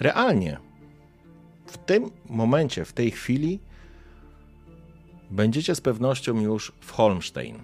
Realnie, 0.00 0.58
w 1.66 1.78
tym 1.78 2.10
momencie, 2.28 2.84
w 2.84 2.92
tej 2.92 3.10
chwili, 3.10 3.60
będziecie 5.30 5.74
z 5.74 5.80
pewnością 5.80 6.40
już 6.40 6.72
w 6.80 6.90
Holmstein. 6.90 7.58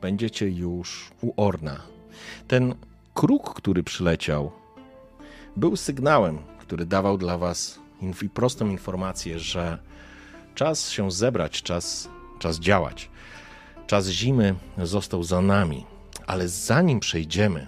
Będziecie 0.00 0.48
już 0.50 1.10
u 1.20 1.32
Orna. 1.42 1.82
Ten 2.48 2.74
kruk, 3.14 3.54
który 3.54 3.82
przyleciał, 3.82 4.52
był 5.56 5.76
sygnałem, 5.76 6.38
który 6.58 6.86
dawał 6.86 7.18
dla 7.18 7.38
Was 7.38 7.80
inf- 8.02 8.28
prostą 8.28 8.68
informację, 8.68 9.38
że 9.38 9.78
czas 10.54 10.90
się 10.90 11.10
zebrać, 11.10 11.62
czas, 11.62 12.08
czas 12.38 12.58
działać. 12.58 13.10
Czas 13.86 14.06
zimy 14.08 14.54
został 14.82 15.22
za 15.22 15.40
nami, 15.40 15.86
ale 16.26 16.48
zanim 16.48 17.00
przejdziemy 17.00 17.66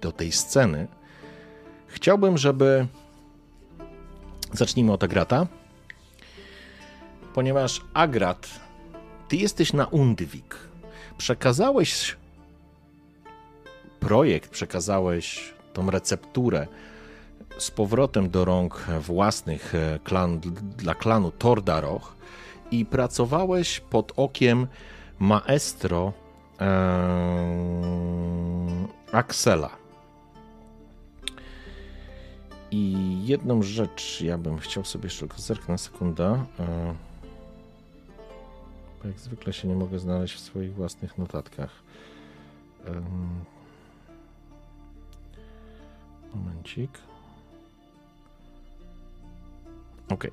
do 0.00 0.12
tej 0.12 0.32
sceny, 0.32 0.88
chciałbym, 1.94 2.38
żeby. 2.38 2.86
Zacznijmy 4.52 4.92
od 4.92 5.04
Agrata, 5.04 5.46
ponieważ 7.34 7.80
Agrat, 7.94 8.48
ty 9.28 9.36
jesteś 9.36 9.72
na 9.72 9.86
Undwik. 9.86 10.56
Przekazałeś 11.18 12.16
projekt, 14.00 14.50
przekazałeś 14.50 15.54
tą 15.72 15.90
recepturę 15.90 16.66
z 17.58 17.70
powrotem 17.70 18.30
do 18.30 18.44
rąk 18.44 18.86
własnych 19.00 19.74
e, 19.74 19.98
klan, 20.04 20.40
dla 20.76 20.94
klanu 20.94 21.30
Tordaroch 21.30 22.16
i 22.70 22.86
pracowałeś 22.86 23.80
pod 23.80 24.12
okiem 24.16 24.66
maestro 25.18 26.12
ee, 26.60 26.66
Axela. 29.12 29.83
I 32.74 32.96
jedną 33.24 33.62
rzecz 33.62 34.20
ja 34.20 34.38
bym 34.38 34.58
chciał 34.58 34.84
sobie 34.84 35.04
jeszcze 35.04 35.20
tylko 35.20 35.38
zerknąć 35.38 35.68
na 35.68 35.78
sekundę. 35.78 36.44
E, 36.58 36.94
bo 39.02 39.08
jak 39.08 39.18
zwykle 39.18 39.52
się 39.52 39.68
nie 39.68 39.74
mogę 39.74 39.98
znaleźć 39.98 40.34
w 40.34 40.40
swoich 40.40 40.74
własnych 40.74 41.18
notatkach. 41.18 41.70
Momencik. 46.34 46.90
Ok. 50.08 50.26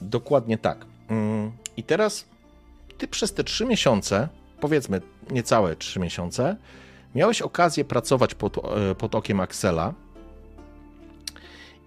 Dokładnie 0.00 0.58
tak. 0.58 0.86
Mm, 1.08 1.52
I 1.76 1.82
teraz 1.82 2.24
ty 2.98 3.08
przez 3.08 3.34
te 3.34 3.44
trzy 3.44 3.66
miesiące, 3.66 4.28
powiedzmy 4.60 5.00
niecałe 5.30 5.76
trzy 5.76 6.00
miesiące, 6.00 6.56
miałeś 7.14 7.42
okazję 7.42 7.84
pracować 7.84 8.34
pod, 8.34 8.58
e, 8.58 8.94
pod 8.94 9.14
okiem 9.14 9.40
Axela 9.40 9.94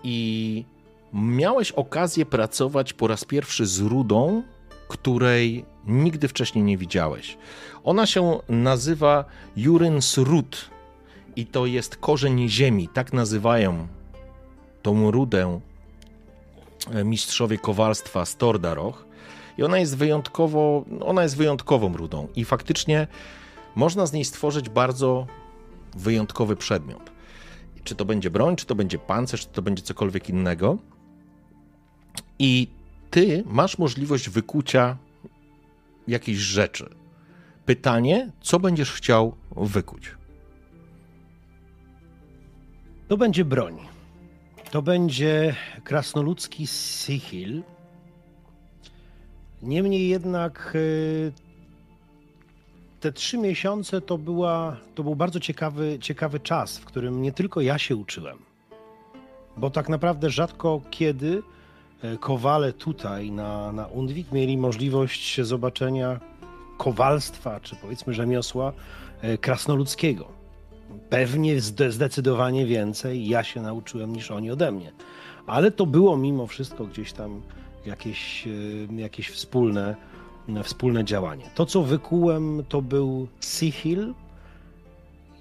i 0.03 0.65
miałeś 1.13 1.71
okazję 1.71 2.25
pracować 2.25 2.93
po 2.93 3.07
raz 3.07 3.25
pierwszy 3.25 3.65
z 3.65 3.79
rudą, 3.79 4.43
której 4.87 5.65
nigdy 5.87 6.27
wcześniej 6.27 6.63
nie 6.63 6.77
widziałeś. 6.77 7.37
Ona 7.83 8.05
się 8.05 8.39
nazywa 8.49 9.25
Jurens 9.57 10.17
Rud 10.17 10.69
i 11.35 11.45
to 11.45 11.65
jest 11.65 11.95
korzeń 11.95 12.49
ziemi. 12.49 12.89
Tak 12.93 13.13
nazywają 13.13 13.87
tą 14.81 15.11
rudę 15.11 15.59
e, 16.91 17.03
mistrzowie 17.03 17.57
kowalstwa 17.57 18.25
z 18.25 18.37
Tordaroch. 18.37 19.05
I 19.57 19.63
ona 19.63 19.79
jest 19.79 19.97
wyjątkowo, 19.97 20.85
ona 21.01 21.23
jest 21.23 21.37
wyjątkową 21.37 21.97
rudą 21.97 22.27
i 22.35 22.45
faktycznie 22.45 23.07
można 23.75 24.05
z 24.05 24.13
niej 24.13 24.25
stworzyć 24.25 24.69
bardzo 24.69 25.27
wyjątkowy 25.95 26.55
przedmiot. 26.55 27.11
Czy 27.83 27.95
to 27.95 28.05
będzie 28.05 28.29
broń, 28.29 28.55
czy 28.55 28.65
to 28.65 28.75
będzie 28.75 28.97
pancerz, 28.97 29.41
czy 29.41 29.53
to 29.53 29.61
będzie 29.61 29.83
cokolwiek 29.83 30.29
innego. 30.29 30.77
I 32.39 32.67
ty 33.11 33.43
masz 33.45 33.77
możliwość 33.77 34.29
wykucia 34.29 34.97
jakiejś 36.07 36.37
rzeczy. 36.37 36.89
Pytanie, 37.65 38.31
co 38.41 38.59
będziesz 38.59 38.91
chciał 38.91 39.35
wykuć? 39.55 40.15
To 43.07 43.17
będzie 43.17 43.45
broń. 43.45 43.77
To 44.71 44.81
będzie 44.81 45.55
krasnoludzki 45.83 46.67
sichil. 46.67 47.63
Niemniej 49.61 50.07
jednak 50.07 50.71
y, 50.75 51.31
te 53.01 53.11
trzy 53.11 53.37
miesiące 53.37 54.01
to, 54.01 54.17
była, 54.17 54.77
to 54.95 55.03
był 55.03 55.15
bardzo 55.15 55.39
ciekawy, 55.39 55.97
ciekawy 56.01 56.39
czas, 56.39 56.77
w 56.77 56.85
którym 56.85 57.21
nie 57.21 57.31
tylko 57.31 57.61
ja 57.61 57.77
się 57.77 57.95
uczyłem, 57.95 58.37
bo 59.57 59.69
tak 59.69 59.89
naprawdę 59.89 60.29
rzadko 60.29 60.81
kiedy 60.89 61.43
e, 62.01 62.17
kowale 62.17 62.73
tutaj 62.73 63.31
na, 63.31 63.71
na 63.71 63.87
Undwik 63.87 64.31
mieli 64.31 64.57
możliwość 64.57 65.41
zobaczenia 65.41 66.19
kowalstwa, 66.77 67.59
czy 67.59 67.75
powiedzmy 67.75 68.13
rzemiosła 68.13 68.73
e, 69.21 69.37
krasnoludzkiego. 69.37 70.27
Pewnie 71.09 71.61
zdecydowanie 71.89 72.65
więcej 72.65 73.27
ja 73.27 73.43
się 73.43 73.61
nauczyłem 73.61 74.13
niż 74.13 74.31
oni 74.31 74.51
ode 74.51 74.71
mnie. 74.71 74.91
Ale 75.47 75.71
to 75.71 75.85
było 75.85 76.17
mimo 76.17 76.47
wszystko 76.47 76.85
gdzieś 76.85 77.13
tam 77.13 77.41
jakieś, 77.85 78.47
e, 78.47 79.01
jakieś 79.01 79.29
wspólne, 79.29 79.95
wspólne 80.63 81.05
działanie. 81.05 81.45
To, 81.55 81.65
co 81.65 81.83
wykułem, 81.83 82.63
to 82.69 82.81
był 82.81 83.27
Sihil. 83.39 84.13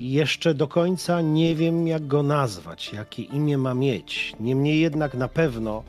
Jeszcze 0.00 0.54
do 0.54 0.68
końca 0.68 1.20
nie 1.20 1.54
wiem, 1.54 1.88
jak 1.88 2.06
go 2.06 2.22
nazwać, 2.22 2.92
jakie 2.92 3.22
imię 3.22 3.58
ma 3.58 3.74
mieć. 3.74 4.32
Niemniej 4.40 4.80
jednak 4.80 5.14
na 5.14 5.28
pewno 5.28 5.82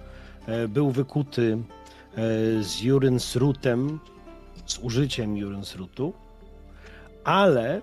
e, 0.48 0.68
był 0.68 0.92
wykuty 0.92 1.58
e, 1.58 2.18
z 2.64 2.82
Jurensrutem, 2.82 4.00
z 4.66 4.80
użyciem 4.80 5.38
Jurensrutu, 5.38 6.14
ale 7.24 7.82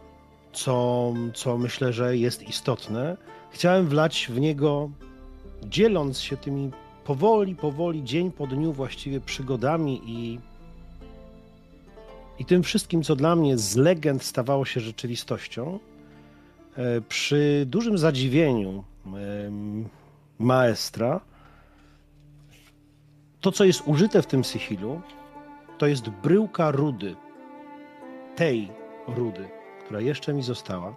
co, 0.53 1.13
co 1.35 1.59
myślę, 1.59 1.93
że 1.93 2.17
jest 2.17 2.49
istotne, 2.49 3.17
chciałem 3.51 3.89
wlać 3.89 4.27
w 4.31 4.41
niego, 4.41 4.91
dzieląc 5.65 6.21
się 6.21 6.37
tymi 6.37 6.71
powoli, 7.05 7.57
powoli, 7.57 8.05
dzień 8.05 8.33
po 8.33 8.47
dniu 8.47 8.73
właściwie 8.73 9.21
przygodami 9.21 10.01
i 10.07 10.39
i 12.39 12.45
tym 12.45 12.63
wszystkim, 12.63 13.03
co 13.03 13.17
dla 13.17 13.37
mnie 13.37 13.59
z 13.59 13.77
legend 13.77 14.23
stawało 14.23 14.65
się 14.65 14.81
rzeczywistością, 14.81 15.79
e, 16.77 17.01
przy 17.01 17.65
dużym 17.67 17.99
zadziwieniu 17.99 18.85
maestra, 20.39 21.21
to, 23.41 23.53
co 23.53 23.65
jest 23.65 23.83
użyte 23.87 24.23
w 24.23 24.27
tym 24.27 24.45
sychilu, 24.45 25.01
to 25.79 25.87
jest 25.87 26.09
bryłka 26.09 26.71
rudy. 26.71 27.17
Tej 28.37 28.71
rudy, 29.09 29.49
która 29.85 30.01
jeszcze 30.01 30.35
mi 30.35 30.43
została. 30.43 30.95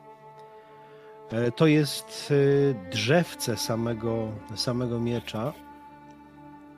E, 1.31 1.51
to 1.51 1.67
jest 1.67 2.33
e, 2.33 2.89
drzewce 2.89 3.57
samego, 3.57 4.27
samego 4.55 4.99
miecza, 4.99 5.53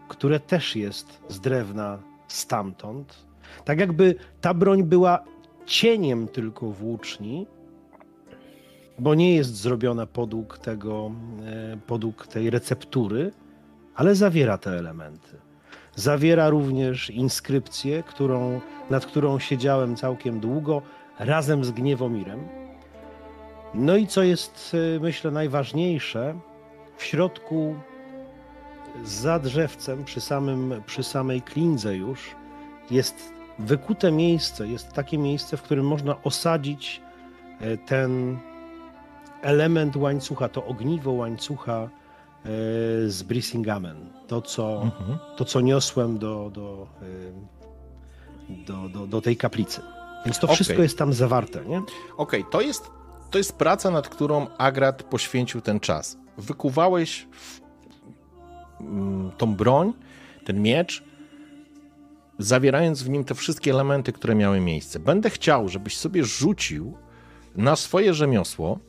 które 0.08 0.40
też 0.40 0.76
jest 0.76 1.20
z 1.30 1.40
drewna 1.40 2.00
stamtąd 2.28 3.33
tak 3.66 3.80
jakby 3.80 4.16
ta 4.42 4.54
broń 4.54 4.84
była 4.84 5.24
cieniem 5.66 6.28
tylko 6.28 6.72
włóczni, 6.72 7.48
bo 9.00 9.16
nie 9.16 9.36
jest 9.36 9.56
zrobiona 9.56 10.06
podług 10.06 10.58
tego, 10.58 11.12
e, 11.46 11.78
podług 11.88 12.28
tej 12.28 12.50
receptury, 12.50 13.32
ale 13.96 14.16
zawiera 14.16 14.58
te 14.58 14.72
elementy. 14.72 15.38
Zawiera 15.96 16.50
również 16.50 17.10
inskrypcję, 17.10 18.04
którą, 18.04 18.62
nad 18.90 19.06
którą 19.06 19.40
siedziałem 19.40 19.96
całkiem 19.96 20.40
długo 20.40 20.82
razem 21.20 21.66
z 21.66 21.72
Gniewomirem. 21.72 22.40
No 23.74 23.96
i 23.98 24.08
co 24.08 24.24
jest, 24.24 24.76
e, 24.96 25.00
myślę, 25.00 25.32
najważniejsze, 25.32 26.40
w 26.98 27.04
środku 27.04 27.76
za 29.04 29.40
drzewcem, 29.40 30.06
przy, 30.06 30.22
samym, 30.22 30.82
przy 30.86 31.04
samej 31.04 31.42
klindze 31.42 31.98
już, 31.98 32.36
jest 32.92 33.33
wykute 33.60 34.12
miejsce, 34.12 34.68
jest 34.68 34.94
takie 34.94 35.18
miejsce, 35.18 35.58
w 35.58 35.62
którym 35.62 35.88
można 35.88 36.24
osadzić 36.24 37.02
e, 37.60 37.78
ten, 37.78 38.40
element 39.44 39.96
łańcucha, 39.96 40.50
to 40.50 40.66
ogniwo 40.66 41.12
łańcucha 41.12 41.74
e, 41.84 41.90
z 43.08 43.24
Brisingamen. 43.24 44.10
To, 44.28 44.42
co, 44.42 44.82
mhm. 44.82 45.18
to, 45.38 45.46
co 45.46 45.62
niosłem 45.62 46.18
do, 46.18 46.52
do, 46.54 46.88
e, 48.50 48.66
do, 48.66 48.90
do, 48.90 49.08
do 49.08 49.22
tej 49.22 49.38
kaplicy. 49.38 49.82
Więc 50.26 50.40
to 50.40 50.48
okay. 50.48 50.56
wszystko 50.56 50.82
jest 50.82 50.98
tam 50.98 51.14
zawarte, 51.14 51.66
nie? 51.66 51.78
Okej, 51.78 52.42
okay, 52.42 52.44
to, 52.52 52.62
jest, 52.62 52.92
to 53.32 53.38
jest 53.38 53.58
praca, 53.58 53.92
nad 53.92 54.10
którą 54.10 54.48
Agrat 54.58 55.04
poświęcił 55.04 55.62
ten 55.62 55.80
czas. 55.80 56.18
Wykuwałeś 56.38 57.28
w, 57.32 57.62
mm, 58.82 59.32
tą 59.38 59.56
broń, 59.56 59.94
ten 60.46 60.62
miecz, 60.62 61.04
zawierając 62.44 63.04
w 63.04 63.10
nim 63.10 63.24
te 63.24 63.36
wszystkie 63.36 63.72
elementy, 63.72 64.14
które 64.14 64.36
miały 64.36 64.60
miejsce. 64.60 65.00
Będę 65.00 65.30
chciał, 65.30 65.70
żebyś 65.70 65.98
sobie 65.98 66.24
rzucił 66.24 66.94
na 67.56 67.76
swoje 67.76 68.14
rzemiosło. 68.14 68.80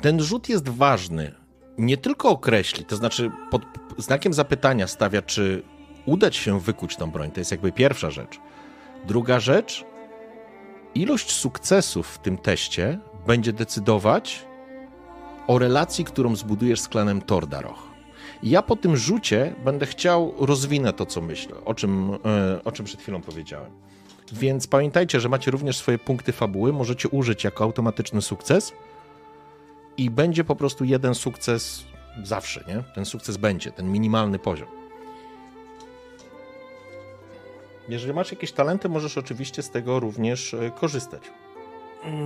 Ten 0.00 0.20
rzut 0.20 0.48
jest 0.48 0.68
ważny. 0.68 1.34
Nie 1.78 1.96
tylko 1.96 2.28
określi, 2.28 2.84
to 2.84 2.96
znaczy 2.96 3.30
pod 3.50 3.62
znakiem 3.98 4.32
zapytania 4.32 4.86
stawia, 4.86 5.22
czy 5.22 5.62
udać 6.06 6.36
się 6.36 6.60
wykuć 6.60 6.96
tą 6.96 7.10
broń. 7.10 7.30
To 7.30 7.40
jest 7.40 7.50
jakby 7.50 7.72
pierwsza 7.72 8.10
rzecz. 8.10 8.40
Druga 9.06 9.40
rzecz, 9.40 9.84
ilość 10.94 11.32
sukcesów 11.32 12.08
w 12.08 12.18
tym 12.18 12.38
teście 12.38 12.98
będzie 13.26 13.52
decydować 13.52 14.46
o 15.46 15.58
relacji, 15.58 16.04
którą 16.04 16.36
zbudujesz 16.36 16.80
z 16.80 16.88
klanem 16.88 17.22
Tordaroch. 17.22 17.87
Ja 18.42 18.62
po 18.62 18.76
tym 18.76 18.96
rzucie 18.96 19.54
będę 19.64 19.86
chciał 19.86 20.34
rozwinąć 20.38 20.96
to, 20.96 21.06
co 21.06 21.20
myślę, 21.20 21.54
o 21.64 21.74
czym, 21.74 22.10
e, 22.24 22.64
o 22.64 22.72
czym 22.72 22.84
przed 22.84 23.00
chwilą 23.00 23.22
powiedziałem. 23.22 23.70
Więc 24.32 24.66
pamiętajcie, 24.66 25.20
że 25.20 25.28
macie 25.28 25.50
również 25.50 25.78
swoje 25.78 25.98
punkty 25.98 26.32
fabuły, 26.32 26.72
możecie 26.72 27.08
użyć 27.08 27.44
jako 27.44 27.64
automatyczny 27.64 28.22
sukces 28.22 28.72
i 29.96 30.10
będzie 30.10 30.44
po 30.44 30.56
prostu 30.56 30.84
jeden 30.84 31.14
sukces 31.14 31.84
zawsze, 32.22 32.64
nie? 32.68 32.82
Ten 32.94 33.04
sukces 33.04 33.36
będzie, 33.36 33.72
ten 33.72 33.92
minimalny 33.92 34.38
poziom. 34.38 34.68
Jeżeli 37.88 38.14
masz 38.14 38.30
jakieś 38.30 38.52
talenty, 38.52 38.88
możesz 38.88 39.18
oczywiście 39.18 39.62
z 39.62 39.70
tego 39.70 40.00
również 40.00 40.54
e, 40.54 40.70
korzystać. 40.70 41.22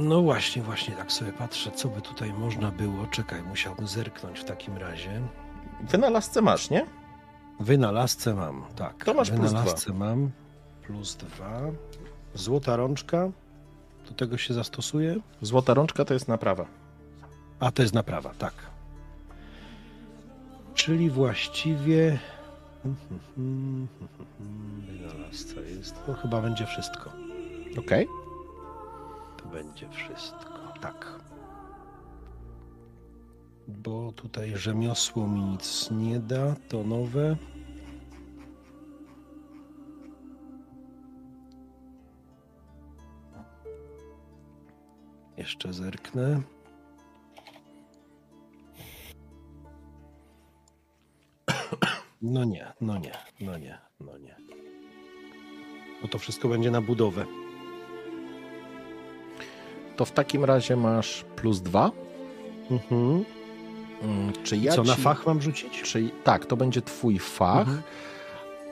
No 0.02 0.22
właśnie, 0.22 0.62
właśnie 0.62 0.94
tak 0.94 1.12
sobie 1.12 1.32
patrzę, 1.32 1.70
co 1.70 1.88
by 1.88 2.00
tutaj 2.00 2.32
można 2.32 2.70
było. 2.70 3.06
Czekaj, 3.06 3.42
musiałbym 3.42 3.86
zerknąć 3.86 4.40
w 4.40 4.44
takim 4.44 4.76
razie. 4.76 5.22
Wynalazcę 5.82 6.42
masz, 6.42 6.70
nie? 6.70 6.86
Wynalazcę 7.60 8.34
mam, 8.34 8.64
tak. 8.76 9.04
To 9.04 9.14
masz 9.14 9.30
Wynalazcę 9.30 9.62
plus 9.62 9.84
dwa. 9.84 9.94
mam 9.94 10.30
plus 10.82 11.16
dwa. 11.16 11.60
Złota 12.34 12.76
rączka, 12.76 13.28
do 14.08 14.14
tego 14.14 14.38
się 14.38 14.54
zastosuje? 14.54 15.16
Złota 15.42 15.74
rączka 15.74 16.04
to 16.04 16.14
jest 16.14 16.28
naprawa. 16.28 16.66
A, 17.60 17.70
to 17.70 17.82
jest 17.82 17.94
naprawa, 17.94 18.34
tak. 18.38 18.54
Czyli 20.74 21.10
właściwie... 21.10 22.18
Wynalazca 24.86 25.60
jest... 25.60 26.06
To 26.06 26.14
chyba 26.14 26.40
będzie 26.40 26.66
wszystko. 26.66 27.10
Okej. 27.78 28.06
Okay. 28.08 28.22
To 29.36 29.48
będzie 29.48 29.88
wszystko, 29.88 30.58
tak 30.80 31.21
bo 33.68 34.12
tutaj 34.12 34.56
rzemiosło 34.56 35.28
mi 35.28 35.40
nic 35.40 35.90
nie 35.90 36.20
da, 36.20 36.56
to 36.68 36.84
nowe. 36.84 37.36
Jeszcze 45.36 45.72
zerknę. 45.72 46.42
No 52.22 52.44
nie, 52.44 52.72
no 52.80 52.98
nie, 52.98 53.12
no 53.40 53.58
nie, 53.58 53.78
no 54.00 54.18
nie. 54.18 54.36
Bo 56.02 56.08
to 56.08 56.18
wszystko 56.18 56.48
będzie 56.48 56.70
na 56.70 56.80
budowę. 56.80 57.26
To 59.96 60.04
w 60.04 60.12
takim 60.12 60.44
razie 60.44 60.76
masz 60.76 61.24
plus 61.36 61.60
dwa. 61.60 61.90
Mhm. 62.70 63.24
Mm, 64.02 64.32
czy 64.44 64.56
ja 64.56 64.72
Co, 64.72 64.82
ci, 64.82 64.88
na 64.88 64.94
fach 64.94 65.26
mam 65.26 65.42
rzucić? 65.42 65.82
Czy, 65.82 66.10
tak, 66.24 66.46
to 66.46 66.56
będzie 66.56 66.82
twój 66.82 67.18
fach, 67.18 67.68
mhm. 67.68 67.82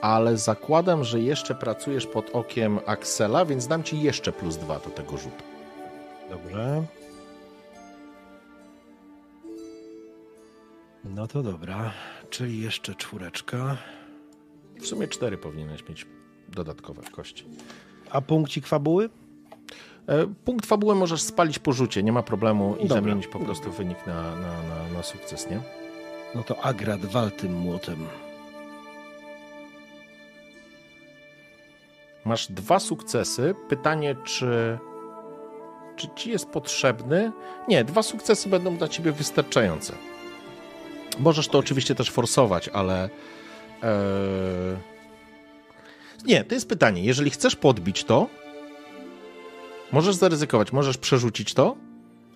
ale 0.01 0.37
zakładam, 0.37 1.03
że 1.03 1.19
jeszcze 1.19 1.55
pracujesz 1.55 2.07
pod 2.07 2.29
okiem 2.29 2.79
Axela, 2.85 3.45
więc 3.45 3.67
dam 3.67 3.83
ci 3.83 4.01
jeszcze 4.01 4.31
plus 4.31 4.57
dwa 4.57 4.79
do 4.79 4.89
tego 4.89 5.17
rzutu. 5.17 5.43
Dobrze. 6.29 6.83
No 11.03 11.27
to 11.27 11.43
dobra, 11.43 11.91
czyli 12.29 12.61
jeszcze 12.61 12.95
czwóreczka. 12.95 13.77
W 14.81 14.87
sumie 14.87 15.07
cztery 15.07 15.37
powinieneś 15.37 15.89
mieć 15.89 16.05
dodatkowe 16.49 17.01
kości. 17.03 17.45
A 18.09 18.21
punkcik 18.21 18.67
fabuły? 18.67 19.09
E, 20.07 20.27
punkt 20.45 20.65
fabuły 20.65 20.95
możesz 20.95 21.21
spalić 21.21 21.59
po 21.59 21.73
rzucie, 21.73 22.03
nie 22.03 22.11
ma 22.11 22.23
problemu 22.23 22.75
i 22.75 22.81
Dobra. 22.81 22.95
zamienić 22.95 23.27
po 23.27 23.39
prostu 23.39 23.71
wynik 23.71 24.07
na, 24.07 24.35
na, 24.35 24.63
na, 24.63 24.93
na 24.93 25.03
sukces, 25.03 25.49
nie? 25.49 25.59
No 26.35 26.43
to 26.43 26.61
Agrad 26.65 27.05
wal 27.05 27.31
tym 27.31 27.53
młotem. 27.53 28.07
Masz 32.25 32.51
dwa 32.51 32.79
sukcesy. 32.79 33.55
Pytanie, 33.69 34.15
czy, 34.23 34.79
czy 35.95 36.07
ci 36.15 36.29
jest 36.29 36.49
potrzebny? 36.49 37.31
Nie, 37.67 37.83
dwa 37.83 38.03
sukcesy 38.03 38.49
będą 38.49 38.77
dla 38.77 38.87
ciebie 38.87 39.11
wystarczające. 39.11 39.93
Możesz 41.19 41.47
to 41.47 41.57
oczywiście 41.57 41.95
też 41.95 42.11
forsować, 42.11 42.69
ale. 42.69 43.09
E, 43.83 43.91
nie, 46.25 46.43
to 46.43 46.53
jest 46.53 46.69
pytanie. 46.69 47.03
Jeżeli 47.03 47.29
chcesz 47.29 47.55
podbić 47.55 48.03
to, 48.03 48.27
Możesz 49.91 50.15
zaryzykować, 50.15 50.71
możesz 50.71 50.97
przerzucić 50.97 51.53
to, 51.53 51.75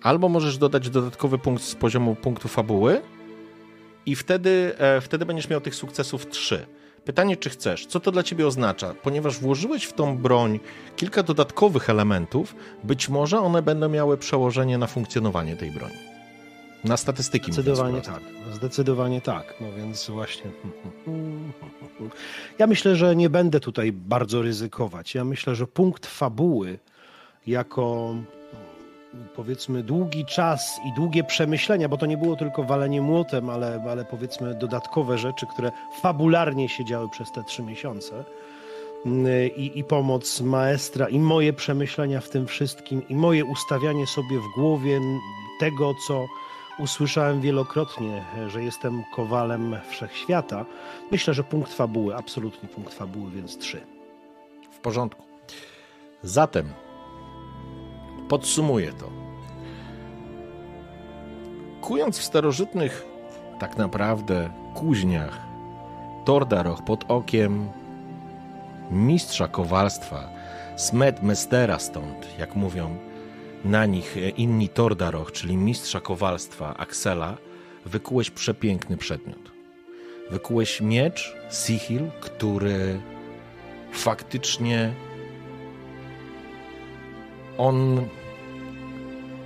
albo 0.02 0.28
możesz 0.28 0.58
dodać 0.58 0.90
dodatkowy 0.90 1.38
punkt 1.38 1.62
z 1.62 1.74
poziomu 1.74 2.14
punktu 2.14 2.48
fabuły 2.48 3.02
i 4.06 4.16
wtedy, 4.16 4.74
e, 4.78 5.00
wtedy 5.00 5.26
będziesz 5.26 5.48
miał 5.48 5.60
tych 5.60 5.74
sukcesów 5.74 6.28
trzy. 6.28 6.66
Pytanie, 7.04 7.36
czy 7.36 7.50
chcesz? 7.50 7.86
Co 7.86 8.00
to 8.00 8.12
dla 8.12 8.22
ciebie 8.22 8.46
oznacza? 8.46 8.94
Ponieważ 9.02 9.38
włożyłeś 9.38 9.84
w 9.84 9.92
tą 9.92 10.18
broń 10.18 10.60
kilka 10.96 11.22
dodatkowych 11.22 11.90
elementów, 11.90 12.54
być 12.84 13.08
może 13.08 13.40
one 13.40 13.62
będą 13.62 13.88
miały 13.88 14.18
przełożenie 14.18 14.78
na 14.78 14.86
funkcjonowanie 14.86 15.56
tej 15.56 15.70
broni. 15.70 15.94
Na 16.84 16.96
statystyki. 16.96 17.52
Zdecydowanie 17.52 18.00
tak. 18.00 18.20
Zdecydowanie 18.52 19.20
tak. 19.20 19.54
No 19.60 19.66
więc 19.76 20.10
właśnie. 20.10 20.50
Ja 22.58 22.66
myślę, 22.66 22.96
że 22.96 23.16
nie 23.16 23.30
będę 23.30 23.60
tutaj 23.60 23.92
bardzo 23.92 24.42
ryzykować. 24.42 25.14
Ja 25.14 25.24
myślę, 25.24 25.54
że 25.54 25.66
punkt 25.66 26.06
fabuły 26.06 26.78
jako 27.46 28.14
powiedzmy 29.36 29.82
długi 29.82 30.24
czas 30.24 30.80
i 30.86 30.92
długie 30.92 31.24
przemyślenia, 31.24 31.88
bo 31.88 31.96
to 31.96 32.06
nie 32.06 32.16
było 32.16 32.36
tylko 32.36 32.62
walenie 32.62 33.02
młotem, 33.02 33.50
ale, 33.50 33.84
ale 33.90 34.04
powiedzmy 34.04 34.54
dodatkowe 34.54 35.18
rzeczy, 35.18 35.46
które 35.46 35.72
fabularnie 36.00 36.68
się 36.68 36.84
działy 36.84 37.08
przez 37.08 37.32
te 37.32 37.44
trzy 37.44 37.62
miesiące. 37.62 38.24
I, 39.56 39.72
I 39.74 39.84
pomoc 39.84 40.40
maestra, 40.40 41.08
i 41.08 41.18
moje 41.18 41.52
przemyślenia 41.52 42.20
w 42.20 42.28
tym 42.28 42.46
wszystkim, 42.46 43.08
i 43.08 43.14
moje 43.14 43.44
ustawianie 43.44 44.06
sobie 44.06 44.38
w 44.38 44.60
głowie 44.60 45.00
tego, 45.60 45.94
co 46.06 46.26
usłyszałem 46.78 47.40
wielokrotnie, 47.40 48.24
że 48.48 48.62
jestem 48.62 49.04
kowalem 49.14 49.76
wszechświata. 49.90 50.64
Myślę, 51.10 51.34
że 51.34 51.44
punkt 51.44 51.74
fabuły, 51.74 52.16
absolutnie 52.16 52.68
punkt 52.68 52.94
fabuły, 52.94 53.30
więc 53.30 53.58
trzy. 53.58 53.80
W 54.70 54.78
porządku. 54.78 55.22
Zatem 56.22 56.72
Podsumuję 58.28 58.92
to. 58.92 59.10
Kując 61.80 62.18
w 62.18 62.24
starożytnych, 62.24 63.04
tak 63.58 63.76
naprawdę, 63.76 64.50
kuźniach, 64.74 65.38
Tordaroch 66.24 66.84
pod 66.84 67.04
okiem 67.08 67.68
mistrza 68.90 69.48
kowalstwa, 69.48 70.28
smet 70.76 71.22
mestera 71.22 71.78
stąd, 71.78 72.38
jak 72.38 72.56
mówią 72.56 72.96
na 73.64 73.86
nich 73.86 74.16
inni 74.36 74.68
Tordaroch, 74.68 75.32
czyli 75.32 75.56
mistrza 75.56 76.00
kowalstwa 76.00 76.76
Axela, 76.76 77.36
wykułeś 77.84 78.30
przepiękny 78.30 78.96
przedmiot. 78.96 79.52
Wykułeś 80.30 80.80
miecz 80.80 81.36
Sihil, 81.50 82.10
który 82.20 83.00
faktycznie 83.92 84.94
on 87.58 88.08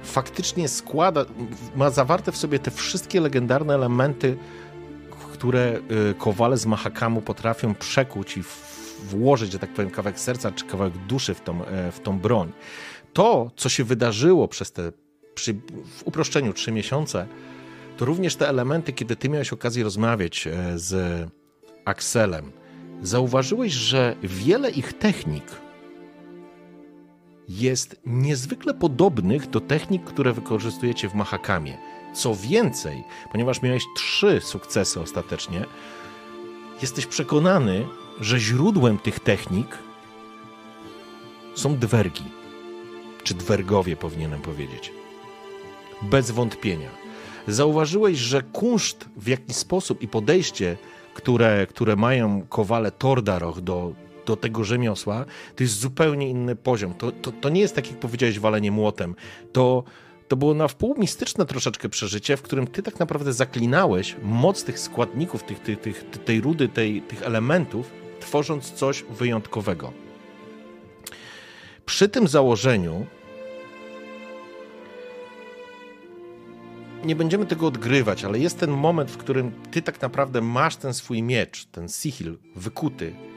faktycznie 0.02 0.68
składa, 0.68 1.24
ma 1.76 1.90
zawarte 1.90 2.32
w 2.32 2.36
sobie 2.36 2.58
te 2.58 2.70
wszystkie 2.70 3.20
legendarne 3.20 3.74
elementy, 3.74 4.36
które 5.32 5.80
y, 6.10 6.14
kowale 6.14 6.56
z 6.56 6.66
Mahakamu 6.66 7.22
potrafią 7.22 7.74
przekuć 7.74 8.36
i 8.36 8.42
włożyć, 9.04 9.52
że 9.52 9.58
tak 9.58 9.72
powiem, 9.72 9.90
kawałek 9.90 10.20
serca 10.20 10.52
czy 10.52 10.64
kawałek 10.64 10.94
duszy 11.08 11.34
w 11.34 11.40
tą, 11.40 11.64
e, 11.64 11.92
w 11.92 12.00
tą 12.00 12.18
broń. 12.18 12.52
to, 13.12 13.50
co 13.56 13.68
się 13.68 13.84
wydarzyło 13.84 14.48
przez 14.48 14.72
te, 14.72 14.92
przy, 15.34 15.54
w 15.98 16.02
uproszczeniu, 16.04 16.52
trzy 16.52 16.72
miesiące, 16.72 17.26
to 17.96 18.04
również 18.04 18.36
te 18.36 18.48
elementy, 18.48 18.92
kiedy 18.92 19.16
ty 19.16 19.28
miałeś 19.28 19.52
okazję 19.52 19.84
rozmawiać 19.84 20.46
e, 20.46 20.78
z 20.78 21.28
Axelem, 21.84 22.52
zauważyłeś, 23.02 23.72
że 23.72 24.16
wiele 24.22 24.70
ich 24.70 24.92
technik 24.92 25.44
jest 27.50 28.00
niezwykle 28.06 28.74
podobnych 28.74 29.50
do 29.50 29.60
technik, 29.60 30.04
które 30.04 30.32
wykorzystujecie 30.32 31.08
w 31.08 31.14
Mahakamie. 31.14 31.78
Co 32.14 32.34
więcej, 32.34 33.04
ponieważ 33.32 33.62
miałeś 33.62 33.84
trzy 33.96 34.40
sukcesy 34.40 35.00
ostatecznie, 35.00 35.64
jesteś 36.82 37.06
przekonany, 37.06 37.86
że 38.20 38.40
źródłem 38.40 38.98
tych 38.98 39.20
technik 39.20 39.78
są 41.54 41.78
dwergi. 41.78 42.24
Czy 43.22 43.34
dwergowie 43.34 43.96
powinienem 43.96 44.40
powiedzieć. 44.40 44.92
Bez 46.02 46.30
wątpienia. 46.30 46.90
Zauważyłeś, 47.48 48.18
że 48.18 48.42
kunszt 48.42 49.08
w 49.16 49.28
jakiś 49.28 49.56
sposób 49.56 50.02
i 50.02 50.08
podejście, 50.08 50.76
które, 51.14 51.66
które 51.66 51.96
mają 51.96 52.46
kowale 52.48 52.90
Tordaroch 52.90 53.60
do, 53.60 53.92
do 54.30 54.36
tego 54.36 54.64
rzemiosła, 54.64 55.24
to 55.56 55.62
jest 55.64 55.78
zupełnie 55.78 56.28
inny 56.28 56.56
poziom. 56.56 56.94
To, 56.94 57.12
to, 57.12 57.32
to 57.32 57.48
nie 57.48 57.60
jest 57.60 57.74
tak, 57.74 57.90
jak 57.90 58.00
powiedziałeś, 58.00 58.38
walenie 58.38 58.70
młotem. 58.70 59.14
To, 59.52 59.84
to 60.28 60.36
było 60.36 60.54
na 60.54 60.68
wpół 60.68 60.94
mistyczne 60.98 61.46
troszeczkę 61.46 61.88
przeżycie, 61.88 62.36
w 62.36 62.42
którym 62.42 62.66
ty 62.66 62.82
tak 62.82 62.98
naprawdę 62.98 63.32
zaklinałeś 63.32 64.16
moc 64.22 64.64
tych 64.64 64.78
składników, 64.78 65.42
tych, 65.42 65.60
tych, 65.60 65.80
tych, 65.80 66.04
tej 66.24 66.40
rudy, 66.40 66.68
tej, 66.68 67.02
tych 67.02 67.22
elementów, 67.22 67.90
tworząc 68.20 68.72
coś 68.72 69.02
wyjątkowego. 69.02 69.92
Przy 71.86 72.08
tym 72.08 72.28
założeniu 72.28 73.06
nie 77.04 77.16
będziemy 77.16 77.46
tego 77.46 77.66
odgrywać, 77.66 78.24
ale 78.24 78.38
jest 78.38 78.58
ten 78.58 78.70
moment, 78.70 79.10
w 79.10 79.16
którym 79.16 79.52
ty 79.70 79.82
tak 79.82 80.02
naprawdę 80.02 80.40
masz 80.40 80.76
ten 80.76 80.94
swój 80.94 81.22
miecz, 81.22 81.64
ten 81.64 81.88
sihil 81.88 82.38
wykuty. 82.56 83.29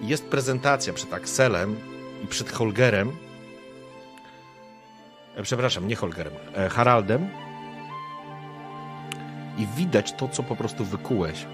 Jest 0.00 0.24
prezentacja 0.24 0.92
przed 0.92 1.12
Axelem 1.12 1.76
i 2.24 2.26
przed 2.26 2.52
Holgerem. 2.52 3.12
E, 5.36 5.42
przepraszam, 5.42 5.88
nie 5.88 5.96
Holgerem, 5.96 6.32
e, 6.54 6.68
Haraldem. 6.68 7.28
I 9.58 9.66
widać 9.76 10.12
to, 10.12 10.28
co 10.28 10.42
po 10.42 10.56
prostu 10.56 10.84
wykułeś. 10.84 11.46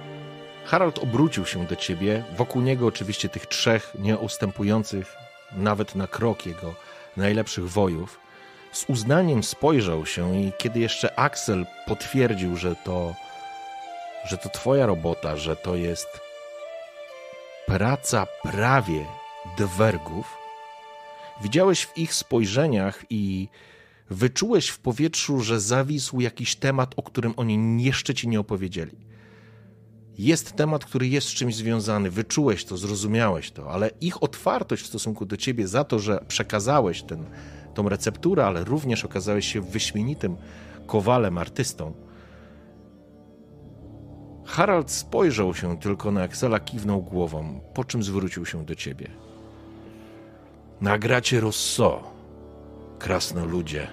Harald 0.65 0.99
obrócił 0.99 1.47
się 1.47 1.67
do 1.67 1.77
ciebie, 1.77 2.25
wokół 2.37 2.63
niego 2.63 2.87
oczywiście 2.87 3.29
tych 3.29 3.47
trzech 3.47 3.93
nieustępujących 3.99 5.15
nawet 5.53 5.95
na 5.95 6.07
krok 6.07 6.47
jego 6.47 6.75
najlepszych 7.17 7.71
wojów. 7.71 8.21
Z 8.73 8.85
uznaniem 8.89 9.43
spojrzał 9.43 10.07
się 10.07 10.37
i 10.37 10.53
kiedy 10.59 10.81
jeszcze 10.81 11.19
Axel 11.19 11.67
potwierdził, 11.87 12.57
że 12.57 12.77
to, 12.85 13.15
że 14.25 14.39
to 14.39 14.49
twoja 14.49 14.87
robota, 14.87 15.37
że 15.37 15.57
to 15.57 15.77
jest 15.77 16.09
praca 17.73 18.26
prawie 18.43 19.07
dwergów, 19.59 20.37
widziałeś 21.43 21.85
w 21.85 21.99
ich 21.99 22.14
spojrzeniach 22.14 23.05
i 23.11 23.49
wyczułeś 24.11 24.69
w 24.69 24.79
powietrzu, 24.79 25.41
że 25.41 25.61
zawisł 25.61 26.21
jakiś 26.21 26.57
temat, 26.57 26.95
o 26.97 27.02
którym 27.02 27.35
oni 27.37 27.85
jeszcze 27.85 28.14
ci 28.14 28.29
nie 28.29 28.41
opowiedzieli 28.41 28.97
jest 30.19 30.52
temat, 30.52 30.85
który 30.85 31.09
jest 31.09 31.29
z 31.29 31.35
czymś 31.35 31.57
związany, 31.57 32.11
wyczułeś 32.11 32.64
to, 32.64 32.76
zrozumiałeś 32.76 33.50
to, 33.50 33.71
ale 33.71 33.91
ich 34.00 34.23
otwartość 34.23 34.83
w 34.83 34.87
stosunku 34.87 35.26
do 35.26 35.37
ciebie 35.37 35.69
za 35.69 35.85
to, 35.85 35.99
że 35.99 36.25
przekazałeś 36.29 37.05
tą 37.75 37.88
recepturę, 37.88 38.47
ale 38.47 38.64
również 38.64 39.05
okazałeś 39.05 39.52
się 39.52 39.61
wyśmienitym 39.61 40.37
kowalem, 40.87 41.38
artystą. 41.38 41.93
Harald 44.53 44.91
spojrzał 44.91 45.55
się 45.55 45.79
tylko 45.79 46.11
na 46.11 46.23
Axela, 46.23 46.61
kiwnął 46.61 47.03
głową, 47.03 47.61
po 47.75 47.85
czym 47.85 48.03
zwrócił 48.03 48.47
się 48.47 48.65
do 48.65 48.75
ciebie. 48.75 49.11
Nagracie 50.81 51.41
Rosso, 51.41 52.13
krasnoludzie. 52.99 53.89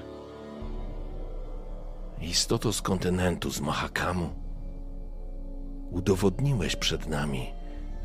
Istoto 2.22 2.74
z 2.74 2.82
kontynentu, 2.82 3.51
z 3.51 3.62
Mahakamu 3.62 4.30
udowodniłeś 5.92 6.75
przed 6.75 7.08
nami, 7.08 7.54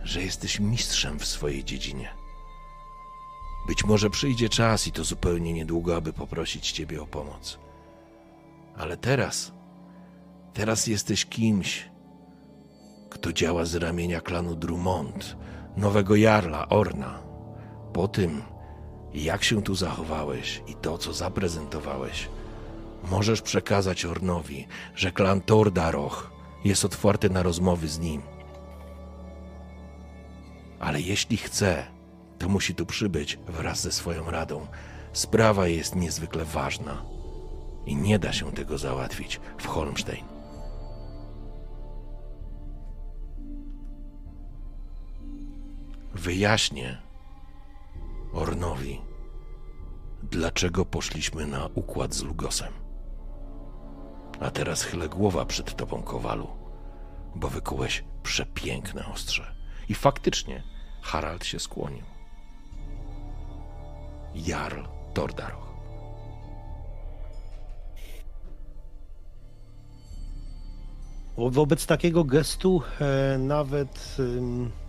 że 0.03 0.23
jesteś 0.23 0.61
mistrzem 0.61 1.19
w 1.19 1.27
swojej 1.27 1.65
dziedzinie. 1.65 2.09
Być 3.69 3.85
może 3.85 4.11
przyjdzie 4.11 4.49
czas 4.49 4.87
i 4.87 4.93
to 4.93 5.05
zupełnie 5.05 5.53
niedługo, 5.53 5.97
aby 5.97 6.13
poprosić 6.13 6.73
Ciebie 6.73 7.03
o 7.03 7.07
pomoc. 7.07 7.59
Ale 8.77 8.97
teraz, 8.97 9.53
teraz 10.53 10.87
jesteś 10.87 11.27
kimś, 11.27 11.94
kto 13.15 13.33
działa 13.33 13.65
z 13.65 13.75
ramienia 13.75 14.21
klanu 14.21 14.55
Drummond, 14.57 15.37
nowego 15.77 16.17
jarla 16.17 16.69
Orna. 16.69 17.19
Po 17.93 18.09
tym, 18.09 18.43
jak 19.15 19.45
się 19.45 19.63
tu 19.63 19.75
zachowałeś 19.75 20.63
i 20.67 20.75
to, 20.75 20.99
co 20.99 21.13
zaprezentowałeś, 21.13 22.29
możesz 23.11 23.43
przekazać 23.43 24.05
Ornowi, 24.05 24.67
że 24.95 25.13
klan 25.13 25.41
Tordaroch 25.41 26.31
jest 26.65 26.85
otwarty 26.85 27.31
na 27.31 27.43
rozmowy 27.43 27.89
z 27.89 27.99
nim. 27.99 28.23
Ale 30.81 31.01
jeśli 31.01 31.37
chce, 31.37 31.87
to 32.39 32.49
musi 32.49 32.75
tu 32.75 32.87
przybyć 32.87 33.39
wraz 33.47 33.81
ze 33.81 33.93
swoją 33.93 34.31
radą. 34.31 34.67
Sprawa 35.13 35.69
jest 35.69 35.95
niezwykle 35.97 36.45
ważna 36.45 37.03
i 37.87 37.97
nie 37.97 38.19
da 38.19 38.33
się 38.33 38.53
tego 38.53 38.79
załatwić 38.79 39.41
w 39.59 39.67
Holmstein. 39.67 40.34
Wyjaśnię 46.15 47.03
Ornowi, 48.33 49.01
dlaczego 50.23 50.85
poszliśmy 50.85 51.47
na 51.47 51.69
układ 51.75 52.15
z 52.15 52.23
Lugosem. 52.23 52.73
A 54.41 54.51
teraz 54.51 54.83
chylę 54.83 55.09
głowa 55.09 55.45
przed 55.45 55.77
tobą, 55.77 56.03
kowalu, 56.03 56.49
bo 57.35 57.49
wykułeś 57.49 58.05
przepiękne 58.23 59.07
ostrze. 59.07 59.55
I 59.89 59.95
faktycznie 59.95 60.63
Harald 61.03 61.45
się 61.45 61.59
skłonił. 61.59 62.05
Jarl 64.35 64.83
Tordaroch. 65.15 65.75
Wobec 71.37 71.87
takiego 71.87 72.25
gestu 72.25 72.83
e, 73.01 73.39
nawet 73.39 74.17
e, 74.19 74.84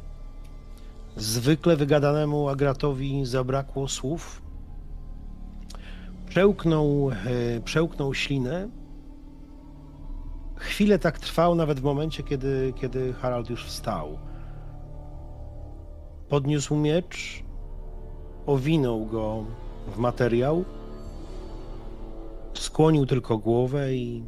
zwykle 1.17 1.75
wygadanemu 1.75 2.49
Agratowi 2.49 3.25
zabrakło 3.25 3.87
słów. 3.87 4.41
Przełknął, 6.29 7.11
e, 7.11 7.61
przełknął 7.61 8.13
ślinę 8.13 8.69
Chwilę 10.55 10.99
tak 10.99 11.19
trwał, 11.19 11.55
nawet 11.55 11.79
w 11.79 11.83
momencie, 11.83 12.23
kiedy, 12.23 12.73
kiedy 12.75 13.13
Harald 13.13 13.49
już 13.49 13.65
wstał. 13.65 14.19
Podniósł 16.29 16.75
miecz, 16.75 17.43
owinął 18.45 19.05
go 19.05 19.45
w 19.87 19.97
materiał, 19.97 20.65
skłonił 22.53 23.05
tylko 23.05 23.37
głowę 23.37 23.93
i. 23.93 24.23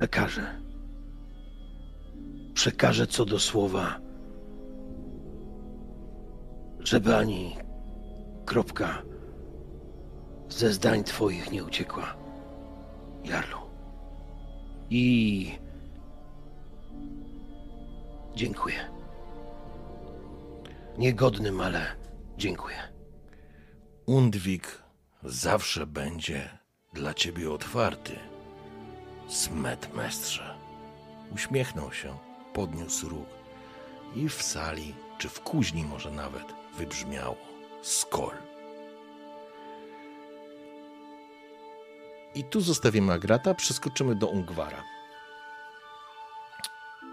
Lekarze, 0.00 0.59
przekażę 2.60 3.06
co 3.06 3.24
do 3.24 3.38
słowa, 3.38 4.00
żeby 6.78 7.16
ani 7.16 7.56
kropka 8.44 9.02
ze 10.48 10.72
zdań 10.72 11.04
Twoich 11.04 11.52
nie 11.52 11.64
uciekła. 11.64 12.16
Jarlu. 13.24 13.58
I 14.90 15.58
dziękuję. 18.36 18.90
Niegodnym, 20.98 21.60
ale 21.60 21.86
dziękuję. 22.38 22.78
Undwik 24.06 24.82
zawsze 25.24 25.86
będzie 25.86 26.58
dla 26.92 27.14
ciebie 27.14 27.52
otwarty. 27.52 28.16
Smet 29.28 29.94
mestrze. 29.94 30.54
Uśmiechnął 31.34 31.92
się, 31.92 32.29
podniósł 32.60 33.08
róg 33.08 33.28
i 34.14 34.28
w 34.28 34.42
sali, 34.42 34.94
czy 35.18 35.28
w 35.28 35.40
kuźni 35.40 35.84
może 35.84 36.10
nawet, 36.10 36.44
wybrzmiało 36.76 37.36
skol. 37.82 38.34
I 42.34 42.44
tu 42.44 42.60
zostawimy 42.60 43.12
Agrata, 43.12 43.54
przeskoczymy 43.54 44.14
do 44.14 44.26
Ungwara. 44.26 44.82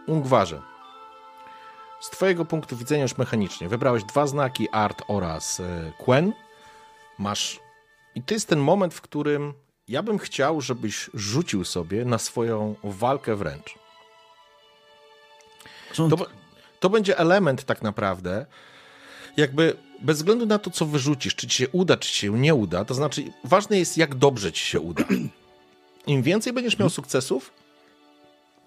Ungwarze. 0.08 0.62
z 2.00 2.10
twojego 2.10 2.46
punktu 2.46 2.77
widzenia 2.77 3.04
już 3.04 3.18
mechanicznie, 3.18 3.70
wybrałeś 3.70 4.04
dwa 4.04 4.27
znaki, 4.27 4.70
Art 4.70 5.04
oraz 5.08 5.60
e, 5.60 5.92
Quen. 5.98 6.34
Masz... 7.18 7.60
I 8.16 8.24
to 8.24 8.34
jest 8.34 8.48
ten 8.48 8.60
moment, 8.60 8.94
w 8.94 9.01
którym 9.01 9.54
ja 9.88 10.04
bym 10.04 10.18
chciał, 10.18 10.62
żebyś 10.62 11.10
rzucił 11.13 11.66
sobie 11.66 12.06
na 12.06 12.18
swoją 12.18 12.75
walkę 12.84 13.36
wręcz. 13.36 13.87
To, 16.10 16.27
to 16.80 16.89
będzie 16.89 17.18
element 17.18 17.63
tak 17.63 17.82
naprawdę, 17.82 18.46
jakby 19.38 19.77
bez 20.00 20.18
względu 20.18 20.46
na 20.46 20.60
to, 20.60 20.70
co 20.70 20.86
wyrzucisz, 20.86 21.36
czy 21.36 21.48
ci 21.48 21.58
się 21.58 21.70
uda, 21.70 21.98
czy 21.98 22.12
ci 22.12 22.20
się 22.20 22.39
nie 22.39 22.56
uda, 22.56 22.86
to 22.86 22.94
znaczy 22.94 23.24
ważne 23.44 23.80
jest, 23.80 23.98
jak 23.98 24.16
dobrze 24.16 24.51
ci 24.51 24.66
się 24.66 24.80
uda. 24.80 25.04
Im 26.08 26.24
więcej 26.24 26.54
będziesz 26.54 26.80
miał 26.80 26.89
sukcesów, 26.89 27.51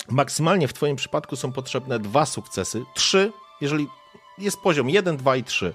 maksymalnie 0.08 0.68
w 0.68 0.72
twoim 0.72 0.96
przypadku 0.96 1.36
są 1.36 1.52
potrzebne 1.52 1.98
dwa 1.98 2.26
sukcesy, 2.26 2.84
trzy, 2.94 3.32
jeżeli 3.60 3.86
jest 4.38 4.60
poziom 4.60 4.90
jeden, 4.90 5.16
dwa 5.16 5.36
i 5.36 5.44
trzy. 5.44 5.74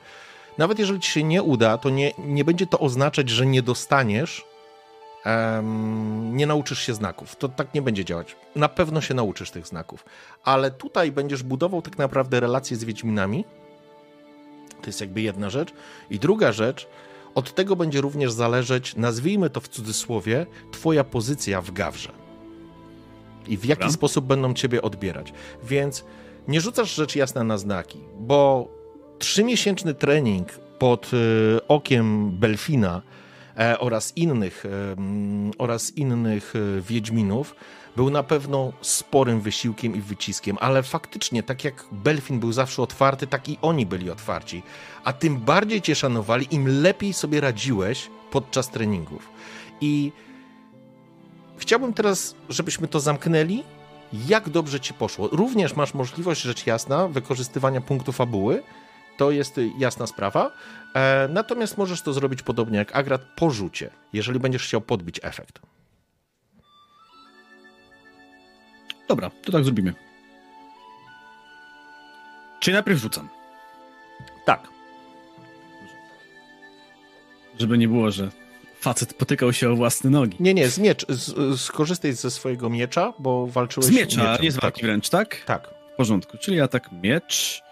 Nawet 0.57 0.79
jeżeli 0.79 0.99
ci 0.99 1.11
się 1.11 1.23
nie 1.23 1.43
uda, 1.43 1.77
to 1.77 1.89
nie, 1.89 2.13
nie 2.17 2.45
będzie 2.45 2.67
to 2.67 2.79
oznaczać, 2.79 3.29
że 3.29 3.45
nie 3.45 3.61
dostaniesz, 3.61 4.45
um, 5.25 6.37
nie 6.37 6.47
nauczysz 6.47 6.79
się 6.79 6.93
znaków. 6.93 7.35
To 7.35 7.49
tak 7.49 7.73
nie 7.73 7.81
będzie 7.81 8.05
działać. 8.05 8.35
Na 8.55 8.69
pewno 8.69 9.01
się 9.01 9.13
nauczysz 9.13 9.51
tych 9.51 9.67
znaków. 9.67 10.05
Ale 10.43 10.71
tutaj 10.71 11.11
będziesz 11.11 11.43
budował 11.43 11.81
tak 11.81 11.97
naprawdę 11.97 12.39
relacje 12.39 12.77
z 12.77 12.83
Wiedźminami, 12.83 13.45
to 14.81 14.87
jest 14.89 15.01
jakby 15.01 15.21
jedna 15.21 15.49
rzecz. 15.49 15.73
I 16.09 16.19
druga 16.19 16.51
rzecz, 16.51 16.87
od 17.35 17.55
tego 17.55 17.75
będzie 17.75 18.01
również 18.01 18.31
zależeć, 18.31 18.95
nazwijmy 18.95 19.49
to 19.49 19.61
w 19.61 19.67
cudzysłowie, 19.67 20.45
Twoja 20.71 21.03
pozycja 21.03 21.61
w 21.61 21.71
gawrze. 21.71 22.11
I 23.47 23.57
w 23.57 23.65
jaki 23.65 23.79
Dobra. 23.79 23.93
sposób 23.93 24.25
będą 24.25 24.53
Ciebie 24.53 24.81
odbierać. 24.81 25.33
Więc 25.63 26.05
nie 26.47 26.61
rzucasz 26.61 26.95
rzecz 26.95 27.15
jasna 27.15 27.43
na 27.43 27.57
znaki, 27.57 27.99
bo 28.19 28.67
trzymiesięczny 29.19 29.93
trening 29.93 30.47
pod 30.79 31.11
y, 31.13 31.67
okiem 31.67 32.31
Belfina 32.31 33.01
oraz 33.79 34.17
innych, 34.17 34.65
e, 34.65 34.95
oraz 35.57 35.97
innych 35.97 36.53
e, 36.55 36.81
Wiedźminów 36.81 37.55
był 37.95 38.09
na 38.09 38.23
pewno 38.23 38.73
sporym 38.81 39.41
wysiłkiem 39.41 39.95
i 39.95 40.01
wyciskiem, 40.01 40.57
ale 40.61 40.83
faktycznie, 40.83 41.43
tak 41.43 41.63
jak 41.63 41.85
Belfin 41.91 42.39
był 42.39 42.51
zawsze 42.51 42.81
otwarty, 42.81 43.27
tak 43.27 43.49
i 43.49 43.57
oni 43.61 43.85
byli 43.85 44.11
otwarci. 44.11 44.63
A 45.03 45.13
tym 45.13 45.37
bardziej 45.37 45.81
cię 45.81 45.95
szanowali, 45.95 46.47
im 46.51 46.81
lepiej 46.81 47.13
sobie 47.13 47.41
radziłeś 47.41 48.09
podczas 48.31 48.69
treningów. 48.69 49.29
I 49.81 50.11
chciałbym 51.57 51.93
teraz, 51.93 52.35
żebyśmy 52.49 52.87
to 52.87 52.99
zamknęli. 52.99 53.63
Jak 54.27 54.49
dobrze 54.49 54.79
ci 54.79 54.93
poszło? 54.93 55.27
Również 55.27 55.75
masz 55.75 55.93
możliwość, 55.93 56.41
rzecz 56.41 56.67
jasna, 56.67 57.07
wykorzystywania 57.07 57.81
punktu 57.81 58.11
fabuły. 58.11 58.63
To 59.17 59.31
jest 59.31 59.59
jasna 59.77 60.07
sprawa. 60.07 60.51
E, 60.95 61.27
natomiast 61.27 61.77
możesz 61.77 62.01
to 62.01 62.13
zrobić 62.13 62.41
podobnie 62.41 62.77
jak 62.77 62.95
Agrat 62.95 63.21
po 63.35 63.49
rzucie, 63.49 63.89
jeżeli 64.13 64.39
będziesz 64.39 64.63
chciał 64.63 64.81
podbić 64.81 65.19
efekt. 65.23 65.59
Dobra, 69.07 69.31
to 69.43 69.51
tak 69.51 69.63
zrobimy. 69.63 69.93
Czy 72.59 72.71
najpierw 72.71 72.99
rzucam? 72.99 73.29
Tak. 74.45 74.67
Żeby 77.59 77.77
nie 77.77 77.87
było, 77.87 78.11
że 78.11 78.29
facet 78.79 79.13
potykał 79.13 79.53
się 79.53 79.69
o 79.69 79.75
własne 79.75 80.09
nogi. 80.09 80.37
Nie, 80.39 80.53
nie, 80.53 80.69
z 80.69 80.79
miecz. 80.79 81.05
Z, 81.09 81.61
skorzystaj 81.61 82.13
ze 82.13 82.31
swojego 82.31 82.69
miecza, 82.69 83.13
bo 83.19 83.47
walczyłeś 83.47 83.87
z 83.87 83.91
miecza. 83.91 84.21
Mieczem. 84.21 84.43
Nie 84.43 84.51
z 84.51 84.55
walki 84.55 84.81
tak. 84.81 84.85
wręcz, 84.85 85.09
tak? 85.09 85.41
Tak. 85.45 85.69
W 85.93 85.95
porządku, 85.97 86.37
czyli 86.37 86.61
atak 86.61 86.89
miecz. 86.91 87.64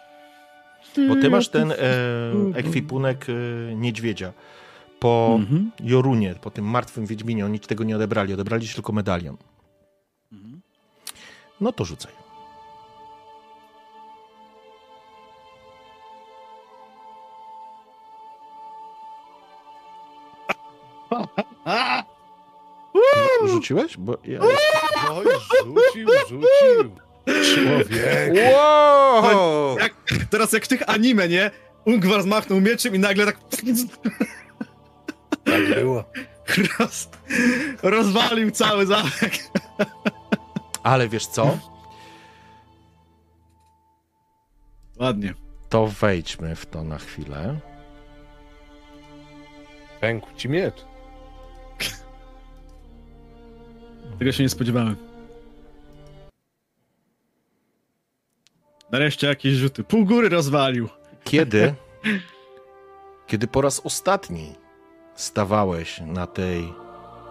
Bo 1.08 1.16
ty 1.16 1.30
masz 1.30 1.50
ten 1.50 1.72
e, 1.72 1.76
ekwipunek 2.56 3.28
e, 3.30 3.34
niedźwiedzia. 3.76 4.34
Po 5.00 5.38
mhm. 5.40 5.72
Jorunie, 5.80 6.36
po 6.42 6.52
tym 6.52 6.66
martwym 6.66 7.06
Wiedźminie, 7.06 7.46
oni 7.46 7.60
ci 7.60 7.68
tego 7.68 7.84
nie 7.84 7.96
odebrali. 7.96 8.34
Odebrali 8.34 8.68
ci 8.68 8.74
tylko 8.74 8.94
medalion. 8.94 9.38
No 11.62 11.72
to 11.72 11.86
rzucaj. 11.86 12.12
Rzuciłeś? 23.46 23.98
Bo 23.98 24.18
ja... 24.24 24.40
Oj, 25.12 25.26
rzucił, 25.66 26.08
rzucił. 26.30 26.44
Człowiek. 27.26 28.34
Wow! 28.54 29.78
Jak, 29.80 29.94
teraz 30.30 30.54
jak 30.54 30.66
w 30.66 30.68
tych 30.68 30.90
anime, 30.90 31.28
nie? 31.30 31.52
Ungwar 31.86 32.24
zmachnął 32.24 32.62
mieczem 32.62 32.96
i 32.96 33.00
nagle 33.00 33.26
tak... 33.26 33.40
Tak 35.44 35.76
było. 35.76 36.04
Roz, 36.80 37.10
rozwalił 37.84 38.52
cały 38.52 38.86
zamek. 38.86 39.50
Ale 40.84 41.10
wiesz 41.10 41.26
co? 41.28 41.58
Ładnie. 45.00 45.34
To 45.70 45.88
wejdźmy 45.88 46.56
w 46.56 46.66
to 46.66 46.84
na 46.84 46.98
chwilę. 46.98 47.60
Pękł 50.02 50.28
ci 50.36 50.50
miecz. 50.50 50.86
Tego 54.20 54.32
się 54.32 54.44
nie 54.44 54.50
spodziewałem. 54.50 55.13
Nareszcie 58.94 59.28
jakieś 59.28 59.54
rzuty. 59.54 59.84
Pół 59.84 60.06
góry 60.06 60.30
rozwalił. 60.30 60.90
Kiedy? 61.24 61.74
kiedy 63.28 63.48
po 63.48 63.62
raz 63.62 63.82
ostatni 63.84 64.56
stawałeś 65.16 66.02
na 66.06 66.28
tej 66.28 66.74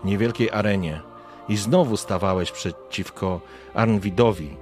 niewielkiej 0.05 0.51
arenie 0.51 1.01
i 1.49 1.57
znowu 1.57 1.97
stawałeś 1.97 2.53
przeciwko 2.53 3.41
Arnwidowi, 3.75 4.57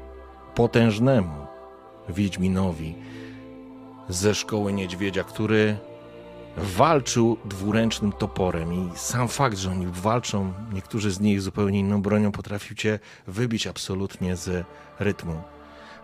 potężnemu 0.54 1.46
Wiedźminowi 2.08 2.94
ze 4.08 4.34
szkoły 4.34 4.72
niedźwiedzia, 4.72 5.24
który 5.24 5.76
walczył 6.56 7.36
dwuręcznym 7.44 8.12
toporem 8.12 8.74
i 8.74 8.90
sam 8.94 9.28
fakt, 9.28 9.58
że 9.58 9.70
oni 9.70 9.86
walczą, 9.86 10.52
niektórzy 10.72 11.10
z 11.10 11.20
nich 11.20 11.40
zupełnie 11.40 11.78
inną 11.78 12.02
bronią, 12.02 12.32
potrafił 12.32 12.76
cię 12.76 12.98
wybić 13.26 13.66
absolutnie 13.66 14.36
z 14.36 14.66
rytmu. 14.98 15.42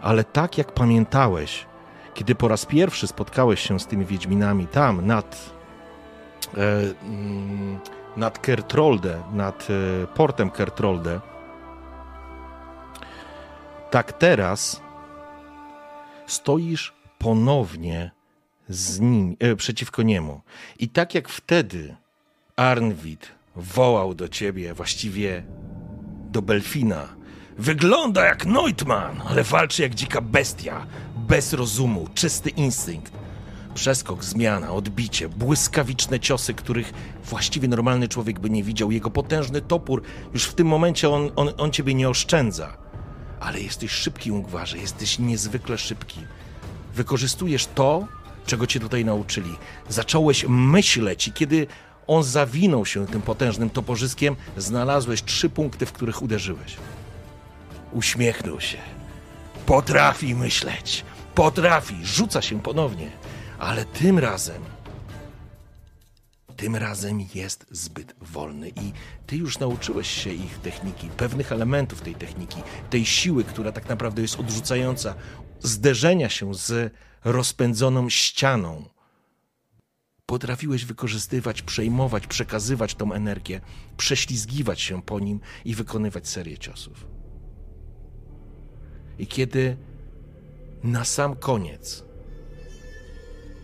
Ale 0.01 0.25
tak 0.25 0.59
jak 0.59 0.73
pamiętałeś, 0.73 1.67
kiedy 2.15 2.35
po 2.35 2.49
raz 2.49 2.67
pierwszy 2.67 3.07
spotkałeś 3.07 3.61
się 3.61 3.81
z 3.81 3.87
tymi 3.87 4.05
Wiedźminami 4.05 4.67
tam, 4.67 5.07
nad, 5.07 5.51
e, 6.55 6.59
mm, 7.03 7.79
nad 8.17 8.39
Kertrolde, 8.39 9.23
nad 9.33 9.69
e, 9.71 10.07
portem 10.07 10.51
Kertrolde, 10.51 11.21
tak 13.91 14.13
teraz 14.13 14.83
stoisz 16.27 16.95
ponownie 17.19 18.11
z 18.69 19.01
nim, 19.01 19.37
e, 19.39 19.57
przeciwko 19.57 20.03
niemu. 20.03 20.41
I 20.79 20.89
tak 20.89 21.15
jak 21.15 21.29
wtedy 21.29 21.97
Arnwid 22.57 23.33
wołał 23.57 24.15
do 24.15 24.29
ciebie, 24.29 24.75
właściwie 24.75 25.43
do 26.31 26.43
Belfina, 26.43 27.09
wygląda 27.59 28.25
jak 28.25 28.47
Neutman, 28.47 29.23
ale 29.29 29.45
walczy 29.45 29.83
jak 29.83 29.95
dzika 29.95 30.21
bestia, 30.21 30.87
bez 31.17 31.53
rozumu, 31.53 32.09
czysty 32.15 32.51
instynkt. 32.51 33.13
Przeskok, 33.75 34.25
zmiana, 34.25 34.73
odbicie, 34.73 35.29
błyskawiczne 35.29 36.21
ciosy, 36.21 36.55
których 36.55 36.93
właściwie 37.25 37.69
normalny 37.69 38.09
człowiek 38.09 38.41
by 38.41 38.51
nie 38.51 38.63
widział. 38.63 38.91
Jego 38.91 39.11
potężny 39.11 39.61
topór, 39.61 40.03
już 40.35 40.45
w 40.45 40.55
tym 40.55 40.67
momencie 40.67 41.11
on, 41.11 41.31
on, 41.37 41.49
on 41.59 41.71
ciebie 41.71 41.95
nie 41.95 42.09
oszczędza. 42.09 42.77
Ale 43.41 43.61
jesteś 43.61 43.91
szybki, 43.91 44.31
Ungwarze, 44.31 44.79
jesteś 44.79 45.19
niezwykle 45.19 45.79
szybki. 45.79 46.21
Wykorzystujesz 46.95 47.67
to, 47.67 48.07
czego 48.47 48.67
cię 48.67 48.81
tutaj 48.81 49.05
nauczyli. 49.05 49.57
Zacząłeś 49.89 50.45
myśleć 50.49 51.29
i 51.29 51.33
kiedy 51.33 51.67
on 52.07 52.23
zawinął 52.23 52.87
się 52.87 53.07
tym 53.07 53.23
potężnym 53.23 53.71
toporzyskiem, 53.71 54.37
znalazłeś 54.57 55.23
trzy 55.23 55.51
punkty, 55.51 55.87
w 55.87 55.93
których 55.93 56.23
uderzyłeś. 56.23 56.77
Uśmiechnął 57.93 58.61
się. 58.61 58.79
Potrafi 59.67 60.35
myśleć. 60.35 61.05
Potrafi. 61.35 61.97
Rzuca 62.03 62.43
się 62.43 62.63
ponownie. 62.63 63.11
Ale 63.59 63.85
tym 63.85 64.19
razem 64.19 64.63
tym 66.57 66.77
razem 66.77 67.27
jest 67.35 67.67
zbyt 67.71 68.15
wolny 68.21 68.69
i 68.69 68.93
ty 69.27 69.37
już 69.37 69.59
nauczyłeś 69.59 70.11
się 70.11 70.31
ich 70.31 70.59
techniki, 70.59 71.09
pewnych 71.09 71.53
elementów 71.53 72.01
tej 72.01 72.15
techniki, 72.15 72.63
tej 72.91 73.07
siły, 73.07 73.45
która 73.45 73.73
tak 73.73 73.89
naprawdę 73.89 74.23
jest 74.23 74.41
odrzucająca, 74.41 75.15
zderzenia 75.61 76.29
się 76.29 76.55
z 76.55 76.93
rozpędzoną 77.25 78.11
ścianą. 78.11 78.85
Potrafiłeś 80.27 80.85
wykorzystywać, 80.85 81.63
przejmować, 81.63 82.27
przekazywać 82.27 82.95
tą 82.95 83.13
energię, 83.13 83.61
prześlizgiwać 83.97 84.81
się 84.81 85.03
po 85.03 85.21
nim 85.21 85.41
i 85.65 85.75
wykonywać 85.75 86.29
serię 86.29 86.59
ciosów. 86.59 87.16
I 89.19 89.27
kiedy 89.27 89.77
na 90.85 91.05
sam 91.05 91.37
koniec 91.37 92.05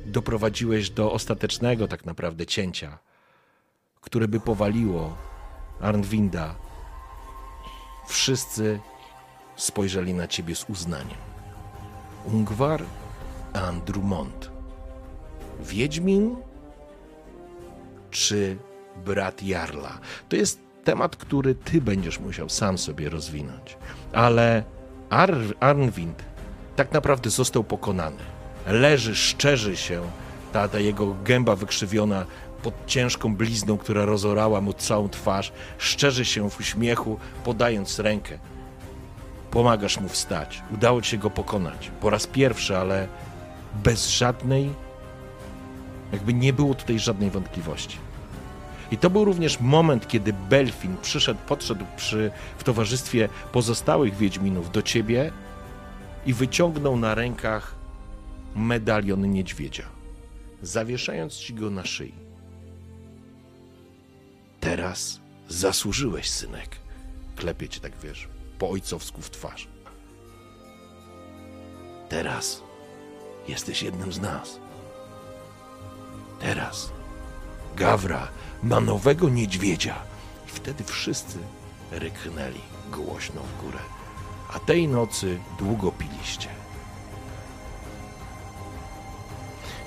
doprowadziłeś 0.07 0.91
do 0.91 1.13
ostatecznego 1.13 1.89
tak 1.89 2.07
naprawdę 2.07 2.47
cięcia, 2.47 2.99
które 4.01 4.29
by 4.29 4.41
powaliło 4.41 5.17
Arnwinda, 5.81 6.55
wszyscy 8.07 8.81
spojrzeli 9.57 10.15
na 10.15 10.29
ciebie 10.29 10.55
z 10.57 10.65
uznaniem. 10.69 11.19
Ungwar 12.25 12.85
Andrumont. 13.53 14.51
Wiedźmin 15.61 16.37
czy 18.11 18.57
brat 19.05 19.43
Jarla? 19.43 19.99
To 20.29 20.37
jest 20.37 20.61
temat, 20.85 21.17
który 21.17 21.55
ty 21.55 21.81
będziesz 21.81 22.19
musiał 22.19 22.49
sam 22.49 22.79
sobie 22.79 23.11
rozwinąć. 23.11 23.77
Ale 24.13 24.65
Ar 25.13 25.35
Arnwind 25.61 26.23
tak 26.77 26.93
naprawdę 26.93 27.31
został 27.31 27.65
pokonany. 27.65 28.17
Leży, 28.67 29.17
szczerzy 29.17 29.77
się, 29.77 30.03
ta, 30.53 30.69
ta 30.69 30.79
jego 30.79 31.15
gęba 31.25 31.57
wykrzywiona 31.57 32.27
pod 32.63 32.87
ciężką 32.87 33.37
blizną, 33.37 33.79
która 33.79 34.05
rozorała 34.05 34.61
mu 34.61 34.73
całą 34.73 35.09
twarz, 35.09 35.53
szczerzy 35.79 36.25
się 36.25 36.51
w 36.51 36.61
uśmiechu, 36.61 37.19
podając 37.45 37.99
rękę. 37.99 38.39
Pomagasz 39.51 40.01
mu 40.01 40.09
wstać. 40.09 40.63
Udało 40.75 41.03
ci 41.03 41.11
się 41.11 41.19
go 41.19 41.31
pokonać. 41.31 41.91
Po 42.01 42.11
raz 42.11 42.27
pierwszy, 42.27 42.77
ale 42.77 43.09
bez 43.85 44.09
żadnej, 44.09 44.71
jakby 46.13 46.35
nie 46.35 46.53
było 46.53 46.75
tutaj 46.75 46.99
żadnej 46.99 47.31
wątpliwości. 47.31 47.99
I 48.93 48.99
to 48.99 49.11
był 49.11 49.25
również 49.25 49.61
moment, 49.61 50.09
kiedy 50.09 50.33
Belfin 50.33 50.97
przyszedł, 51.03 51.41
podszedł 51.47 51.85
przy, 51.97 52.31
w 52.59 52.65
towarzystwie 52.65 53.29
pozostałych 53.53 54.17
Wiedźminów 54.17 54.71
do 54.71 54.83
ciebie 54.83 55.33
i 56.27 56.35
wyciągnął 56.35 56.97
na 56.97 57.15
rękach 57.15 57.75
medalion 58.57 59.31
niedźwiedzia, 59.31 59.85
zawieszając 60.63 61.35
ci 61.35 61.55
go 61.55 61.71
na 61.71 61.85
szyi. 61.85 62.15
Teraz 64.61 65.21
zasłużyłeś, 65.49 66.31
synek. 66.31 66.77
Klepie 67.37 67.69
cię 67.69 67.81
tak, 67.81 67.93
wiesz, 68.03 68.29
po 68.59 68.71
ojcowsku 68.71 69.23
w 69.23 69.31
twarz. 69.31 69.69
Teraz 72.09 72.63
jesteś 73.49 73.83
jednym 73.83 74.13
z 74.13 74.21
nas. 74.21 74.59
Teraz 76.41 76.93
Gawra 77.77 78.29
ma 78.63 78.81
nowego 78.81 79.29
niedźwiedzia. 79.29 79.95
I 80.47 80.51
wtedy 80.51 80.85
wszyscy 80.85 81.39
ryknęli 81.91 82.61
głośno 82.93 83.41
w 83.41 83.65
górę. 83.65 83.79
A 84.55 84.59
tej 84.59 84.89
nocy 84.89 85.39
długo 85.59 85.93
piliście. 85.93 86.49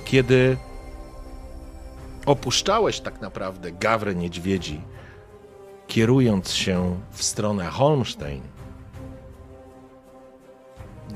Kiedy 0.05 0.57
opuszczałeś 2.25 2.99
tak 2.99 3.21
naprawdę 3.21 3.71
gawrę 3.71 4.15
niedźwiedzi, 4.15 4.81
kierując 5.87 6.51
się 6.51 6.99
w 7.11 7.23
stronę 7.23 7.65
Holmstein, 7.65 8.41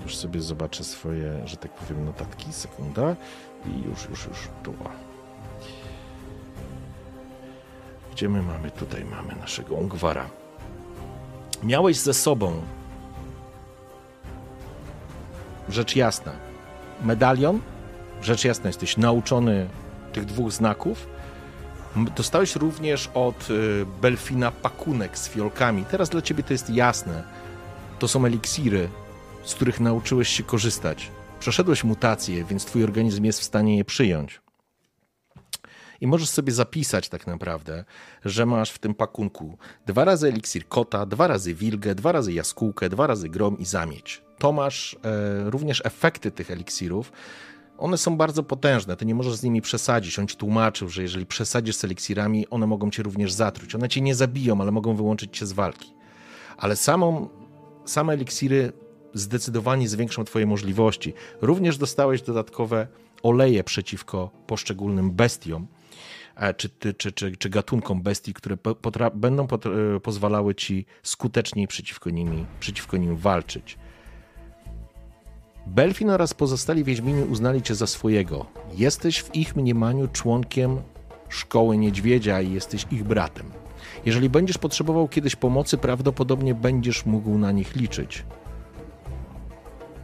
już 0.04 0.16
sobie 0.18 0.42
zobaczę 0.42 0.84
swoje, 0.84 1.48
że 1.48 1.58
tak 1.58 1.72
powiem, 1.72 2.06
notatki, 2.06 2.54
sekunda 2.54 3.16
i 3.66 3.90
już, 3.90 4.10
już, 4.10 4.26
już, 4.26 4.48
tu. 4.64 4.74
Gdzie 8.20 8.30
my 8.30 8.42
mamy? 8.42 8.72
Tutaj 8.72 9.06
mamy 9.06 9.36
naszego 9.36 9.76
Ungwara. 9.76 10.30
Miałeś 11.64 11.98
ze 11.98 12.14
sobą 12.14 12.62
rzecz 15.70 15.96
jasna 15.96 16.32
medalion, 17.02 17.60
rzecz 18.22 18.46
jasna 18.46 18.68
jesteś 18.70 18.98
nauczony 18.98 19.70
tych 20.14 20.26
dwóch 20.26 20.52
znaków. 20.52 21.08
Dostałeś 22.16 22.56
również 22.56 23.10
od 23.14 23.50
y, 23.50 23.86
Belfina 24.02 24.52
pakunek 24.52 25.18
z 25.18 25.30
fiolkami. 25.30 25.86
Teraz 25.92 26.10
dla 26.10 26.22
ciebie 26.22 26.44
to 26.44 26.54
jest 26.54 26.70
jasne. 26.70 27.24
To 28.00 28.08
są 28.08 28.26
eliksiry, 28.26 28.90
z 29.44 29.56
których 29.56 29.80
nauczyłeś 29.80 30.30
się 30.30 30.44
korzystać. 30.44 31.12
Przeszedłeś 31.40 31.84
mutację, 31.84 32.44
więc 32.44 32.66
twój 32.66 32.84
organizm 32.84 33.24
jest 33.24 33.40
w 33.40 33.44
stanie 33.44 33.78
je 33.78 33.86
przyjąć. 33.86 34.42
I 36.02 36.08
możesz 36.08 36.30
sobie 36.30 36.54
zapisać 36.54 37.10
tak 37.10 37.28
naprawdę, 37.28 37.86
że 38.26 38.46
masz 38.46 38.72
w 38.72 38.80
tym 38.80 38.94
pakunku 38.94 39.58
dwa 39.86 40.06
razy 40.06 40.28
eliksir 40.28 40.68
kota, 40.68 41.06
dwa 41.06 41.28
razy 41.28 41.54
wilgę, 41.54 41.96
dwa 41.96 42.12
razy 42.12 42.34
jaskółkę, 42.34 42.90
dwa 42.90 43.08
razy 43.08 43.30
grom 43.30 43.58
i 43.58 43.66
zamieć. 43.66 44.22
To 44.38 44.52
masz 44.52 44.96
e, 45.04 45.50
również 45.50 45.82
efekty 45.86 46.32
tych 46.32 46.52
eliksirów. 46.52 47.12
One 47.78 47.98
są 47.98 48.18
bardzo 48.18 48.44
potężne, 48.44 48.96
ty 48.96 49.06
nie 49.06 49.16
możesz 49.16 49.36
z 49.36 49.44
nimi 49.44 49.62
przesadzić. 49.62 50.20
On 50.20 50.28
ci 50.28 50.36
tłumaczył, 50.36 50.90
że 50.90 51.02
jeżeli 51.02 51.26
przesadzisz 51.26 51.76
z 51.76 51.84
eliksirami, 51.84 52.50
one 52.50 52.68
mogą 52.68 52.92
cię 52.92 53.04
również 53.04 53.32
zatruć. 53.32 53.76
One 53.76 53.90
cię 53.90 54.02
nie 54.02 54.16
zabiją, 54.16 54.62
ale 54.62 54.72
mogą 54.72 54.96
wyłączyć 54.96 55.38
cię 55.38 55.46
z 55.46 55.54
walki. 55.54 55.94
Ale 56.58 56.76
samą, 56.76 57.30
same 57.86 58.14
eliksiry 58.14 58.74
zdecydowanie 59.14 59.90
zwiększą 59.90 60.24
twoje 60.24 60.46
możliwości. 60.46 61.14
Również 61.42 61.78
dostałeś 61.78 62.22
dodatkowe 62.22 62.88
oleje 63.24 63.64
przeciwko 63.64 64.32
poszczególnym 64.48 65.12
bestiom, 65.12 65.68
czy, 66.58 66.70
czy, 66.98 67.12
czy, 67.12 67.38
czy 67.38 67.50
gatunkom 67.50 68.02
bestii, 68.02 68.34
które 68.34 68.56
potra- 68.56 69.16
będą 69.16 69.44
e, 69.44 70.00
pozwalały 70.00 70.56
ci 70.56 70.86
skuteczniej 71.04 71.68
przeciwko, 71.68 72.10
nimi, 72.10 72.46
przeciwko 72.60 72.98
nim 72.98 73.18
walczyć. 73.18 73.78
Belfin 75.68 76.10
oraz 76.10 76.34
pozostali 76.34 76.84
Wiedźmini 76.84 77.24
uznali 77.24 77.62
cię 77.62 77.76
za 77.76 77.88
swojego. 77.88 78.46
Jesteś 78.74 79.22
w 79.22 79.36
ich 79.36 79.56
mniemaniu 79.56 80.08
członkiem 80.08 80.82
szkoły 81.30 81.78
niedźwiedzia 81.78 82.42
i 82.42 82.52
jesteś 82.52 82.86
ich 82.92 83.04
bratem. 83.04 83.52
Jeżeli 84.06 84.30
będziesz 84.30 84.58
potrzebował 84.58 85.08
kiedyś 85.08 85.36
pomocy, 85.36 85.78
prawdopodobnie 85.78 86.56
będziesz 86.56 87.06
mógł 87.06 87.38
na 87.38 87.52
nich 87.52 87.76
liczyć. 87.76 88.26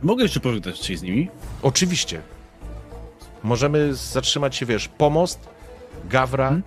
Mogę 0.01 0.23
jeszcze 0.23 0.39
pożegnać 0.39 0.85
się 0.85 0.97
z 0.97 1.01
nimi? 1.01 1.29
Oczywiście. 1.61 2.21
Możemy 3.43 3.95
zatrzymać 3.95 4.55
się, 4.55 4.65
wiesz, 4.65 4.87
pomost, 4.87 5.49
Gawra. 6.09 6.45
Hmm? 6.45 6.63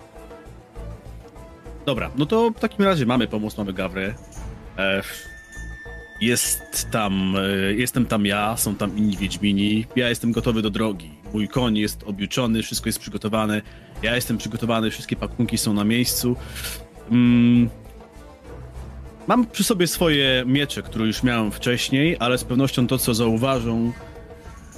Dobra, 1.85 2.11
no 2.15 2.25
to 2.25 2.51
w 2.51 2.59
takim 2.59 2.85
razie 2.85 3.05
mamy 3.05 3.27
pomost, 3.27 3.57
mamy 3.57 3.73
Gawrę. 3.73 4.13
E, 4.77 5.01
jest 6.21 6.91
tam, 6.91 7.35
e, 7.35 7.73
jestem 7.73 8.05
tam 8.05 8.25
ja, 8.25 8.57
są 8.57 8.75
tam 8.75 8.97
inni 8.97 9.17
Wiedźmini. 9.17 9.85
Ja 9.95 10.09
jestem 10.09 10.31
gotowy 10.31 10.61
do 10.61 10.69
drogi. 10.69 11.11
Mój 11.33 11.47
koń 11.47 11.77
jest 11.77 12.03
objuczony, 12.03 12.63
wszystko 12.63 12.89
jest 12.89 12.99
przygotowane. 12.99 13.61
Ja 14.03 14.15
jestem 14.15 14.37
przygotowany, 14.37 14.91
wszystkie 14.91 15.15
pakunki 15.15 15.57
są 15.57 15.73
na 15.73 15.83
miejscu. 15.83 16.35
Mm. 17.11 17.69
Mam 19.27 19.45
przy 19.45 19.63
sobie 19.63 19.87
swoje 19.87 20.43
miecze, 20.45 20.81
które 20.81 21.05
już 21.05 21.23
miałem 21.23 21.51
wcześniej, 21.51 22.17
ale 22.19 22.37
z 22.37 22.43
pewnością 22.43 22.87
to, 22.87 22.97
co 22.97 23.13
zauważą 23.13 23.91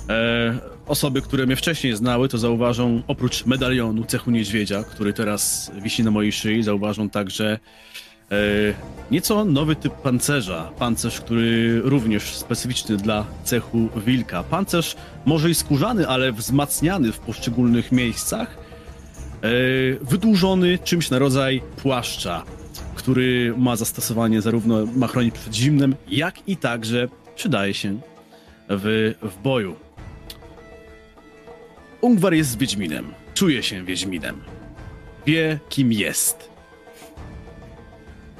e, 0.09 0.59
osoby, 0.85 1.21
które 1.21 1.45
mnie 1.45 1.55
wcześniej 1.55 1.95
znały, 1.95 2.29
to 2.29 2.37
zauważą 2.37 3.01
oprócz 3.07 3.45
medalionu 3.45 4.03
cechu 4.03 4.31
niedźwiedzia, 4.31 4.83
który 4.83 5.13
teraz 5.13 5.71
wisi 5.81 6.03
na 6.03 6.11
mojej 6.11 6.31
szyi, 6.31 6.63
zauważą 6.63 7.09
także 7.09 7.59
E, 8.31 8.73
nieco 9.11 9.45
nowy 9.45 9.75
typ 9.75 9.93
pancerza. 9.93 10.71
Pancerz, 10.79 11.21
który 11.21 11.81
również 11.81 12.35
specyficzny 12.35 12.97
dla 12.97 13.25
cechu 13.43 13.89
wilka. 14.05 14.43
Pancerz 14.43 14.95
może 15.25 15.49
i 15.49 15.55
skórzany, 15.55 16.07
ale 16.07 16.31
wzmacniany 16.31 17.11
w 17.11 17.19
poszczególnych 17.19 17.91
miejscach. 17.91 18.57
E, 19.41 19.49
wydłużony 20.01 20.79
czymś 20.79 21.09
na 21.09 21.19
rodzaj 21.19 21.61
płaszcza, 21.77 22.43
który 22.95 23.53
ma 23.57 23.75
zastosowanie 23.75 24.41
zarówno 24.41 24.85
ma 24.85 25.07
chronić 25.07 25.35
przed 25.35 25.55
zimnem, 25.55 25.95
jak 26.07 26.49
i 26.49 26.57
także 26.57 27.07
przydaje 27.35 27.73
się 27.73 27.99
w, 28.69 29.13
w 29.21 29.41
boju. 29.43 29.75
Ungwar 32.01 32.33
jest 32.33 32.57
Wiedźminem. 32.57 33.13
Czuje 33.33 33.63
się 33.63 33.83
Wiedźminem. 33.83 34.41
Wie, 35.25 35.59
kim 35.69 35.91
jest 35.91 36.51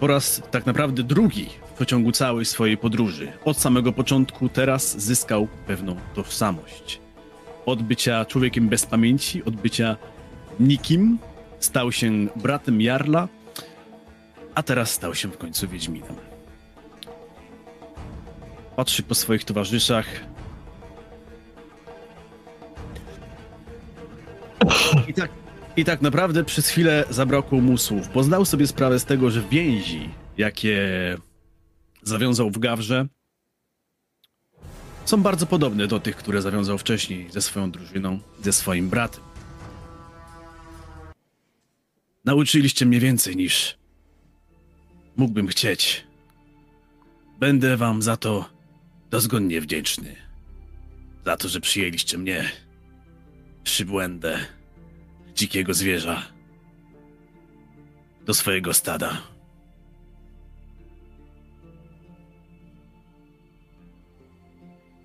po 0.02 0.08
raz 0.08 0.42
tak 0.52 0.66
naprawdę 0.66 1.04
drugi 1.04 1.50
w 1.76 1.78
pociągu 1.78 2.12
całej 2.12 2.46
swojej 2.46 2.78
podróży. 2.78 3.32
Od 3.46 3.58
samego 3.58 3.92
początku 3.92 4.50
teraz 4.50 4.98
zyskał 4.98 5.48
pewną 5.68 5.96
tożsamość. 6.16 7.00
Od 7.66 7.82
bycia 7.82 8.26
człowiekiem 8.26 8.70
bez 8.70 8.86
pamięci, 8.86 9.44
od 9.44 9.56
bycia 9.56 9.98
nikim, 10.60 11.18
stał 11.60 11.92
się 11.92 12.28
bratem 12.36 12.82
Jarla, 12.82 13.28
a 14.56 14.64
teraz 14.64 14.92
stał 14.92 15.16
się 15.16 15.28
w 15.28 15.38
końcu 15.38 15.68
Wiedźminem. 15.68 16.16
Patrzy 18.76 19.04
po 19.04 19.16
swoich 19.16 19.44
towarzyszach. 19.44 20.06
I 25.08 25.14
tak 25.14 25.32
i 25.78 25.86
tak 25.86 26.02
naprawdę 26.02 26.44
przez 26.44 26.68
chwilę 26.68 27.06
zabrakło 27.10 27.62
mu 27.62 27.78
słów, 27.78 28.14
bo 28.14 28.24
znał 28.24 28.46
sobie 28.46 28.68
sprawę 28.68 29.00
z 29.00 29.06
tego, 29.06 29.32
że 29.32 29.42
więzi, 29.42 30.10
jakie 30.38 30.78
zawiązał 32.04 32.52
w 32.52 32.60
gawrze, 32.60 33.08
są 35.06 35.24
bardzo 35.24 35.46
podobne 35.46 35.88
do 35.88 36.00
tych, 36.00 36.16
które 36.16 36.42
zawiązał 36.42 36.78
wcześniej 36.78 37.32
ze 37.32 37.42
swoją 37.42 37.72
drużyną, 37.72 38.20
ze 38.44 38.54
swoim 38.54 38.90
bratem. 38.90 39.24
Nauczyliście 42.26 42.86
mnie 42.86 43.00
więcej 43.00 43.36
niż 43.36 43.78
mógłbym 45.18 45.48
chcieć. 45.48 46.08
Będę 47.40 47.78
wam 47.78 48.02
za 48.02 48.18
to 48.18 48.50
dozgonnie 49.10 49.62
wdzięczny. 49.62 50.16
Za 51.26 51.38
to, 51.38 51.50
że 51.50 51.62
przyjęliście 51.62 52.18
mnie, 52.18 52.52
przybłędę, 53.64 54.40
dzikiego 55.36 55.74
zwierza, 55.74 56.24
do 58.26 58.34
swojego 58.34 58.74
stada. 58.74 59.22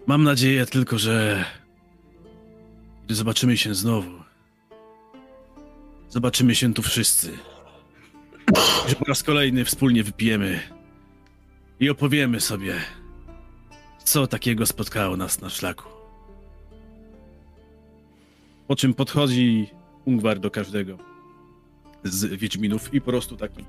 Mam 0.07 0.23
nadzieję 0.23 0.67
tylko, 0.67 0.99
że 0.99 1.45
gdy 3.05 3.15
zobaczymy 3.15 3.57
się 3.57 3.75
znowu, 3.75 4.23
zobaczymy 6.09 6.55
się 6.55 6.75
tu 6.75 6.83
wszyscy. 6.83 7.39
Że 8.89 8.95
po 8.95 9.05
raz 9.05 9.23
kolejny 9.23 9.65
wspólnie 9.65 10.03
wypijemy 10.03 10.61
i 11.81 11.91
opowiemy 11.91 12.41
sobie, 12.41 12.75
co 14.05 14.27
takiego 14.27 14.67
spotkało 14.67 15.17
nas 15.17 15.41
na 15.41 15.51
szlaku. 15.51 15.96
Po 18.67 18.77
czym 18.77 18.95
podchodzi 18.95 19.67
Ungwar 20.05 20.39
do 20.39 20.51
każdego 20.51 20.99
z 22.05 22.25
Wiedźminów 22.25 22.95
i 22.95 23.01
po 23.01 23.11
prostu 23.11 23.37
takim, 23.37 23.65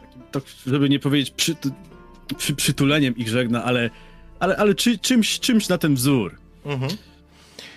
takim 0.00 0.22
tak, 0.32 0.42
żeby 0.66 0.88
nie 0.88 0.98
powiedzieć 0.98 1.30
przy, 1.30 1.56
przy, 2.36 2.54
przytuleniem 2.54 3.16
ich 3.16 3.28
żegna, 3.28 3.64
ale, 3.64 3.90
ale, 4.38 4.56
ale 4.56 4.74
czy, 4.74 4.98
czymś, 4.98 5.40
czymś 5.40 5.68
na 5.68 5.78
ten 5.78 5.94
wzór. 5.94 6.36
Mhm. 6.64 6.92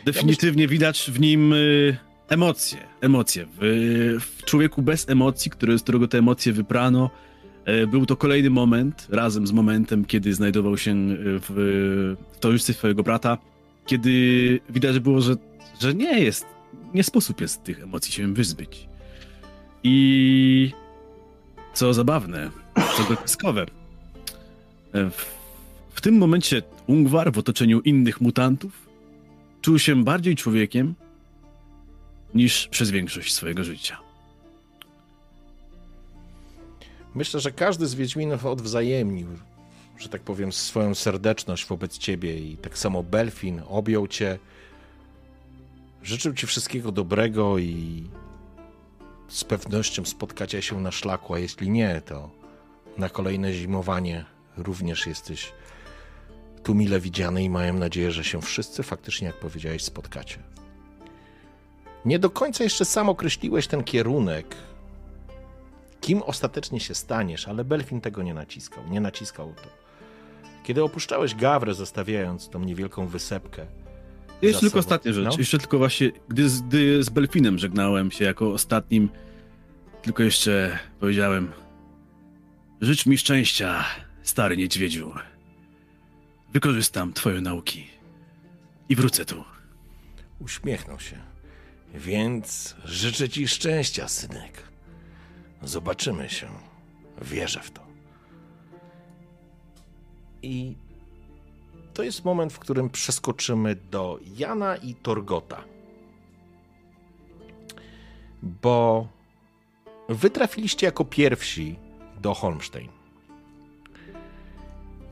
Definitywnie 0.05 0.63
ja 0.63 0.69
widać 0.69 1.11
w 1.13 1.19
nim 1.19 1.53
y, 1.53 1.97
emocje, 2.29 2.77
emocje. 3.01 3.45
W, 3.59 4.17
w, 4.21 4.45
człowieku 4.45 4.81
bez 4.81 5.09
emocji, 5.09 5.51
który, 5.51 5.79
z 5.79 5.83
którego 5.83 6.07
te 6.07 6.17
emocje 6.17 6.53
wyprano, 6.53 7.09
y, 7.83 7.87
był 7.87 8.05
to 8.05 8.15
kolejny 8.15 8.49
moment, 8.49 9.07
razem 9.09 9.47
z 9.47 9.51
momentem, 9.51 10.05
kiedy 10.05 10.33
znajdował 10.33 10.77
się 10.77 10.95
w, 11.19 12.15
w 12.33 12.39
towarzystwie 12.39 12.73
swojego 12.73 13.03
brata, 13.03 13.37
kiedy 13.85 14.59
widać 14.69 14.99
było, 14.99 15.21
że, 15.21 15.35
że 15.81 15.93
nie 15.93 16.19
jest, 16.19 16.45
nie 16.93 17.03
sposób 17.03 17.41
jest 17.41 17.63
tych 17.63 17.83
emocji 17.83 18.13
się 18.13 18.33
wyzbyć. 18.33 18.87
I 19.83 20.71
co 21.73 21.93
zabawne, 21.93 22.51
co 22.97 23.03
groteskowe, 23.03 23.65
w, 24.93 25.25
w 25.93 26.01
tym 26.01 26.17
momencie 26.17 26.61
Ungwar 26.87 27.31
w 27.33 27.37
otoczeniu 27.37 27.81
innych 27.81 28.21
mutantów 28.21 28.87
czuł 29.61 29.79
się 29.79 30.03
bardziej 30.03 30.35
człowiekiem 30.35 30.95
niż 32.33 32.67
przez 32.67 32.91
większość 32.91 33.33
swojego 33.33 33.63
życia. 33.63 33.97
Myślę, 37.15 37.39
że 37.39 37.51
każdy 37.51 37.87
z 37.87 37.95
Wiedźminów 37.95 38.45
odwzajemnił, 38.45 39.27
że 39.99 40.09
tak 40.09 40.21
powiem, 40.21 40.51
swoją 40.51 40.95
serdeczność 40.95 41.65
wobec 41.65 41.97
ciebie 41.97 42.39
i 42.39 42.57
tak 42.57 42.77
samo 42.77 43.03
Belfin 43.03 43.61
objął 43.67 44.07
cię, 44.07 44.39
życzył 46.07 46.33
ci 46.33 46.47
wszystkiego 46.47 46.91
dobrego 46.91 47.57
i 47.57 48.03
z 49.27 49.43
pewnością 49.43 50.05
spotkacie 50.05 50.61
się 50.61 50.81
na 50.81 50.91
szlaku, 50.91 51.33
a 51.33 51.39
jeśli 51.39 51.69
nie, 51.69 52.01
to 52.05 52.29
na 52.97 53.09
kolejne 53.09 53.53
zimowanie 53.53 54.25
również 54.57 55.07
jesteś 55.07 55.53
tu 56.63 56.75
mile 56.75 56.99
widziany 56.99 57.43
i 57.43 57.49
mają 57.49 57.73
nadzieję, 57.73 58.11
że 58.11 58.23
się 58.23 58.41
wszyscy 58.41 58.83
faktycznie, 58.83 59.27
jak 59.27 59.39
powiedziałeś, 59.39 59.83
spotkacie. 59.83 60.39
Nie 62.05 62.19
do 62.19 62.29
końca 62.29 62.63
jeszcze 62.63 62.85
sam 62.85 63.09
określiłeś 63.09 63.67
ten 63.67 63.83
kierunek, 63.83 64.55
kim 66.01 66.21
ostatecznie 66.23 66.79
się 66.79 66.95
staniesz, 66.95 67.47
ale 67.47 67.63
Belfin 67.63 68.01
tego 68.01 68.23
nie 68.23 68.33
naciskał, 68.33 68.83
nie 68.89 69.01
naciskał 69.01 69.53
to. 69.53 69.69
Kiedy 70.63 70.83
opuszczałeś 70.83 71.35
Gawrę, 71.35 71.73
zostawiając 71.73 72.49
tą 72.49 72.59
niewielką 72.59 73.07
wysepkę, 73.07 73.65
jeszcze 74.41 74.61
tylko 74.61 74.79
ostatnia 74.79 75.13
rzecz. 75.13 75.25
No? 75.25 75.31
Jeszcze 75.37 75.57
tylko 75.57 75.77
właśnie, 75.77 76.11
gdy, 76.29 76.47
gdy 76.67 77.03
z 77.03 77.09
Belfinem 77.09 77.59
żegnałem 77.59 78.11
się 78.11 78.25
jako 78.25 78.53
ostatnim, 78.53 79.09
tylko 80.01 80.23
jeszcze 80.23 80.79
powiedziałem: 80.99 81.51
Życz 82.81 83.05
mi 83.05 83.17
szczęścia, 83.17 83.85
stary 84.23 84.57
niedźwiedziu. 84.57 85.13
Wykorzystam 86.53 87.13
twoje 87.13 87.41
nauki 87.41 87.87
i 88.89 88.95
wrócę 88.95 89.25
tu. 89.25 89.43
Uśmiechnął 90.39 90.99
się. 90.99 91.17
Więc 91.93 92.75
życzę 92.85 93.29
ci 93.29 93.47
szczęścia, 93.47 94.07
synek. 94.07 94.63
Zobaczymy 95.61 96.29
się. 96.29 96.47
Wierzę 97.21 97.59
w 97.63 97.71
to. 97.71 97.87
I 100.41 100.75
to 101.97 102.03
jest 102.03 102.25
moment, 102.25 102.53
w 102.53 102.59
którym 102.59 102.89
przeskoczymy 102.89 103.75
do 103.75 104.19
Jana 104.37 104.75
i 104.75 104.95
Torgota. 104.95 105.63
Bo 108.43 109.07
wy 110.09 110.29
trafiliście 110.29 110.85
jako 110.85 111.05
pierwsi 111.05 111.79
do 112.21 112.33
Holmstein. 112.33 112.89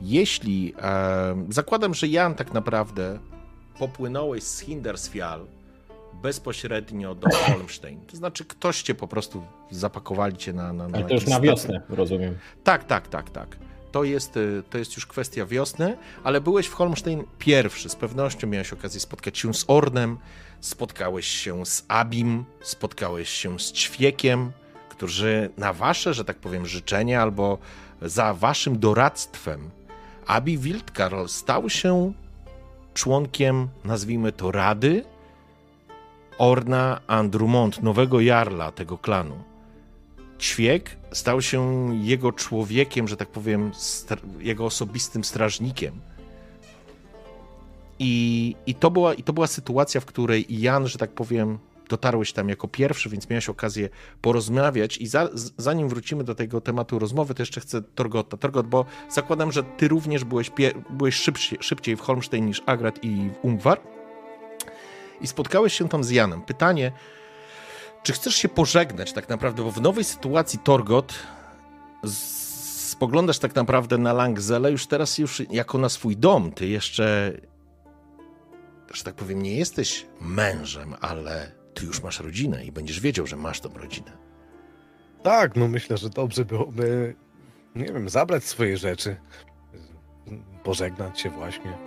Jeśli 0.00 0.74
e, 0.82 1.46
zakładam, 1.48 1.94
że 1.94 2.06
Jan 2.06 2.34
tak 2.34 2.54
naprawdę 2.54 3.18
popłynąłeś 3.78 4.42
z 4.42 4.60
Hindersfjall 4.60 5.46
bezpośrednio 6.22 7.14
do 7.14 7.28
Holmstein. 7.46 8.00
To 8.06 8.16
znaczy, 8.16 8.44
ktoś 8.44 8.82
cię 8.82 8.94
po 8.94 9.08
prostu 9.08 9.42
zapakowali 9.70 10.36
cię 10.36 10.52
na. 10.52 10.72
na, 10.72 10.88
na 10.88 10.98
Ale 10.98 11.06
to 11.06 11.14
już 11.14 11.26
na 11.26 11.40
wiosnę, 11.40 11.82
rozumiem. 11.88 12.38
Tak, 12.64 12.84
tak, 12.84 13.08
tak, 13.08 13.30
tak 13.30 13.65
to 13.96 14.04
jest, 14.04 14.36
y, 14.36 14.62
to 14.70 14.78
jest 14.78 14.96
już 14.96 15.06
kwestia 15.06 15.46
wiosny, 15.46 15.96
ale 16.24 16.40
byłeś 16.40 16.66
w 16.66 16.74
Holmstein 16.74 17.24
pierwszy. 17.38 17.88
Z 17.88 17.96
pewnością 17.96 18.46
miałeś 18.46 18.72
okazję 18.72 19.00
spotkać 19.00 19.38
się 19.38 19.54
z 19.54 19.64
Ornem, 19.68 20.18
spotkałeś 20.60 21.26
się 21.26 21.66
z 21.66 21.84
Abim, 21.88 22.44
spotkałeś 22.60 23.28
się 23.28 23.60
z 23.60 23.72
Ćwiekiem, 23.72 24.52
którzy 24.88 25.50
na 25.56 25.72
wasze, 25.72 26.14
że 26.14 26.24
tak 26.24 26.36
powiem, 26.36 26.66
życzenie 26.66 27.20
albo 27.20 27.58
za 28.02 28.34
waszym 28.34 28.78
doradztwem 28.78 29.70
Abi 30.26 30.58
Wildkarl 30.58 31.26
stał 31.26 31.70
się 31.70 32.12
członkiem, 32.94 33.68
nazwijmy 33.84 34.32
to, 34.32 34.50
Rady 34.50 35.04
Orna 36.38 37.00
Andrumont, 37.06 37.82
nowego 37.82 38.20
jarla 38.20 38.72
tego 38.72 38.98
klanu. 38.98 39.55
Ćwiek 40.38 40.96
stał 41.12 41.42
się 41.42 41.90
jego 42.02 42.32
człowiekiem, 42.32 43.08
że 43.08 43.16
tak 43.16 43.28
powiem, 43.28 43.72
jego 44.38 44.64
osobistym 44.64 45.24
strażnikiem. 45.24 46.00
I, 47.98 48.54
i, 48.66 48.74
to 48.74 48.90
była, 48.90 49.14
I 49.14 49.22
to 49.22 49.32
była 49.32 49.46
sytuacja, 49.46 50.00
w 50.00 50.04
której 50.04 50.46
Jan, 50.48 50.86
że 50.86 50.98
tak 50.98 51.10
powiem, 51.10 51.58
dotarłeś 51.88 52.32
tam 52.32 52.48
jako 52.48 52.68
pierwszy, 52.68 53.08
więc 53.08 53.30
miałeś 53.30 53.48
okazję 53.48 53.88
porozmawiać. 54.20 54.98
I 54.98 55.06
za, 55.06 55.28
zanim 55.56 55.88
wrócimy 55.88 56.24
do 56.24 56.34
tego 56.34 56.60
tematu 56.60 56.98
rozmowy, 56.98 57.34
to 57.34 57.42
jeszcze 57.42 57.60
chcę 57.60 57.82
Torgota. 57.82 58.36
Torgot, 58.36 58.66
bo 58.66 58.84
zakładam, 59.10 59.52
że 59.52 59.62
ty 59.62 59.88
również 59.88 60.24
byłeś, 60.24 60.50
byłeś 60.90 61.14
szybciej, 61.14 61.58
szybciej 61.60 61.96
w 61.96 62.00
Holmstein 62.00 62.46
niż 62.46 62.62
Agrat 62.66 63.04
i 63.04 63.30
w 63.30 63.44
Ungwar. 63.44 63.80
I 65.20 65.26
spotkałeś 65.26 65.72
się 65.72 65.88
tam 65.88 66.04
z 66.04 66.10
Janem. 66.10 66.42
Pytanie, 66.42 66.92
czy 68.06 68.12
chcesz 68.12 68.36
się 68.36 68.48
pożegnać 68.48 69.12
tak 69.12 69.28
naprawdę, 69.28 69.62
bo 69.62 69.70
w 69.70 69.80
nowej 69.80 70.04
sytuacji 70.04 70.58
Torgot 70.58 71.14
spoglądasz 72.04 73.38
tak 73.38 73.54
naprawdę 73.54 73.98
na 73.98 74.12
Langzele 74.12 74.70
już 74.70 74.86
teraz 74.86 75.18
już 75.18 75.42
jako 75.50 75.78
na 75.78 75.88
swój 75.88 76.16
dom. 76.16 76.52
Ty 76.52 76.66
jeszcze, 76.66 77.32
że 78.92 79.04
tak 79.04 79.14
powiem, 79.14 79.42
nie 79.42 79.56
jesteś 79.56 80.06
mężem, 80.20 80.94
ale 81.00 81.52
ty 81.74 81.86
już 81.86 82.02
masz 82.02 82.20
rodzinę 82.20 82.64
i 82.64 82.72
będziesz 82.72 83.00
wiedział, 83.00 83.26
że 83.26 83.36
masz 83.36 83.60
tą 83.60 83.78
rodzinę. 83.78 84.12
Tak, 85.22 85.56
no 85.56 85.68
myślę, 85.68 85.96
że 85.96 86.10
dobrze 86.10 86.44
byłoby, 86.44 87.14
nie 87.74 87.86
wiem, 87.86 88.08
zabrać 88.08 88.44
swoje 88.44 88.76
rzeczy, 88.76 89.16
pożegnać 90.64 91.20
się 91.20 91.30
właśnie 91.30 91.78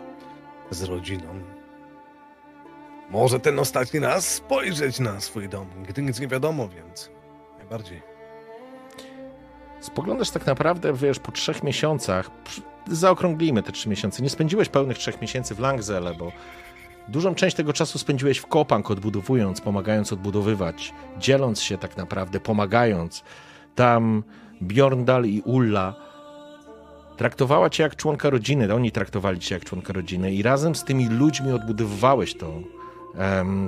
z 0.71 0.83
rodziną, 0.83 1.58
może 3.09 3.39
ten 3.39 3.59
ostatni 3.59 3.99
raz 3.99 4.27
spojrzeć 4.27 4.99
na 4.99 5.19
swój 5.21 5.49
dom, 5.49 5.67
gdy 5.87 6.01
nic 6.01 6.19
nie 6.19 6.27
wiadomo, 6.27 6.69
więc 6.69 7.09
najbardziej. 7.57 8.01
Spoglądasz 9.81 10.29
tak 10.29 10.45
naprawdę, 10.45 10.93
wiesz, 10.93 11.19
po 11.19 11.31
trzech 11.31 11.63
miesiącach, 11.63 12.31
zaokrąglimy 12.87 13.63
te 13.63 13.71
trzy 13.71 13.89
miesiące, 13.89 14.23
nie 14.23 14.29
spędziłeś 14.29 14.69
pełnych 14.69 14.97
trzech 14.97 15.21
miesięcy 15.21 15.55
w 15.55 15.59
Langzele, 15.59 16.15
bo 16.15 16.31
dużą 17.07 17.35
część 17.35 17.55
tego 17.55 17.73
czasu 17.73 17.99
spędziłeś 17.99 18.37
w 18.37 18.47
Kopank, 18.47 18.91
odbudowując, 18.91 19.61
pomagając 19.61 20.13
odbudowywać, 20.13 20.93
dzieląc 21.17 21.61
się 21.61 21.77
tak 21.77 21.97
naprawdę, 21.97 22.39
pomagając. 22.39 23.23
Tam 23.75 24.23
Bjorndal 24.61 25.25
i 25.25 25.41
Ulla 25.41 25.95
traktowała 27.17 27.69
cię 27.69 27.83
jak 27.83 27.95
członka 27.95 28.29
rodziny, 28.29 28.73
oni 28.73 28.91
traktowali 28.91 29.39
cię 29.39 29.55
jak 29.55 29.65
członka 29.65 29.93
rodziny 29.93 30.33
i 30.33 30.43
razem 30.43 30.75
z 30.75 30.83
tymi 30.83 31.09
ludźmi 31.09 31.51
odbudowywałeś 31.51 32.37
to, 32.37 32.53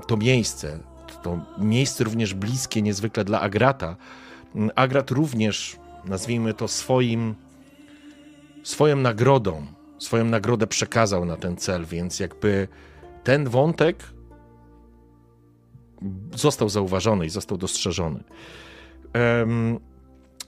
to 0.08 0.18
miejsce. 0.18 0.80
To 1.24 1.40
miejsce 1.58 2.04
również 2.04 2.34
bliskie 2.34 2.82
niezwykle 2.82 3.24
dla 3.24 3.42
Agrata. 3.42 3.96
Mm, 4.56 4.72
Agrat 4.76 5.12
również, 5.12 5.78
nazwijmy 6.06 6.54
to 6.54 6.68
swoim, 6.68 7.36
swoją 8.64 8.96
nagrodą, 8.96 9.66
swoją 10.00 10.26
nagrodę 10.26 10.68
przekazał 10.68 11.26
na 11.26 11.38
ten 11.38 11.58
cel, 11.58 11.86
więc 11.86 12.20
jakby 12.20 12.68
ten 13.24 13.50
wątek 13.50 14.04
został 16.36 16.70
zauważony 16.70 17.26
i 17.26 17.30
został 17.30 17.58
dostrzeżony. 17.58 18.24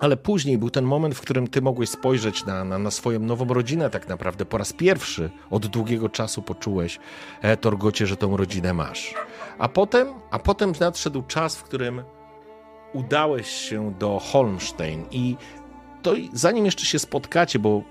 Ale 0.04 0.18
później 0.18 0.58
był 0.58 0.70
ten 0.70 0.86
moment, 0.86 1.16
w 1.16 1.22
którym 1.22 1.48
ty 1.48 1.62
mogłeś 1.62 1.90
spojrzeć 1.90 2.46
na, 2.46 2.64
na, 2.64 2.80
na, 2.80 2.92
swoją 2.92 3.20
nową 3.20 3.46
rodzinę, 3.46 3.90
tak 3.90 4.08
naprawdę. 4.08 4.46
Po 4.46 4.58
raz 4.58 4.74
pierwszy 4.74 5.30
od 5.50 5.68
długiego 5.68 6.10
czasu 6.10 6.42
poczułeś, 6.42 7.00
e, 7.42 7.58
Torgocie, 7.58 8.08
że 8.08 8.18
tą 8.18 8.38
rodzinę 8.38 8.74
masz. 8.74 9.14
A 9.58 9.70
potem, 9.70 10.08
a 10.32 10.40
potem 10.40 10.74
nadszedł 10.80 11.24
czas, 11.28 11.56
w 11.56 11.64
którym 11.64 12.04
udałeś 12.94 13.48
się 13.48 13.94
do 14.00 14.20
Holmstein 14.20 15.06
i 15.12 15.36
to 16.02 16.14
zanim 16.34 16.66
jeszcze 16.66 16.86
się 16.86 17.00
spotkacie, 17.00 17.60
bo 17.60 17.82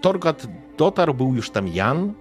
Torgat 0.00 0.46
dotarł, 0.76 1.14
był 1.14 1.34
już 1.34 1.50
tam 1.50 1.68
Jan. 1.68 2.12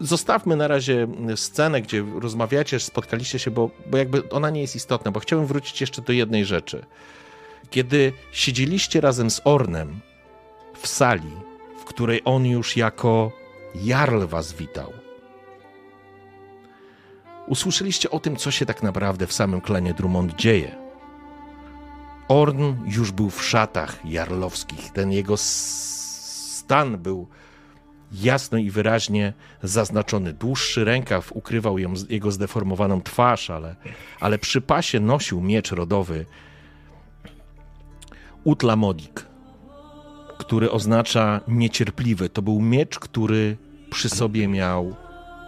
Zostawmy 0.00 0.56
na 0.56 0.68
razie 0.68 1.06
scenę, 1.36 1.82
gdzie 1.82 2.04
rozmawiacie, 2.20 2.80
spotkaliście 2.80 3.38
się, 3.38 3.50
bo, 3.50 3.70
bo 3.90 3.98
jakby 3.98 4.28
ona 4.30 4.50
nie 4.50 4.60
jest 4.60 4.76
istotna, 4.76 5.10
bo 5.10 5.20
chciałem 5.20 5.46
wrócić 5.46 5.80
jeszcze 5.80 6.02
do 6.02 6.12
jednej 6.12 6.44
rzeczy. 6.44 6.86
Kiedy 7.70 8.12
siedzieliście 8.32 9.00
razem 9.00 9.30
z 9.30 9.40
Ornem 9.44 10.00
w 10.80 10.88
sali, 10.88 11.32
w 11.80 11.84
której 11.84 12.22
on 12.24 12.46
już 12.46 12.76
jako 12.76 13.32
Jarl 13.74 14.26
was 14.26 14.52
witał, 14.52 14.92
usłyszeliście 17.46 18.10
o 18.10 18.20
tym, 18.20 18.36
co 18.36 18.50
się 18.50 18.66
tak 18.66 18.82
naprawdę 18.82 19.26
w 19.26 19.32
samym 19.32 19.60
klanie 19.60 19.94
Drummond 19.94 20.36
dzieje. 20.36 20.76
Orn 22.28 22.74
już 22.86 23.12
był 23.12 23.30
w 23.30 23.44
szatach 23.44 23.98
jarlowskich. 24.04 24.92
Ten 24.92 25.12
jego 25.12 25.36
stan 25.36 26.98
był 26.98 27.28
jasno 28.12 28.58
i 28.58 28.70
wyraźnie 28.70 29.32
zaznaczony. 29.62 30.32
Dłuższy 30.32 30.84
rękaw 30.84 31.32
ukrywał 31.32 31.78
ją, 31.78 31.94
jego 32.08 32.32
zdeformowaną 32.32 33.02
twarz, 33.02 33.50
ale, 33.50 33.76
ale 34.20 34.38
przy 34.38 34.60
pasie 34.60 35.00
nosił 35.00 35.40
miecz 35.40 35.72
rodowy 35.72 36.26
Utlamodik, 38.48 39.26
który 40.38 40.70
oznacza 40.70 41.40
niecierpliwy. 41.48 42.28
To 42.28 42.42
był 42.42 42.60
miecz, 42.60 42.98
który 42.98 43.56
przy 43.90 44.08
sobie 44.08 44.48
miał 44.48 44.94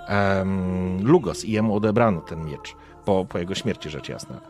um, 0.08 1.06
Lugos 1.06 1.44
i 1.44 1.52
jemu 1.52 1.74
odebrano 1.74 2.20
ten 2.20 2.44
miecz 2.44 2.76
po, 3.04 3.24
po 3.24 3.38
jego 3.38 3.54
śmierci, 3.54 3.90
rzecz 3.90 4.08
jasna. 4.08 4.40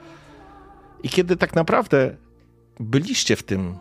I 1.03 1.09
kiedy 1.09 1.37
tak 1.37 1.55
naprawdę 1.55 2.17
byliście 2.81 3.37
w 3.37 3.43
tym 3.43 3.75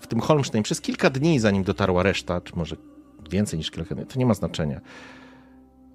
w 0.00 0.06
tym 0.06 0.20
Holmstein 0.20 0.64
przez 0.64 0.80
kilka 0.80 1.10
dni, 1.10 1.38
zanim 1.38 1.64
dotarła 1.64 2.02
reszta, 2.02 2.40
czy 2.40 2.56
może 2.56 2.76
więcej 3.30 3.58
niż 3.58 3.70
kilka 3.70 3.94
dni, 3.94 4.06
to 4.06 4.18
nie 4.18 4.26
ma 4.26 4.34
znaczenia. 4.34 4.80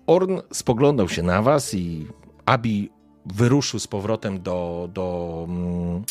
Orn 0.07 0.39
spoglądał 0.53 1.09
się 1.09 1.23
na 1.23 1.41
was 1.41 1.73
i 1.73 2.07
Abi 2.45 2.89
wyruszył 3.25 3.79
z 3.79 3.87
powrotem 3.87 4.41
do, 4.41 4.89
do, 4.93 5.45
mm, 5.49 6.03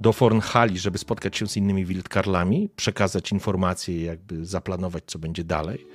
do 0.00 0.12
Fornhali, 0.12 0.78
żeby 0.78 0.98
spotkać 0.98 1.36
się 1.36 1.46
z 1.46 1.56
innymi 1.56 1.84
wildkarlami, 1.84 2.68
przekazać 2.76 3.32
informacje 3.32 4.04
jakby 4.04 4.44
zaplanować, 4.44 5.04
co 5.06 5.18
będzie 5.18 5.44
dalej. 5.44 5.86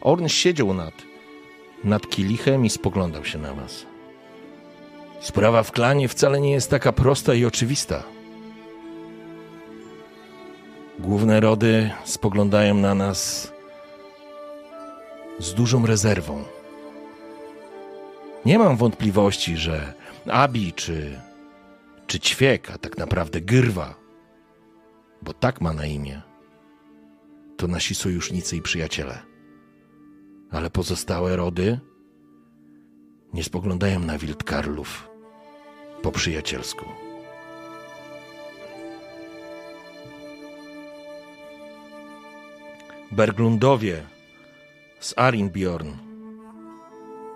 Orn 0.00 0.28
siedział 0.28 0.74
nad, 0.74 0.94
nad 1.84 2.08
kielichem 2.08 2.64
i 2.64 2.70
spoglądał 2.70 3.24
się 3.24 3.38
na 3.38 3.54
was. 3.54 3.86
Sprawa 5.20 5.62
w 5.62 5.72
klanie 5.72 6.08
wcale 6.08 6.40
nie 6.40 6.52
jest 6.52 6.70
taka 6.70 6.92
prosta 6.92 7.34
i 7.34 7.44
oczywista. 7.44 8.02
Główne 10.98 11.40
rody 11.40 11.90
spoglądają 12.04 12.74
na 12.74 12.94
nas 12.94 13.52
z 15.38 15.54
dużą 15.54 15.86
rezerwą. 15.86 16.44
Nie 18.44 18.58
mam 18.58 18.76
wątpliwości, 18.76 19.56
że 19.56 19.94
Abi 20.26 20.72
czy, 20.72 21.20
czy 22.10 22.20
Ćwiek, 22.20 22.70
a 22.70 22.78
tak 22.78 22.98
naprawdę 22.98 23.40
Gyrwa, 23.40 23.94
bo 25.22 25.32
tak 25.32 25.60
ma 25.60 25.72
na 25.72 25.86
imię, 25.86 26.22
to 27.56 27.68
nasi 27.68 27.94
sojusznicy 27.94 28.56
i 28.56 28.62
przyjaciele. 28.62 29.22
Ale 30.50 30.70
pozostałe 30.70 31.36
rody 31.36 31.80
nie 33.32 33.44
spoglądają 33.44 34.00
na 34.00 34.18
Wildkarlów 34.18 35.10
po 36.02 36.12
przyjacielsku. 36.12 36.84
Berglundowie 43.10 44.02
z 45.00 45.14
Arinbjorn 45.16 45.90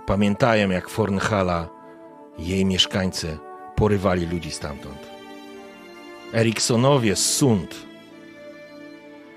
pamiętają, 0.07 0.71
jak 0.71 0.89
Fornhala 0.89 1.69
i 2.39 2.49
jej 2.49 2.65
mieszkańcy 2.65 3.39
porywali 3.77 4.27
ludzi 4.27 4.51
stamtąd. 4.51 4.99
Eriksonowie 6.35 7.17
z 7.17 7.35
Sund 7.35 7.75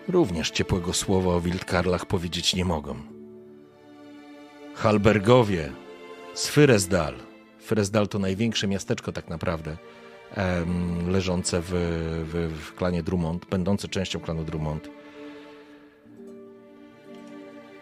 również 0.08 0.52
ciepłego 0.52 0.94
słowa 0.94 1.34
o 1.34 1.42
Wildkarlach 1.42 2.06
powiedzieć 2.06 2.56
nie 2.56 2.66
mogą. 2.66 2.96
Halbergowie 4.76 5.72
z 6.34 6.48
Fyresdal. 6.50 7.14
Fyresdal 7.62 8.08
to 8.08 8.20
największe 8.20 8.68
miasteczko 8.68 9.12
tak 9.12 9.30
naprawdę, 9.30 9.78
em, 10.36 11.10
leżące 11.10 11.62
w, 11.62 11.70
w, 12.32 12.62
w 12.66 12.74
klanie 12.76 13.04
Drummond, 13.04 13.46
będące 13.46 13.88
częścią 13.88 14.20
klanu 14.20 14.44
Drummond 14.44 14.90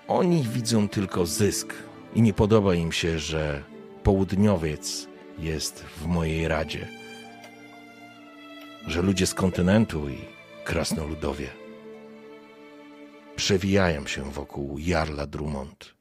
oni 0.07 0.43
widzą 0.43 0.89
tylko 0.89 1.25
zysk 1.25 1.73
i 2.15 2.21
nie 2.21 2.33
podoba 2.33 2.75
im 2.75 2.91
się, 2.91 3.19
że 3.19 3.63
południowiec 4.03 5.07
jest 5.39 5.83
w 5.83 6.05
mojej 6.05 6.47
radzie. 6.47 6.87
Że 8.87 9.01
ludzie 9.01 9.27
z 9.27 9.33
kontynentu 9.33 10.09
i 10.09 10.17
krasnoludowie 10.63 11.47
przewijają 13.35 14.07
się 14.07 14.31
wokół 14.31 14.77
Jarla 14.79 15.27
Drummond. 15.27 15.95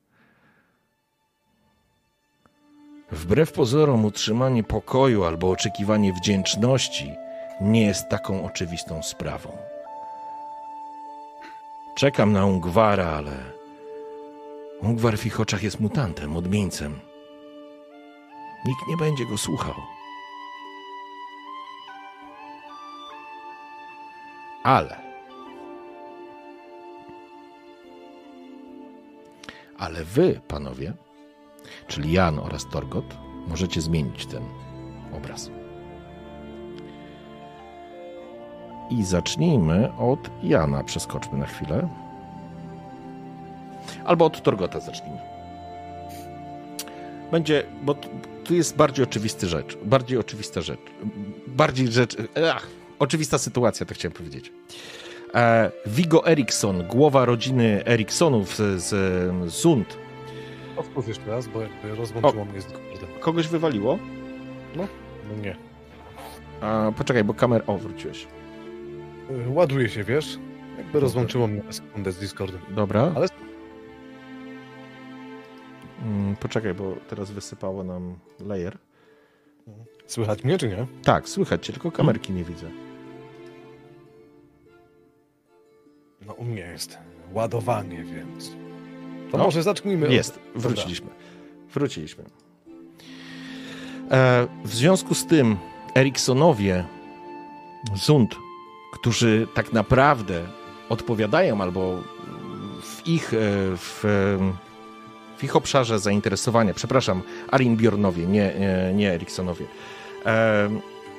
Wbrew 3.10 3.52
pozorom, 3.52 4.04
utrzymanie 4.04 4.64
pokoju 4.64 5.24
albo 5.24 5.50
oczekiwanie 5.50 6.12
wdzięczności 6.12 7.12
nie 7.60 7.86
jest 7.86 8.08
taką 8.08 8.44
oczywistą 8.44 9.02
sprawą. 9.02 9.58
Czekam 11.96 12.32
na 12.32 12.46
Ungwara, 12.46 13.06
ale 13.06 13.32
Ungwar 14.80 15.18
w 15.18 15.26
ich 15.26 15.40
oczach 15.40 15.62
jest 15.62 15.80
mutantem, 15.80 16.36
odmieńcem. 16.36 17.00
Nikt 18.64 18.86
nie 18.88 18.96
będzie 18.96 19.26
go 19.26 19.38
słuchał. 19.38 19.74
Ale. 24.62 24.96
Ale 29.78 30.04
wy, 30.04 30.40
panowie, 30.48 30.92
czyli 31.86 32.12
Jan 32.12 32.38
oraz 32.38 32.66
Torgot, 32.68 33.16
możecie 33.48 33.80
zmienić 33.80 34.26
ten 34.26 34.42
obraz. 35.16 35.50
I 38.90 39.04
zacznijmy 39.04 39.96
od 39.98 40.30
Jana. 40.42 40.84
Przeskoczmy 40.84 41.38
na 41.38 41.46
chwilę. 41.46 41.88
Albo 44.04 44.24
od 44.24 44.42
Torgota 44.42 44.80
zacznijmy. 44.80 45.18
Będzie, 47.30 47.64
bo 47.82 47.94
tu 48.44 48.54
jest 48.54 48.76
bardziej 48.76 49.04
oczywisty 49.04 49.46
rzecz. 49.46 49.78
Bardziej 49.84 50.18
oczywista 50.18 50.60
rzecz. 50.60 50.80
Bardziej 51.46 51.88
rzecz. 51.88 52.16
Ach, 52.52 52.66
oczywista 52.98 53.38
sytuacja, 53.38 53.86
tak 53.86 53.96
chciałem 53.96 54.12
powiedzieć. 54.12 54.52
E, 55.34 55.70
Vigo 55.86 56.26
Eriksson, 56.26 56.86
głowa 56.86 57.24
rodziny 57.24 57.82
Eriksonów 57.86 58.56
z, 58.56 58.82
z 58.82 59.52
Zund. 59.52 59.98
Powtórz 60.76 61.06
jeszcze 61.06 61.26
raz, 61.26 61.48
bo 61.48 61.60
jakby 61.60 61.94
rozłączyło 61.94 62.44
mnie 62.44 62.60
z 62.60 62.64
Discordem. 62.64 63.08
Kogoś 63.20 63.48
wywaliło? 63.48 63.98
No, 64.76 64.86
no 65.30 65.42
nie. 65.42 65.56
A, 66.60 66.92
poczekaj, 66.96 67.24
bo 67.24 67.34
kamer... 67.34 67.62
O, 67.66 67.78
wróciłeś. 67.78 68.26
Y, 69.30 69.48
Ładuje 69.48 69.88
się, 69.88 70.04
wiesz? 70.04 70.38
Jakby 70.78 71.00
rozłączyło 71.00 71.46
mnie 71.46 71.62
na 71.62 71.72
sekundę 71.72 72.12
z 72.12 72.18
Discordem. 72.18 72.60
Dobra. 72.70 73.12
Ale 73.16 73.26
Mm, 76.04 76.36
poczekaj, 76.36 76.74
bo 76.74 76.96
teraz 77.08 77.30
wysypało 77.30 77.84
nam 77.84 78.16
layer. 78.40 78.78
Słychać 80.06 80.44
mnie, 80.44 80.58
czy 80.58 80.68
nie? 80.68 80.86
Tak, 81.04 81.28
słychać 81.28 81.66
cię, 81.66 81.72
tylko 81.72 81.92
kamerki 81.92 82.32
nie 82.32 82.44
widzę. 82.44 82.70
No 86.26 86.32
u 86.32 86.44
mnie 86.44 86.60
jest 86.60 86.98
ładowanie, 87.32 88.04
więc... 88.04 88.50
To 89.30 89.38
No, 89.38 89.44
może 89.44 89.62
zacznijmy 89.62 90.12
Jest, 90.14 90.40
od... 90.56 90.62
wróciliśmy. 90.62 91.06
Wróciliśmy. 91.74 92.24
E, 94.10 94.46
w 94.64 94.74
związku 94.74 95.14
z 95.14 95.26
tym 95.26 95.56
Eriksonowie, 95.96 96.84
Zund, 97.94 98.36
którzy 98.92 99.46
tak 99.54 99.72
naprawdę 99.72 100.42
odpowiadają 100.88 101.60
albo 101.60 102.02
w 102.82 103.06
ich, 103.08 103.34
e, 103.34 103.36
w, 103.76 104.04
w 105.38 105.44
ich 105.44 105.56
obszarze 105.56 105.98
zainteresowania, 105.98 106.74
przepraszam, 106.74 107.22
Arinbjornowie, 107.50 108.26
nie, 108.26 108.54
nie, 108.58 108.92
nie 108.94 109.12
Eriksonowie, 109.12 109.66
e, 110.26 110.70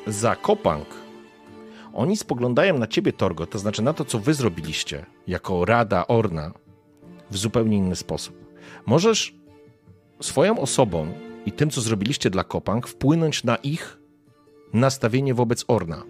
za 0.08 0.36
Kopang, 0.36 0.88
oni 1.94 2.18
spoglądają 2.18 2.78
na 2.78 2.88
ciebie, 2.88 3.14
Torgo, 3.14 3.48
to 3.48 3.60
znaczy 3.60 3.82
na 3.82 3.94
to, 3.94 4.06
co 4.06 4.20
wy 4.20 4.34
zrobiliście 4.34 5.06
jako 5.28 5.66
Rada 5.66 6.08
Orna 6.08 6.52
w 7.32 7.38
zupełnie 7.38 7.78
inny 7.78 7.96
sposób. 7.96 8.36
Możesz 8.86 9.36
swoją 10.22 10.60
osobą 10.60 11.08
i 11.46 11.52
tym, 11.52 11.70
co 11.70 11.82
zrobiliście 11.82 12.30
dla 12.30 12.44
Kopang, 12.44 12.88
wpłynąć 12.88 13.44
na 13.44 13.56
ich 13.56 14.00
nastawienie 14.74 15.34
wobec 15.34 15.66
Orna. 15.68 16.04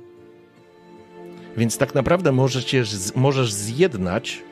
Więc 1.57 1.77
tak 1.77 1.95
naprawdę 1.95 2.31
możecie, 2.31 2.83
możesz 3.15 3.53
zjednać 3.53 4.43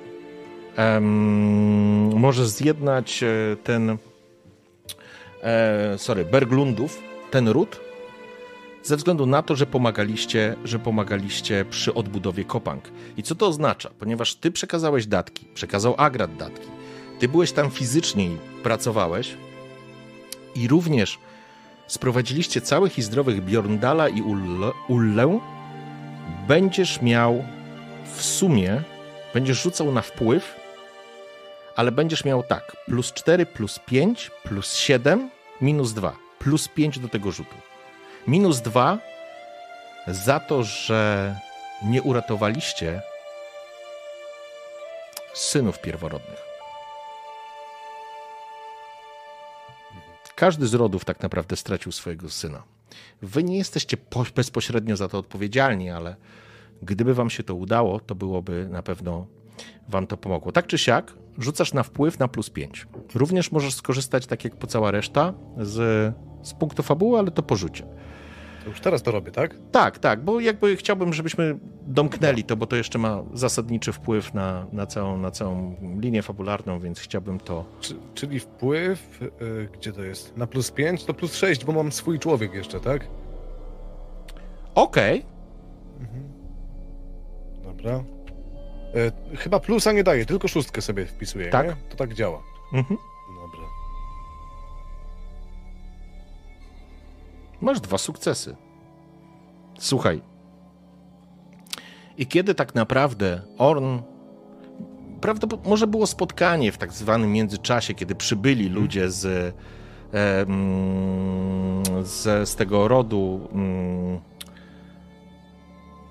em, 0.76 2.20
możesz 2.20 2.48
zjednać 2.48 3.24
e, 3.24 3.28
ten 3.64 3.98
e, 5.44 5.98
sorry, 5.98 6.26
Berglundów, 6.26 7.00
ten 7.32 7.48
ród 7.48 7.80
ze 8.84 8.98
względu 8.98 9.26
na 9.26 9.42
to, 9.42 9.56
że 9.56 9.66
pomagaliście, 9.66 10.56
że 10.64 10.80
pomagaliście 10.80 11.66
przy 11.70 11.94
odbudowie 11.94 12.44
Kopang. 12.44 12.84
I 13.18 13.24
co 13.24 13.36
to 13.36 13.48
oznacza? 13.48 13.90
Ponieważ 14.00 14.36
ty 14.36 14.52
przekazałeś 14.52 15.06
datki, 15.06 15.46
przekazał 15.54 15.96
Agrat 15.98 16.38
datki, 16.38 16.68
ty 17.20 17.28
byłeś 17.28 17.52
tam 17.52 17.72
fizycznie 17.72 18.26
i 18.26 18.38
pracowałeś 18.64 19.38
i 20.56 20.68
również 20.68 21.20
sprowadziliście 21.88 22.62
całych 22.62 22.98
i 22.98 23.02
zdrowych 23.02 23.44
Bjorndala 23.44 24.10
i 24.10 24.22
Ullę, 24.88 25.40
będziesz 26.48 27.02
miał 27.02 27.44
w 28.16 28.22
sumie, 28.22 28.82
będziesz 29.34 29.64
rzucał 29.64 29.92
na 29.92 30.02
wpływ, 30.02 30.56
ale 31.76 31.92
będziesz 31.92 32.26
miał 32.26 32.44
tak, 32.44 32.76
plus 32.86 33.14
4, 33.14 33.46
plus 33.46 33.80
5, 33.80 34.32
plus 34.44 34.74
7, 34.74 35.30
minus 35.62 35.94
2, 35.94 36.16
plus 36.40 36.68
5 36.68 37.00
do 37.00 37.10
tego 37.10 37.32
rzutu. 37.32 37.56
Minus 38.28 38.62
2 38.62 38.98
za 40.08 40.40
to, 40.40 40.64
że 40.64 41.36
nie 41.84 42.02
uratowaliście 42.02 43.02
synów 45.34 45.80
pierworodnych. 45.80 46.44
Każdy 50.36 50.68
z 50.68 50.74
rodów 50.74 51.06
tak 51.06 51.22
naprawdę 51.22 51.56
stracił 51.56 51.92
swojego 51.92 52.30
syna. 52.30 52.64
Wy 53.22 53.44
nie 53.44 53.58
jesteście 53.58 53.98
bezpośrednio 54.36 54.98
za 54.98 55.08
to 55.08 55.18
odpowiedzialni, 55.18 55.90
ale 55.90 56.16
gdyby 56.82 57.14
wam 57.14 57.30
się 57.30 57.44
to 57.44 57.56
udało, 57.56 58.00
to 58.00 58.16
byłoby 58.16 58.68
na 58.70 58.84
pewno 58.84 59.28
wam 59.90 60.08
to 60.08 60.18
pomogło. 60.18 60.52
Tak 60.52 60.68
czy 60.68 60.78
siak, 60.78 61.14
rzucasz 61.40 61.74
na 61.74 61.84
wpływ 61.84 62.20
na 62.20 62.28
plus 62.28 62.50
5. 62.50 62.88
Również 63.16 63.52
możesz 63.52 63.74
skorzystać, 63.74 64.26
tak 64.26 64.44
jak 64.44 64.56
po 64.56 64.68
cała 64.68 64.92
reszta, 64.92 65.34
z, 65.58 66.14
z 66.42 66.54
punktu 66.54 66.84
fabuły, 66.84 67.20
ale 67.20 67.32
to 67.32 67.44
porzucie. 67.44 67.86
To 68.64 68.70
już 68.70 68.80
teraz 68.80 69.04
to 69.04 69.12
robię, 69.12 69.32
tak? 69.32 69.56
Tak, 69.72 70.00
tak, 70.00 70.24
bo 70.24 70.40
jakby 70.40 70.76
chciałbym, 70.76 71.14
żebyśmy 71.14 71.60
domknęli 71.88 72.44
to, 72.44 72.56
bo 72.56 72.68
to 72.68 72.76
jeszcze 72.76 73.00
ma 73.00 73.24
zasadniczy 73.34 73.92
wpływ 73.92 74.34
na, 74.34 74.68
na, 74.72 74.86
całą, 74.86 75.18
na 75.18 75.32
całą 75.32 75.76
linię 76.00 76.22
fabularną, 76.22 76.80
więc 76.80 77.00
chciałbym 77.00 77.40
to. 77.40 77.66
Czy, 77.82 77.96
czyli 78.14 78.40
wpływ, 78.40 79.22
y, 79.22 79.70
gdzie 79.74 79.94
to 79.94 80.04
jest? 80.04 80.38
Na 80.38 80.48
plus 80.48 80.72
5 80.72 81.06
to 81.06 81.14
plus 81.14 81.36
6, 81.36 81.66
bo 81.66 81.72
mam 81.72 81.92
swój 81.92 82.20
człowiek 82.20 82.54
jeszcze, 82.54 82.80
tak? 82.80 83.08
Okej. 84.76 85.26
Mhm. 86.00 86.24
Dobra. 87.64 88.04
Y, 88.96 89.38
chyba 89.38 89.60
plusa 89.60 89.92
nie 89.92 90.04
daje, 90.04 90.26
tylko 90.26 90.48
szóstkę 90.48 90.82
sobie 90.82 91.06
wpisuję, 91.06 91.50
Tak. 91.50 91.68
nie? 91.68 91.76
To 91.90 91.96
tak 91.96 92.14
działa. 92.14 92.42
Mhm. 92.74 92.98
Dobra. 93.42 93.68
Masz 97.62 97.82
dwa 97.82 97.98
sukcesy. 97.98 98.56
Słuchaj. 99.80 100.22
I 102.18 102.28
kiedy 102.28 102.56
tak 102.56 102.76
naprawdę 102.76 103.42
Orn. 103.58 104.00
Prawdopodobnie 105.22 105.70
może 105.70 105.88
było 105.88 106.08
spotkanie 106.08 106.72
w 106.72 106.78
tak 106.78 106.94
zwanym 106.94 107.32
międzyczasie, 107.32 107.94
kiedy 107.94 108.16
przybyli 108.16 108.70
ludzie 108.70 109.12
z, 109.12 109.56
z, 112.04 112.50
z 112.50 112.56
tego 112.56 112.88
rodu 112.88 113.48
mm, 113.54 114.20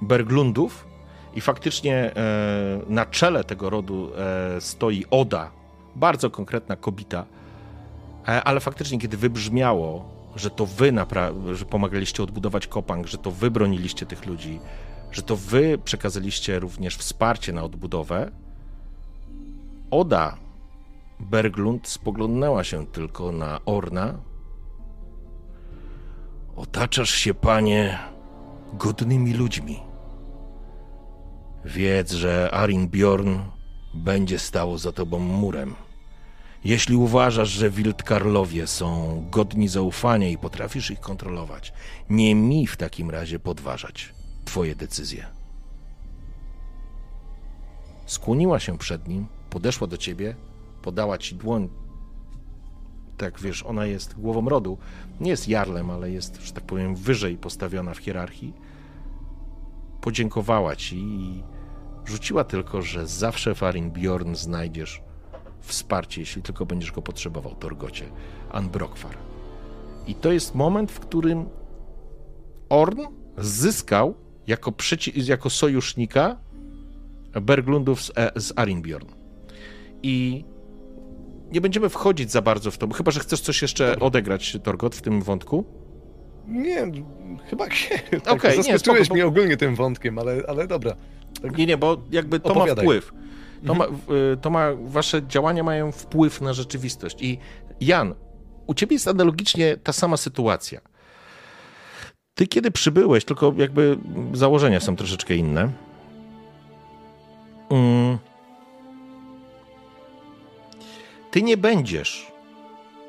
Berglundów. 0.02 0.86
I 1.34 1.40
faktycznie 1.40 1.94
e, 2.16 2.80
na 2.88 3.06
czele 3.06 3.44
tego 3.44 3.70
rodu 3.70 4.10
e, 4.16 4.60
stoi 4.60 5.04
Oda, 5.10 5.50
bardzo 5.96 6.30
konkretna 6.30 6.76
kobieta, 6.76 7.26
E, 8.28 8.44
ale 8.44 8.60
faktycznie, 8.60 8.98
kiedy 8.98 9.16
wybrzmiało, 9.16 10.04
że 10.36 10.50
to 10.50 10.66
wy 10.66 10.92
napra- 10.92 11.54
że 11.54 11.64
pomagaliście 11.64 12.22
odbudować 12.22 12.66
Kopang, 12.66 13.06
że 13.06 13.18
to 13.18 13.30
wy 13.30 13.50
broniliście 13.50 14.06
tych 14.06 14.26
ludzi, 14.26 14.60
że 15.12 15.22
to 15.22 15.36
wy 15.36 15.78
przekazaliście 15.84 16.60
również 16.60 16.96
wsparcie 16.96 17.52
na 17.52 17.62
odbudowę, 17.62 18.30
Oda 19.90 20.36
Berglund 21.20 21.88
spoglądnęła 21.88 22.64
się 22.64 22.86
tylko 22.86 23.32
na 23.32 23.60
Orna. 23.64 24.18
Otaczasz 26.56 27.10
się, 27.10 27.34
panie, 27.34 27.98
godnymi 28.72 29.34
ludźmi. 29.34 29.91
Wiedz, 31.64 32.12
że 32.12 32.50
Arin 32.52 32.88
Bjorn 32.88 33.38
będzie 33.94 34.38
stało 34.38 34.78
za 34.78 34.92
tobą 34.92 35.18
murem. 35.18 35.74
Jeśli 36.64 36.96
uważasz, 36.96 37.48
że 37.48 37.70
Wildkarlowie 37.70 38.66
są 38.66 39.22
godni 39.30 39.68
zaufania 39.68 40.28
i 40.28 40.38
potrafisz 40.38 40.90
ich 40.90 41.00
kontrolować, 41.00 41.72
nie 42.10 42.34
mi 42.34 42.66
w 42.66 42.76
takim 42.76 43.10
razie 43.10 43.38
podważać 43.38 44.14
twoje 44.44 44.74
decyzje. 44.74 45.26
Skłoniła 48.06 48.60
się 48.60 48.78
przed 48.78 49.08
nim, 49.08 49.26
podeszła 49.50 49.86
do 49.86 49.96
ciebie, 49.96 50.34
podała 50.82 51.18
ci 51.18 51.34
dłoń. 51.34 51.68
Tak 53.16 53.40
wiesz, 53.40 53.62
ona 53.62 53.86
jest 53.86 54.20
głową 54.20 54.48
rodu. 54.48 54.78
Nie 55.20 55.30
jest 55.30 55.48
jarlem, 55.48 55.90
ale 55.90 56.10
jest, 56.10 56.42
że 56.42 56.52
tak 56.52 56.64
powiem, 56.64 56.94
wyżej 56.94 57.36
postawiona 57.36 57.94
w 57.94 57.98
hierarchii. 57.98 58.52
Podziękowała 60.02 60.76
ci 60.76 60.96
i 60.96 61.42
rzuciła 62.04 62.44
tylko, 62.44 62.82
że 62.82 63.06
zawsze 63.06 63.54
Farin 63.54 63.90
Bjorn 63.90 64.34
znajdziesz 64.34 65.02
wsparcie, 65.60 66.20
jeśli 66.20 66.42
tylko 66.42 66.66
będziesz 66.66 66.92
go 66.92 67.02
potrzebował, 67.02 67.54
Torgocie, 67.54 68.04
Anbrokwar. 68.50 69.16
I 70.06 70.14
to 70.14 70.32
jest 70.32 70.54
moment, 70.54 70.92
w 70.92 71.00
którym 71.00 71.48
Orn 72.68 73.00
zyskał 73.38 74.14
jako, 74.46 74.72
jako 75.14 75.50
sojusznika 75.50 76.36
Berglundów 77.42 78.02
z, 78.02 78.12
e- 78.16 78.32
z 78.36 78.52
Arinbjorn. 78.56 79.08
I 80.02 80.44
nie 81.52 81.60
będziemy 81.60 81.88
wchodzić 81.88 82.30
za 82.30 82.42
bardzo 82.42 82.70
w 82.70 82.78
to, 82.78 82.88
chyba 82.88 83.10
że 83.10 83.20
chcesz 83.20 83.40
coś 83.40 83.62
jeszcze 83.62 83.98
odegrać, 83.98 84.58
Torgot, 84.62 84.94
w 84.94 85.02
tym 85.02 85.22
wątku. 85.22 85.81
Nie, 86.46 86.86
chyba 87.50 87.66
nie. 87.66 88.20
Tak, 88.20 88.34
Okej, 88.34 88.58
nie, 88.58 88.78
spoko, 88.78 88.98
bo- 89.08 89.14
mnie 89.14 89.26
ogólnie 89.26 89.56
tym 89.56 89.74
wątkiem, 89.74 90.18
ale, 90.18 90.42
ale 90.48 90.66
dobra. 90.66 90.96
Tak, 91.42 91.58
Nie, 91.58 91.66
nie, 91.66 91.76
bo 91.76 91.96
jakby 92.10 92.40
to 92.40 92.48
Opowiadaj. 92.50 92.74
ma 92.86 92.90
wpływ. 92.92 93.12
To, 93.66 93.74
ma, 93.74 93.84
y, 93.84 93.90
to 94.40 94.50
ma, 94.50 94.68
wasze 94.84 95.26
działania 95.26 95.62
mają 95.62 95.92
wpływ 95.92 96.40
na 96.40 96.52
rzeczywistość. 96.52 97.16
I 97.22 97.38
Jan, 97.80 98.14
u 98.66 98.74
ciebie 98.74 98.94
jest 98.94 99.08
analogicznie 99.08 99.76
ta 99.76 99.92
sama 99.92 100.16
sytuacja. 100.16 100.80
Ty 102.34 102.46
kiedy 102.46 102.70
przybyłeś, 102.70 103.24
tylko 103.24 103.54
jakby 103.56 103.98
założenia 104.32 104.80
są 104.80 104.96
troszeczkę 104.96 105.34
inne. 105.34 105.70
Mm. 107.70 108.18
Ty 111.30 111.42
nie 111.42 111.56
będziesz. 111.56 112.32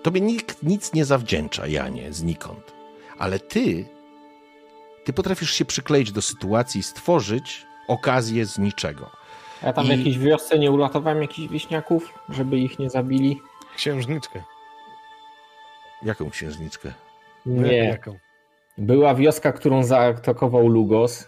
Tobie 0.04 0.22
nikt 0.22 0.64
nic 0.64 0.94
nie 0.94 1.06
zawdzięcza, 1.06 1.68
Janie, 1.68 2.14
znikąd. 2.14 2.73
Ale 3.24 3.40
ty, 3.40 3.86
ty 5.04 5.14
potrafisz 5.14 5.52
się 5.52 5.66
przykleić 5.66 6.12
do 6.12 6.22
sytuacji 6.22 6.80
i 6.80 6.84
stworzyć 6.84 7.66
okazję 7.88 8.46
z 8.46 8.58
niczego. 8.60 9.10
Ja 9.64 9.74
tam 9.74 9.86
I- 9.86 9.88
w 9.88 9.92
jakiejś 9.98 10.20
wiosce 10.20 10.60
nie 10.60 10.72
uratowałem 10.72 11.22
jakichś 11.22 11.48
wieśniaków, 11.48 12.14
żeby 12.30 12.58
ich 12.58 12.80
nie 12.80 12.90
zabili? 12.90 13.42
księżniczkę. 13.76 14.44
Jaką 16.04 16.30
księżniczkę? 16.30 16.94
Nie. 17.46 17.78
Jaką? 17.78 18.18
Była 18.78 19.16
wioska, 19.16 19.52
którą 19.52 19.84
zaatakował 19.84 20.68
Lugos. 20.68 21.28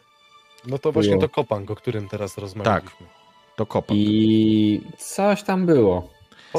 No 0.67 0.77
to 0.79 0.91
właśnie 0.91 1.11
Było. 1.11 1.21
to 1.21 1.29
Kopang, 1.29 1.71
o 1.71 1.75
którym 1.75 2.09
teraz 2.09 2.37
rozmawialiśmy. 2.37 3.07
To 3.55 3.65
kopot. 3.65 3.97
I 3.99 4.81
coś 4.97 5.43
tam 5.43 5.65
było. 5.65 6.09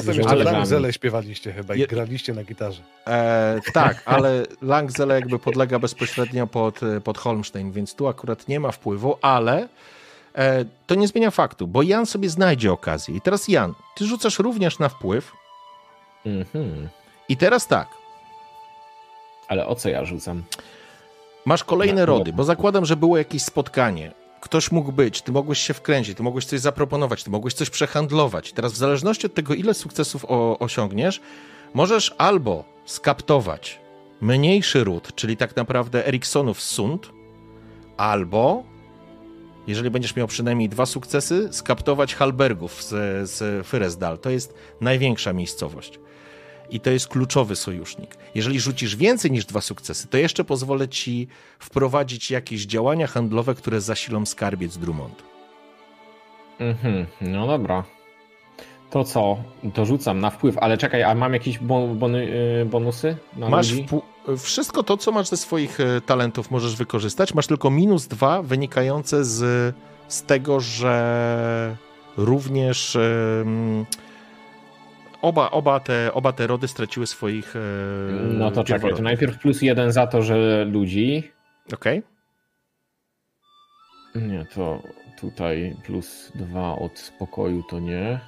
Potem 0.01 0.17
jeszcze. 0.17 0.35
Langzele 0.37 0.93
śpiewaliście 0.93 1.53
chyba 1.53 1.75
i 1.75 1.81
Je- 1.81 1.87
graliście 1.87 2.35
na 2.35 2.45
gitarze. 2.45 2.83
E, 3.07 3.61
tak, 3.73 4.03
ale 4.05 4.43
Langzele 4.63 5.15
jakby 5.15 5.39
podlega 5.39 5.79
bezpośrednio 5.79 6.47
pod, 6.47 6.81
pod 7.05 7.19
Holmstein, 7.19 7.73
więc 7.73 7.95
tu 7.95 8.09
akurat 8.09 8.49
nie 8.49 8.61
ma 8.61 8.71
wpływu, 8.71 9.19
ale 9.23 9.69
e, 10.35 10.65
to 10.87 10.95
nie 10.95 11.09
zmienia 11.09 11.31
faktu, 11.31 11.67
bo 11.67 11.83
Jan 11.83 12.07
sobie 12.07 12.29
znajdzie 12.29 12.73
okazję. 12.73 13.17
I 13.17 13.21
teraz 13.21 13.49
Jan, 13.49 13.75
ty 13.97 14.07
rzucasz 14.07 14.39
również 14.39 14.79
na 14.79 14.89
wpływ 14.89 15.33
Mhm. 16.27 16.89
i 17.29 17.37
teraz 17.37 17.67
tak, 17.67 17.89
Ale 19.49 19.67
o 19.67 19.75
co 19.75 19.89
ja 19.89 20.05
rzucam? 20.05 20.43
masz 21.45 21.65
kolejne 21.65 22.07
rody, 22.07 22.33
bo 22.33 22.45
zakładam, 22.45 22.85
że 22.87 22.97
było 22.97 23.19
jakieś 23.19 23.43
spotkanie. 23.43 24.13
Ktoś 24.41 24.73
mógł 24.73 24.93
być, 24.93 25.23
ty 25.23 25.33
mogłeś 25.33 25.59
się 25.59 25.75
wkręcić, 25.75 26.17
ty 26.17 26.23
mogłeś 26.23 26.45
coś 26.45 26.61
zaproponować, 26.61 27.25
ty 27.25 27.31
mogłeś 27.31 27.55
coś 27.55 27.71
przehandlować. 27.71 28.53
Teraz 28.53 28.73
w 28.73 28.77
zależności 28.77 29.27
od 29.27 29.35
tego, 29.35 29.55
ile 29.55 29.75
sukcesów 29.75 30.25
o, 30.29 30.59
osiągniesz, 30.59 31.21
możesz 31.75 32.15
albo 32.19 32.65
skaptować 32.85 33.81
mniejszy 34.21 34.85
ród, 34.85 35.15
czyli 35.15 35.37
tak 35.37 35.57
naprawdę 35.57 36.07
Eriksonów 36.07 36.61
Sund, 36.61 37.13
albo, 37.97 38.65
jeżeli 39.67 39.91
będziesz 39.91 40.17
miał 40.17 40.27
przynajmniej 40.27 40.69
dwa 40.69 40.87
sukcesy, 40.87 41.49
skaptować 41.53 42.15
Halbergów 42.15 42.83
z, 42.83 42.91
z 43.31 43.67
Fyresdal. 43.67 44.19
To 44.19 44.31
jest 44.31 44.55
największa 44.81 45.33
miejscowość. 45.33 46.01
I 46.71 46.81
to 46.81 46.91
jest 46.91 47.09
kluczowy 47.09 47.57
sojusznik. 47.57 48.17
Jeżeli 48.35 48.61
rzucisz 48.61 48.97
więcej 48.97 49.31
niż 49.31 49.45
dwa 49.47 49.61
sukcesy, 49.61 50.09
to 50.09 50.19
jeszcze 50.19 50.45
pozwolę 50.45 50.89
ci 50.89 51.29
wprowadzić 51.59 52.31
jakieś 52.31 52.67
działania 52.67 53.07
handlowe, 53.07 53.55
które 53.55 53.81
zasilą 53.81 54.27
skarbiec 54.27 54.77
Drummond. 54.77 55.23
Mhm. 56.59 57.07
No 57.21 57.47
dobra. 57.47 57.85
To 58.91 59.05
co? 59.05 59.37
To 59.75 59.87
rzucam 59.87 60.21
na 60.21 60.31
wpływ, 60.31 60.59
ale 60.59 60.79
czekaj, 60.79 61.03
a 61.03 61.15
mam 61.15 61.33
jakieś 61.33 61.59
bon, 61.59 61.99
bony, 61.99 62.29
y, 62.63 62.67
bonusy 62.67 63.17
na 63.37 63.49
Masz 63.49 63.73
wpł- 63.73 64.03
wszystko 64.39 64.83
to, 64.83 64.97
co 64.97 65.13
masz 65.13 65.29
ze 65.29 65.37
swoich 65.37 65.81
e, 65.81 66.01
talentów, 66.01 66.51
możesz 66.51 66.77
wykorzystać. 66.77 67.35
Masz 67.35 67.47
tylko 67.47 67.71
minus 67.71 68.07
dwa 68.07 68.43
wynikające 68.43 69.25
z, 69.25 69.75
z 70.09 70.23
tego, 70.23 70.61
że 70.61 71.77
również 72.17 72.97
em, 72.97 73.87
oba, 75.27 75.51
oba, 75.51 75.81
te, 75.81 76.11
oba 76.15 76.33
te 76.33 76.47
rody 76.47 76.69
straciły 76.69 77.07
swoich. 77.07 77.57
e, 77.57 77.61
No 78.39 78.51
to 78.51 78.65
czekaj, 78.65 78.95
to 78.95 79.03
najpierw 79.03 79.39
plus 79.39 79.63
jeden 79.63 79.93
za 79.93 80.07
to, 80.07 80.23
że 80.23 80.65
ludzi. 80.65 81.31
Okej. 81.75 82.03
Nie, 84.15 84.45
to 84.55 84.83
tutaj 85.21 85.77
plus 85.85 86.33
dwa 86.35 86.79
od 86.79 86.99
spokoju 86.99 87.63
to 87.71 87.81
nie. 87.81 88.21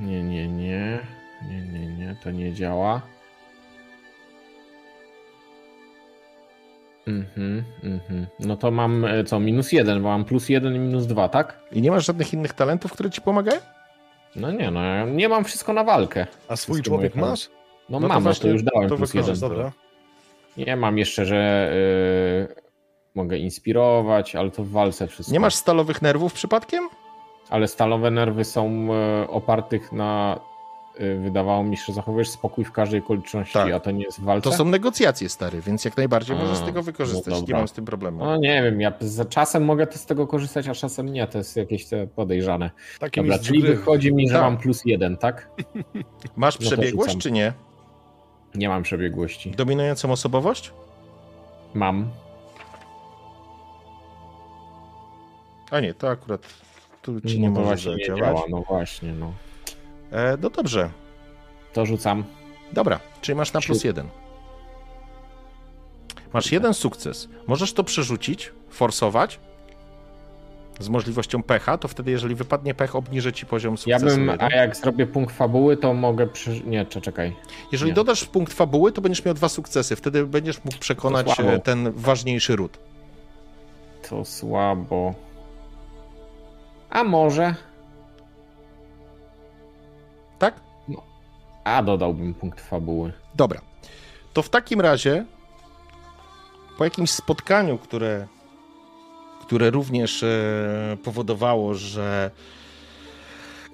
Nie, 0.00 0.22
nie, 0.22 0.48
nie. 0.48 0.98
Nie, 1.48 1.60
nie, 1.62 1.86
nie, 1.86 2.16
to 2.22 2.30
nie 2.30 2.52
działa. 2.52 3.02
Mhm, 7.06 7.64
mhm. 7.82 8.26
No 8.40 8.56
to 8.56 8.70
mam 8.70 9.04
e, 9.04 9.24
co, 9.24 9.40
minus 9.40 9.72
jeden, 9.72 10.02
bo 10.02 10.08
mam 10.08 10.24
plus 10.24 10.48
jeden 10.48 10.74
i 10.74 10.78
minus 10.78 11.06
dwa, 11.06 11.28
tak? 11.28 11.60
I 11.72 11.82
nie 11.82 11.90
masz 11.90 12.06
żadnych 12.06 12.32
innych 12.32 12.52
talentów, 12.52 12.92
które 12.92 13.10
ci 13.10 13.20
pomagają? 13.20 13.60
No 14.36 14.52
nie, 14.52 14.70
no 14.70 14.82
ja 14.84 15.04
nie 15.04 15.28
mam 15.28 15.44
wszystko 15.44 15.72
na 15.72 15.84
walkę. 15.84 16.26
A 16.48 16.56
swój 16.56 16.74
Wszystkie 16.74 16.90
człowiek 16.90 17.14
moje 17.14 17.30
masz? 17.30 17.48
No, 17.88 18.00
No 18.00 18.00
to 18.00 18.08
mam, 18.08 18.16
no 18.16 18.20
właśnie 18.20 18.42
to 18.42 18.48
już 18.48 18.62
dałem 18.62 18.88
to 18.88 18.96
plus 18.96 19.14
jeden. 19.14 19.38
Dobra. 19.40 19.72
Nie 20.56 20.76
mam 20.76 20.98
jeszcze, 20.98 21.26
że 21.26 21.70
y, 22.50 22.54
mogę 23.14 23.38
inspirować, 23.38 24.36
ale 24.36 24.50
to 24.50 24.62
w 24.64 24.70
walce 24.70 25.06
wszystko. 25.06 25.32
Nie 25.32 25.40
masz 25.40 25.54
stalowych 25.54 26.02
nerwów 26.02 26.32
przypadkiem? 26.32 26.88
Ale 27.50 27.68
stalowe 27.68 28.10
nerwy 28.10 28.44
są 28.44 28.88
e, 28.94 29.28
opartych 29.28 29.92
na. 29.92 30.40
E, 30.98 31.14
Wydawało 31.16 31.64
mi 31.64 31.76
się, 31.76 31.82
że 31.86 31.92
zachowujesz 31.92 32.28
spokój 32.30 32.64
w 32.64 32.72
każdej 32.72 33.00
okoliczności, 33.00 33.52
Tak. 33.52 33.72
a 33.72 33.80
to 33.80 33.90
nie 33.90 34.04
jest 34.04 34.20
w 34.20 34.24
walce. 34.24 34.50
To 34.50 34.56
są 34.56 34.64
negocjacje, 34.64 35.28
stary, 35.28 35.60
więc 35.60 35.84
jak 35.84 35.96
najbardziej 35.96 36.36
A, 36.36 36.38
możesz 36.40 36.56
z 36.58 36.60
tego 36.60 36.78
no 36.78 36.82
wykorzystać. 36.82 37.34
nie 37.34 37.40
dobra. 37.40 37.58
mam 37.58 37.68
z 37.68 37.72
tym 37.72 37.84
problemu. 37.84 38.18
No 38.24 38.36
nie 38.36 38.62
wiem, 38.62 38.80
ja 38.80 38.92
za 39.00 39.24
czasem 39.24 39.64
mogę 39.64 39.86
to 39.86 39.98
z 39.98 40.06
tego 40.06 40.26
korzystać, 40.26 40.68
a 40.68 40.74
czasem 40.74 41.08
nie. 41.08 41.26
To 41.26 41.38
jest 41.38 41.56
jakieś 41.56 41.86
te 41.86 42.06
podejrzane. 42.06 42.70
Taki 42.98 43.20
Dobra, 43.20 43.38
czyli 43.38 43.60
gry. 43.62 43.76
wychodzi 43.76 44.14
mi, 44.14 44.28
że 44.28 44.34
Tak. 44.34 44.42
mam 44.42 44.56
plus 44.58 44.82
jeden, 44.84 45.16
tak? 45.16 45.48
Masz 46.36 46.60
no 46.60 46.66
przebiegłość 46.66 47.18
czy 47.18 47.32
nie? 47.32 47.52
Nie 48.54 48.68
mam 48.68 48.82
przebiegłości. 48.82 49.50
Dominującą 49.50 50.12
osobowość? 50.12 50.72
Mam. 51.74 52.10
A 55.70 55.80
nie, 55.80 55.94
to 55.94 56.08
akurat 56.10 56.46
tu 57.02 57.20
ci 57.20 57.40
No 57.40 57.42
nie 57.42 57.50
może 57.50 57.90
nie 57.90 57.96
zadziałać. 58.06 58.20
działa, 58.24 58.42
no 58.50 58.62
właśnie, 58.62 59.12
no. 59.12 59.32
E, 60.12 60.36
no 60.42 60.50
dobrze, 60.50 60.90
To 61.72 61.86
rzucam. 61.86 62.24
dobra, 62.72 63.00
czyli 63.20 63.36
masz 63.36 63.52
na 63.52 63.60
plus 63.60 63.84
jeden. 63.84 64.08
Masz 66.32 66.52
jeden 66.52 66.74
sukces. 66.74 67.28
Możesz 67.46 67.72
to 67.72 67.84
przerzucić, 67.84 68.52
forsować 68.70 69.40
z 70.80 70.88
możliwością 70.88 71.42
pecha, 71.42 71.78
to 71.78 71.88
wtedy 71.88 72.10
jeżeli 72.10 72.34
wypadnie 72.34 72.74
pech, 72.74 72.96
obniżę 72.96 73.32
ci 73.32 73.46
poziom 73.46 73.74
Ja 73.86 73.98
sukcesu. 73.98 74.16
bym, 74.16 74.28
jeden. 74.28 74.48
a 74.52 74.56
jak 74.56 74.76
zrobię 74.76 75.06
punkt 75.06 75.34
fabuły, 75.36 75.76
to 75.76 75.94
mogę 75.94 76.26
przy... 76.26 76.60
Nie, 76.60 76.86
cze- 76.86 77.00
czekaj. 77.00 77.36
Jeżeli 77.72 77.90
nie. 77.90 77.94
dodasz 77.94 78.24
punkt 78.24 78.52
fabuły, 78.52 78.92
to 78.92 79.00
będziesz 79.00 79.24
miał 79.24 79.34
dwa 79.34 79.48
sukcesy. 79.48 79.96
Wtedy 79.96 80.26
będziesz 80.26 80.64
mógł 80.64 80.78
przekonać 80.78 81.40
e, 81.40 81.58
ten 81.58 81.92
ważniejszy 81.92 82.56
ród. 82.56 82.78
To 84.08 84.24
słabo. 84.24 85.14
A 86.90 87.04
może? 87.04 87.54
A 91.64 91.82
dodałbym 91.82 92.34
punkt 92.34 92.60
fabuły. 92.60 93.12
Dobra. 93.34 93.60
To 94.32 94.42
w 94.42 94.48
takim 94.48 94.80
razie 94.80 95.24
po 96.78 96.84
jakimś 96.84 97.10
spotkaniu, 97.10 97.78
które, 97.78 98.26
które 99.42 99.70
również 99.70 100.22
e, 100.22 100.96
powodowało, 101.04 101.74
że 101.74 102.30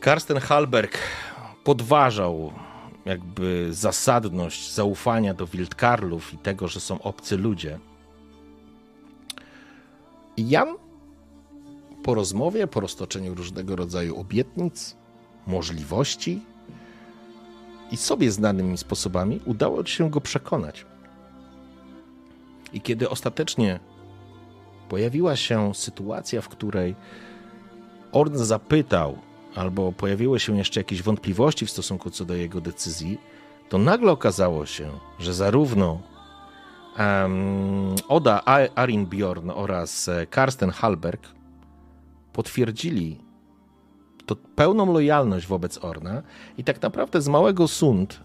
Karsten 0.01 0.39
Halberg 0.39 0.99
podważał 1.65 2.53
jakby 3.05 3.69
zasadność 3.71 4.73
zaufania 4.73 5.35
do 5.35 5.47
Wildkarlów 5.47 6.35
i 6.35 6.39
tego, 6.39 6.69
że 6.69 6.81
są 6.81 7.03
obcy 7.03 7.37
ludzie. 7.37 7.79
Jan 10.37 10.69
po 12.03 12.15
rozmowie, 12.15 12.67
po 12.67 12.81
roztoczeniu 12.81 13.35
różnego 13.35 13.77
rodzaju 13.77 14.21
obietnic, 14.21 14.97
możliwości, 15.47 16.41
i 17.93 17.97
sobie 17.97 18.31
znanymi 18.31 18.79
sposobami 18.79 19.41
udało 19.45 19.87
się 19.87 20.11
go 20.11 20.21
przekonać. 20.21 20.87
I 22.73 22.81
kiedy 22.81 23.09
ostatecznie 23.09 23.81
pojawiła 24.89 25.37
się 25.37 25.75
sytuacja, 25.75 26.41
w 26.41 26.49
której 26.49 26.95
Orn 28.13 28.37
zapytał, 28.37 29.19
albo 29.55 29.93
pojawiły 29.93 30.41
się 30.41 30.59
jeszcze 30.59 30.81
jakieś 30.81 31.03
wątpliwości 31.03 31.67
w 31.67 31.71
stosunku 31.71 32.11
co 32.11 32.25
do 32.25 32.35
jego 32.35 32.61
decyzji, 32.61 33.19
to 33.69 33.79
nagle 33.79 34.13
okazało 34.13 34.67
się, 34.67 34.91
że 35.19 35.35
zarówno 35.35 36.01
em, 36.97 37.95
Oda 38.09 38.43
Arinbjorn 38.75 39.51
oraz 39.51 40.09
e, 40.09 40.27
Karsten 40.27 40.71
Halberg 40.71 41.29
potwierdzili 42.33 43.30
to 44.31 44.37
pełną 44.37 44.93
lojalność 44.93 45.47
wobec 45.47 45.85
Orna 45.85 46.23
i 46.59 46.65
tak 46.65 46.83
naprawdę 46.83 47.23
z 47.23 47.29
małego 47.29 47.69
Sund 47.69 48.21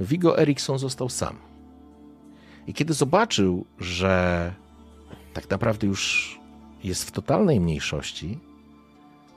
Vigo 0.00 0.38
Eriksson 0.38 0.78
został 0.78 1.08
sam. 1.08 1.36
I 2.66 2.74
kiedy 2.74 2.94
zobaczył, 2.94 3.66
że 3.78 4.54
tak 5.34 5.50
naprawdę 5.50 5.86
już 5.86 6.40
jest 6.84 7.04
w 7.04 7.10
totalnej 7.10 7.60
mniejszości, 7.60 8.38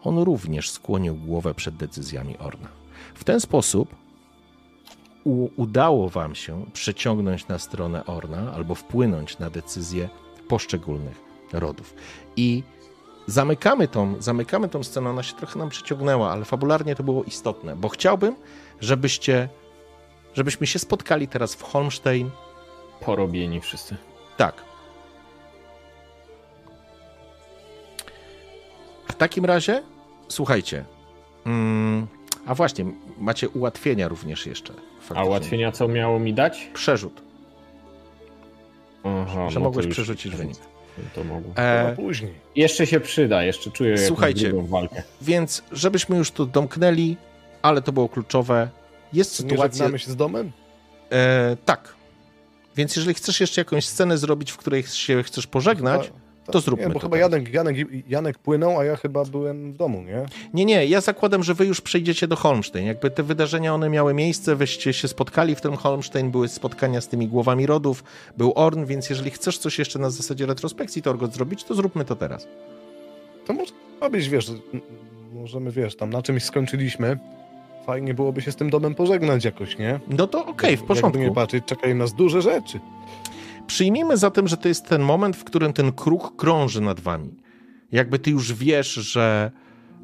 on 0.03 0.17
również 0.17 0.69
skłonił 0.69 1.15
głowę 1.15 1.53
przed 1.53 1.75
decyzjami 1.75 2.37
Orna. 2.37 2.67
W 3.15 3.23
ten 3.23 3.39
sposób 3.39 3.95
udało 5.55 6.09
wam 6.09 6.35
się 6.35 6.65
przeciągnąć 6.73 7.47
na 7.47 7.59
stronę 7.59 8.05
Orna 8.05 8.53
albo 8.53 8.75
wpłynąć 8.75 9.39
na 9.39 9.49
decyzje 9.49 10.09
poszczególnych 10.47 11.21
rodów. 11.53 11.93
I 12.35 12.63
zamykamy 13.27 13.87
tą, 13.87 14.15
zamykamy 14.19 14.69
tą 14.69 14.83
scenę, 14.83 15.09
ona 15.09 15.23
się 15.23 15.33
trochę 15.33 15.59
nam 15.59 15.69
przyciągnęła, 15.69 16.31
ale 16.31 16.45
fabularnie 16.45 16.95
to 16.95 17.03
było 17.03 17.23
istotne, 17.23 17.75
bo 17.75 17.89
chciałbym, 17.89 18.35
żebyście, 18.81 19.49
żebyśmy 20.33 20.67
się 20.67 20.79
spotkali 20.79 21.27
teraz 21.27 21.55
w 21.55 21.61
Holmstein. 21.63 22.29
Porobieni 23.01 23.61
wszyscy. 23.61 23.95
Tak. 24.37 24.63
W 29.07 29.15
takim 29.15 29.45
razie, 29.45 29.83
słuchajcie, 30.27 30.85
mm, 31.45 32.07
a 32.45 32.55
właśnie, 32.55 32.85
macie 33.17 33.49
ułatwienia 33.49 34.07
również 34.07 34.45
jeszcze. 34.45 34.73
A 34.73 35.01
faktycznie. 35.01 35.29
ułatwienia 35.29 35.71
co 35.71 35.87
miało 35.87 36.19
mi 36.19 36.33
dać? 36.33 36.69
Przerzut, 36.73 37.21
Aha, 39.03 39.49
że 39.49 39.59
no 39.59 39.65
mogłeś 39.65 39.87
przerzucić 39.87 40.35
wynik. 40.35 40.57
To 41.15 41.23
mogło. 41.23 41.51
E, 41.55 41.95
później. 41.95 42.33
Jeszcze 42.55 42.87
się 42.87 42.99
przyda, 42.99 43.43
jeszcze 43.43 43.71
czuję 43.71 43.89
jakąś 43.91 44.07
Słuchajcie. 44.07 44.49
drugą 44.49 44.67
walkę. 44.67 45.03
więc 45.21 45.63
żebyśmy 45.71 46.17
już 46.17 46.31
to 46.31 46.45
domknęli, 46.45 47.17
ale 47.61 47.81
to 47.81 47.91
było 47.91 48.09
kluczowe. 48.09 48.69
Jest 49.13 49.37
To 49.37 49.43
nie 49.43 49.49
sytuacja. 49.49 49.77
żegnamy 49.77 49.99
się 49.99 50.11
z 50.11 50.15
domem? 50.15 50.51
E, 51.11 51.57
tak. 51.65 51.95
Więc 52.75 52.95
jeżeli 52.95 53.13
chcesz 53.13 53.39
jeszcze 53.41 53.61
jakąś 53.61 53.85
scenę 53.87 54.17
zrobić, 54.17 54.51
w 54.51 54.57
której 54.57 54.83
się 54.83 55.23
chcesz 55.23 55.47
pożegnać, 55.47 56.11
to 56.51 56.59
zróbmy 56.61 56.87
Nie, 56.87 56.93
bo 56.93 56.99
to 56.99 57.05
chyba. 57.05 57.17
Janek, 57.17 57.53
Janek, 57.53 57.77
Janek 58.09 58.37
płynął, 58.37 58.79
a 58.79 58.85
ja 58.85 58.95
chyba 58.95 59.25
byłem 59.25 59.73
w 59.73 59.77
domu, 59.77 60.01
nie? 60.01 60.25
Nie, 60.53 60.65
nie, 60.65 60.85
ja 60.85 61.01
zakładam, 61.01 61.43
że 61.43 61.53
wy 61.53 61.65
już 61.65 61.81
przejdziecie 61.81 62.27
do 62.27 62.35
Holmstein. 62.35 62.87
Jakby 62.87 63.11
te 63.11 63.23
wydarzenia, 63.23 63.73
one 63.73 63.89
miały 63.89 64.13
miejsce, 64.13 64.55
wyście 64.55 64.93
się 64.93 65.07
spotkali 65.07 65.55
w 65.55 65.61
tym 65.61 65.75
Holmstein, 65.75 66.31
były 66.31 66.47
spotkania 66.47 67.01
z 67.01 67.07
tymi 67.07 67.27
głowami 67.27 67.65
rodów, 67.65 68.03
był 68.37 68.53
Orn, 68.55 68.85
więc 68.85 69.09
jeżeli 69.09 69.31
chcesz 69.31 69.57
coś 69.57 69.79
jeszcze 69.79 69.99
na 69.99 70.09
zasadzie 70.09 70.45
retrospekcji 70.45 71.01
Torgot 71.01 71.33
zrobić, 71.33 71.63
to 71.63 71.75
zróbmy 71.75 72.05
to 72.05 72.15
teraz. 72.15 72.47
To 73.47 73.53
może 73.53 73.71
być, 74.11 74.29
wiesz, 74.29 74.51
możemy, 75.33 75.71
wiesz, 75.71 75.95
tam 75.95 76.09
na 76.09 76.21
czymś 76.21 76.43
skończyliśmy. 76.43 77.19
Fajnie 77.85 78.13
byłoby 78.13 78.41
się 78.41 78.51
z 78.51 78.55
tym 78.55 78.69
domem 78.69 78.95
pożegnać 78.95 79.45
jakoś, 79.45 79.77
nie? 79.77 79.99
No 80.07 80.27
to 80.27 80.45
okej, 80.45 80.77
w 80.77 80.79
Jakby 80.79 80.87
porządku. 80.87 81.21
nie 81.21 81.31
patrzeć, 81.31 81.65
czekają 81.65 81.95
nas 81.95 82.13
duże 82.13 82.41
rzeczy. 82.41 82.79
Przyjmijmy 83.67 84.17
zatem, 84.17 84.47
że 84.47 84.57
to 84.57 84.67
jest 84.67 84.85
ten 84.85 85.01
moment, 85.01 85.35
w 85.35 85.43
którym 85.43 85.73
ten 85.73 85.91
kruk 85.91 86.35
krąży 86.35 86.81
nad 86.81 86.99
wami. 86.99 87.33
Jakby 87.91 88.19
ty 88.19 88.31
już 88.31 88.53
wiesz, 88.53 88.93
że, 88.93 89.51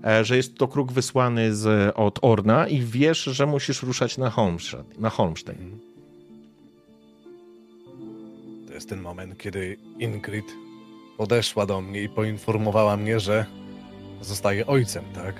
e, 0.06 0.26
że 0.26 0.38
jest 0.38 0.58
to 0.58 0.68
kruk 0.68 0.92
wysłany 0.92 1.56
z, 1.56 1.94
od 1.96 2.20
Orna 2.22 2.68
i 2.68 2.82
wiesz, 2.82 3.24
że 3.24 3.46
musisz 3.46 3.84
ruszać 3.84 4.18
na 4.18 4.30
Holmstein. 4.30 4.84
Na 4.98 5.10
Holmstein. 5.10 5.80
To 8.68 8.74
jest 8.74 8.90
ten 8.90 9.02
moment, 9.02 9.38
kiedy 9.38 9.78
Ingrid 10.00 10.46
podeszła 11.18 11.66
do 11.66 11.82
mnie 11.82 12.04
i 12.04 12.10
poinformowała 12.10 12.98
mnie, 12.98 13.20
że 13.20 13.46
zostaje 14.22 14.68
ojcem, 14.68 15.04
tak? 15.16 15.36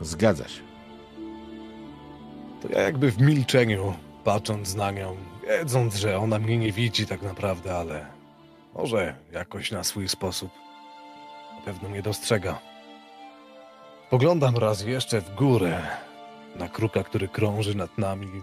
Zgadza 0.00 0.48
się. 0.48 0.60
To 2.62 2.68
ja 2.68 2.80
jakby 2.80 3.10
w 3.10 3.20
milczeniu, 3.20 3.94
patrząc 4.24 4.74
na 4.74 4.90
nią, 4.90 5.16
wiedząc, 5.48 5.94
że 5.94 6.18
ona 6.18 6.38
mnie 6.38 6.56
nie 6.56 6.72
widzi 6.72 7.06
tak 7.06 7.22
naprawdę, 7.22 7.76
ale 7.76 8.06
może 8.74 9.14
jakoś 9.32 9.70
na 9.70 9.84
swój 9.84 10.08
sposób 10.08 10.50
na 11.56 11.66
pewno 11.66 11.88
mnie 11.88 12.02
dostrzega. 12.02 12.58
Poglądam 14.10 14.56
raz 14.56 14.82
jeszcze 14.82 15.20
w 15.20 15.34
górę, 15.34 15.82
na 16.56 16.68
kruka, 16.68 17.04
który 17.04 17.28
krąży 17.28 17.74
nad 17.74 17.98
nami. 17.98 18.42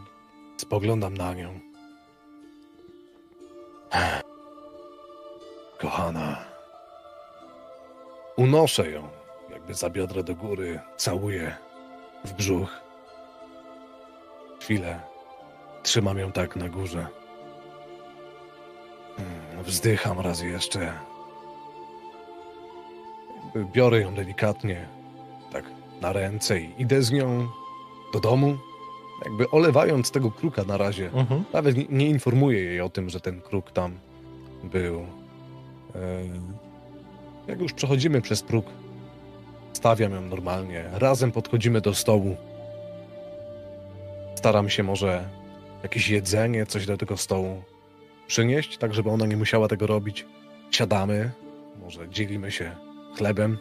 Spoglądam 0.58 1.18
na 1.18 1.34
nią. 1.34 1.60
Kochana. 5.82 6.46
Unoszę 8.36 8.92
ją, 8.92 9.10
jakby 9.50 9.74
za 9.74 9.90
biodra 9.90 10.24
do 10.24 10.36
góry, 10.36 10.80
całuję 10.98 11.56
w 12.26 12.34
brzuch. 12.34 12.70
Chwilę. 14.62 15.17
Trzymam 15.88 16.18
ją 16.18 16.32
tak 16.32 16.56
na 16.56 16.70
górze. 16.70 17.08
Mm, 19.20 19.64
Wzdycham 19.64 20.20
raz 20.20 20.42
jeszcze. 20.42 20.94
Biorę 23.74 24.00
ją 24.02 24.14
delikatnie, 24.16 24.88
tak 25.52 25.64
na 26.02 26.14
ręce 26.14 26.60
i 26.60 26.70
idę 26.78 27.02
z 27.02 27.12
nią 27.12 27.48
do 28.14 28.20
domu. 28.20 28.58
Jakby 29.26 29.50
olewając 29.50 30.12
tego 30.12 30.32
kruka 30.32 30.64
na 30.64 30.78
razie. 30.78 31.10
Mhm. 31.14 31.44
Nawet 31.54 31.78
nie, 31.78 31.86
nie 31.90 32.08
informuję 32.10 32.64
jej 32.64 32.82
o 32.82 32.90
tym, 32.90 33.10
że 33.10 33.20
ten 33.20 33.42
kruk 33.42 33.72
tam 33.72 34.00
był. 34.64 35.00
E, 35.00 36.24
Jak 37.48 37.60
już 37.62 37.74
przechodzimy 37.74 38.22
przez 38.22 38.44
próg, 38.44 38.66
stawiam 39.74 40.12
ją 40.14 40.22
normalnie. 40.22 40.90
Razem 40.94 41.32
podchodzimy 41.32 41.82
do 41.82 41.94
stołu. 41.94 42.36
Staram 44.36 44.70
się 44.70 44.84
może 44.84 45.37
jakieś 45.84 46.10
jedzenie, 46.10 46.66
coś 46.66 46.86
do 46.86 46.98
tego 46.98 47.18
stołu 47.18 47.64
przynieść, 48.28 48.78
tak 48.78 48.94
żeby 48.94 49.10
ona 49.10 49.26
nie 49.26 49.38
musiała 49.38 49.68
tego 49.68 49.88
robić. 49.88 50.26
Siadamy, 50.72 51.32
może 51.84 52.10
dzielimy 52.10 52.52
się 52.52 52.76
chlebem, 53.18 53.58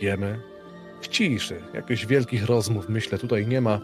jemy 0.00 0.40
w 1.00 1.08
ciszy. 1.08 1.62
Jakichś 1.74 2.06
wielkich 2.06 2.46
rozmów, 2.46 2.88
myślę, 2.88 3.18
tutaj 3.18 3.46
nie 3.46 3.60
ma. 3.60 3.80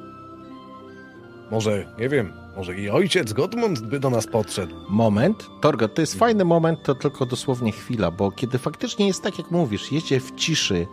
Może, 1.50 1.94
nie 1.98 2.08
wiem, 2.08 2.32
może 2.56 2.74
i 2.74 2.90
ojciec 2.90 3.32
Godmund 3.32 3.80
by 3.80 4.00
do 4.00 4.10
nas 4.10 4.26
podszedł. 4.26 4.74
Moment, 4.88 5.46
Torgot, 5.60 5.94
to 5.94 6.00
jest 6.00 6.18
fajny 6.18 6.44
moment, 6.44 6.82
to 6.82 6.94
tylko 6.94 7.26
dosłownie 7.26 7.72
chwila, 7.72 8.10
bo 8.10 8.30
kiedy 8.30 8.58
faktycznie 8.58 9.06
jest 9.06 9.22
tak, 9.22 9.38
jak 9.38 9.50
mówisz, 9.50 9.92
jedzie 9.92 10.20
w 10.20 10.34
ciszy 10.34 10.86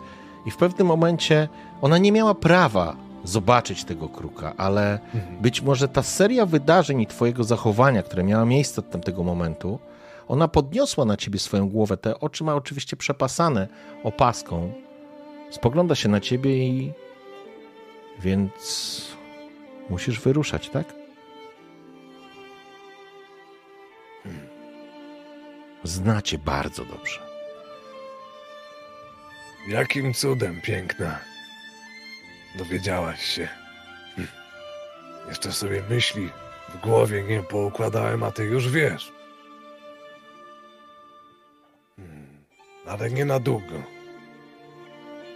i 0.46 0.50
w 0.50 0.56
pewnym 0.56 0.86
momencie 0.86 1.48
ona 1.80 1.98
nie 1.98 2.12
miała 2.12 2.34
prawa 2.34 3.07
zobaczyć 3.28 3.84
tego 3.84 4.08
kruka, 4.08 4.54
ale 4.56 4.98
być 5.40 5.62
może 5.62 5.88
ta 5.88 6.02
seria 6.02 6.46
wydarzeń 6.46 7.00
i 7.00 7.06
twojego 7.06 7.44
zachowania, 7.44 8.02
które 8.02 8.24
miała 8.24 8.44
miejsce 8.44 8.80
od 8.80 8.90
tamtego 8.90 9.22
momentu, 9.22 9.78
ona 10.28 10.48
podniosła 10.48 11.04
na 11.04 11.16
ciebie 11.16 11.38
swoją 11.38 11.68
głowę, 11.68 11.96
te 11.96 12.20
oczy 12.20 12.44
ma 12.44 12.54
oczywiście 12.54 12.96
przepasane 12.96 13.68
opaską, 14.04 14.72
spogląda 15.50 15.94
się 15.94 16.08
na 16.08 16.20
ciebie 16.20 16.68
i... 16.68 16.92
Więc 18.20 19.02
musisz 19.90 20.20
wyruszać, 20.20 20.68
tak? 20.68 20.94
Znacie 25.84 26.38
bardzo 26.38 26.84
dobrze. 26.84 27.20
Jakim 29.68 30.14
cudem, 30.14 30.60
piękna. 30.60 31.18
Dowiedziałaś 32.58 33.22
się. 33.22 33.48
Hm. 34.16 34.28
Jeszcze 35.28 35.52
sobie 35.52 35.82
myśli 35.90 36.28
w 36.68 36.80
głowie 36.80 37.22
nie 37.22 37.42
poukładałem, 37.42 38.22
a 38.22 38.30
ty 38.30 38.44
już 38.44 38.68
wiesz. 38.70 39.12
Hmm. 41.96 42.44
Ale 42.86 43.10
nie 43.10 43.24
na 43.24 43.40
długo. 43.40 43.82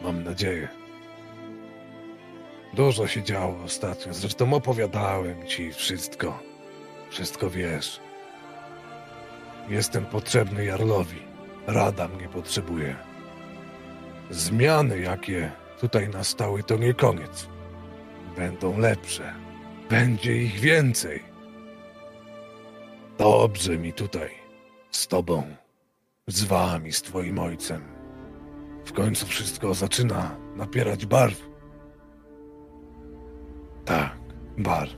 Mam 0.00 0.24
nadzieję. 0.24 0.68
Dużo 2.74 3.06
się 3.06 3.22
działo 3.22 3.64
ostatnio, 3.64 4.14
zresztą 4.14 4.54
opowiadałem 4.54 5.46
ci 5.46 5.72
wszystko. 5.72 6.42
Wszystko 7.10 7.50
wiesz. 7.50 8.00
Jestem 9.68 10.06
potrzebny 10.06 10.64
Jarlowi. 10.64 11.22
Rada 11.66 12.08
mnie 12.08 12.28
potrzebuje. 12.28 12.96
Zmiany, 14.30 14.98
jakie 15.00 15.61
tutaj 15.82 16.08
nastały, 16.08 16.62
to 16.62 16.76
nie 16.76 16.94
koniec. 16.94 17.48
Będą 18.36 18.78
lepsze. 18.78 19.34
Będzie 19.90 20.36
ich 20.36 20.60
więcej. 20.60 21.22
Dobrze 23.18 23.78
mi 23.78 23.92
tutaj. 23.92 24.30
Z 24.90 25.08
tobą. 25.08 25.42
Z 26.26 26.44
wami, 26.44 26.92
z 26.92 27.02
twoim 27.02 27.38
ojcem. 27.38 27.82
W 28.84 28.92
końcu 28.92 29.26
wszystko 29.26 29.74
zaczyna 29.74 30.36
napierać 30.56 31.06
barw. 31.06 31.48
Tak, 33.84 34.16
barw. 34.58 34.96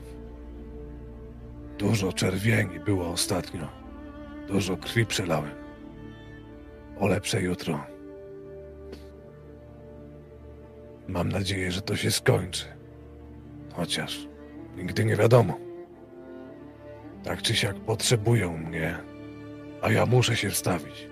Dużo 1.77 2.13
czerwieni 2.13 2.79
było 2.79 3.09
ostatnio. 3.09 3.67
Dużo 4.47 4.77
krwi 4.77 5.05
przelałem. 5.05 5.55
O 6.99 7.07
lepsze 7.07 7.41
jutro. 7.41 7.94
Mam 11.07 11.29
nadzieję, 11.29 11.71
że 11.71 11.81
to 11.81 11.95
się 11.95 12.11
skończy. 12.11 12.65
Chociaż 13.73 14.27
nigdy 14.77 15.05
nie 15.05 15.15
wiadomo. 15.15 15.57
Tak 17.23 17.41
czy 17.41 17.55
siak 17.55 17.75
potrzebują 17.75 18.57
mnie, 18.57 18.97
a 19.81 19.91
ja 19.91 20.05
muszę 20.05 20.35
się 20.35 20.49
wstawić. 20.49 21.07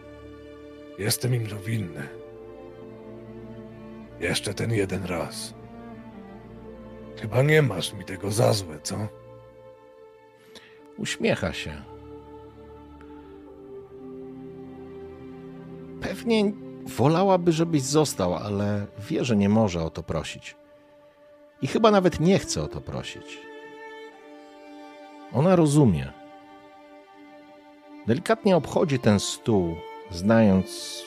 Jestem 1.00 1.36
im 1.36 1.48
to 1.48 1.60
winny. 1.60 2.08
Jeszcze 4.20 4.54
ten 4.54 4.72
jeden 4.74 5.06
raz. 5.06 5.54
Chyba 7.22 7.42
nie 7.42 7.62
masz 7.62 7.94
mi 7.94 8.06
tego 8.06 8.32
za 8.32 8.54
złe, 8.54 8.80
co? 8.84 9.08
Uśmiecha 10.98 11.54
się. 11.54 11.82
Pewnie 16.02 16.52
wolałaby, 16.86 17.52
żebyś 17.52 17.82
został, 17.82 18.36
ale 18.36 18.86
wie, 19.10 19.26
że 19.26 19.36
nie 19.36 19.50
może 19.50 19.84
o 19.84 19.90
to 19.90 20.04
prosić. 20.04 20.56
I 21.62 21.68
chyba 21.68 21.92
nawet 21.92 22.20
nie 22.20 22.40
chce 22.40 22.64
o 22.64 22.68
to 22.68 22.82
prosić. 22.82 23.40
Ona 25.34 25.56
rozumie. 25.56 26.12
Delikatnie 28.08 28.58
obchodzi 28.58 29.00
ten 29.00 29.20
stół, 29.20 29.76
znając 30.12 31.00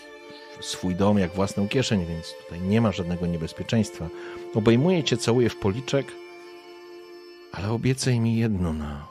swój 0.60 0.94
dom 0.94 1.18
jak 1.18 1.34
własną 1.34 1.68
kieszeń, 1.68 2.06
więc 2.06 2.34
tutaj 2.44 2.60
nie 2.60 2.80
ma 2.80 2.92
żadnego 2.92 3.26
niebezpieczeństwa. 3.26 4.08
Obejmuje 4.54 5.04
cię, 5.04 5.16
całuje 5.16 5.48
w 5.48 5.56
policzek, 5.56 6.06
ale 7.52 7.70
obiecaj 7.70 8.20
mi 8.20 8.36
jedno 8.36 8.72
na 8.72 9.06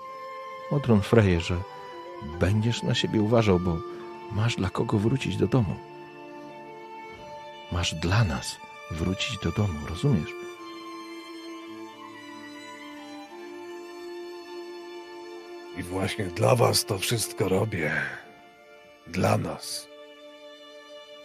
Odron 0.72 1.02
Freje, 1.02 1.42
że 1.42 1.56
będziesz 2.40 2.84
na 2.84 2.96
siebie 2.96 3.22
uważał, 3.22 3.60
bo 3.60 3.78
masz 4.32 4.56
dla 4.56 4.70
kogo 4.70 4.98
wrócić 4.98 5.38
do 5.38 5.48
domu. 5.48 5.76
Masz 7.72 7.96
dla 7.96 8.24
nas 8.24 8.58
wrócić 8.92 9.38
do 9.44 9.52
domu, 9.52 9.88
rozumiesz? 9.90 10.30
I 15.78 15.84
właśnie 15.84 16.26
dla 16.26 16.56
was 16.56 16.86
to 16.86 16.98
wszystko 17.00 17.50
robię. 17.50 17.92
Dla 19.08 19.38
nas. 19.38 19.88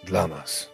Dla 0.05 0.26
nas. 0.26 0.70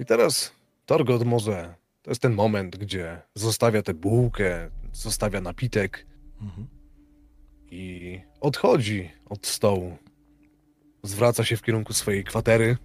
I 0.00 0.04
teraz 0.04 0.52
Torgot 0.86 1.24
może. 1.24 1.74
To 2.02 2.10
jest 2.10 2.22
ten 2.22 2.34
moment, 2.34 2.76
gdzie 2.76 3.22
zostawia 3.34 3.82
tę 3.82 3.94
bułkę, 3.94 4.70
zostawia 4.92 5.40
napitek 5.40 6.06
Mhm. 6.40 6.66
i 7.70 8.20
odchodzi 8.40 9.10
od 9.30 9.46
stołu. 9.46 9.96
Zwraca 11.02 11.44
się 11.44 11.56
w 11.56 11.62
kierunku 11.62 11.92
swojej 11.92 12.24
kwatery 12.24 12.76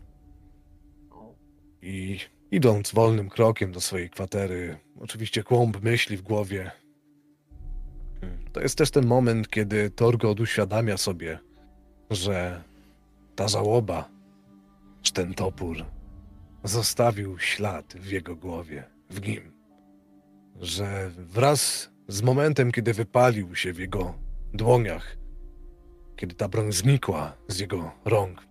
i 1.81 2.19
idąc 2.51 2.91
wolnym 2.91 3.29
krokiem 3.29 3.71
do 3.71 3.81
swojej 3.81 4.09
kwatery, 4.09 4.77
oczywiście 4.99 5.43
kłąb 5.43 5.81
myśli 5.81 6.17
w 6.17 6.21
głowie. 6.21 6.71
To 8.53 8.61
jest 8.61 8.77
też 8.77 8.91
ten 8.91 9.05
moment, 9.05 9.49
kiedy 9.49 9.89
Torgot 9.89 10.39
uświadamia 10.39 10.97
sobie, 10.97 11.39
że 12.09 12.63
ta 13.35 13.47
żałoba, 13.47 14.09
czy 15.01 15.13
ten 15.13 15.33
topór 15.33 15.85
zostawił 16.63 17.39
ślad 17.39 17.93
w 17.93 18.11
jego 18.11 18.35
głowie, 18.35 18.83
w 19.09 19.27
nim. 19.27 19.51
Że 20.61 21.11
wraz 21.17 21.89
z 22.07 22.21
momentem, 22.21 22.71
kiedy 22.71 22.93
wypalił 22.93 23.55
się 23.55 23.73
w 23.73 23.79
jego 23.79 24.13
dłoniach, 24.53 25.17
kiedy 26.15 26.35
ta 26.35 26.47
broń 26.47 26.71
znikła 26.71 27.33
z 27.47 27.59
jego 27.59 27.91
rąk, 28.05 28.47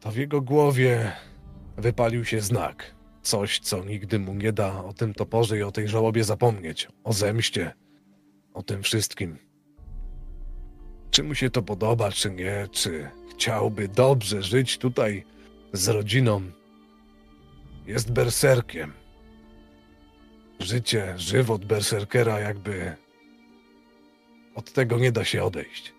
to 0.00 0.10
w 0.10 0.16
jego 0.16 0.40
głowie 0.40 1.12
wypalił 1.76 2.24
się 2.24 2.40
znak. 2.40 2.94
Coś, 3.22 3.58
co 3.58 3.84
nigdy 3.84 4.18
mu 4.18 4.34
nie 4.34 4.52
da 4.52 4.84
o 4.84 4.92
tym 4.92 5.14
toporze 5.14 5.58
i 5.58 5.62
o 5.62 5.72
tej 5.72 5.88
żałobie 5.88 6.24
zapomnieć. 6.24 6.88
O 7.04 7.12
zemście. 7.12 7.72
O 8.54 8.62
tym 8.62 8.82
wszystkim. 8.82 9.38
Czy 11.10 11.22
mu 11.22 11.34
się 11.34 11.50
to 11.50 11.62
podoba, 11.62 12.10
czy 12.10 12.30
nie? 12.30 12.68
Czy 12.72 13.10
chciałby 13.30 13.88
dobrze 13.88 14.42
żyć 14.42 14.78
tutaj 14.78 15.24
z 15.72 15.88
rodziną? 15.88 16.42
Jest 17.86 18.12
berserkiem. 18.12 18.92
Życie, 20.60 21.14
żywot 21.16 21.64
berserkera 21.64 22.40
jakby 22.40 22.96
od 24.54 24.72
tego 24.72 24.98
nie 24.98 25.12
da 25.12 25.24
się 25.24 25.44
odejść. 25.44 25.94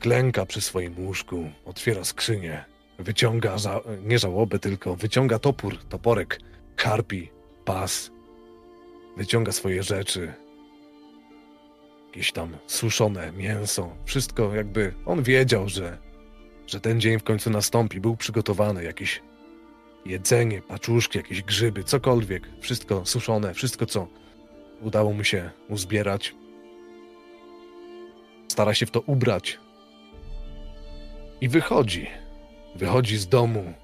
Klęka 0.00 0.46
przy 0.46 0.60
swoim 0.60 0.98
łóżku, 0.98 1.50
otwiera 1.64 2.04
skrzynię, 2.04 2.64
wyciąga 2.98 3.56
ża- 3.56 4.02
nie 4.04 4.18
żałobę, 4.18 4.58
tylko 4.58 4.96
wyciąga 4.96 5.38
topór, 5.38 5.84
toporek, 5.84 6.40
karpi, 6.76 7.30
pas, 7.64 8.10
wyciąga 9.16 9.52
swoje 9.52 9.82
rzeczy, 9.82 10.34
jakieś 12.06 12.32
tam 12.32 12.56
suszone 12.66 13.32
mięso, 13.32 13.96
wszystko 14.04 14.54
jakby 14.54 14.94
on 15.06 15.22
wiedział, 15.22 15.68
że, 15.68 15.98
że 16.66 16.80
ten 16.80 17.00
dzień 17.00 17.18
w 17.18 17.24
końcu 17.24 17.50
nastąpi, 17.50 18.00
był 18.00 18.16
przygotowany, 18.16 18.84
jakieś 18.84 19.22
jedzenie, 20.06 20.62
paczuszki, 20.62 21.18
jakieś 21.18 21.42
grzyby, 21.42 21.84
cokolwiek, 21.84 22.48
wszystko 22.60 23.06
suszone, 23.06 23.54
wszystko 23.54 23.86
co 23.86 24.08
udało 24.80 25.12
mu 25.12 25.24
się 25.24 25.50
uzbierać. 25.68 26.34
Stara 28.48 28.74
się 28.74 28.86
w 28.86 28.90
to 28.90 29.00
ubrać. 29.00 29.58
I 31.40 31.48
wychodzi. 31.48 32.06
Wychodzi 32.76 33.16
z 33.16 33.28
domu. 33.28 33.74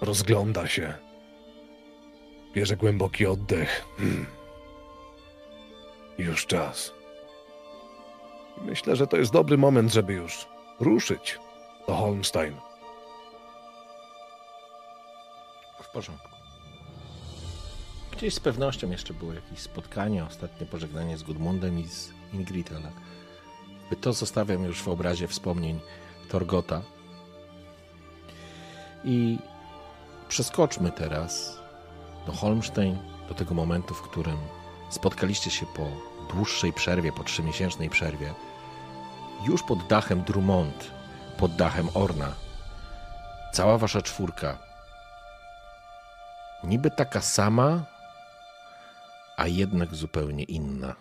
Rozgląda 0.00 0.66
się. 0.66 0.94
Bierze 2.54 2.76
głęboki 2.76 3.26
oddech. 3.26 3.84
Hmm. 3.96 4.26
Już 6.18 6.46
czas. 6.46 6.92
Myślę, 8.62 8.96
że 8.96 9.06
to 9.06 9.16
jest 9.16 9.32
dobry 9.32 9.58
moment, 9.58 9.92
żeby 9.92 10.12
już 10.12 10.46
ruszyć 10.80 11.38
do 11.88 11.94
Holmstein. 11.94 12.54
W 15.82 15.88
porządku. 15.92 16.28
Gdzieś 18.12 18.34
z 18.34 18.40
pewnością 18.40 18.90
jeszcze 18.90 19.14
było 19.14 19.32
jakieś 19.32 19.58
spotkanie, 19.58 20.24
ostatnie 20.24 20.66
pożegnanie 20.66 21.18
z 21.18 21.22
Gudmundem 21.22 21.78
i 21.78 21.84
z 21.88 22.12
Ingrid, 22.32 22.70
ale 22.72 22.92
to 24.00 24.12
zostawiam 24.12 24.64
już 24.64 24.82
w 24.82 24.88
obrazie 24.88 25.28
wspomnień 25.28 25.80
Torgota. 26.28 26.95
I 29.06 29.38
przeskoczmy 30.28 30.92
teraz 30.92 31.58
do 32.26 32.32
Holmstein, 32.32 32.98
do 33.28 33.34
tego 33.34 33.54
momentu, 33.54 33.94
w 33.94 34.02
którym 34.02 34.36
spotkaliście 34.90 35.50
się 35.50 35.66
po 35.66 35.86
dłuższej 36.34 36.72
przerwie, 36.72 37.12
po 37.12 37.24
trzymiesięcznej 37.24 37.90
przerwie, 37.90 38.34
już 39.46 39.62
pod 39.62 39.86
dachem 39.86 40.22
Drummond, 40.22 40.90
pod 41.38 41.56
dachem 41.56 41.88
Orna. 41.94 42.32
Cała 43.52 43.78
wasza 43.78 44.02
czwórka 44.02 44.58
niby 46.64 46.90
taka 46.90 47.20
sama, 47.20 47.84
a 49.36 49.46
jednak 49.46 49.94
zupełnie 49.94 50.44
inna. 50.44 50.94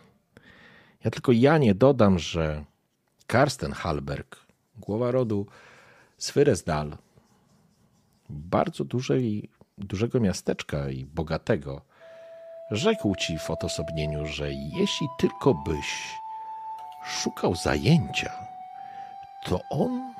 Ja 1.03 1.12
tylko 1.12 1.32
ja 1.32 1.58
nie 1.58 1.76
dodam, 1.76 2.20
że 2.20 2.66
Karsten 3.28 3.72
Halberg, 3.72 4.45
głowa 4.76 5.12
rodu 5.12 5.47
Swyresdal, 6.18 6.97
bardzo 8.36 8.83
dużej, 8.83 9.49
dużego 9.77 10.19
miasteczka 10.19 10.89
i 10.89 11.05
bogatego, 11.05 11.81
rzekł 12.71 13.15
ci 13.15 13.39
w 13.39 13.49
odosobnieniu, 13.51 14.25
że 14.25 14.53
jeśli 14.53 15.07
tylko 15.17 15.53
byś 15.53 16.17
szukał 17.05 17.55
zajęcia, 17.55 18.47
to 19.45 19.59
on 19.69 20.13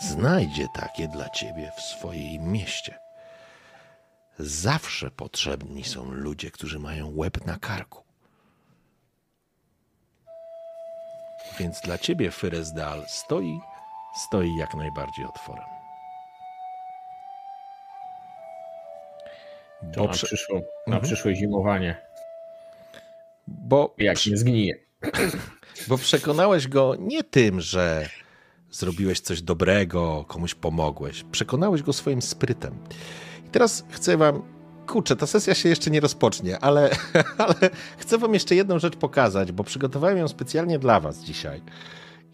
znajdzie 0.00 0.66
takie 0.74 1.08
dla 1.08 1.28
ciebie 1.28 1.72
w 1.76 1.80
swoim 1.80 2.52
mieście. 2.52 2.98
Zawsze 4.38 5.10
potrzebni 5.10 5.84
są 5.84 6.10
ludzie, 6.10 6.50
którzy 6.50 6.78
mają 6.78 7.12
łeb 7.16 7.46
na 7.46 7.58
karku. 7.58 8.04
Więc 11.58 11.80
dla 11.80 11.98
ciebie 11.98 12.30
Fyresdal 12.30 13.04
stoi, 13.08 13.60
stoi 14.16 14.56
jak 14.56 14.74
najbardziej 14.74 15.24
otworem. 15.24 15.75
Bo, 19.96 20.02
na, 20.04 20.08
prze, 20.08 20.26
przyszło, 20.26 20.56
na 20.86 20.96
Mhm. 20.96 21.02
przyszłe 21.02 21.34
zimowanie. 21.34 21.96
bo, 23.46 23.94
Jak 23.98 24.26
nie 24.26 24.36
zgnije. 24.36 24.74
bo 25.88 25.98
przekonałeś 25.98 26.68
go 26.68 26.94
nie 26.98 27.24
tym, 27.24 27.60
że 27.60 28.08
zrobiłeś 28.70 29.20
coś 29.20 29.42
dobrego, 29.42 30.24
komuś 30.28 30.54
pomogłeś. 30.54 31.24
Przekonałeś 31.32 31.82
go 31.82 31.92
swoim 31.92 32.22
sprytem. 32.22 32.74
I 33.46 33.48
teraz 33.48 33.84
chcę 33.90 34.16
wam. 34.16 34.42
Kurczę, 34.86 35.16
ta 35.16 35.26
sesja 35.26 35.54
się 35.54 35.68
jeszcze 35.68 35.90
nie 35.90 36.00
rozpocznie, 36.00 36.58
ale, 36.58 36.90
ale 37.38 37.54
chcę 37.98 38.18
wam 38.18 38.34
jeszcze 38.34 38.54
jedną 38.54 38.78
rzecz 38.78 38.96
pokazać, 38.96 39.52
bo 39.52 39.64
przygotowałem 39.64 40.18
ją 40.18 40.28
specjalnie 40.28 40.78
dla 40.78 41.00
was 41.00 41.18
dzisiaj. 41.24 41.62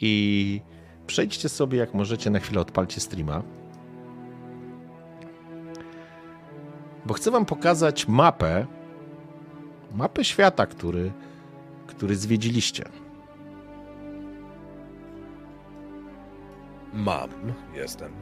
I 0.00 0.60
przejdźcie 1.06 1.48
sobie, 1.48 1.78
jak 1.78 1.94
możecie, 1.94 2.30
na 2.30 2.38
chwilę 2.40 2.60
odpalcie 2.60 3.00
streama. 3.00 3.42
Bo 7.06 7.14
chcę 7.14 7.30
wam 7.30 7.44
pokazać 7.44 8.08
mapę, 8.08 8.66
mapę 9.94 10.24
świata, 10.24 10.66
który, 10.66 11.12
który 11.86 12.16
zwiedziliście. 12.16 12.84
Mam, 16.92 17.28
jestem. 17.74 18.12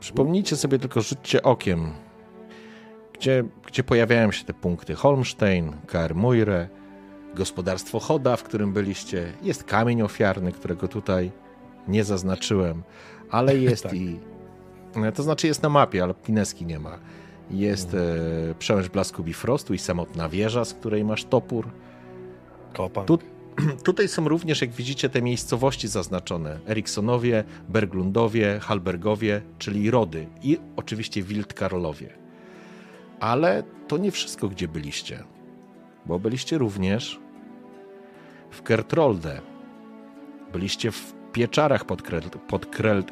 Przypomnijcie 0.00 0.56
sobie 0.56 0.78
tylko, 0.78 1.00
rzućcie 1.00 1.42
okiem, 1.42 1.92
gdzie, 3.12 3.44
gdzie 3.66 3.82
pojawiają 3.82 4.32
się 4.32 4.44
te 4.44 4.54
punkty. 4.54 4.94
Holmstein, 4.94 5.72
Kaermuire, 5.86 6.68
gospodarstwo 7.34 8.00
Choda, 8.00 8.36
w 8.36 8.42
którym 8.42 8.72
byliście. 8.72 9.32
Jest 9.42 9.64
kamień 9.64 10.02
ofiarny, 10.02 10.52
którego 10.52 10.88
tutaj 10.88 11.30
nie 11.88 12.04
zaznaczyłem, 12.04 12.82
ale 13.30 13.56
jest 13.68 13.82
Tak. 13.82 13.92
i... 13.94 14.20
To 15.14 15.22
znaczy 15.22 15.46
jest 15.46 15.62
na 15.62 15.68
mapie, 15.68 16.02
ale 16.02 16.14
Pineski 16.14 16.66
nie 16.66 16.78
ma. 16.78 16.98
Jest 17.50 17.94
e, 17.94 17.98
przełęcz 18.58 18.88
blasku 18.88 19.22
Bifrostu 19.22 19.74
i 19.74 19.78
samotna 19.78 20.28
wieża, 20.28 20.64
z 20.64 20.74
której 20.74 21.04
masz 21.04 21.24
topór. 21.24 21.68
Kopan. 22.74 23.06
Tu, 23.06 23.18
tutaj 23.84 24.08
są 24.08 24.28
również, 24.28 24.60
jak 24.60 24.70
widzicie, 24.70 25.08
te 25.08 25.22
miejscowości 25.22 25.88
zaznaczone. 25.88 26.58
Eriksonowie, 26.68 27.44
Berglundowie, 27.68 28.60
Halbergowie, 28.62 29.42
czyli 29.58 29.90
Rody 29.90 30.26
i 30.42 30.58
oczywiście 30.76 31.22
Wildkarlowie. 31.22 32.08
Ale 33.20 33.62
to 33.88 33.98
nie 33.98 34.10
wszystko, 34.10 34.48
gdzie 34.48 34.68
byliście, 34.68 35.24
bo 36.06 36.18
byliście 36.18 36.58
również 36.58 37.20
w 38.50 38.62
Kertrolde, 38.62 39.40
Byliście 40.52 40.92
w 40.92 41.14
pieczarach 41.32 41.84
pod, 41.84 42.02
Krel, 42.02 42.22
pod 42.48 42.66
Krel, 42.66 42.98
e, 42.98 43.04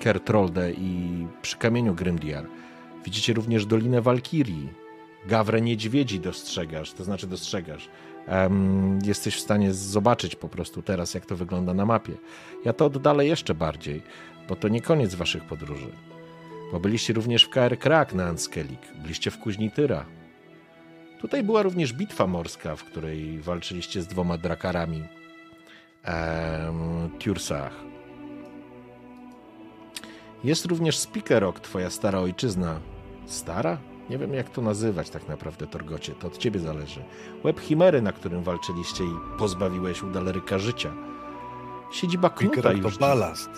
Kertrolde 0.00 0.72
i 0.72 1.26
przy 1.42 1.56
kamieniu 1.56 1.94
Grimdiar. 1.94 2.46
Widzicie 3.08 3.32
również 3.32 3.66
Dolinę 3.66 4.00
Walkirii. 4.02 4.68
Gawrę 5.26 5.60
Niedźwiedzi 5.60 6.20
dostrzegasz, 6.20 6.92
to 6.92 7.04
znaczy 7.04 7.26
dostrzegasz. 7.26 7.88
Um, 8.28 8.98
jesteś 9.04 9.36
w 9.36 9.40
stanie 9.40 9.72
zobaczyć 9.74 10.36
po 10.36 10.48
prostu 10.48 10.82
teraz, 10.82 11.14
jak 11.14 11.26
to 11.26 11.36
wygląda 11.36 11.74
na 11.74 11.86
mapie. 11.86 12.12
Ja 12.64 12.72
to 12.72 12.86
oddalę 12.86 13.26
jeszcze 13.26 13.54
bardziej, 13.54 14.02
bo 14.48 14.56
to 14.56 14.68
nie 14.68 14.80
koniec 14.80 15.14
waszych 15.14 15.44
podróży. 15.44 15.90
Bo 16.72 16.80
byliście 16.80 17.12
również 17.12 17.44
w 17.44 17.48
KR 17.48 17.78
Krak 17.78 18.14
na 18.14 18.24
Anskelik, 18.24 18.80
byliście 19.02 19.30
w 19.30 19.38
Kuźni 19.38 19.70
Tyra. 19.70 20.04
Tutaj 21.20 21.42
była 21.42 21.62
również 21.62 21.92
bitwa 21.92 22.26
morska, 22.26 22.76
w 22.76 22.84
której 22.84 23.40
walczyliście 23.40 24.02
z 24.02 24.06
dwoma 24.06 24.38
drakarami 24.38 25.02
um, 26.06 27.10
Tursach. 27.18 27.72
Jest 30.44 30.64
również 30.64 30.98
Spikerok, 30.98 31.60
twoja 31.60 31.90
stara 31.90 32.18
ojczyzna. 32.18 32.80
Stara? 33.28 33.78
Nie 34.10 34.18
wiem, 34.18 34.34
jak 34.34 34.50
to 34.50 34.62
nazywać 34.62 35.10
tak 35.10 35.28
naprawdę, 35.28 35.66
Torgocie. 35.66 36.14
To 36.14 36.26
od 36.26 36.38
ciebie 36.38 36.60
zależy. 36.60 37.04
Łeb 37.44 37.60
Chimery, 37.60 38.02
na 38.02 38.12
którym 38.12 38.42
walczyliście 38.42 39.04
i 39.04 39.38
pozbawiłeś 39.38 40.02
Udaleryka 40.02 40.58
życia. 40.58 40.92
Siedziba 41.92 42.30
Knuta 42.30 42.72
już... 42.72 42.94
to 42.94 43.00
balast. 43.00 43.50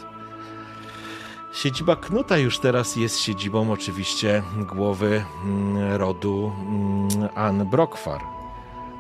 Siedziba 1.53 1.97
Knuta 1.97 2.39
już 2.39 2.59
teraz 2.59 2.97
jest 2.97 3.19
siedzibą 3.19 3.73
oczywiście 3.73 4.43
głowy 4.57 5.25
mm, 5.45 5.97
rodu 5.97 6.53
mm, 6.61 7.29
Anne 7.35 7.65
Brokwar. 7.65 8.21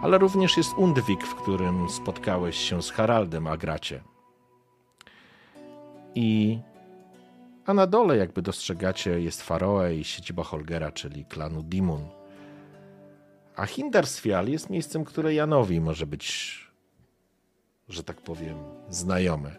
Ale 0.02 0.18
również 0.18 0.56
jest 0.56 0.72
Undwik, 0.76 1.26
w 1.26 1.34
którym 1.34 1.90
spotkałeś 1.90 2.56
się 2.56 2.82
z 2.82 2.90
Haraldem 2.90 3.46
Agracie. 3.46 4.02
I 6.14 6.58
a 7.66 7.74
na 7.74 7.86
dole, 7.86 8.16
jakby 8.16 8.42
dostrzegacie, 8.42 9.20
jest 9.20 9.42
Faroe 9.42 9.94
i 9.94 10.04
siedziba 10.04 10.44
Holgera, 10.44 10.92
czyli 10.92 11.24
klanu 11.24 11.62
Dimun. 11.62 12.08
A 13.56 13.66
Hindarsfjall 13.66 14.48
jest 14.48 14.70
miejscem, 14.70 15.04
które 15.04 15.34
Janowi 15.34 15.80
może 15.80 16.06
być, 16.06 16.58
że 17.88 18.02
tak 18.04 18.20
powiem, 18.20 18.56
znajome. 18.88 19.56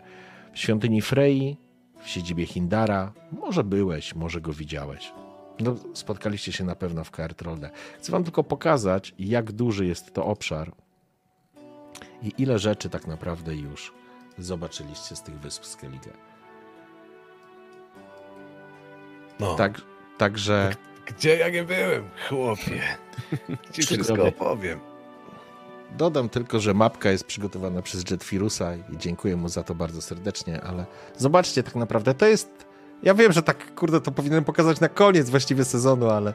W 0.54 0.60
świątyni 0.60 1.02
Frei, 1.02 1.58
w 2.02 2.10
siedzibie 2.10 2.46
Hindara, 2.46 3.14
może 3.32 3.64
byłeś, 3.64 4.16
może 4.16 4.42
go 4.42 4.54
widziałeś. 4.54 5.14
No, 5.60 5.76
spotkaliście 5.94 6.52
się 6.52 6.64
na 6.64 6.76
pewno 6.76 7.04
w 7.04 7.12
Kaertrolde. 7.12 7.70
Chcę 7.98 8.12
wam 8.12 8.24
tylko 8.24 8.44
pokazać, 8.44 9.14
jak 9.20 9.52
duży 9.52 9.86
jest 9.86 10.14
to 10.14 10.26
obszar 10.26 10.72
i 12.22 12.34
ile 12.38 12.60
rzeczy 12.60 12.90
tak 12.90 13.08
naprawdę 13.08 13.56
już 13.56 13.94
zobaczyliście 14.38 15.16
z 15.16 15.22
tych 15.22 15.40
wysp 15.40 15.66
Skellige. 15.66 16.31
No, 19.42 19.56
Tak, 19.56 19.82
także 20.18 20.72
gdzie 21.06 21.38
ja 21.38 21.50
nie 21.50 21.64
byłem, 21.64 22.04
chłopie? 22.30 22.82
Ci 23.74 23.82
wszystko 23.84 24.24
opowiem. 24.28 24.80
dodam 25.98 26.30
tylko, 26.30 26.60
że 26.60 26.74
mapka 26.74 27.12
jest 27.12 27.24
przygotowana 27.24 27.82
przez 27.82 28.10
Jetfirusa 28.12 28.76
i 28.76 28.98
dziękuję 28.98 29.36
mu 29.36 29.50
za 29.50 29.64
to 29.64 29.76
bardzo 29.76 30.02
serdecznie, 30.02 30.62
ale 30.62 30.86
zobaczcie 31.18 31.64
tak 31.64 31.76
naprawdę, 31.76 32.14
to 32.14 32.26
jest, 32.26 32.50
ja 33.04 33.14
wiem, 33.14 33.32
że 33.32 33.44
tak 33.44 33.76
kurde 33.76 34.02
to 34.02 34.12
powinienem 34.12 34.44
pokazać 34.44 34.80
na 34.80 34.90
koniec 34.90 35.30
właściwie 35.30 35.66
sezonu, 35.66 36.10
ale, 36.10 36.34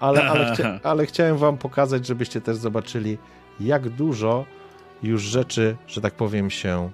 ale, 0.00 0.22
ale, 0.30 0.54
chcia, 0.54 0.80
ale 0.90 1.06
chciałem 1.06 1.36
wam 1.38 1.58
pokazać, 1.58 2.06
żebyście 2.06 2.40
też 2.40 2.56
zobaczyli, 2.56 3.18
jak 3.60 3.88
dużo 3.88 4.44
już 5.02 5.22
rzeczy, 5.22 5.76
że 5.86 6.00
tak 6.00 6.14
powiem, 6.14 6.50
się 6.50 6.90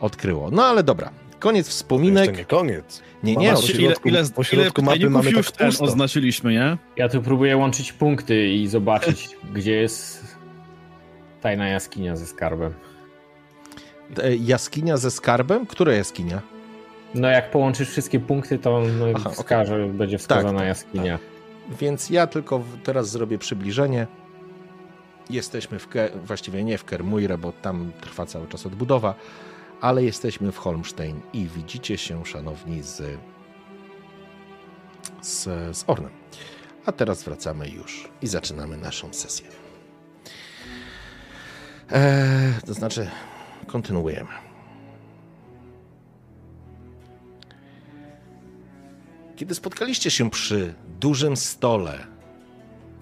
odkryło. 0.00 0.50
No 0.50 0.64
ale 0.64 0.82
dobra, 0.82 1.10
koniec 1.38 1.68
wspominek. 1.68 2.26
Jeszcze 2.26 2.38
nie 2.38 2.44
koniec. 2.44 3.02
Nie, 3.22 3.36
nie, 3.36 3.52
po 3.52 3.60
środku- 3.60 4.32
po 4.34 4.44
środku 4.44 4.82
mapy 4.82 5.10
mamy 5.10 5.30
już 5.30 5.46
tak 5.50 5.56
ten 5.56 5.70
oznaczyliśmy, 5.80 6.52
nie? 6.52 6.76
Ja 6.96 7.08
tu 7.08 7.22
próbuję 7.22 7.56
łączyć 7.56 7.92
punkty 7.92 8.48
i 8.48 8.66
zobaczyć, 8.68 9.28
gdzie 9.54 9.72
jest 9.72 10.36
tajna 11.40 11.68
jaskinia 11.68 12.16
ze 12.16 12.26
skarbem. 12.26 12.72
E, 14.22 14.36
Jaskinia 14.36 14.96
ze 14.96 15.10
skarbem? 15.10 15.66
Która 15.66 15.92
jaskinia? 15.92 16.42
No 17.14 17.28
jak 17.28 17.50
połączysz 17.50 17.88
wszystkie 17.90 18.20
punkty, 18.20 18.58
to 18.58 18.82
no, 18.98 19.06
Aha, 19.14 19.30
wskaże, 19.30 19.86
będzie 19.86 20.18
wskazana 20.18 20.58
tak, 20.58 20.68
jaskinia. 20.68 21.18
Więc 21.80 22.10
ja 22.10 22.26
tylko 22.26 22.62
teraz 22.84 23.10
zrobię 23.10 23.38
przybliżenie. 23.38 24.06
Jesteśmy 25.30 25.78
w, 25.78 25.88
Ke- 25.88 26.10
właściwie 26.24 26.64
nie 26.64 26.78
w 26.78 26.84
Kermuire, 26.84 27.38
bo 27.38 27.52
tam 27.52 27.92
trwa 28.00 28.26
cały 28.26 28.46
czas 28.46 28.66
odbudowa, 28.66 29.14
ale 29.80 30.04
jesteśmy 30.04 30.52
w 30.52 30.58
Holmstein 30.58 31.20
i 31.32 31.46
widzicie 31.46 31.98
się, 31.98 32.26
szanowni, 32.26 32.82
z, 32.82 33.02
z, 35.22 35.44
z 35.76 35.84
Ornem. 35.86 36.12
A 36.86 36.92
teraz 36.92 37.22
wracamy 37.22 37.68
już 37.68 38.08
i 38.22 38.26
zaczynamy 38.26 38.76
naszą 38.76 39.12
sesję. 39.12 39.46
Eee, 41.90 42.54
to 42.66 42.74
znaczy, 42.74 43.10
kontynuujemy. 43.66 44.30
Kiedy 49.36 49.54
spotkaliście 49.54 50.10
się 50.10 50.30
przy 50.30 50.74
dużym 51.00 51.36
stole 51.36 52.06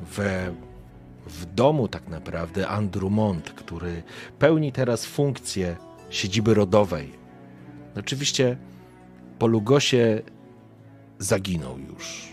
we, 0.00 0.54
w 1.26 1.54
domu 1.54 1.88
tak 1.88 2.08
naprawdę 2.08 2.68
Andrumont, 2.68 3.50
który 3.50 4.02
pełni 4.38 4.72
teraz 4.72 5.06
funkcję 5.06 5.76
siedziby 6.14 6.54
rodowej. 6.54 7.12
Oczywiście 7.96 8.56
po 9.38 9.46
Lugosie 9.46 10.22
zaginął 11.18 11.78
już, 11.78 12.28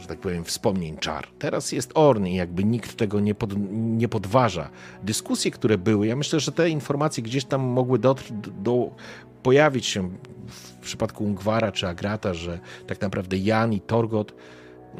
że 0.00 0.06
tak 0.06 0.18
powiem, 0.18 0.44
wspomnień 0.44 0.96
czar. 0.96 1.26
Teraz 1.38 1.72
jest 1.72 1.92
Orn 1.94 2.26
i 2.26 2.34
jakby 2.34 2.64
nikt 2.64 2.96
tego 2.96 3.20
nie, 3.20 3.34
pod, 3.34 3.54
nie 3.72 4.08
podważa. 4.08 4.70
Dyskusje, 5.02 5.50
które 5.50 5.78
były, 5.78 6.06
ja 6.06 6.16
myślę, 6.16 6.40
że 6.40 6.52
te 6.52 6.70
informacje 6.70 7.22
gdzieś 7.22 7.44
tam 7.44 7.60
mogły 7.60 7.98
dotrzeć 7.98 8.32
do, 8.62 8.90
pojawić 9.42 9.86
się 9.86 10.10
w 10.46 10.76
przypadku 10.76 11.24
Ungwara 11.24 11.72
czy 11.72 11.88
Agrata, 11.88 12.34
że 12.34 12.60
tak 12.86 13.00
naprawdę 13.00 13.36
Jan 13.36 13.72
i 13.72 13.80
Torgot, 13.80 14.34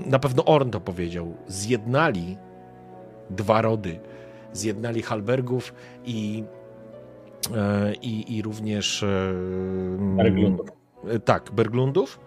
na 0.06 0.18
pewno 0.18 0.44
Orn 0.44 0.70
to 0.70 0.80
powiedział, 0.80 1.36
zjednali 1.46 2.36
dwa 3.30 3.62
rody. 3.62 4.00
Zjednali 4.52 5.02
Halbergów 5.02 5.74
i, 6.04 6.44
i, 8.02 8.36
i 8.36 8.42
również 8.42 9.02
e, 9.02 9.06
Berglundów. 10.16 10.68
e, 11.08 11.18
tak, 11.18 11.50
Berglundów. 11.50 12.20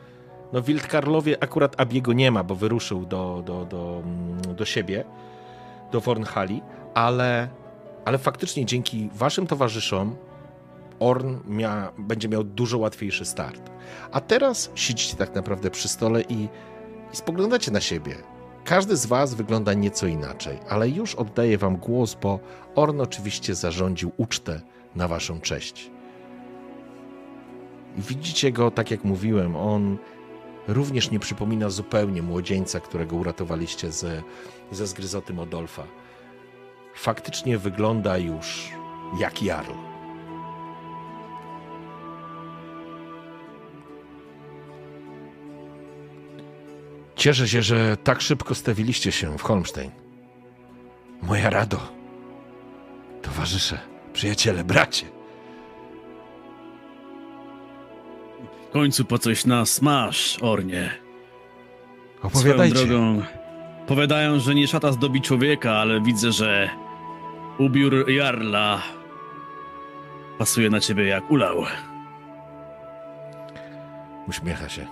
No 0.53 0.61
Wildkarlowie 0.61 1.43
akurat 1.43 1.81
Abiego 1.81 2.13
nie 2.13 2.31
ma, 2.31 2.43
bo 2.43 2.55
wyruszył 2.55 3.05
do, 3.05 3.43
do, 3.45 3.65
do, 3.65 4.01
mm, 4.05 4.55
do 4.55 4.65
siebie, 4.65 5.05
do 5.91 6.01
Wornhali, 6.01 6.61
ale, 6.93 7.49
ale 8.05 8.17
faktycznie 8.17 8.65
dzięki 8.65 9.09
waszym 9.13 9.47
towarzyszom 9.47 10.15
Orn 10.99 11.35
mia, 11.45 11.91
będzie 11.97 12.29
miał 12.29 12.43
dużo 12.43 12.77
łatwiejszy 12.77 13.25
start. 13.25 13.71
A 14.11 14.21
teraz 14.21 14.71
siedzicie 14.75 15.17
tak 15.17 15.35
naprawdę 15.35 15.69
przy 15.69 15.87
stole 15.87 16.21
i, 16.21 16.43
i 17.13 17.15
spoglądacie 17.15 17.71
na 17.71 17.81
siebie. 17.81 18.15
Każdy 18.65 18.97
z 18.97 19.05
was 19.05 19.33
wygląda 19.33 19.73
nieco 19.73 20.07
inaczej, 20.07 20.59
ale 20.69 20.89
już 20.89 21.15
oddaję 21.15 21.57
wam 21.57 21.77
głos, 21.77 22.17
bo 22.21 22.39
Orn 22.75 23.01
oczywiście 23.01 23.55
zarządził 23.55 24.11
ucztę 24.17 24.61
na 24.95 25.07
waszą 25.07 25.41
cześć. 25.41 25.91
I 27.97 28.01
widzicie 28.01 28.51
go, 28.51 28.71
tak 28.71 28.91
jak 28.91 29.03
mówiłem, 29.03 29.55
on 29.55 29.97
również 30.67 31.11
nie 31.11 31.19
przypomina 31.19 31.69
zupełnie 31.69 32.21
młodzieńca, 32.21 32.79
którego 32.79 33.15
uratowaliście 33.15 33.91
ze, 33.91 34.23
ze 34.71 34.87
zgryzoty 34.87 35.33
Modolfa. 35.33 35.83
Faktycznie 36.95 37.57
wygląda 37.57 38.17
już 38.17 38.69
jak 39.19 39.43
Jarl. 39.43 39.71
Cieszę 47.15 47.47
się, 47.47 47.61
że 47.61 47.97
tak 47.97 48.21
szybko 48.21 48.55
stawiliście 48.55 49.11
się 49.11 49.37
w 49.37 49.41
Holmstein. 49.41 49.91
Moja 51.21 51.49
rado, 51.49 51.79
towarzysze, 53.21 53.92
przyjaciele, 54.13 54.63
bracie. 54.63 55.05
W 58.69 58.73
końcu 58.73 59.05
po 59.05 59.17
coś 59.19 59.45
nas 59.45 59.81
masz, 59.81 60.37
Ornie. 60.41 60.91
Swoją 62.17 62.31
Opowiadajcie. 62.33 62.85
drogą. 62.87 63.21
Powiadają, 63.87 64.39
że 64.39 64.55
nie 64.55 64.67
szata 64.67 64.91
zdobi 64.91 65.21
człowieka, 65.21 65.71
ale 65.71 66.01
widzę, 66.01 66.31
że 66.31 66.69
ubiór 67.57 68.09
Jarla 68.09 68.81
pasuje 70.37 70.69
na 70.69 70.79
ciebie 70.79 71.07
jak 71.07 71.31
ulał. 71.31 71.63
Uśmiecha 74.27 74.69
się. 74.69 74.87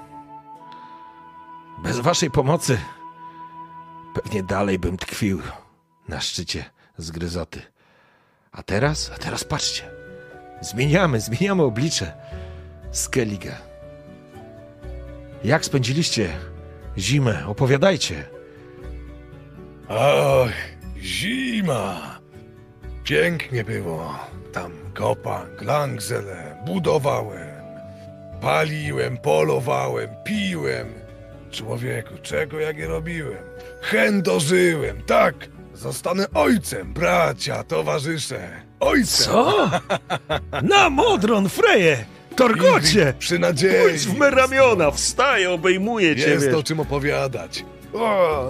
Bez 1.84 2.00
waszej 2.00 2.32
pomocy 2.32 2.78
pewnie 4.14 4.44
dalej 4.44 4.80
bym 4.80 4.98
tkwił 4.98 5.42
na 6.08 6.22
szczycie 6.22 6.66
zgryzoty. 6.98 7.62
A 8.52 8.64
teraz, 8.64 9.12
a 9.16 9.18
teraz 9.18 9.44
patrzcie. 9.44 9.84
Zmieniamy, 10.62 11.20
zmieniamy 11.20 11.64
oblicze. 11.64 12.14
Skellige. 12.92 13.56
Jak 15.44 15.66
spędziliście 15.66 16.30
zimę? 16.98 17.48
Opowiadajcie. 17.48 18.24
Och, 19.88 20.52
zima. 20.98 22.20
Pięknie 23.04 23.64
było. 23.64 24.20
Tam 24.54 24.72
kopang, 24.94 25.62
langzele, 25.62 26.64
budowałem. 26.66 27.52
Paliłem, 28.42 29.18
polowałem, 29.18 30.10
piłem. 30.24 30.88
Człowieku, 31.52 32.14
czego 32.22 32.60
ja 32.60 32.72
nie 32.72 32.88
robiłem? 32.88 33.44
Chędożyłem, 33.82 35.02
tak. 35.04 35.36
Zostanę 35.82 36.26
ojcem, 36.34 36.94
bracia, 36.94 37.64
towarzysze. 37.64 38.50
Ojcem. 38.80 39.26
Co? 39.34 39.70
Na 40.64 40.90
modron, 40.90 41.50
Freje! 41.50 42.06
Torgocie! 42.36 43.14
Przy 43.20 43.40
nadziei. 43.40 43.82
Pójdź 43.90 44.06
w 44.08 44.18
me 44.18 44.30
ramiona, 44.30 44.92
wstaję, 44.92 45.52
obejmuję 45.52 46.08
Jest 46.14 46.26
ciebie. 46.44 46.58
o 46.58 46.64
czym 46.64 46.80
opowiadać. 46.80 47.66
O, 47.94 48.50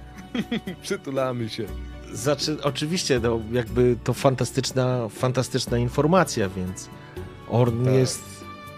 przytulamy 0.82 1.48
się. 1.48 1.64
Znaczy, 2.12 2.56
oczywiście, 2.62 3.20
no, 3.22 3.40
jakby 3.52 3.96
to 4.04 4.14
fantastyczna, 4.14 5.08
fantastyczna 5.08 5.78
informacja, 5.78 6.48
więc 6.48 6.88
Orn 7.48 7.84
Tak. 7.84 7.94
jest 7.94 8.22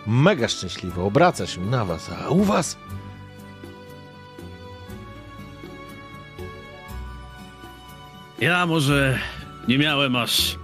mega 0.07 0.49
szczęśliwy, 0.49 1.03
obraca 1.03 1.47
się 1.47 1.61
na 1.61 1.85
was, 1.85 2.11
a 2.27 2.29
u 2.29 2.45
was? 2.45 2.77
Ja 8.41 8.67
może 8.67 9.19
nie 9.69 9.79
miałem 9.79 10.17
aż 10.17 10.57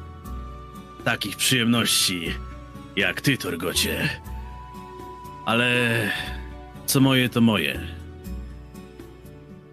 takich 1.04 1.36
przyjemności 1.36 2.34
jak 2.96 3.20
ty, 3.20 3.38
Torgocie. 3.38 4.08
Ale 5.46 5.94
co 6.86 7.00
moje, 7.00 7.28
to 7.28 7.40
moje. 7.40 7.80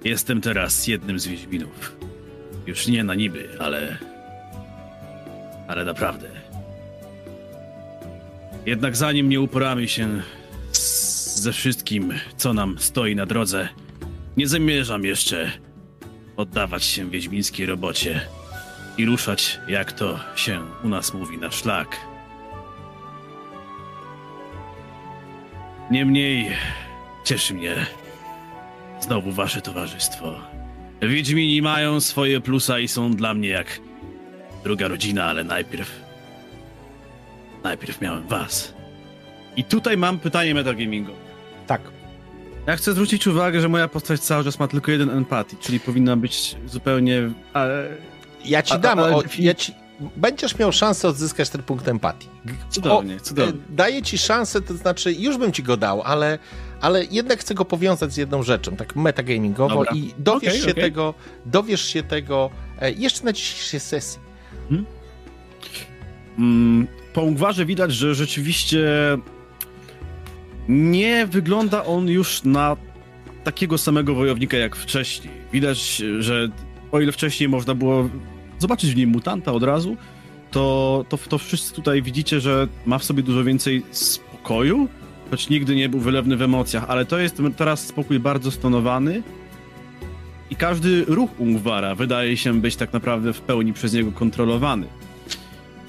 Jestem 0.04 0.42
teraz 0.42 0.88
jednym 0.88 1.20
z 1.20 1.28
Wiedźminów. 1.28 1.96
Już 2.68 2.88
nie 2.88 3.04
na 3.04 3.16
niby, 3.16 3.50
ale. 3.60 3.98
Ale 5.68 5.86
naprawdę. 5.86 6.30
Jednak 8.66 8.98
zanim 8.98 9.30
nie 9.30 9.42
uporamy 9.42 9.88
się 9.88 10.22
z, 10.72 11.40
ze 11.40 11.54
wszystkim, 11.54 12.14
co 12.38 12.54
nam 12.54 12.80
stoi 12.80 13.16
na 13.16 13.26
drodze, 13.26 13.70
nie 14.38 14.48
zamierzam 14.48 15.06
jeszcze 15.06 15.52
oddawać 16.38 16.84
się 16.84 17.10
wiedźmińskiej 17.10 17.66
robocie 17.66 18.22
i 18.98 19.06
ruszać, 19.06 19.60
jak 19.68 19.92
to 19.92 20.20
się 20.36 20.62
u 20.84 20.90
nas 20.90 21.14
mówi, 21.14 21.38
na 21.38 21.52
szlak. 21.52 21.98
Niemniej 25.92 26.52
cieszy 27.24 27.54
mnie 27.54 27.76
znowu 29.00 29.32
wasze 29.32 29.62
towarzystwo. 29.62 30.40
Wiedźmini 31.02 31.62
mają 31.62 32.00
swoje 32.00 32.42
plusa 32.42 32.80
i 32.80 32.88
są 32.88 33.12
dla 33.12 33.34
mnie 33.34 33.50
jak 33.50 33.80
druga 34.64 34.88
rodzina, 34.88 35.26
ale 35.26 35.44
najpierw. 35.44 36.02
Najpierw 37.64 38.02
miałem 38.02 38.28
was. 38.28 38.74
I 39.56 39.64
tutaj 39.64 39.98
mam 39.98 40.20
pytanie 40.20 40.54
metagamingowe. 40.54 41.20
Tak. 41.68 41.82
Ja 42.68 42.76
chcę 42.76 42.92
zwrócić 42.94 43.28
uwagę, 43.28 43.62
że 43.62 43.70
moja 43.70 43.88
postać 43.88 44.20
cały 44.22 44.44
czas 44.44 44.60
ma 44.60 44.68
tylko 44.68 44.92
jeden 44.92 45.10
empatii, 45.10 45.58
czyli 45.58 45.80
powinna 45.80 46.18
być 46.18 46.56
zupełnie. 46.68 47.32
Ale... 47.54 47.88
Ja 48.46 48.62
ci 48.64 48.74
A- 48.74 48.78
dam, 48.78 49.00
ale 49.00 49.16
o, 49.16 49.24
ja 49.40 49.54
ci, 49.54 49.74
będziesz 50.18 50.60
miał 50.60 50.72
szansę 50.72 51.08
odzyskać 51.08 51.50
ten 51.50 51.64
punkt 51.64 51.88
empatii. 51.88 52.30
Cudownie, 52.70 53.16
O, 53.16 53.20
cudownie. 53.20 53.54
e, 53.54 53.76
Daję 53.76 54.02
ci 54.02 54.18
szansę, 54.18 54.62
to 54.62 54.74
znaczy 54.74 55.14
już 55.14 55.38
bym 55.38 55.52
ci 55.52 55.64
go 55.64 55.78
dał, 55.78 56.02
ale, 56.02 56.40
ale 56.82 57.06
jednak 57.06 57.40
chcę 57.40 57.54
go 57.56 57.66
powiązać 57.66 58.14
z 58.14 58.18
jedną 58.18 58.44
rzeczą, 58.44 58.76
tak 58.76 58.96
metagamingowo 58.96 59.76
Dobra. 59.76 59.92
i 59.96 60.14
dowiesz 60.18 60.50
Okej, 60.54 60.62
się 60.66 60.72
okej. 60.72 60.84
tego, 60.84 61.14
dowiesz 61.46 61.86
się 61.86 62.04
tego 62.04 62.50
e, 62.82 62.92
jeszcze 62.92 63.24
na 63.26 63.34
dzisiejszej 63.34 63.80
sesji. 63.80 64.20
Mm, 66.38 66.88
po 67.14 67.22
Ungwarze 67.22 67.66
widać, 67.66 67.94
że 67.94 68.16
rzeczywiście 68.16 68.88
nie 70.70 71.28
wygląda 71.28 71.86
on 71.86 72.08
już 72.08 72.44
na 72.44 72.78
takiego 73.44 73.78
samego 73.78 74.16
wojownika 74.16 74.58
jak 74.58 74.76
wcześniej. 74.76 75.34
Widać, 75.54 76.04
że 76.20 76.50
o 76.92 77.02
ile 77.02 77.12
wcześniej 77.12 77.50
można 77.50 77.76
było 77.76 78.10
zobaczyć 78.60 78.94
w 78.94 78.96
nim 78.96 79.10
mutanta 79.10 79.54
od 79.54 79.64
razu, 79.64 79.98
to, 80.52 81.06
to, 81.10 81.18
to 81.18 81.38
wszyscy 81.38 81.74
tutaj 81.74 82.02
widzicie, 82.02 82.40
że 82.40 82.68
ma 82.86 82.98
w 82.98 83.04
sobie 83.04 83.24
dużo 83.24 83.44
więcej 83.44 83.84
spokoju, 83.92 84.88
choć 85.32 85.50
nigdy 85.50 85.76
nie 85.76 85.90
był 85.90 86.00
wylewny 86.00 86.38
w 86.38 86.42
emocjach, 86.42 86.86
ale 86.88 87.06
to 87.06 87.20
jest 87.20 87.42
teraz 87.58 87.88
spokój 87.88 88.20
bardzo 88.20 88.52
stonowany 88.52 89.24
i 90.50 90.56
każdy 90.56 91.06
ruch 91.08 91.40
Ungwara 91.40 91.96
wydaje 91.96 92.38
się 92.38 92.62
być 92.62 92.76
tak 92.76 92.94
naprawdę 92.94 93.34
w 93.34 93.42
pełni 93.42 93.74
przez 93.74 93.94
niego 93.94 94.12
kontrolowany 94.12 94.88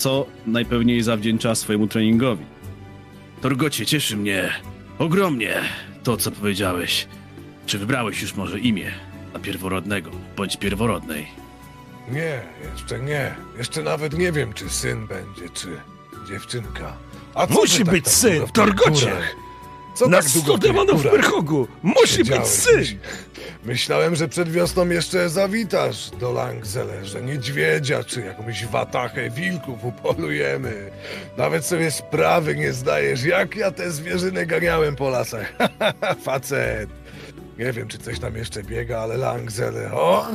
co 0.02 0.26
najpewniej 0.46 1.02
zawdzięcza 1.02 1.54
swojemu 1.54 1.86
treningowi. 1.86 2.44
Torgocie, 3.42 3.86
cieszy 3.86 4.16
mnie 4.16 4.52
ogromnie 4.98 5.54
to, 6.02 6.16
co 6.16 6.30
powiedziałeś. 6.30 7.06
Czy 7.66 7.78
wybrałeś 7.78 8.22
już 8.22 8.34
może 8.34 8.58
imię 8.60 8.92
na 9.32 9.38
pierworodnego 9.40 10.10
bądź 10.36 10.56
pierworodnej? 10.56 11.26
Nie, 12.08 12.40
jeszcze 12.72 12.98
nie. 12.98 13.34
Jeszcze 13.58 13.82
nawet 13.82 14.18
nie 14.18 14.32
wiem, 14.32 14.52
czy 14.52 14.68
syn 14.70 15.06
będzie, 15.06 15.48
czy 15.54 15.68
dziewczynka. 16.28 16.92
A 17.34 17.46
co 17.46 17.52
Musi 17.54 17.78
tak 17.84 17.90
być 17.94 18.04
tak 18.04 18.14
syn, 18.14 18.46
w 18.46 18.52
Torgocie! 18.52 19.06
górach? 19.06 19.36
Co 19.94 20.08
Na 20.08 20.22
tak 20.22 20.32
długo 20.32 20.56
100 20.56 20.96
w 20.96 21.02
Berhogu! 21.02 21.68
Musi 21.82 22.24
być 22.24 22.46
syn! 22.46 22.84
Myślałem, 23.64 24.16
że 24.16 24.28
przed 24.28 24.52
wiosną 24.52 24.88
jeszcze 24.88 25.30
zawitasz 25.30 26.10
do 26.10 26.32
Langzele, 26.32 27.04
że 27.04 27.22
niedźwiedzia 27.22 28.04
czy 28.04 28.20
jakąś 28.20 28.66
watachę 28.66 29.30
wilków 29.30 29.84
upolujemy. 29.84 30.90
Nawet 31.36 31.66
sobie 31.66 31.90
sprawy 31.90 32.56
nie 32.56 32.72
zdajesz, 32.72 33.24
jak 33.24 33.56
ja 33.56 33.70
te 33.70 33.90
zwierzyny 33.90 34.46
ganiałem 34.46 34.96
po 34.96 35.10
lasach. 35.10 35.52
Facet. 36.24 36.90
Nie 37.58 37.72
wiem, 37.72 37.88
czy 37.88 37.98
coś 37.98 38.18
tam 38.18 38.36
jeszcze 38.36 38.62
biega, 38.62 39.00
ale 39.00 39.16
Langzele, 39.16 39.92
o! 39.92 40.26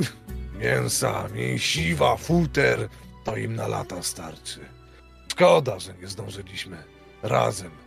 Mięsa, 0.60 1.28
mięsiwa, 1.36 2.18
futer, 2.18 2.90
to 3.24 3.38
im 3.38 3.56
na 3.56 3.68
lata 3.68 4.04
starczy. 4.04 4.60
Szkoda, 5.32 5.80
że 5.80 5.94
nie 6.02 6.08
zdążyliśmy 6.08 6.78
razem 7.24 7.87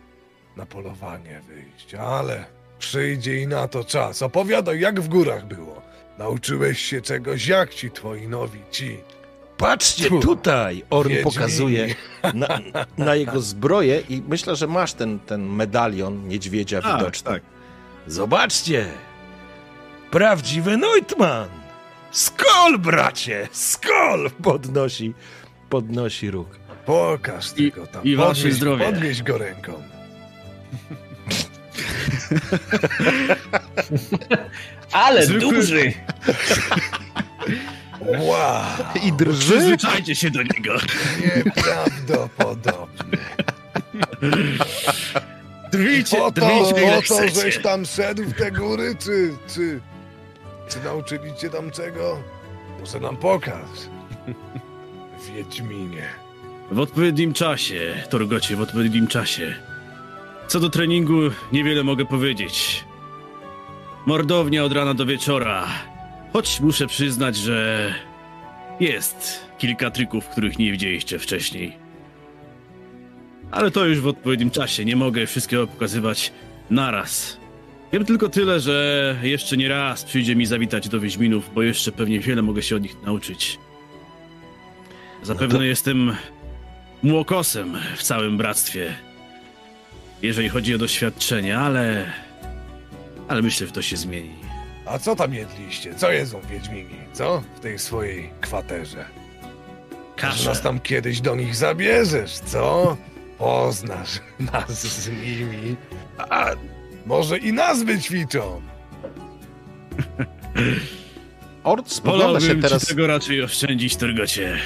na 0.57 0.65
polowanie 0.65 1.41
wyjść, 1.47 1.95
ale 1.95 2.45
przyjdzie 2.79 3.41
i 3.41 3.47
na 3.47 3.67
to 3.67 3.83
czas. 3.83 4.21
Opowiadaj, 4.21 4.79
jak 4.79 5.01
w 5.01 5.07
górach 5.07 5.45
było. 5.47 5.81
Nauczyłeś 6.17 6.79
się 6.85 7.01
czegoś, 7.01 7.47
jak 7.47 7.73
ci 7.73 7.91
twoi 7.91 8.27
nowi 8.27 8.59
ci. 8.71 8.97
Patrzcie 9.57 10.09
Tu. 10.09 10.19
tutaj! 10.19 10.83
Orn 10.89 11.09
Wiedźmini. 11.09 11.33
pokazuje 11.33 11.95
na, 12.33 12.59
na 12.97 13.15
jego 13.15 13.39
zbroję 13.41 14.03
i 14.09 14.21
myślę, 14.27 14.55
że 14.55 14.67
masz 14.67 14.93
ten, 14.93 15.19
ten 15.19 15.45
medalion 15.45 16.27
niedźwiedzia 16.27 16.81
widoczny. 16.81 17.31
tak. 17.31 17.41
Zobaczcie! 18.07 18.85
Prawdziwy 20.11 20.77
Neutman! 20.77 21.49
Skol, 22.11 22.77
bracie! 22.79 23.47
Skol! 23.51 24.31
Podnosi, 24.43 25.13
podnosi 25.69 26.31
róg. 26.31 26.47
Pokaż 26.85 27.51
I- 27.57 27.71
tego 27.71 27.87
tam. 27.87 28.03
i 28.03 28.15
wasze 28.15 28.33
podwieź, 28.41 28.53
zdrowie. 28.55 28.85
Podwieź 28.85 29.23
go 29.23 29.37
ręką. 29.37 29.73
Ale 34.91 35.25
Zwykły- 35.25 35.39
duży! 35.39 35.93
Wow, 38.19 38.63
I 39.03 39.13
drży? 39.13 39.53
Przyzwyczajcie 39.57 40.15
się 40.15 40.31
do 40.31 40.43
niego. 40.43 40.73
nieprawdopodobne. 41.45 43.17
Drwijcie, 45.71 46.17
Po 46.17 46.31
to, 46.31 46.41
drwijcie 46.41 46.83
ile 46.83 47.01
po 47.01 47.15
to 47.15 47.41
żeś 47.41 47.57
tam 47.57 47.85
szedł 47.85 48.23
w 48.23 48.33
te 48.33 48.51
góry, 48.51 48.95
czy, 48.99 49.33
czy, 49.53 49.79
czy 50.69 50.79
nauczyli 50.83 51.35
cię 51.35 51.49
tam 51.49 51.71
czego? 51.71 52.23
Może 52.79 52.99
nam 52.99 53.17
pokaż. 53.17 53.69
Wiedźminie. 55.35 56.03
W 56.71 56.79
odpowiednim 56.79 57.33
czasie, 57.33 58.03
Torgocie, 58.09 58.55
w 58.55 58.61
odpowiednim 58.61 59.07
czasie. 59.07 59.55
Co 60.51 60.59
do 60.59 60.69
treningu, 60.69 61.19
niewiele 61.51 61.83
mogę 61.83 62.05
powiedzieć. 62.05 62.83
Mordownia 64.05 64.63
od 64.63 64.73
rana 64.73 64.93
do 64.93 65.05
wieczora. 65.05 65.67
Choć 66.33 66.59
muszę 66.59 66.87
przyznać, 66.87 67.35
że 67.35 67.93
jest 68.79 69.45
kilka 69.57 69.91
trików, 69.91 70.27
których 70.27 70.59
nie 70.59 70.71
widzieliście 70.71 71.19
wcześniej. 71.19 71.77
Ale 73.51 73.71
to 73.71 73.85
już 73.85 73.99
w 73.99 74.07
odpowiednim 74.07 74.51
czasie. 74.51 74.85
Nie 74.85 74.95
mogę 74.95 75.25
wszystkiego 75.27 75.67
pokazywać 75.67 76.33
naraz. 76.69 77.37
Wiem 77.93 78.05
tylko 78.05 78.29
tyle, 78.29 78.59
że 78.59 79.15
jeszcze 79.23 79.57
nie 79.57 79.69
raz 79.69 80.03
przyjdzie 80.03 80.35
mi 80.35 80.45
zawitać 80.45 80.89
do 80.89 80.99
Wiedźminów, 80.99 81.53
bo 81.53 81.61
jeszcze 81.61 81.91
pewnie 81.91 82.19
wiele 82.19 82.41
mogę 82.41 82.61
się 82.61 82.75
od 82.75 82.81
nich 82.81 82.95
nauczyć. 83.03 83.59
Zapewne 85.23 85.53
No 85.53 85.59
to- 85.59 85.65
jestem 85.65 86.15
młokosem 87.03 87.77
w 87.95 88.03
całym 88.03 88.37
bractwie, 88.37 88.93
jeżeli 90.21 90.49
chodzi 90.49 90.75
o 90.75 90.77
doświadczenie, 90.77 91.57
ale... 91.57 92.11
Ale 93.27 93.41
myślę, 93.41 93.67
że 93.67 93.73
to 93.73 93.81
się 93.81 93.97
zmieni. 93.97 94.35
A 94.85 94.99
co 94.99 95.15
tam 95.15 95.33
jedliście? 95.33 95.95
Co 95.95 96.11
jedzą 96.11 96.41
Wiedźmini? 96.49 96.95
Co? 97.13 97.43
W 97.55 97.59
tej 97.59 97.79
swojej 97.79 98.29
kwaterze. 98.41 99.05
Może 99.91 100.15
Kaszę. 100.15 100.49
nas 100.49 100.61
tam 100.61 100.79
kiedyś 100.79 101.21
do 101.21 101.35
nich 101.35 101.55
zabierzesz, 101.55 102.31
co? 102.31 102.97
Poznasz 103.37 104.19
nas 104.53 104.87
z 105.03 105.09
nimi. 105.09 105.75
A 106.17 106.45
może 107.05 107.37
i 107.37 107.53
nas 107.53 107.83
wyćwiczą. 107.83 108.61
Ord 111.63 111.91
spogląda 111.91 112.39
się 112.39 112.61
teraz 112.61 112.85
tego 112.85 113.07
raczej 113.07 113.43
oszczędzić, 113.43 113.95
Turgocie. 113.97 114.57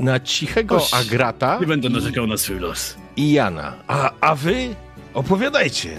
na 0.00 0.20
cichego 0.20 0.76
Oś, 0.76 0.94
Agrata 0.94 1.58
Nie 1.60 1.66
będę 1.66 1.88
narzekał 1.88 2.26
na 2.26 2.36
swój 2.36 2.58
los. 2.58 2.96
I 3.16 3.32
Jana. 3.32 3.72
A, 3.86 4.10
a 4.20 4.34
wy 4.34 4.74
opowiadajcie. 5.14 5.96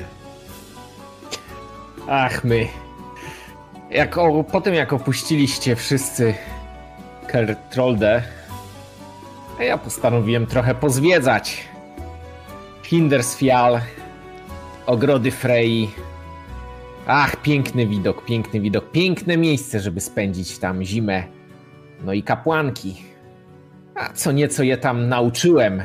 Ach, 2.10 2.44
my. 2.44 2.68
Jak 3.90 4.18
o, 4.18 4.44
po 4.44 4.62
tym, 4.62 4.74
jak 4.74 4.94
opuściliście 4.94 5.76
wszyscy 5.76 6.34
Kertroldę, 7.28 8.24
ja 9.60 9.78
postanowiłem 9.78 10.46
trochę 10.46 10.76
pozwiedzać. 10.76 11.68
Hindersfjall, 12.84 13.80
ogrody 14.86 15.32
Frey. 15.32 15.90
Ach, 17.08 17.36
piękny 17.36 17.88
widok, 17.88 18.26
piękny 18.26 18.60
widok, 18.60 18.92
piękne 18.92 19.38
miejsce, 19.38 19.80
żeby 19.80 20.02
spędzić 20.02 20.60
tam 20.60 20.84
zimę. 20.84 21.24
No 22.04 22.14
i 22.14 22.24
kapłanki. 22.24 23.04
A 23.96 24.14
co 24.14 24.32
nieco 24.32 24.64
je 24.64 24.78
tam 24.78 25.10
nauczyłem. 25.10 25.84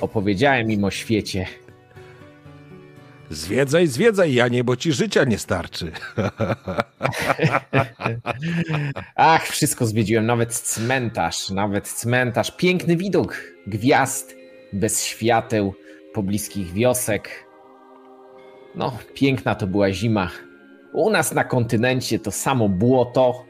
Opowiedziałem 0.00 0.70
im 0.70 0.84
o 0.84 0.90
świecie. 0.90 1.46
Zwiedzaj, 3.30 3.86
zwiedzaj, 3.86 4.34
Janie, 4.34 4.64
bo 4.64 4.76
ci 4.76 4.92
życia 4.92 5.24
nie 5.24 5.38
starczy. 5.38 5.92
Ach, 9.16 9.46
wszystko 9.46 9.86
zwiedziłem, 9.86 10.26
nawet 10.26 10.54
cmentarz, 10.54 11.50
nawet 11.50 11.88
cmentarz. 11.88 12.56
Piękny 12.56 12.96
widok 12.96 13.36
gwiazd, 13.66 14.36
bez 14.72 15.04
świateł, 15.04 15.74
pobliskich 16.14 16.72
wiosek. 16.72 17.46
No, 18.74 18.98
piękna 19.14 19.54
to 19.54 19.66
była 19.66 19.92
zima. 19.92 20.30
U 20.92 21.10
nas 21.10 21.34
na 21.34 21.44
kontynencie 21.44 22.18
to 22.18 22.30
samo 22.30 22.68
błoto. 22.68 23.44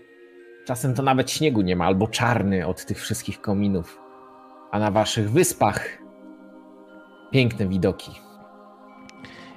Czasem 0.66 0.94
to 0.94 1.02
nawet 1.02 1.30
śniegu 1.30 1.62
nie 1.62 1.76
ma, 1.76 1.86
albo 1.86 2.08
czarny 2.08 2.66
od 2.66 2.86
tych 2.86 3.00
wszystkich 3.00 3.40
kominów. 3.40 3.98
A 4.70 4.78
na 4.78 4.90
waszych 4.90 5.30
wyspach 5.30 6.03
piękne 7.34 7.68
widoki. 7.68 8.10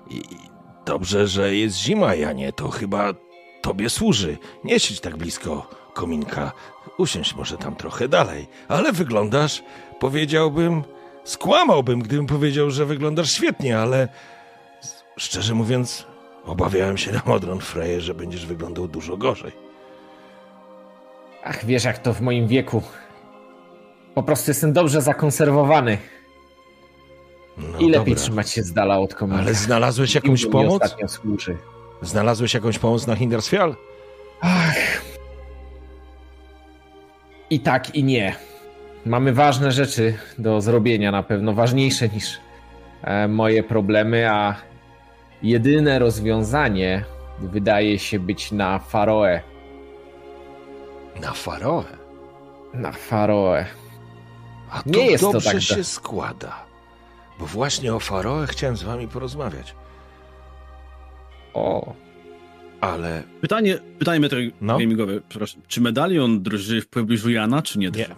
I 0.10 0.22
dobrze, 0.86 1.28
że 1.28 1.56
jest 1.56 1.78
zima, 1.78 2.16
Janie, 2.16 2.54
to 2.54 2.70
chyba 2.70 3.14
tobie 3.62 3.90
służy. 3.90 4.38
Nie 4.64 4.80
siedź 4.80 5.00
tak 5.00 5.18
blisko 5.18 5.70
kominka. 5.94 6.52
Usiądź 6.98 7.36
może 7.36 7.58
tam 7.58 7.76
trochę 7.76 8.08
dalej. 8.08 8.48
Ale 8.68 8.92
wyglądasz, 8.92 9.64
powiedziałbym, 10.00 10.84
skłamałbym, 11.24 12.00
gdybym 12.00 12.26
powiedział, 12.26 12.72
że 12.72 12.86
wyglądasz 12.86 13.32
świetnie, 13.32 13.80
ale 13.80 14.08
szczerze 15.18 15.54
mówiąc, 15.54 16.06
obawiałem 16.46 16.98
się 16.98 17.12
na 17.12 17.22
Modron 17.26 17.60
Freje, 17.60 18.02
że 18.02 18.14
będziesz 18.14 18.46
wyglądał 18.46 18.88
dużo 18.88 19.18
gorzej. 19.18 19.52
Ach, 21.44 21.66
wiesz 21.66 21.84
jak 21.84 21.98
to 21.98 22.14
w 22.14 22.22
moim 22.22 22.48
wieku. 22.48 22.82
Po 24.16 24.24
prostu 24.24 24.52
jestem 24.52 24.74
dobrze 24.74 25.02
zakonserwowany. 25.02 25.98
No 27.58 27.80
I 27.80 27.90
lepiej 27.90 27.92
dobra. 27.92 28.16
trzymać 28.16 28.50
się 28.50 28.64
z 28.64 28.74
dala 28.74 29.00
od 29.00 29.16
kominka. 29.16 29.42
Ale 29.44 29.54
znalazłeś 29.54 30.16
jakąś 30.22 30.46
pomoc? 30.46 30.84
ostatnio 30.84 31.08
służy. 31.08 31.58
Znalazłeś 32.02 32.54
jakąś 32.54 32.80
pomoc 32.80 33.08
na 33.08 33.16
Hindersfjall? 33.16 33.76
Ach. 34.42 34.76
I 37.50 37.60
tak, 37.60 37.96
i 37.96 38.04
nie. 38.04 38.36
Mamy 39.06 39.34
ważne 39.34 39.72
rzeczy 39.72 40.18
do 40.38 40.62
zrobienia, 40.62 41.12
na 41.12 41.24
pewno 41.24 41.54
ważniejsze 41.54 42.10
niż 42.10 42.38
e, 43.04 43.28
moje 43.28 43.64
problemy, 43.64 44.30
a 44.32 44.56
jedyne 45.44 46.00
rozwiązanie 46.00 47.04
wydaje 47.40 48.00
się 48.00 48.20
być 48.20 48.52
na 48.52 48.80
Faroe. 48.80 49.42
Na 51.22 51.32
Faroe. 51.32 51.84
Na 52.74 52.92
Faroe. 52.92 53.66
A 54.72 54.84
to 54.84 54.90
Nie 54.90 55.06
jest 55.06 55.24
to 55.24 55.32
dobrze 55.32 55.52
tak 55.52 55.62
się 55.62 55.76
do- 55.76 55.84
składa. 55.84 56.67
Bo 57.40 57.46
właśnie 57.46 57.94
o 57.96 58.00
Faroe 58.00 58.48
chciałem 58.48 58.78
z 58.78 58.84
wami 58.84 59.08
porozmawiać. 59.08 59.76
O, 61.54 61.94
Ale 62.82 63.24
Pytanie, 63.42 63.78
pytanie 64.00 64.20
metro 64.20 64.40
No. 64.62 64.74
gamingowe, 64.74 65.14
przepraszam. 65.30 65.62
Czy 65.68 65.82
medalion 65.82 66.44
drży 66.44 66.82
w 66.82 66.88
pobliżu 66.88 67.30
Jana, 67.30 67.62
czy 67.62 67.80
nie 67.80 67.92
drży? 67.92 68.10
nie. 68.10 68.16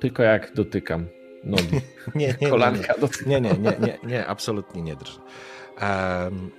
tylko 0.00 0.22
jak 0.22 0.54
dotykam 0.54 1.06
nogi. 1.44 1.64
Nie, 2.14 2.26
nie, 2.26 2.34
nie, 2.40 2.48
Kolanka 2.50 2.94
dotykam. 3.00 3.28
nie, 3.28 3.40
nie, 3.40 3.50
nie, 3.52 3.76
nie, 3.80 3.98
nie, 4.04 4.26
absolutnie 4.26 4.82
nie 4.82 4.96
drży. 4.96 5.18
Em, 5.78 6.50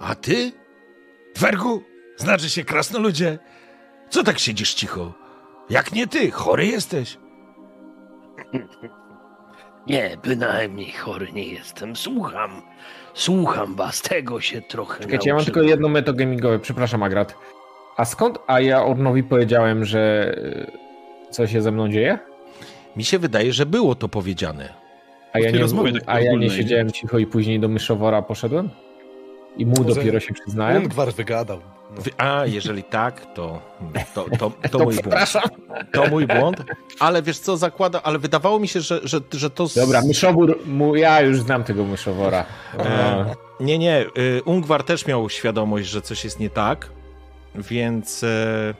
a 0.00 0.14
ty? 0.14 0.52
Dwergu? 1.34 1.82
Znaczy 2.16 2.50
się 2.50 2.64
krasnoludzie? 2.64 3.38
Co 4.10 4.24
tak 4.24 4.38
siedzisz 4.38 4.74
cicho? 4.74 5.14
Jak 5.70 5.92
nie 5.92 6.06
ty? 6.06 6.30
Chory 6.30 6.66
jesteś? 6.66 7.18
Nie, 9.86 10.16
bynajmniej 10.24 10.92
chory 10.92 11.32
nie 11.32 11.44
jestem. 11.44 11.96
Słucham. 11.96 12.62
Słucham 13.14 13.74
was, 13.74 14.02
tego 14.02 14.40
się 14.40 14.62
trochę 14.62 15.02
Czekajcie, 15.02 15.28
ja 15.28 15.34
mam 15.34 15.44
tylko 15.44 15.62
jedno 15.62 15.88
metogamingowe, 15.88 16.58
przepraszam 16.58 17.02
Agrat. 17.02 17.34
A 17.96 18.04
skąd, 18.04 18.38
a 18.46 18.60
ja 18.60 18.84
Ornowi 18.84 19.22
powiedziałem, 19.22 19.84
że 19.84 20.34
e, 21.26 21.30
co 21.30 21.46
się 21.46 21.62
ze 21.62 21.72
mną 21.72 21.88
dzieje? 21.88 22.18
Mi 22.96 23.04
się 23.04 23.18
wydaje, 23.18 23.52
że 23.52 23.66
było 23.66 23.94
to 23.94 24.08
powiedziane. 24.08 24.68
A 25.32 25.38
ja 25.38 25.50
nie, 25.50 25.58
rozmowie 25.58 25.92
a 26.06 26.20
ja 26.20 26.32
nie 26.32 26.50
siedziałem 26.50 26.90
cicho 26.90 27.18
i 27.18 27.26
później 27.26 27.60
do 27.60 27.68
myszowora 27.68 28.22
poszedłem? 28.22 28.70
I 29.56 29.66
mu 29.66 29.84
dopiero 29.84 30.20
się 30.20 30.34
przyznałem? 30.34 30.82
Ungwar 30.82 31.12
wygadał. 31.12 31.60
No. 31.96 32.02
A, 32.18 32.46
jeżeli 32.46 32.82
tak, 32.84 33.34
to, 33.34 33.60
to, 34.14 34.24
to, 34.38 34.50
to, 34.62 34.68
To 34.68 34.78
mój 34.84 34.94
błąd. 34.96 35.32
To 35.92 36.06
mój 36.06 36.26
błąd. 36.26 36.56
Ale 37.00 37.22
wiesz 37.22 37.38
co, 37.38 37.56
zakłada, 37.56 38.02
ale 38.02 38.18
wydawało 38.18 38.58
mi 38.58 38.68
się, 38.68 38.80
że, 38.80 39.00
że, 39.04 39.20
że 39.32 39.50
to... 39.50 39.66
z- 39.68 39.74
Dobra, 39.74 40.02
myszowór, 40.06 40.58
mu, 40.66 40.96
ja 40.96 41.20
już 41.20 41.40
znam 41.40 41.64
tego 41.64 41.84
myszowora. 41.84 42.44
E, 42.78 43.24
nie, 43.60 43.78
nie. 43.78 44.00
y, 44.18 44.42
Ungwar 44.44 44.82
też 44.84 45.06
miał 45.06 45.30
świadomość, 45.30 45.88
że 45.88 46.02
coś 46.02 46.24
jest 46.24 46.40
nie 46.40 46.50
tak, 46.50 46.88
więc. 47.54 48.24
E, 48.24 48.74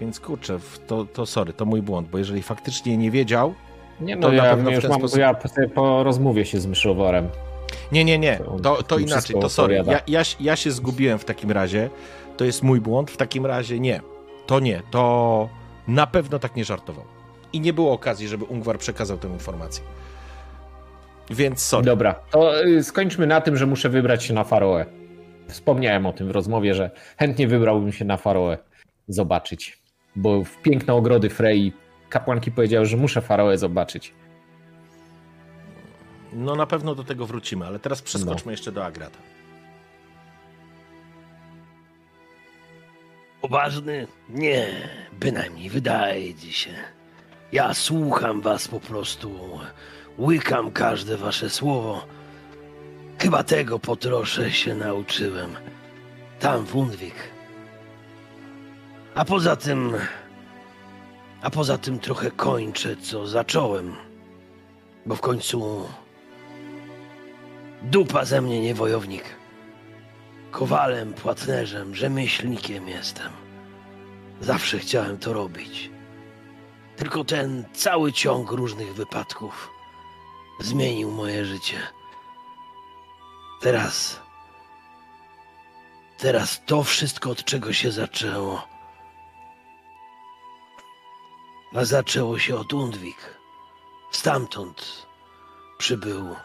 więc 0.00 0.20
kurczę, 0.20 0.58
w- 0.58 0.78
to, 0.86 1.04
to 1.04 1.26
sorry, 1.26 1.52
to 1.52 1.64
mój 1.64 1.82
błąd, 1.82 2.08
bo 2.08 2.18
jeżeli 2.18 2.42
faktycznie 2.42 2.96
nie 2.96 3.10
wiedział. 3.10 3.54
Nie 4.00 4.14
to 4.16 4.20
no, 4.20 4.28
na 4.28 4.34
ja, 4.34 4.50
pewno 4.54 4.70
w 4.70 4.74
już 4.74 4.82
ten 4.82 4.90
mam, 4.90 5.00
sposób- 5.00 5.18
ja 5.18 5.34
po 5.74 6.02
rozmowie 6.02 6.44
się 6.46 6.60
z 6.60 6.66
myszoworem. 6.66 7.28
Nie, 7.92 8.04
nie, 8.04 8.18
nie. 8.18 8.40
To 8.62 8.82
To, 8.82 8.98
inaczej, 8.98 9.36
to 9.40 9.48
sorry. 9.48 9.84
Ja, 9.86 10.00
ja, 10.06 10.22
ja 10.40 10.56
się 10.56 10.70
zgubiłem 10.70 11.18
w 11.18 11.24
takim 11.24 11.50
razie. 11.50 11.90
To 12.36 12.44
jest 12.44 12.62
mój 12.62 12.80
błąd. 12.80 13.10
W 13.10 13.16
takim 13.16 13.46
razie 13.46 13.80
nie. 13.80 14.00
To 14.46 14.60
nie. 14.60 14.82
To 14.90 15.48
na 15.88 16.06
pewno 16.06 16.38
tak 16.38 16.56
nie 16.56 16.64
żartował. 16.64 17.04
I 17.52 17.60
nie 17.60 17.72
było 17.72 17.92
okazji, 17.92 18.28
żeby 18.28 18.44
Ungwar 18.44 18.78
przekazał 18.78 19.18
tę 19.18 19.28
informację. 19.28 19.84
Więc 21.30 21.62
sorry. 21.62 21.84
Dobra, 21.86 22.14
to 22.14 22.64
y, 22.64 22.82
skończmy 22.84 23.26
na 23.26 23.40
tym, 23.40 23.56
że 23.56 23.66
muszę 23.66 23.88
wybrać 23.88 24.24
się 24.24 24.34
na 24.34 24.44
Faroe. 24.44 24.86
Wspomniałem 25.48 26.06
o 26.06 26.12
tym 26.12 26.28
w 26.28 26.30
rozmowie, 26.30 26.74
że 26.74 26.90
chętnie 27.16 27.48
wybrałbym 27.48 27.92
się 27.92 28.04
na 28.04 28.16
Faroe 28.16 28.58
zobaczyć. 29.08 29.78
Bo 30.16 30.44
w 30.44 30.62
piękne 30.62 30.94
ogrody 30.94 31.30
Frey 31.30 31.72
kapłanki 32.08 32.50
powiedziały, 32.52 32.86
że 32.86 32.96
muszę 32.96 33.20
Faroe 33.20 33.58
zobaczyć. 33.58 34.14
No 36.34 36.56
na 36.56 36.66
pewno 36.66 36.94
do 36.94 37.04
tego 37.04 37.26
wrócimy, 37.26 37.66
ale 37.66 37.78
teraz 37.78 38.02
przeskoczmy 38.02 38.52
jeszcze 38.52 38.72
do 38.72 38.84
Agrata. 38.84 39.18
Poważny? 43.40 44.06
Nie, 44.28 44.88
bynajmniej 45.12 45.70
wydaje 45.70 46.34
ci 46.34 46.52
się. 46.52 46.70
Ja 47.52 47.74
słucham 47.74 48.40
was 48.40 48.68
po 48.68 48.80
prostu. 48.80 49.58
Łykam 50.18 50.70
każde 50.70 51.16
wasze 51.16 51.50
słowo. 51.50 52.06
Chyba 53.18 53.42
tego 53.42 53.78
po 53.78 53.96
trosze 53.96 54.52
się 54.52 54.74
nauczyłem. 54.74 55.50
Tam 56.40 56.66
w 56.66 56.76
Undwik. 56.76 57.14
A 59.14 59.24
poza 59.24 59.56
tym... 59.56 59.96
A 61.42 61.50
poza 61.50 61.78
tym 61.78 61.98
trochę 61.98 62.30
kończę, 62.30 62.96
co 62.96 63.26
zacząłem. 63.26 63.96
Bo 65.06 65.16
w 65.16 65.20
końcu... 65.20 65.84
Dupa 67.84 68.24
ze 68.24 68.40
mnie 68.40 68.60
nie 68.60 68.74
wojownik. 68.74 69.24
Kowalem, 70.50 71.14
płatnerzem, 71.14 71.94
rzemieślnikiem 71.94 72.88
jestem. 72.88 73.32
Zawsze 74.40 74.78
chciałem 74.78 75.18
to 75.18 75.32
robić. 75.32 75.90
Tylko 76.96 77.24
ten 77.24 77.64
cały 77.72 78.12
ciąg 78.12 78.50
różnych 78.50 78.94
wypadków 78.94 79.70
zmienił 80.60 81.10
moje 81.10 81.44
życie. 81.44 81.78
Teraz. 83.60 84.20
Teraz 86.18 86.60
to 86.66 86.82
wszystko, 86.82 87.30
od 87.30 87.44
czego 87.44 87.72
się 87.72 87.92
zaczęło. 87.92 88.68
A 91.74 91.84
zaczęło 91.84 92.38
się 92.38 92.56
od 92.56 92.72
Undwik. 92.72 93.38
Stamtąd 94.10 95.06
przybył 95.78 96.36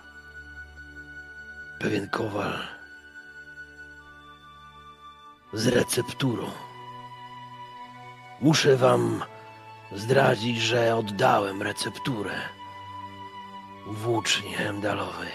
pewien 1.79 2.09
kowal 2.09 2.59
z 5.53 5.67
recepturą. 5.67 6.51
Muszę 8.41 8.77
wam 8.77 9.23
zdradzić, 9.91 10.61
że 10.61 10.95
oddałem 10.95 11.61
recepturę 11.61 12.35
włóczni 13.87 14.53
Hemdalowej. 14.53 15.31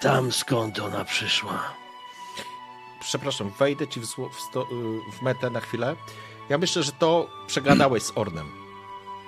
Tam 0.00 0.32
skąd 0.32 0.78
ona 0.78 1.04
przyszła. 1.04 1.74
Przepraszam, 3.00 3.50
wejdę 3.58 3.88
ci 3.88 4.00
w, 4.00 4.04
sło- 4.06 4.30
w, 4.30 4.40
sto, 4.40 4.62
y, 4.62 5.12
w 5.12 5.22
metę 5.22 5.50
na 5.50 5.60
chwilę. 5.60 5.96
Ja 6.48 6.58
myślę, 6.58 6.82
że 6.82 6.92
to 6.92 7.30
przegadałeś 7.46 8.02
z 8.02 8.12
Ornem. 8.14 8.52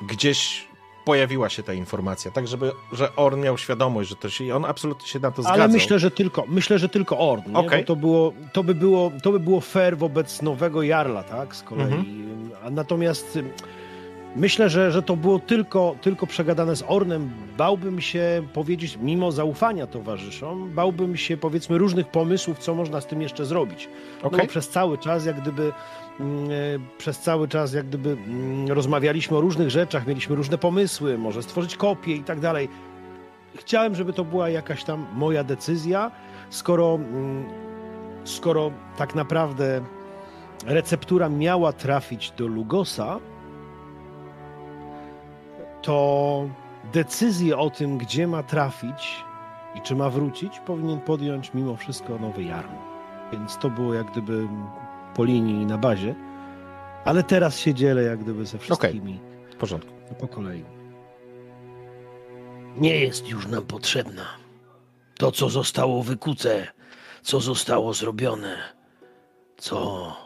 Gdzieś 0.02 0.68
pojawiła 1.04 1.48
się 1.48 1.62
ta 1.62 1.72
informacja, 1.72 2.30
tak 2.30 2.48
żeby, 2.48 2.72
że 2.92 3.16
Orn 3.16 3.40
miał 3.40 3.58
świadomość, 3.58 4.08
że 4.08 4.16
to 4.16 4.30
się... 4.30 4.44
i 4.44 4.52
on 4.52 4.64
absolutnie 4.64 5.08
się 5.08 5.18
na 5.18 5.30
to 5.30 5.42
zgadzał. 5.42 5.62
Ale 5.62 5.72
myślę, 5.72 5.98
że 5.98 6.10
tylko, 6.10 6.44
myślę, 6.48 6.78
że 6.78 6.88
tylko 6.88 7.18
Orn. 7.18 7.42
Bo 7.52 7.64
to, 7.86 7.96
było, 7.96 8.32
to, 8.52 8.64
by 8.64 8.74
było, 8.74 9.12
to 9.22 9.32
by 9.32 9.40
było 9.40 9.60
fair 9.60 9.98
wobec 9.98 10.42
nowego 10.42 10.82
Jarla, 10.82 11.22
tak? 11.22 11.56
Z 11.56 11.62
kolei. 11.62 11.84
Mhm. 11.84 12.50
Natomiast 12.70 13.36
ym, 13.36 13.50
myślę, 14.36 14.70
że, 14.70 14.92
że 14.92 15.02
to 15.02 15.16
było 15.16 15.38
tylko, 15.38 15.96
tylko 16.00 16.26
przegadane 16.26 16.76
z 16.76 16.84
Ornem. 16.88 17.30
Bałbym 17.56 18.00
się 18.00 18.42
powiedzieć, 18.52 18.98
mimo 19.02 19.32
zaufania 19.32 19.86
towarzyszom, 19.86 20.70
bałbym 20.74 21.16
się 21.16 21.36
powiedzmy 21.36 21.78
różnych 21.78 22.08
pomysłów, 22.08 22.58
co 22.58 22.74
można 22.74 23.00
z 23.00 23.06
tym 23.06 23.22
jeszcze 23.22 23.44
zrobić. 23.44 23.88
No 24.22 24.28
Okej. 24.28 24.40
bo 24.40 24.46
przez 24.46 24.68
cały 24.68 24.98
czas 24.98 25.26
jak 25.26 25.40
gdyby 25.40 25.72
przez 26.98 27.18
cały 27.18 27.48
czas 27.48 27.72
jak 27.72 27.86
gdyby 27.86 28.10
mm, 28.10 28.68
rozmawialiśmy 28.68 29.36
o 29.36 29.40
różnych 29.40 29.70
rzeczach, 29.70 30.06
mieliśmy 30.06 30.36
różne 30.36 30.58
pomysły, 30.58 31.18
może 31.18 31.42
stworzyć 31.42 31.76
kopię 31.76 32.14
i 32.14 32.24
tak 32.24 32.40
dalej. 32.40 32.68
Chciałem, 33.56 33.94
żeby 33.94 34.12
to 34.12 34.24
była 34.24 34.48
jakaś 34.48 34.84
tam 34.84 35.06
moja 35.14 35.44
decyzja, 35.44 36.10
skoro, 36.50 36.94
mm, 36.94 37.44
skoro 38.24 38.70
tak 38.96 39.14
naprawdę 39.14 39.80
receptura 40.66 41.28
miała 41.28 41.72
trafić 41.72 42.30
do 42.30 42.46
Lugosa, 42.46 43.18
to 45.82 46.48
decyzję 46.92 47.58
o 47.58 47.70
tym, 47.70 47.98
gdzie 47.98 48.26
ma 48.26 48.42
trafić 48.42 49.24
i 49.74 49.80
czy 49.80 49.96
ma 49.96 50.10
wrócić, 50.10 50.60
powinien 50.60 51.00
podjąć 51.00 51.54
mimo 51.54 51.76
wszystko 51.76 52.18
nowy 52.18 52.42
Jarl. 52.42 52.68
Więc 53.32 53.58
to 53.58 53.70
było 53.70 53.94
jak 53.94 54.10
gdyby 54.10 54.48
po 55.20 55.24
linii 55.24 55.62
i 55.62 55.66
na 55.66 55.78
bazie. 55.78 56.14
Ale 57.04 57.22
teraz 57.22 57.58
się 57.58 57.74
dzielę 57.74 58.02
jak 58.02 58.18
gdyby 58.18 58.46
ze 58.46 58.58
wszystkimi 58.58 59.20
W 59.50 59.56
porządku. 59.56 59.92
po 60.20 60.28
kolei. 60.28 60.64
Nie 62.76 63.00
jest 63.00 63.28
już 63.28 63.46
nam 63.46 63.66
potrzebna. 63.66 64.26
To, 65.18 65.32
co 65.32 65.48
zostało 65.48 66.02
wykute, 66.02 66.66
co 67.22 67.40
zostało 67.40 67.94
zrobione, 67.94 68.56
co, 69.56 70.16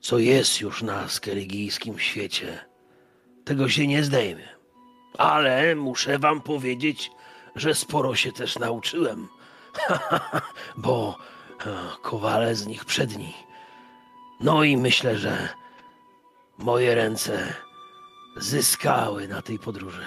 co 0.00 0.18
jest 0.18 0.60
już 0.60 0.82
na 0.82 1.08
skeligijskim 1.08 1.98
świecie, 1.98 2.58
tego 3.44 3.68
się 3.68 3.86
nie 3.86 4.04
zdejmie. 4.04 4.48
Ale 5.18 5.76
muszę 5.76 6.18
wam 6.18 6.40
powiedzieć, 6.40 7.10
że 7.56 7.74
sporo 7.74 8.14
się 8.14 8.32
też 8.32 8.58
nauczyłem. 8.58 9.28
Bo 10.76 11.18
e, 11.66 11.76
kowale 12.02 12.54
z 12.54 12.66
nich 12.66 12.84
przedni. 12.84 13.47
No 14.40 14.64
i 14.64 14.76
myślę, 14.76 15.18
że 15.18 15.48
moje 16.58 16.94
ręce 16.94 17.54
zyskały 18.36 19.28
na 19.28 19.42
tej 19.42 19.58
podróży. 19.58 20.02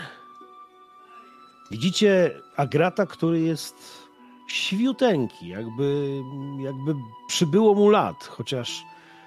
Widzicie 1.71 2.31
Agrata, 2.55 3.05
który 3.05 3.39
jest 3.39 4.07
świuteńki, 4.47 5.47
jakby, 5.47 6.21
jakby 6.59 6.95
przybyło 7.27 7.73
mu 7.73 7.89
lat, 7.89 8.23
chociaż, 8.23 8.83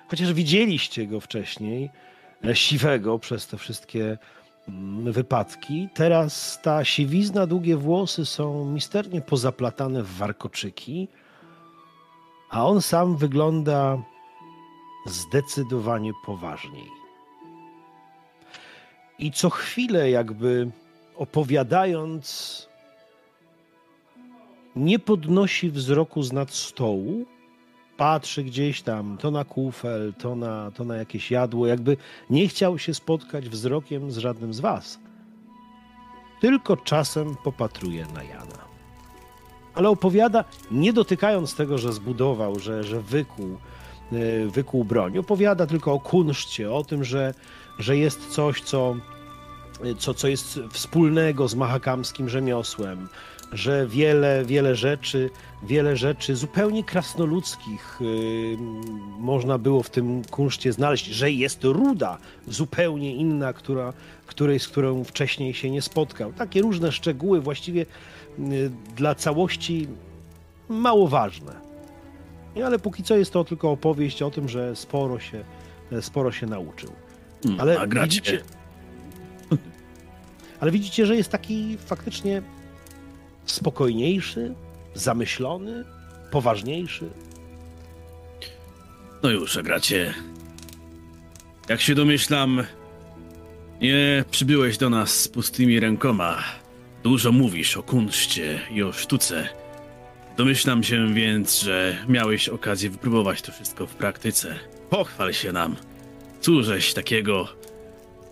chociaż 0.09 0.33
widzieliście 0.33 1.07
go 1.07 1.21
wcześniej, 1.21 1.91
e, 2.45 2.57
siwego 2.57 3.19
przez 3.19 3.47
te 3.47 3.59
wszystkie 3.59 4.19
mm, 4.69 5.13
wypadki. 5.13 5.89
Teraz 5.95 6.59
ta 6.63 6.85
siwizna, 6.85 7.47
długie 7.47 7.77
włosy 7.77 8.27
są 8.27 8.65
misternie 8.65 9.21
pozaplatane 9.21 10.03
w 10.03 10.17
warkoczyki, 10.17 11.09
a 12.51 12.67
on 12.67 12.83
sam 12.83 13.17
wygląda 13.17 13.99
zdecydowanie 15.07 16.13
poważniej. 16.27 16.91
I 19.19 19.33
co 19.33 19.51
chwilę 19.51 20.11
jakby 20.11 20.71
opowiadając, 21.17 22.69
nie 24.77 24.99
podnosi 24.99 25.71
wzroku 25.71 26.23
z 26.23 26.33
nad 26.33 26.51
stołu, 26.51 27.27
patrzy 27.97 28.45
gdzieś 28.45 28.83
tam, 28.83 29.19
to 29.19 29.31
na 29.31 29.45
kufel, 29.45 30.15
to 30.19 30.37
na, 30.37 30.71
to 30.71 30.85
na 30.85 30.97
jakieś 30.97 31.31
jadło, 31.31 31.67
jakby 31.67 31.97
nie 32.31 32.49
chciał 32.49 32.79
się 32.79 32.95
spotkać 32.95 33.49
wzrokiem 33.49 34.11
z 34.11 34.17
żadnym 34.17 34.55
z 34.55 34.61
was. 34.61 34.99
Tylko 36.41 36.77
czasem 36.77 37.37
popatruje 37.45 38.07
na 38.15 38.23
Jana. 38.23 38.65
Ale 39.75 39.89
opowiada, 39.89 40.45
nie 40.71 40.93
dotykając 40.93 41.55
tego, 41.55 41.79
że 41.79 41.93
zbudował, 41.93 42.59
że, 42.59 42.85
że 42.85 43.01
wykuł, 43.01 43.59
wykuł 44.49 44.85
broń. 44.85 45.19
Opowiada 45.19 45.67
tylko 45.67 45.93
o 45.93 46.01
kunszcie, 46.01 46.73
o 46.73 46.85
tym, 46.85 47.05
że, 47.05 47.35
że 47.79 47.97
jest 47.97 48.29
coś, 48.29 48.61
co 48.61 48.97
co, 49.99 50.15
co 50.15 50.29
jest 50.29 50.61
wspólnego 50.71 51.49
z 51.49 51.55
mahakamskim 51.55 52.29
rzemiosłem, 52.29 53.09
że 53.53 53.87
wiele, 53.87 54.45
wiele 54.45 54.77
rzeczy, 54.77 55.31
wiele 55.63 55.97
rzeczy 55.97 56.37
zupełnie 56.37 56.85
krasnoludzkich 56.85 57.99
yy, 58.01 58.57
można 59.19 59.59
było 59.59 59.83
w 59.83 59.91
tym 59.91 60.23
kunszcie 60.25 60.73
znaleźć, 60.73 61.07
że 61.07 61.31
jest 61.31 61.65
ruda 61.65 62.19
zupełnie 62.49 63.15
inna, 63.15 63.53
która, 63.53 63.93
której, 64.27 64.61
z 64.61 64.69
którą 64.69 65.05
wcześniej 65.05 65.55
się 65.55 65.71
nie 65.71 65.83
spotkał. 65.83 66.33
Takie 66.33 66.63
różne 66.63 66.93
szczegóły 66.93 67.41
właściwie 67.41 67.87
dla 68.97 69.15
całości 69.15 69.89
mało 70.69 71.09
ważne. 71.09 71.64
Nie, 72.57 72.67
ale 72.67 72.79
póki 72.79 73.03
co 73.03 73.17
jest 73.17 73.33
to 73.33 73.45
tylko 73.45 73.71
opowieść 73.71 74.23
o 74.23 74.31
tym, 74.31 74.49
że 74.49 74.77
sporo 74.77 75.21
się, 75.21 75.45
sporo 76.01 76.33
się 76.33 76.47
nauczył. 76.47 76.93
Hmm, 77.43 77.61
Ale 77.61 77.81
a 77.81 77.87
gracie? 77.87 78.07
widzicie, 78.21 78.43
ale 80.61 80.71
widzicie, 80.71 81.07
że 81.07 81.17
jest 81.17 81.31
taki 81.31 81.77
faktycznie 81.87 82.43
spokojniejszy, 83.45 84.55
zamyślony, 84.95 85.85
poważniejszy. 86.31 87.11
No 89.23 89.31
już, 89.31 89.57
a 89.57 89.63
gracie. 89.63 90.15
Jak 91.69 91.81
się 91.81 91.95
domyślam, 91.95 92.63
nie 93.81 94.25
przybyłeś 94.31 94.79
do 94.79 94.91
nas 94.91 95.21
z 95.21 95.29
pustymi 95.29 95.81
rękoma. 95.81 96.39
Dużo 97.03 97.33
mówisz 97.33 97.77
o 97.77 97.83
kunszcie 97.83 98.61
i 98.71 98.83
o 98.83 98.93
sztuce. 98.93 99.49
Domyślam 100.37 100.83
się 100.83 101.15
więc, 101.15 101.61
że 101.61 101.97
miałeś 102.09 102.49
okazję 102.49 102.91
wypróbować 102.91 103.43
to 103.43 103.53
wszystko 103.53 103.87
w 103.87 103.95
praktyce. 103.95 104.55
Pochwal 104.91 105.33
się 105.33 105.53
nam. 105.53 105.77
Cóżeś 106.41 106.95
takiego 106.95 107.49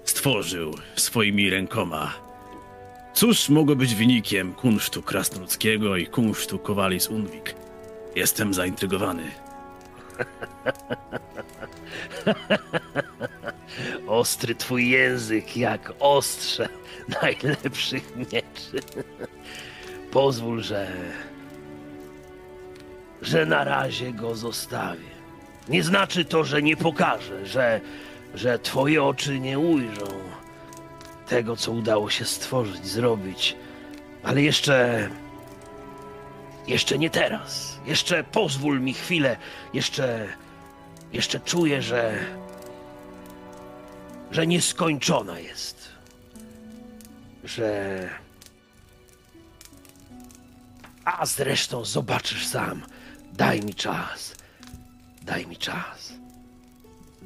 stworzył 0.05 0.75
swoimi 0.97 1.51
rękoma? 1.51 2.15
Cóż 3.15 3.49
mogło 3.49 3.77
być 3.77 3.95
wynikiem 3.95 4.55
kunsztu 4.55 5.03
krasnoludzkiego 5.03 5.97
i 5.97 6.07
kunsztu 6.07 6.59
kowali 6.59 7.01
z 7.01 7.09
Unwik? 7.09 7.55
Jestem 8.17 8.55
zaintrygowany. 8.55 9.23
Ostry 14.07 14.55
twój 14.55 14.89
język, 14.89 15.57
jak 15.57 15.93
ostrze 16.01 16.69
najlepszych 17.23 18.17
mieczy. 18.17 18.81
Pozwól, 20.11 20.63
że. 20.63 20.93
Że 23.23 23.47
na 23.47 23.65
razie 23.65 24.13
go 24.13 24.35
zostawię. 24.35 25.13
Nie 25.69 25.83
znaczy 25.83 26.25
to, 26.25 26.45
że 26.45 26.63
nie 26.63 26.77
pokażę, 26.77 27.47
że, 27.47 27.81
że 28.35 28.59
twoje 28.59 29.05
oczy 29.05 29.41
nie 29.41 29.59
ujrzą 29.59 30.07
tego, 31.29 31.57
co 31.57 31.73
udało 31.73 32.11
się 32.11 32.25
stworzyć, 32.25 32.87
zrobić. 32.87 33.57
Ale 34.23 34.43
jeszcze. 34.43 35.09
Jeszcze 36.67 36.99
nie 36.99 37.11
teraz. 37.11 37.79
Jeszcze 37.87 38.25
pozwól 38.25 38.81
mi 38.81 38.95
chwilę. 38.95 39.37
Jeszcze. 39.75 40.29
Jeszcze 41.13 41.41
czuję, 41.41 41.83
że. 41.83 42.19
że 44.31 44.47
nieskończona 44.47 45.41
jest 45.41 45.83
że. 47.45 48.09
A 51.05 51.27
zresztą 51.27 51.85
zobaczysz 51.85 52.47
sam. 52.47 52.83
Daj 53.33 53.61
mi 53.61 53.75
czas. 53.75 54.35
Daj 55.23 55.47
mi 55.47 55.57
czas. 55.57 56.13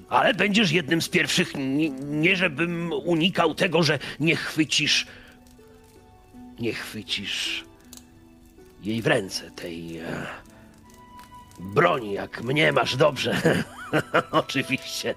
Ale 0.09 0.35
będziesz 0.35 0.71
jednym 0.71 1.03
z 1.03 1.09
pierwszych. 1.09 1.55
Nie, 1.55 1.91
nie 1.91 2.37
żebym 2.37 2.93
unikał 2.93 3.55
tego, 3.55 3.83
że 3.83 3.99
nie 4.21 4.37
chwycisz. 4.37 5.07
Nie 6.59 6.73
chwycisz 6.73 7.65
jej 8.83 9.03
w 9.03 9.07
ręce 9.07 9.51
tej. 9.51 9.99
E, 9.99 10.27
broni, 11.61 12.13
jak 12.13 12.43
mnie 12.43 12.73
masz 12.73 12.97
dobrze. 12.97 13.63
Oczywiście. 14.31 15.15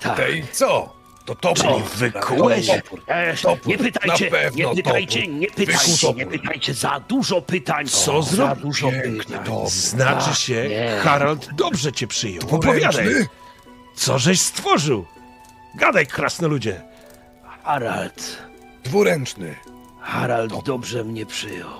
Tak. 0.00 0.16
Tej 0.16 0.44
co? 0.52 0.96
To 1.24 1.34
topór. 1.34 1.56
Czyli 1.64 1.82
wykułeś? 1.96 2.66
To 2.66 2.74
topór. 2.74 3.02
E, 3.06 3.36
Topór, 3.36 3.66
nie 3.68 3.78
pytajcie, 3.78 4.24
nie 4.24 4.30
pytajcie, 4.30 4.62
topór. 4.62 4.76
nie 4.76 5.46
pytajcie, 5.48 6.14
nie 6.14 6.26
pytajcie, 6.26 6.74
za 6.74 7.00
dużo 7.08 7.42
pytań. 7.42 7.86
Co 7.86 8.22
za 8.22 8.30
zrobił? 8.36 8.62
dużo 8.64 8.90
pytań. 8.90 9.44
topór. 9.44 9.68
Znaczy 9.70 10.26
Tak, 10.26 10.34
się, 10.38 10.68
nie. 10.68 10.98
Harald 11.02 11.48
dobrze 11.54 11.92
cię 11.92 12.06
przyjął. 12.06 12.42
Opowiadaj, 12.50 13.06
co 13.94 14.18
żeś 14.18 14.40
stworzył? 14.40 15.04
Gadaj, 15.74 16.06
krasnoludzie. 16.06 16.82
Harald, 17.64 18.38
Dwuręczny. 18.84 19.54
Harald 20.00 20.64
dobrze 20.64 21.04
mnie 21.04 21.26
przyjął. 21.26 21.70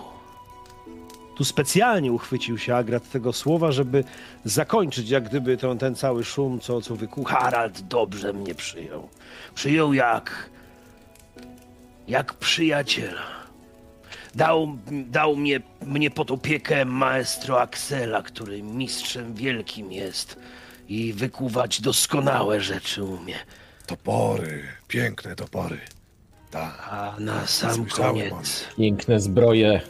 Tu 1.36 1.44
specjalnie 1.44 2.12
uchwycił 2.12 2.58
się 2.58 2.74
Agrat 2.74 3.10
tego 3.10 3.32
słowa, 3.32 3.72
żeby 3.72 4.04
zakończyć 4.44 5.10
jak 5.10 5.28
gdyby 5.28 5.56
ten, 5.56 5.78
ten 5.78 5.94
cały 5.94 6.24
szum, 6.24 6.60
co, 6.60 6.80
co 6.80 6.96
wykuł. 6.96 7.24
Harald 7.24 7.80
dobrze 7.80 8.32
mnie 8.32 8.54
przyjął. 8.54 9.08
Przyjął 9.54 9.94
jak. 9.94 10.50
jak 12.08 12.34
przyjaciela. 12.34 13.44
Dał, 14.34 14.76
dał 15.06 15.36
mnie, 15.36 15.60
mnie 15.86 16.10
pod 16.10 16.30
opiekę 16.30 16.84
maestro 16.84 17.60
Axela, 17.60 18.22
który 18.22 18.62
mistrzem 18.62 19.34
wielkim 19.34 19.92
jest 19.92 20.36
i 20.88 21.12
wykuwać 21.12 21.80
doskonałe 21.80 22.60
rzeczy 22.60 23.04
umie. 23.04 23.34
Topory. 23.86 24.62
Piękne 24.88 25.36
topory. 25.36 25.78
Tak. 26.50 26.88
A 26.90 27.14
na 27.18 27.46
sam 27.46 27.74
Słyszałem, 27.74 28.30
koniec. 28.30 28.64
Piękne 28.76 29.20
zbroje 29.20 29.80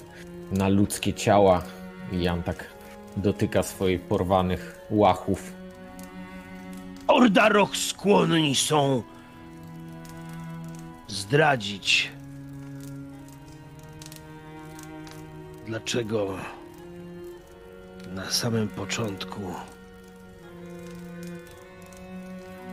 na 0.53 0.69
ludzkie 0.69 1.15
ciała. 1.15 1.63
I 2.13 2.23
Jan 2.23 2.43
tak 2.43 2.65
dotyka 3.17 3.63
swoich 3.63 4.01
porwanych 4.01 4.81
łachów. 4.91 5.53
Ordaroch 7.07 7.77
skłonni 7.77 8.55
są 8.55 9.03
zdradzić. 11.09 12.11
Dlaczego 15.67 16.37
na 18.15 18.31
samym 18.31 18.69
początku 18.69 19.41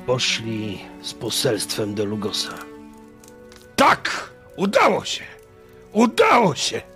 poszli 0.06 0.82
z 1.02 1.14
poselstwem 1.14 1.96
do 1.96 2.06
Lugosa? 2.06 2.54
Tak! 3.76 4.30
Udało 4.56 5.06
się! 5.06 5.24
Udało 5.94 6.56
się! 6.56 6.91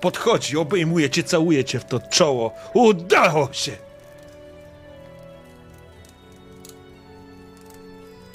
Podchodzi, 0.00 0.56
obejmuje 0.56 1.10
cię, 1.10 1.22
całuje 1.22 1.64
cię 1.64 1.80
w 1.80 1.84
to 1.84 2.00
czoło. 2.00 2.54
Udało 2.74 3.52
się! 3.52 3.72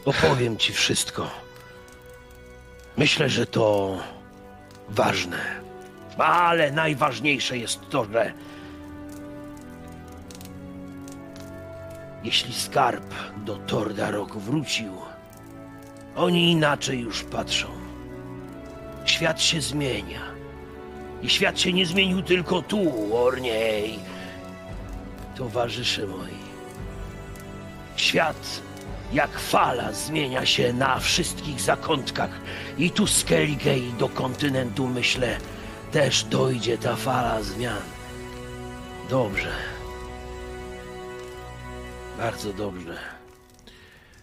Opowiem 0.06 0.57
ci 0.57 0.73
wszystko. 0.73 1.30
Myślę, 2.98 3.30
że 3.30 3.45
to 3.45 3.98
ważne. 4.90 5.38
Ale 6.18 6.72
najważniejsze 6.72 7.57
jest 7.57 7.80
to, 7.90 8.06
że 8.06 8.34
jeśli 12.23 12.53
skarb 12.53 13.14
do 13.38 13.56
Tordarok 13.56 14.38
wrócił, 14.38 14.94
oni 16.15 16.52
inaczej 16.52 16.99
już 16.99 17.23
patrzą. 17.23 17.68
Świat 19.06 19.41
się 19.41 19.61
zmienia. 19.61 20.32
I 21.23 21.29
świat 21.29 21.59
się 21.59 21.73
nie 21.73 21.85
zmienił 21.85 22.21
tylko 22.21 22.61
tu, 22.61 23.15
Orniej. 23.15 23.99
Towarzysze 25.35 26.07
moi. 26.07 26.43
Świat 27.95 28.61
jak 29.13 29.39
fala 29.39 29.91
zmienia 29.91 30.45
się 30.45 30.73
na 30.73 30.99
wszystkich 30.99 31.61
zakątkach. 31.61 32.29
I 32.77 32.91
tu 32.91 33.07
z 33.07 33.17
Skellige 33.17 33.75
do 33.99 34.09
kontynentu, 34.09 34.87
myślę, 34.87 35.37
też 35.91 36.23
dojdzie 36.23 36.77
ta 36.77 36.95
fala 36.95 37.43
zmian. 37.43 37.81
Dobrze. 39.09 39.51
Bardzo 42.17 42.53
dobrze. 42.53 42.97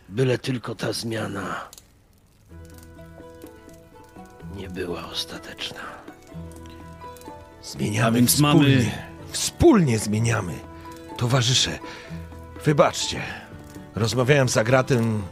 Byle 0.09 0.39
tylko 0.39 0.75
ta 0.75 0.93
zmiana 0.93 1.69
nie 4.57 4.69
była 4.69 5.07
ostateczna. 5.07 6.00
Zmieniamy 7.63 8.07
A 8.09 8.11
więc 8.11 8.31
wspólnie. 8.35 8.77
mamy- 8.77 8.91
Wspólnie 9.33 9.99
zmieniamy. 9.99 10.53
Towarzysze, 11.17 11.79
wybaczcie. 12.65 13.23
Rozmawiałem 13.95 14.49
z 14.49 14.57
Agratem 14.57 15.23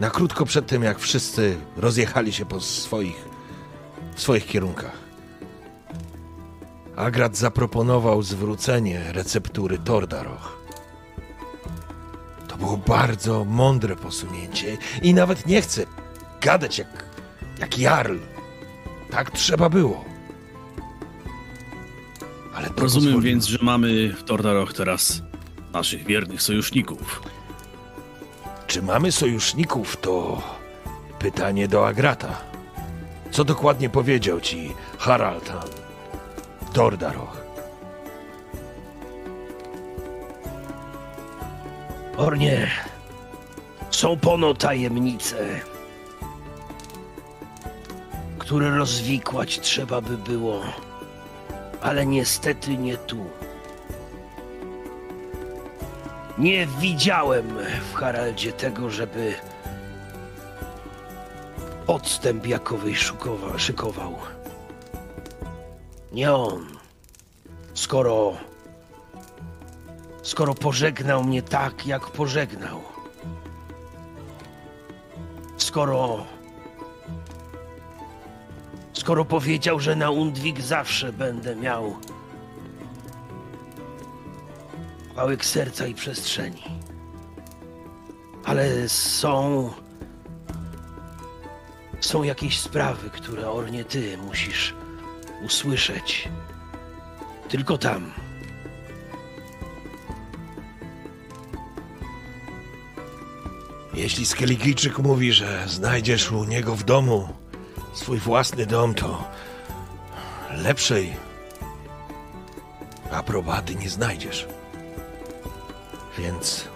na 0.00 0.10
krótko 0.10 0.44
przed 0.44 0.66
tym, 0.66 0.82
jak 0.82 0.98
wszyscy 0.98 1.56
rozjechali 1.76 2.32
się 2.32 2.46
po 2.46 2.60
swoich, 2.60 3.24
w 4.14 4.20
swoich 4.20 4.46
kierunkach. 4.46 4.96
Agrat 6.96 7.36
zaproponował 7.36 8.22
zwrócenie 8.22 9.12
receptury 9.12 9.78
Tordaroch. 9.78 10.58
To 12.48 12.56
było 12.56 12.76
bardzo 12.76 13.44
mądre 13.44 13.96
posunięcie 13.96 14.78
i 15.02 15.14
nawet 15.14 15.46
nie 15.46 15.62
chcę 15.62 15.82
gadać 16.40 16.78
jak, 16.78 17.04
jak 17.58 17.78
jarl. 17.78 18.16
Tak 19.10 19.30
trzeba 19.30 19.68
było. 19.68 20.04
Ale 22.54 22.70
to 22.70 22.82
Rozumiem 22.82 23.20
więc, 23.20 23.46
że 23.46 23.58
mamy 23.62 24.08
w 24.08 24.24
Tordaroch 24.24 24.72
teraz 24.72 25.22
naszych 25.72 26.04
wiernych 26.04 26.42
sojuszników. 26.42 27.22
Czy 28.66 28.82
mamy 28.82 29.12
sojuszników, 29.12 29.96
to 29.96 30.42
pytanie 31.18 31.68
do 31.68 31.86
Agrata. 31.86 32.40
Co 33.30 33.44
dokładnie 33.44 33.90
powiedział 33.90 34.40
ci 34.40 34.72
Haraldan 34.98 35.68
Dordaroch? 36.74 37.42
Ornie, 42.16 42.70
są 43.90 44.18
pono 44.18 44.54
tajemnice, 44.54 45.60
które 48.38 48.70
rozwikłać 48.70 49.60
trzeba 49.60 50.00
by 50.00 50.18
było, 50.18 50.62
ale 51.82 52.06
niestety 52.06 52.76
nie 52.76 52.96
tu. 52.96 53.24
Nie 56.38 56.66
widziałem 56.66 57.58
w 57.92 57.94
Haraldzie 57.94 58.52
tego, 58.52 58.90
żeby 58.90 59.34
odstęp 61.86 62.46
jakowej 62.46 62.94
szukowa, 62.96 63.58
szykował. 63.58 64.16
Nie 66.12 66.32
on. 66.32 66.66
Skoro 67.74 68.32
skoro 70.22 70.54
pożegnał 70.54 71.24
mnie 71.24 71.42
tak, 71.42 71.86
jak 71.86 72.10
pożegnał. 72.10 72.82
Skoro. 75.56 76.24
Skoro 78.92 79.24
powiedział, 79.24 79.80
że 79.80 79.96
na 79.96 80.10
Undwik 80.10 80.60
zawsze 80.60 81.12
będę 81.12 81.56
miał 81.56 81.96
kawałek 85.22 85.44
serca 85.44 85.86
i 85.86 85.94
przestrzeni. 85.94 86.62
Ale 88.44 88.88
są. 88.88 89.70
Są 92.00 92.22
jakieś 92.22 92.60
sprawy, 92.60 93.10
które 93.10 93.50
Ornie 93.50 93.84
ty 93.84 94.18
musisz 94.18 94.74
usłyszeć. 95.44 96.28
Tylko 97.48 97.78
tam. 97.78 98.12
Jeśli 103.94 104.26
Skeligijczyk 104.26 104.98
mówi, 104.98 105.32
że 105.32 105.64
znajdziesz 105.68 106.32
u 106.32 106.44
niego 106.44 106.76
w 106.76 106.84
domu 106.84 107.28
swój 107.92 108.18
własny 108.18 108.66
dom, 108.66 108.94
to 108.94 109.24
lepszej 110.50 111.16
aprobaty 113.12 113.74
nie 113.74 113.90
znajdziesz. 113.90 114.48
Więc. 116.18 116.68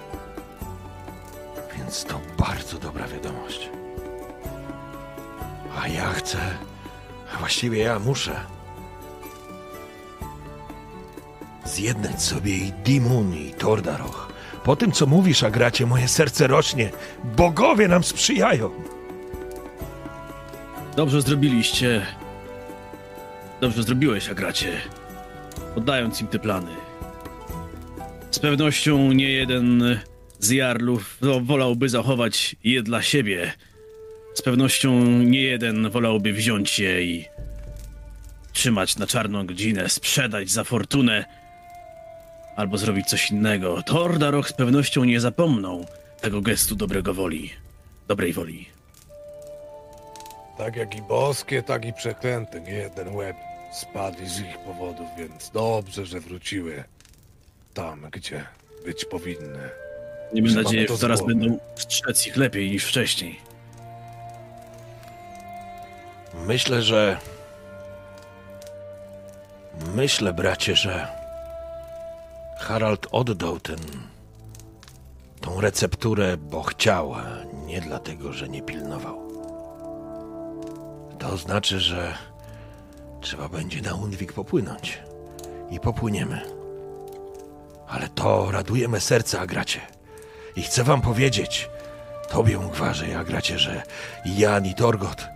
Więc 1.78 2.04
to 2.04 2.20
bardzo 2.38 2.78
dobra 2.78 3.08
wiadomość. 3.08 3.70
A 5.82 5.88
ja 5.88 6.12
chcę, 6.12 6.38
A 7.34 7.38
właściwie 7.38 7.78
ja 7.78 7.98
muszę 7.98 8.40
zjednać 11.64 12.22
sobie 12.22 12.56
i 12.56 12.72
Dimun, 12.72 13.34
i 13.34 13.54
Tordaroch. 13.54 14.32
Po 14.64 14.76
tym, 14.76 14.92
co 14.92 15.06
mówisz, 15.06 15.42
Agracie, 15.42 15.86
moje 15.86 16.08
serce 16.08 16.46
rośnie. 16.46 16.90
Bogowie 17.24 17.88
nam 17.88 18.04
sprzyjają. 18.04 18.70
Dobrze 20.96 21.22
zrobiliście. 21.22 22.06
Dobrze 23.60 23.82
zrobiłeś, 23.82 24.28
Agracie. 24.28 24.72
Oddając 25.76 26.20
im 26.20 26.26
te 26.26 26.38
plany. 26.38 26.70
Z 28.30 28.38
pewnością 28.38 29.12
nie 29.12 29.30
jeden 29.30 29.98
z 30.38 30.50
jarlów 30.50 31.18
wolałby 31.42 31.88
zachować 31.88 32.56
je 32.64 32.82
dla 32.82 33.02
siebie. 33.02 33.52
Z 34.34 34.42
pewnością 34.42 35.04
nie 35.06 35.42
jeden 35.42 35.90
wolałby 35.90 36.32
wziąć 36.32 36.78
je 36.78 37.04
i 37.04 37.24
trzymać 38.52 38.96
na 38.96 39.06
czarną 39.06 39.46
godzinę, 39.46 39.88
sprzedać 39.88 40.50
za 40.50 40.64
fortunę 40.64 41.24
albo 42.56 42.78
zrobić 42.78 43.06
coś 43.06 43.30
innego. 43.30 43.82
Tordarok 43.82 44.48
z 44.48 44.52
pewnością 44.52 45.04
nie 45.04 45.20
zapomną 45.20 45.84
tego 46.20 46.40
gestu 46.40 46.74
dobrego 46.74 47.14
woli, 47.14 47.50
dobrej 48.08 48.32
woli. 48.32 48.75
Tak 50.58 50.76
jak 50.76 50.94
i 50.94 51.02
boskie, 51.02 51.62
tak 51.62 51.84
i 51.84 51.92
przeklęte. 51.92 52.60
Nie 52.60 52.72
jeden 52.72 53.14
łeb 53.16 53.36
spadł 53.72 54.26
z 54.26 54.40
ich 54.40 54.58
powodów, 54.58 55.06
więc 55.18 55.50
dobrze, 55.50 56.06
że 56.06 56.20
wróciły 56.20 56.84
tam, 57.74 58.08
gdzie 58.12 58.44
być 58.84 59.04
powinny. 59.04 59.70
Miejmy 60.32 60.62
nadzieję, 60.62 60.88
że 60.88 60.96
zaraz 60.96 61.22
będą 61.26 61.58
strzec 61.76 62.26
ich 62.26 62.36
lepiej 62.36 62.70
niż 62.70 62.84
wcześniej. 62.84 63.40
Myślę, 66.46 66.82
że. 66.82 67.18
Myślę, 69.94 70.32
bracie, 70.32 70.76
że 70.76 71.08
Harald 72.58 73.06
oddał 73.12 73.60
ten. 73.60 73.78
tą 75.40 75.60
recepturę, 75.60 76.36
bo 76.36 76.62
chciał, 76.62 77.14
nie 77.66 77.80
dlatego, 77.80 78.32
że 78.32 78.48
nie 78.48 78.62
pilnował. 78.62 79.25
To 81.18 81.36
znaczy, 81.36 81.80
że 81.80 82.14
trzeba 83.20 83.48
będzie 83.48 83.82
na 83.82 83.94
Undwik 83.94 84.32
popłynąć. 84.32 84.98
I 85.70 85.80
popłyniemy. 85.80 86.40
Ale 87.88 88.08
to 88.08 88.50
radujemy 88.50 89.00
serce, 89.00 89.40
Agracie. 89.40 89.80
I 90.56 90.62
chcę 90.62 90.84
wam 90.84 91.00
powiedzieć, 91.00 91.68
tobie, 92.30 92.58
Ungwarze 92.58 93.08
i 93.08 93.14
Agracie, 93.14 93.58
że 93.58 93.82
i 94.24 94.38
Jan 94.38 94.66
i 94.66 94.74
Torgot 94.74 95.28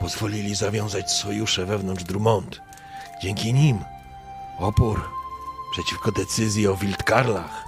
pozwolili 0.00 0.54
zawiązać 0.54 1.12
sojusze 1.12 1.66
wewnątrz 1.66 2.04
Drummond. 2.04 2.60
Dzięki 3.22 3.54
nim 3.54 3.78
opór 4.58 5.10
przeciwko 5.72 6.12
decyzji 6.12 6.68
o 6.68 6.76
Wildkarlach 6.76 7.64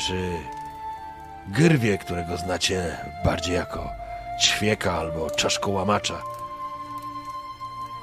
czy 0.00 0.32
Gyrwie, 1.48 1.98
którego 1.98 2.36
znacie 2.36 2.96
bardziej 3.24 3.54
jako 3.54 3.90
ćwieka 4.42 4.92
albo 4.92 5.30
czaszkołamacza, 5.30 6.22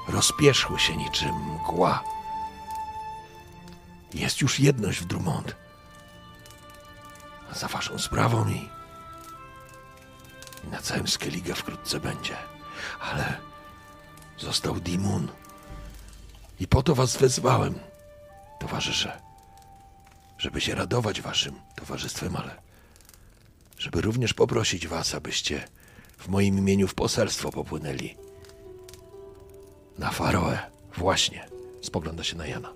rozpierzchły 0.08 0.78
się 0.78 0.96
niczym 0.96 1.34
mgła. 1.34 2.04
Jest 4.14 4.40
już 4.40 4.60
jedność 4.60 5.00
w 5.00 5.04
Drummond. 5.04 5.56
Za 7.52 7.68
waszą 7.68 7.98
sprawą 7.98 8.48
i, 8.48 8.68
i 10.64 10.68
na 10.70 10.80
całym 10.82 11.08
Skellige 11.08 11.54
wkrótce 11.54 12.00
będzie. 12.00 12.36
Ale 13.00 13.40
został 14.38 14.80
Dimun. 14.80 15.28
I 16.60 16.68
po 16.68 16.82
to 16.82 16.94
was 16.94 17.16
wezwałem, 17.16 17.78
towarzysze. 18.60 19.20
Żeby 20.38 20.60
się 20.60 20.74
radować 20.74 21.20
waszym 21.20 21.60
towarzystwem, 21.76 22.36
ale 22.36 22.62
żeby 23.78 24.00
również 24.00 24.34
poprosić 24.34 24.88
was, 24.88 25.14
abyście 25.14 25.68
w 26.18 26.28
moim 26.28 26.58
imieniu 26.58 26.88
w 26.88 26.94
poselstwo 26.94 27.50
popłynęli. 27.50 28.16
Na 30.00 30.10
Faroe, 30.10 30.58
właśnie. 30.96 31.48
Spogląda 31.82 32.24
się 32.24 32.36
na 32.36 32.46
Jana. 32.46 32.72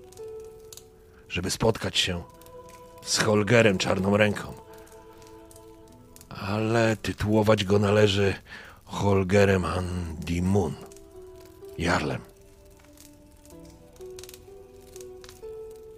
Żeby 1.29 1.51
spotkać 1.51 1.97
się 1.97 2.23
z 3.03 3.17
Holgerem 3.17 3.77
Czarną 3.77 4.17
Ręką. 4.17 4.53
Ale 6.29 6.97
tytułować 6.97 7.63
go 7.63 7.79
należy 7.79 8.33
Holgerem 8.83 9.65
Andimun, 9.65 10.73
Jarlem. 11.77 12.21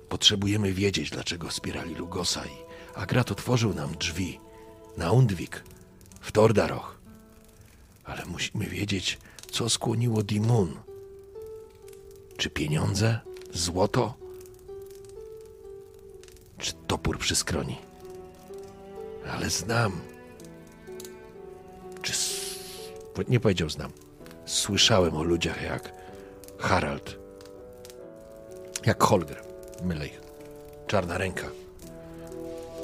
Potrzebujemy 0.10 0.74
wiedzieć, 0.74 1.10
dlaczego 1.10 1.48
wspierali 1.48 1.96
Lugosa 1.96 2.46
i 2.46 2.68
Agrat 2.96 3.32
otworzył 3.32 3.74
nam 3.74 3.96
drzwi 3.96 4.40
na 4.98 5.12
Undwik, 5.12 5.64
w 6.22 6.32
Tordaroch. 6.32 7.00
Ale 8.04 8.26
musimy 8.26 8.66
wiedzieć, 8.66 9.18
co 9.52 9.70
skłoniło 9.70 10.24
Dimun. 10.24 10.87
Czy 12.38 12.50
pieniądze, 12.50 13.20
złoto, 13.54 14.14
czy 16.58 16.74
topór 16.88 17.20
przy 17.20 17.36
skroni? 17.36 17.78
Ale 19.32 19.50
znam. 19.50 20.02
Czy 22.02 22.14
nie 23.28 23.40
powiedział 23.40 23.70
znam. 23.70 23.92
Słyszałem 24.46 25.16
o 25.16 25.24
ludziach 25.24 25.62
jak 25.62 25.94
Harald, 26.58 27.20
jak 28.86 29.04
Holger, 29.04 29.44
mylę 29.84 30.08
ich. 30.08 30.22
Czarna 30.88 31.18
ręka. 31.18 31.48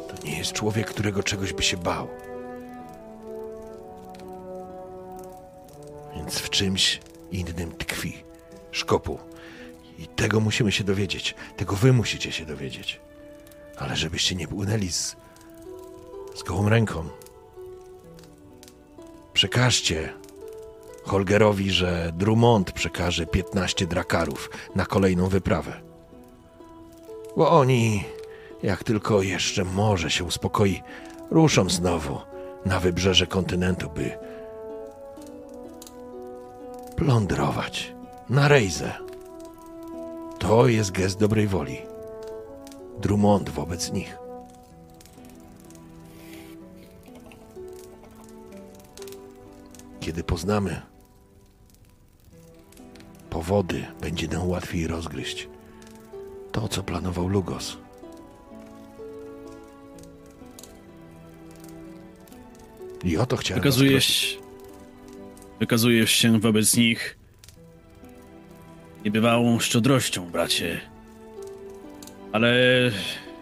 To 0.07 0.25
nie 0.27 0.38
jest 0.38 0.51
człowiek, 0.51 0.88
którego 0.88 1.23
czegoś 1.23 1.53
by 1.53 1.63
się 1.63 1.77
bał. 1.77 2.07
Więc 6.15 6.38
w 6.39 6.49
czymś 6.49 6.99
innym 7.31 7.71
tkwi. 7.71 8.23
Szkopu. 8.71 9.32
I 10.03 10.07
tego 10.07 10.39
musimy 10.39 10.71
się 10.71 10.84
dowiedzieć. 10.84 11.35
Tego 11.57 11.75
wy 11.75 11.93
musicie 11.93 12.31
się 12.31 12.45
dowiedzieć. 12.45 12.99
Ale 13.77 13.95
żebyście 13.95 14.35
nie 14.35 14.47
płynęli 14.47 14.91
z, 14.91 15.15
z 16.35 16.43
gołą 16.43 16.69
ręką. 16.69 17.09
Przekażcie 19.34 20.13
Holgerowi, 21.03 21.71
że 21.71 22.11
Drummond 22.15 22.71
przekaże 22.71 23.25
15 23.25 23.88
drakarów 23.88 24.49
na 24.75 24.85
kolejną 24.85 25.27
wyprawę. 25.27 25.81
Bo 27.38 27.51
oni, 27.51 28.03
jak 28.63 28.84
tylko 28.84 29.21
jeszcze 29.21 29.63
morze 29.63 30.11
się 30.11 30.23
uspokoi, 30.23 30.81
ruszą 31.31 31.69
znowu 31.69 32.19
na 32.65 32.80
wybrzeże 32.80 33.27
kontynentu, 33.27 33.89
by 33.89 34.17
plądrować 36.95 37.93
na 38.30 38.47
rejzę. 38.47 38.93
To 40.43 40.67
jest 40.67 40.91
gest 40.91 41.19
dobrej 41.19 41.47
woli. 41.47 41.77
Drummond 43.01 43.49
wobec 43.49 43.91
nich. 43.91 44.17
Kiedy 49.99 50.23
poznamy 50.23 50.81
powody, 53.29 53.85
będzie 54.01 54.27
nam 54.27 54.49
łatwiej 54.49 54.87
rozgryźć 54.87 55.49
to, 56.51 56.67
co 56.67 56.83
planował 56.83 57.27
Lugos. 57.27 57.77
I 63.03 63.17
o 63.17 63.25
to 63.25 63.37
chciałem. 63.37 63.61
Wykazujesz, 63.61 64.39
wykazujesz 65.59 66.11
się 66.11 66.39
wobec 66.39 66.77
nich 66.77 67.22
niebywałą 69.05 69.59
szczodrością, 69.59 70.30
bracie. 70.31 70.80
Ale 72.31 72.55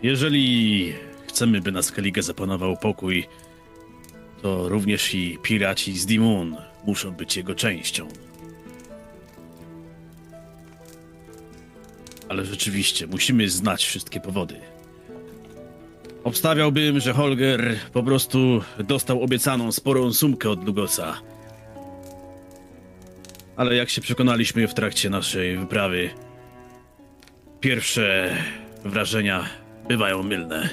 jeżeli 0.03 0.93
chcemy, 1.27 1.61
by 1.61 1.71
na 1.71 1.81
Skellige 1.81 2.23
zapanował 2.23 2.77
pokój, 2.77 3.27
to 4.41 4.69
również 4.69 5.13
i 5.13 5.37
piraci 5.43 5.99
z 5.99 6.05
Dimun 6.05 6.55
muszą 6.85 7.11
być 7.11 7.37
jego 7.37 7.55
częścią. 7.55 8.07
Ale 12.29 12.45
rzeczywiście, 12.45 13.07
musimy 13.07 13.49
znać 13.49 13.85
wszystkie 13.85 14.19
powody. 14.19 14.55
Obstawiałbym, 16.23 16.99
że 16.99 17.13
Holger 17.13 17.75
po 17.93 18.03
prostu 18.03 18.61
dostał 18.79 19.23
obiecaną 19.23 19.71
sporą 19.71 20.13
sumkę 20.13 20.49
od 20.49 20.65
Lugosa. 20.65 21.21
Ale 23.55 23.75
jak 23.75 23.89
się 23.89 24.01
przekonaliśmy 24.01 24.67
w 24.67 24.73
trakcie 24.73 25.09
naszej 25.09 25.57
wyprawy, 25.57 26.09
pierwsze 27.59 28.37
wrażenia 28.83 29.45
bywają 29.87 30.23
mylne. 30.23 30.69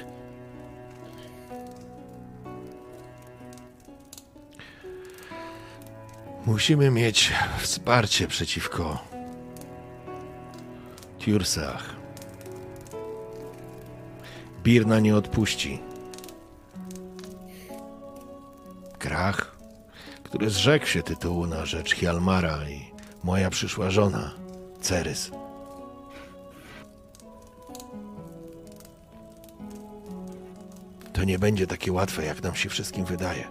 Musimy 6.46 6.90
mieć 6.90 7.32
wsparcie 7.58 8.28
przeciwko 8.28 9.04
Tiursach. 11.18 11.96
Birna 14.62 15.00
nie 15.00 15.16
odpuści. 15.16 15.80
Krach, 18.98 19.57
który 20.28 20.50
zrzekł 20.50 20.86
się 20.86 21.02
tytułu 21.02 21.46
na 21.46 21.66
rzecz 21.66 21.94
Hjalmara 21.94 22.68
i 22.68 22.90
moja 23.24 23.50
przyszła 23.50 23.90
żona, 23.90 24.34
Cerys. 24.80 25.30
To 31.12 31.24
nie 31.24 31.38
będzie 31.38 31.66
takie 31.66 31.92
łatwe, 31.92 32.24
jak 32.24 32.42
nam 32.42 32.54
się 32.54 32.68
wszystkim 32.68 33.04
wydaje. 33.04 33.48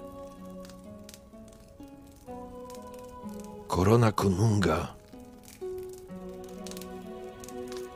Korona 3.68 4.12
Konunga 4.12 4.88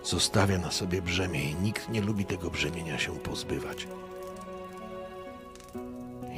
zostawia 0.03 0.57
na 0.57 0.71
sobie 0.71 1.01
brzemię 1.01 1.43
i 1.43 1.55
nikt 1.55 1.89
nie 1.89 2.01
lubi 2.01 2.25
tego 2.25 2.49
brzemienia 2.49 2.99
się 2.99 3.15
pozbywać. 3.15 3.87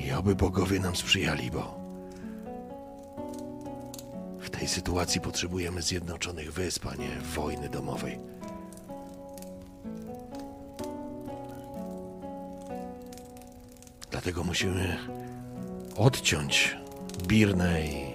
I 0.06 0.12
oby 0.12 0.36
bogowie 0.36 0.80
nam 0.80 0.96
sprzyjali, 0.96 1.52
bo 1.52 1.83
tej 4.60 4.68
sytuacji 4.68 5.22
potrzebujemy 5.22 5.82
zjednoczonych 5.82 6.54
wysp, 6.54 6.86
a 6.86 6.96
nie 6.96 7.10
wojny 7.36 7.70
domowej. 7.70 8.20
Dlatego 14.12 14.44
musimy 14.44 14.98
odciąć 15.98 16.78
Birnę 17.28 17.86
i 17.86 18.14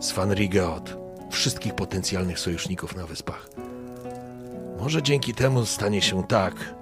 Svanrigę 0.00 0.70
od 0.70 0.96
wszystkich 1.30 1.74
potencjalnych 1.74 2.38
sojuszników 2.38 2.96
na 2.96 3.06
wyspach. 3.06 3.48
Może 4.78 5.02
dzięki 5.02 5.34
temu 5.34 5.66
stanie 5.66 6.02
się 6.02 6.26
tak, 6.26 6.74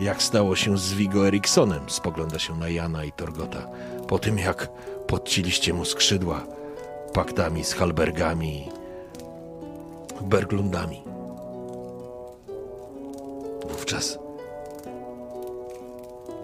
jak 0.00 0.22
stało 0.22 0.56
się 0.56 0.78
z 0.78 0.92
Vigo 0.92 1.28
Eriksonem, 1.28 1.90
spogląda 1.90 2.38
się 2.38 2.56
na 2.56 2.68
Jana 2.68 3.04
i 3.04 3.12
Torgota, 3.12 3.68
po 4.08 4.18
tym 4.18 4.38
jak 4.38 4.68
podciliście 5.06 5.74
mu 5.74 5.84
skrzydła 5.84 6.46
paktami 7.12 7.64
z 7.64 7.74
Halbergami 7.74 8.68
Berglundami. 10.20 11.02
Wówczas 13.68 14.18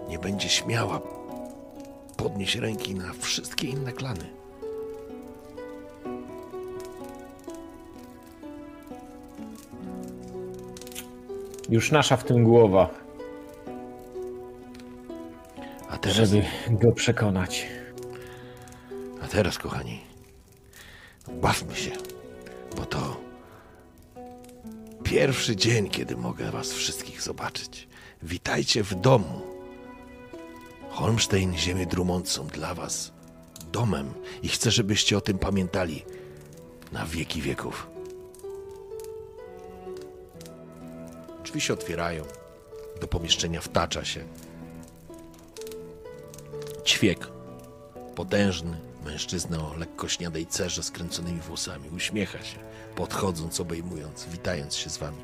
nie 0.09 0.19
będzie 0.19 0.49
śmiała 0.49 0.99
podnieść 2.17 2.55
ręki 2.55 2.95
na 2.95 3.13
wszystkie 3.13 3.67
inne 3.67 3.91
klany. 3.93 4.25
Już 11.69 11.91
nasza 11.91 12.17
w 12.17 12.23
tym 12.23 12.43
głowa, 12.43 12.89
A 15.89 15.97
teraz, 15.97 16.17
żeby 16.29 16.43
go 16.69 16.91
przekonać. 16.91 17.67
a 19.23 19.27
teraz, 19.27 19.57
kochani, 19.57 19.99
bawmy 21.41 21.75
się, 21.75 21.91
bo 22.77 22.85
to 22.85 23.17
pierwszy 25.03 25.55
dzień, 25.55 25.89
kiedy 25.89 26.17
mogę 26.17 26.51
was 26.51 26.71
wszystkich 26.71 27.21
zobaczyć. 27.21 27.87
Witajcie 28.23 28.83
w 28.83 28.95
domu. 28.95 29.41
Holmstein, 30.89 31.57
ziemie 31.57 31.85
Drummond 31.85 32.29
są 32.29 32.47
dla 32.47 32.73
was 32.73 33.11
domem 33.71 34.13
i 34.43 34.47
chcę, 34.47 34.71
żebyście 34.71 35.17
o 35.17 35.21
tym 35.21 35.39
pamiętali 35.39 36.05
na 36.91 37.05
wieki 37.05 37.41
wieków. 37.41 37.87
Drzwi 41.43 41.61
się 41.61 41.73
otwierają. 41.73 42.23
Do 43.01 43.07
pomieszczenia 43.07 43.61
wtacza 43.61 44.05
się. 44.05 44.23
Ćwiek. 46.85 47.27
Potężny 48.15 48.88
mężczyzna 49.05 49.57
o 49.59 49.75
lekko 49.77 50.07
śniadej 50.07 50.47
cerze 50.47 50.83
skręconymi 50.83 51.39
włosami. 51.39 51.89
Uśmiecha 51.89 52.43
się, 52.43 52.57
podchodząc, 52.95 53.59
obejmując, 53.59 54.25
witając 54.25 54.75
się 54.75 54.89
z 54.89 54.97
wami 54.97 55.17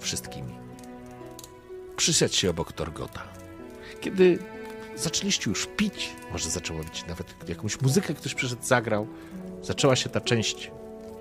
wszystkimi. 0.00 0.54
Przysiadł 1.96 2.34
się 2.34 2.50
obok 2.50 2.72
Torgota. 2.72 3.22
Kiedy 4.00 4.38
zaczęliście 4.96 5.50
już 5.50 5.66
pić, 5.76 6.16
może 6.32 6.50
zaczęło 6.50 6.84
być 6.84 7.06
nawet 7.06 7.48
jakąś 7.48 7.80
muzykę, 7.80 8.14
ktoś 8.14 8.34
przyszedł, 8.34 8.62
zagrał, 8.64 9.06
zaczęła 9.62 9.96
się 9.96 10.08
ta 10.08 10.20
część 10.20 10.70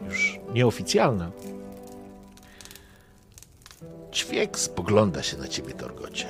już 0.06 0.40
nieoficjalna. 0.54 1.32
Ćwiek 4.14 4.60
spogląda 4.60 5.24
się 5.24 5.38
na 5.38 5.48
ciebie, 5.48 5.74
Torgocie. 5.74 6.28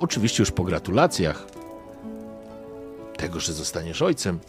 Oczywiście 0.00 0.42
już 0.42 0.50
po 0.50 0.64
gratulacjach 0.64 1.46
tego, 3.22 3.40
że 3.40 3.52
zostaniesz 3.52 4.02
ojcem, 4.02 4.40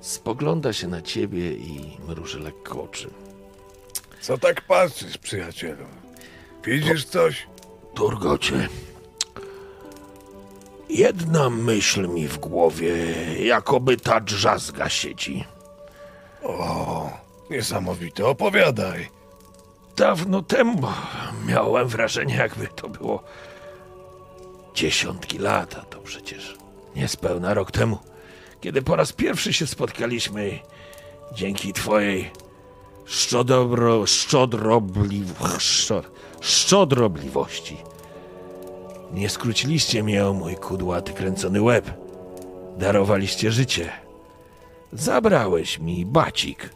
spogląda 0.00 0.72
się 0.72 0.88
na 0.88 1.02
ciebie 1.02 1.52
i 1.52 1.98
mruży 2.08 2.38
lekko 2.40 2.82
oczy. 2.82 3.10
Co 4.20 4.38
tak 4.38 4.60
patrzysz, 4.60 5.18
przyjacielu? 5.18 5.84
Widzisz 6.64 7.04
coś? 7.04 7.46
Torgocie, 7.94 8.68
jedna 10.88 11.50
myśl 11.50 12.08
mi 12.08 12.28
w 12.28 12.38
głowie, 12.38 12.94
jakoby 13.44 13.96
ta 13.96 14.20
drzazga 14.20 14.88
siedzi. 14.88 15.44
O, 16.42 17.10
niesamowite, 17.50 18.26
opowiadaj. 18.26 19.08
Dawno 19.96 20.42
temu 20.42 20.88
miałem 21.46 21.88
wrażenie, 21.88 22.34
jakby 22.36 22.66
to 22.66 22.88
było 22.88 23.22
dziesiątki 24.74 25.38
lat, 25.38 25.74
a 25.78 25.80
to 25.80 25.98
przecież 26.00 26.59
niespełna 26.96 27.54
rok 27.54 27.70
temu, 27.70 27.98
kiedy 28.60 28.82
po 28.82 28.96
raz 28.96 29.12
pierwszy 29.12 29.52
się 29.52 29.66
spotkaliśmy 29.66 30.58
dzięki 31.34 31.72
twojej 31.72 32.30
szczodobro, 33.04 34.06
szczodrobliw, 34.06 35.32
szczod, 35.58 36.10
szczodrobliwości. 36.40 37.76
Nie 39.12 39.28
skróciliście 39.28 40.02
mnie 40.02 40.26
o 40.26 40.32
mój 40.32 40.54
kudłaty 40.56 41.12
kręcony 41.12 41.62
łeb. 41.62 41.90
Darowaliście 42.78 43.52
życie. 43.52 43.92
Zabrałeś 44.92 45.78
mi 45.78 46.06
bacik. 46.06 46.70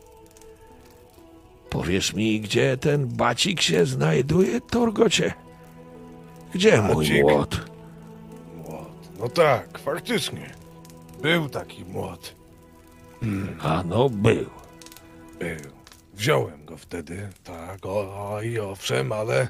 Powiesz 1.70 2.12
mi, 2.14 2.40
gdzie 2.40 2.76
ten 2.76 3.06
bacik 3.06 3.60
się 3.60 3.86
znajduje, 3.86 4.60
Torgocie? 4.60 5.34
Gdzie 6.54 6.82
mój 6.82 7.08
Bacik? 7.08 7.22
młot? 7.22 7.73
No 9.18 9.28
tak, 9.28 9.78
faktycznie. 9.78 10.54
Był 11.22 11.48
taki 11.48 11.84
młot. 11.84 12.34
Ano, 13.60 14.08
był. 14.10 14.50
Był. 15.38 15.72
Wziąłem 16.14 16.64
go 16.64 16.76
wtedy, 16.76 17.28
tak, 17.44 17.86
o, 17.86 18.42
i 18.42 18.58
owszem, 18.58 19.12
ale... 19.12 19.48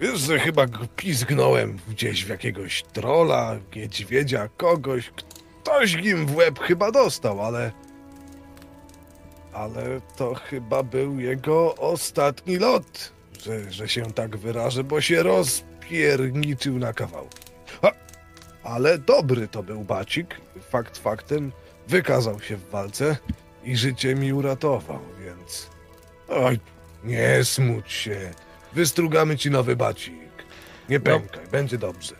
Wiesz, 0.00 0.20
że 0.20 0.38
chyba 0.38 0.66
go 0.66 0.78
pizgnąłem 0.96 1.78
gdzieś 1.88 2.24
w 2.24 2.28
jakiegoś 2.28 2.82
trola, 2.82 3.56
niedźwiedzia, 3.76 4.48
kogoś. 4.48 5.10
Ktoś 5.62 5.96
nim 5.96 6.26
w 6.26 6.36
łeb 6.36 6.58
chyba 6.58 6.90
dostał, 6.90 7.40
ale... 7.40 7.72
Ale 9.52 10.00
to 10.16 10.34
chyba 10.34 10.82
był 10.82 11.20
jego 11.20 11.74
ostatni 11.74 12.56
lot, 12.56 13.12
że, 13.42 13.72
że 13.72 13.88
się 13.88 14.12
tak 14.12 14.36
wyrażę, 14.36 14.84
bo 14.84 15.00
się 15.00 15.22
rozpierniczył 15.22 16.78
na 16.78 16.92
kawał. 16.92 17.28
Ale 18.64 18.98
dobry 18.98 19.48
to 19.48 19.62
był 19.62 19.84
bacik, 19.84 20.36
fakt 20.70 20.98
faktem, 20.98 21.52
wykazał 21.88 22.40
się 22.40 22.56
w 22.56 22.70
walce 22.70 23.16
i 23.64 23.76
życie 23.76 24.14
mi 24.14 24.32
uratował, 24.32 25.00
więc... 25.24 25.70
Oj, 26.28 26.60
nie 27.04 27.44
smuć 27.44 27.92
się. 27.92 28.30
Wystrugamy 28.72 29.36
ci 29.36 29.50
nowy 29.50 29.76
bacik. 29.76 30.14
Nie 30.88 31.00
pękaj, 31.00 31.46
będzie 31.52 31.78
dobrze. 31.78 32.14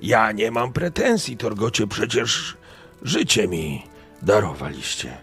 Ja 0.00 0.32
nie 0.32 0.50
mam 0.50 0.72
pretensji, 0.72 1.36
Torgocie, 1.36 1.86
przecież 1.86 2.56
życie 3.02 3.48
mi 3.48 3.86
darowaliście. 4.22 5.16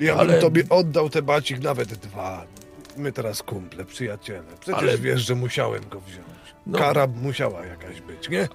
Ja 0.00 0.14
Ale- 0.16 0.32
bym 0.32 0.40
tobie 0.40 0.62
oddał 0.70 1.10
te 1.10 1.22
bacik 1.22 1.58
nawet 1.62 1.88
dwa. 1.94 2.46
My 2.96 3.12
teraz 3.12 3.42
kumple, 3.42 3.84
przyjaciele. 3.84 4.56
Przecież 4.60 4.82
Ale- 4.82 4.98
wiesz, 4.98 5.20
że 5.22 5.34
musiałem 5.34 5.88
go 5.88 6.00
wziąć. 6.00 6.26
No. 6.66 6.78
Kara 6.78 7.06
musiała 7.06 7.66
jakaś 7.66 8.00
być, 8.00 8.28
nie? 8.28 8.48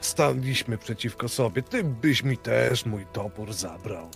Staliśmy 0.00 0.78
przeciwko 0.78 1.28
sobie. 1.28 1.62
Ty 1.62 1.84
byś 1.84 2.22
mi 2.22 2.36
też 2.38 2.86
mój 2.86 3.06
topór 3.12 3.52
zabrał. 3.52 4.08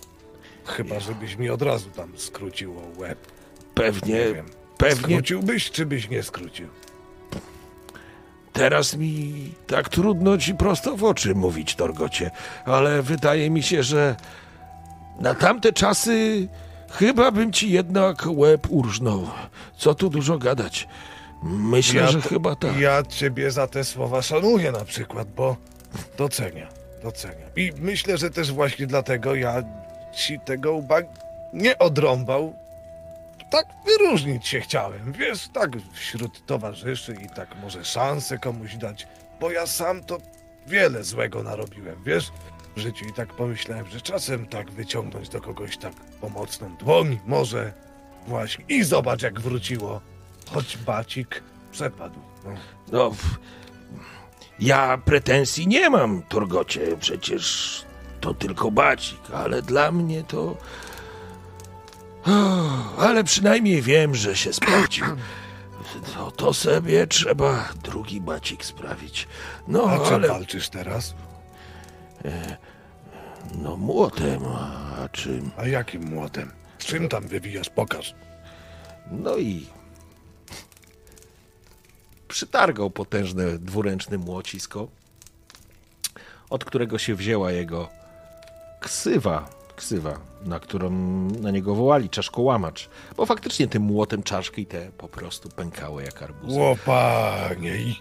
Chyba, 0.65 0.99
żebyś 0.99 1.35
mi 1.37 1.49
od 1.49 1.61
razu 1.61 1.89
tam 1.89 2.17
skróciło 2.17 2.81
łeb. 2.97 3.19
Pewnie, 3.75 4.13
Nie 4.13 4.33
wiem. 4.33 4.45
pewnie 4.77 4.95
Skróciłbyś, 5.15 5.71
czy 5.71 5.85
byś 5.85 6.09
nie 6.09 6.23
skrócił? 6.23 6.67
teraz 8.53 8.95
mi 8.95 9.33
tak 9.67 9.89
trudno 9.89 10.37
ci 10.37 10.55
prosto 10.55 10.97
w 10.97 11.03
oczy 11.03 11.35
mówić, 11.35 11.75
Torgocie, 11.75 12.31
ale 12.65 13.01
wydaje 13.01 13.49
mi 13.49 13.63
się, 13.63 13.83
że 13.83 14.15
na 15.19 15.35
tamte 15.35 15.73
czasy 15.73 16.47
chyba 16.91 17.31
bym 17.31 17.53
ci 17.53 17.71
jednak 17.71 18.23
łeb 18.27 18.67
urżnął. 18.69 19.27
Co 19.77 19.95
tu 19.95 20.09
dużo 20.09 20.37
gadać. 20.37 20.87
Myślę, 21.43 22.07
że 22.07 22.21
to- 22.21 22.29
chyba 22.29 22.55
tak. 22.55 22.77
Ja 22.79 23.03
ciebie 23.03 23.51
za 23.51 23.67
te 23.67 23.83
słowa 23.83 24.21
szanuję 24.21 24.71
na 24.71 24.85
przykład, 24.85 25.27
bo 25.35 25.57
doceniam, 26.17 26.69
doceniam. 27.03 27.49
I 27.55 27.71
myślę, 27.77 28.17
że 28.17 28.29
też 28.29 28.51
właśnie 28.51 28.87
dlatego 28.87 29.35
ja 29.35 29.63
ci 30.13 30.39
tego 30.39 30.73
łba 30.73 30.99
nie 31.53 31.79
odrąbał. 31.79 32.53
Tak 33.49 33.65
wyróżnić 33.85 34.47
się 34.47 34.59
chciałem, 34.59 35.11
wiesz, 35.11 35.49
tak 35.53 35.71
wśród 35.93 36.45
towarzyszy 36.45 37.15
i 37.25 37.29
tak 37.35 37.55
może 37.61 37.85
szansę 37.85 38.37
komuś 38.37 38.75
dać, 38.75 39.07
bo 39.39 39.51
ja 39.51 39.67
sam 39.67 40.03
to 40.03 40.17
wiele 40.67 41.03
złego 41.03 41.43
narobiłem, 41.43 42.03
wiesz, 42.03 42.31
w 42.75 42.79
życiu 42.79 43.05
i 43.05 43.13
tak 43.13 43.33
pomyślałem, 43.33 43.87
że 43.87 44.01
czasem 44.01 44.45
tak 44.47 44.71
wyciągnąć 44.71 45.29
do 45.29 45.41
kogoś 45.41 45.77
tak 45.77 45.93
pomocną 46.21 46.75
dłoń, 46.77 47.19
może 47.25 47.73
właśnie. 48.27 48.65
I 48.69 48.83
zobacz 48.83 49.21
jak 49.21 49.39
wróciło, 49.39 50.01
choć 50.53 50.77
bacik 50.77 51.43
przepadł. 51.71 52.19
No. 52.45 52.51
No, 52.91 53.11
ja 54.59 54.97
pretensji 54.97 55.67
nie 55.67 55.89
mam, 55.89 56.21
Torgocie. 56.21 56.97
Przecież 56.99 57.85
to 58.21 58.33
tylko 58.33 58.71
bacik, 58.71 59.19
ale 59.33 59.61
dla 59.61 59.91
mnie 59.91 60.23
to. 60.23 60.57
Ale 62.99 63.23
przynajmniej 63.23 63.81
wiem, 63.81 64.15
że 64.15 64.35
się 64.35 64.53
sprawdził. 64.53 65.05
To, 66.15 66.31
to 66.31 66.53
sobie 66.53 67.07
trzeba 67.07 67.69
drugi 67.83 68.21
bacik 68.21 68.65
sprawić. 68.65 69.27
No, 69.67 69.83
A 69.83 70.05
czym 70.05 70.15
ale. 70.15 70.27
walczysz 70.27 70.69
teraz? 70.69 71.13
No, 73.61 73.77
młotem, 73.77 74.39
a 75.03 75.09
czym? 75.09 75.51
A 75.57 75.65
jakim 75.67 76.03
młotem? 76.03 76.51
Czym 76.77 77.09
tam 77.09 77.27
wywijasz? 77.27 77.69
Pokaż. 77.69 78.13
No 79.11 79.37
i 79.37 79.67
przytargał 82.33 82.89
potężne 82.89 83.59
dwuręczne 83.59 84.17
młocisko, 84.17 84.87
od 86.49 86.65
którego 86.65 86.97
się 86.97 87.15
wzięła 87.15 87.51
jego 87.51 87.89
ksywa, 88.79 89.49
ksywa, 89.75 90.19
na 90.45 90.59
którą 90.59 90.89
na 91.41 91.51
niego 91.51 91.75
wołali 91.75 92.09
czaszkołamacz, 92.09 92.89
bo 93.17 93.25
faktycznie 93.25 93.67
tym 93.67 93.83
młotem 93.83 94.23
czaszki 94.23 94.65
te 94.65 94.91
po 94.97 95.07
prostu 95.07 95.49
pękały 95.49 96.03
jak 96.03 96.23
arbuzy. 96.23 96.59
Łopanie 96.59 97.75
i... 97.77 97.95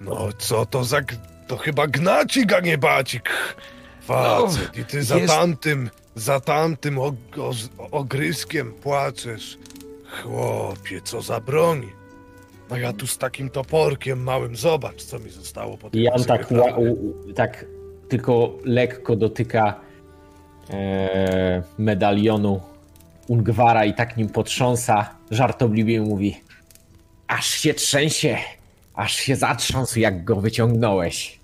No 0.00 0.28
co 0.38 0.66
to 0.66 0.84
za... 0.84 1.00
To 1.48 1.56
chyba 1.56 1.86
gnacik, 1.86 2.52
a 2.52 2.60
nie 2.60 2.78
bacik. 2.78 3.30
Facet, 4.02 4.76
i 4.78 4.84
ty 4.84 5.02
za 5.04 5.16
jest- 5.16 5.34
tamtym, 5.34 5.90
za 6.14 6.40
tamtym 6.40 6.98
og 6.98 7.14
o- 7.38 7.90
ogryskiem 7.90 8.72
płaczesz. 8.72 9.58
Chłopie, 10.22 11.00
co 11.00 11.22
za 11.22 11.40
broń. 11.40 11.92
A 12.70 12.78
ja 12.78 12.92
tu 12.92 13.06
z 13.06 13.18
takim 13.18 13.50
toporkiem 13.50 14.22
małym, 14.22 14.56
zobacz, 14.56 15.02
co 15.02 15.18
mi 15.18 15.30
zostało 15.30 15.78
po 15.78 15.90
tym 15.90 16.00
naszej 16.10 16.26
tak, 16.26 16.50
ła- 16.50 16.78
u- 16.78 17.32
tak 17.32 17.64
tylko 18.08 18.58
lekko 18.64 19.16
dotyka 19.16 19.80
e, 20.70 21.62
medalionu 21.78 22.60
Ungwara 23.28 23.84
i 23.84 23.94
tak 23.94 24.16
nim 24.16 24.28
potrząsa, 24.28 25.10
żartobliwie 25.30 26.00
mówi 26.00 26.40
aż 27.26 27.46
się 27.48 27.74
trzęsie, 27.74 28.38
aż 28.94 29.14
się 29.14 29.36
zatrząsł, 29.36 29.98
jak 29.98 30.24
go 30.24 30.36
wyciągnąłeś. 30.36 31.38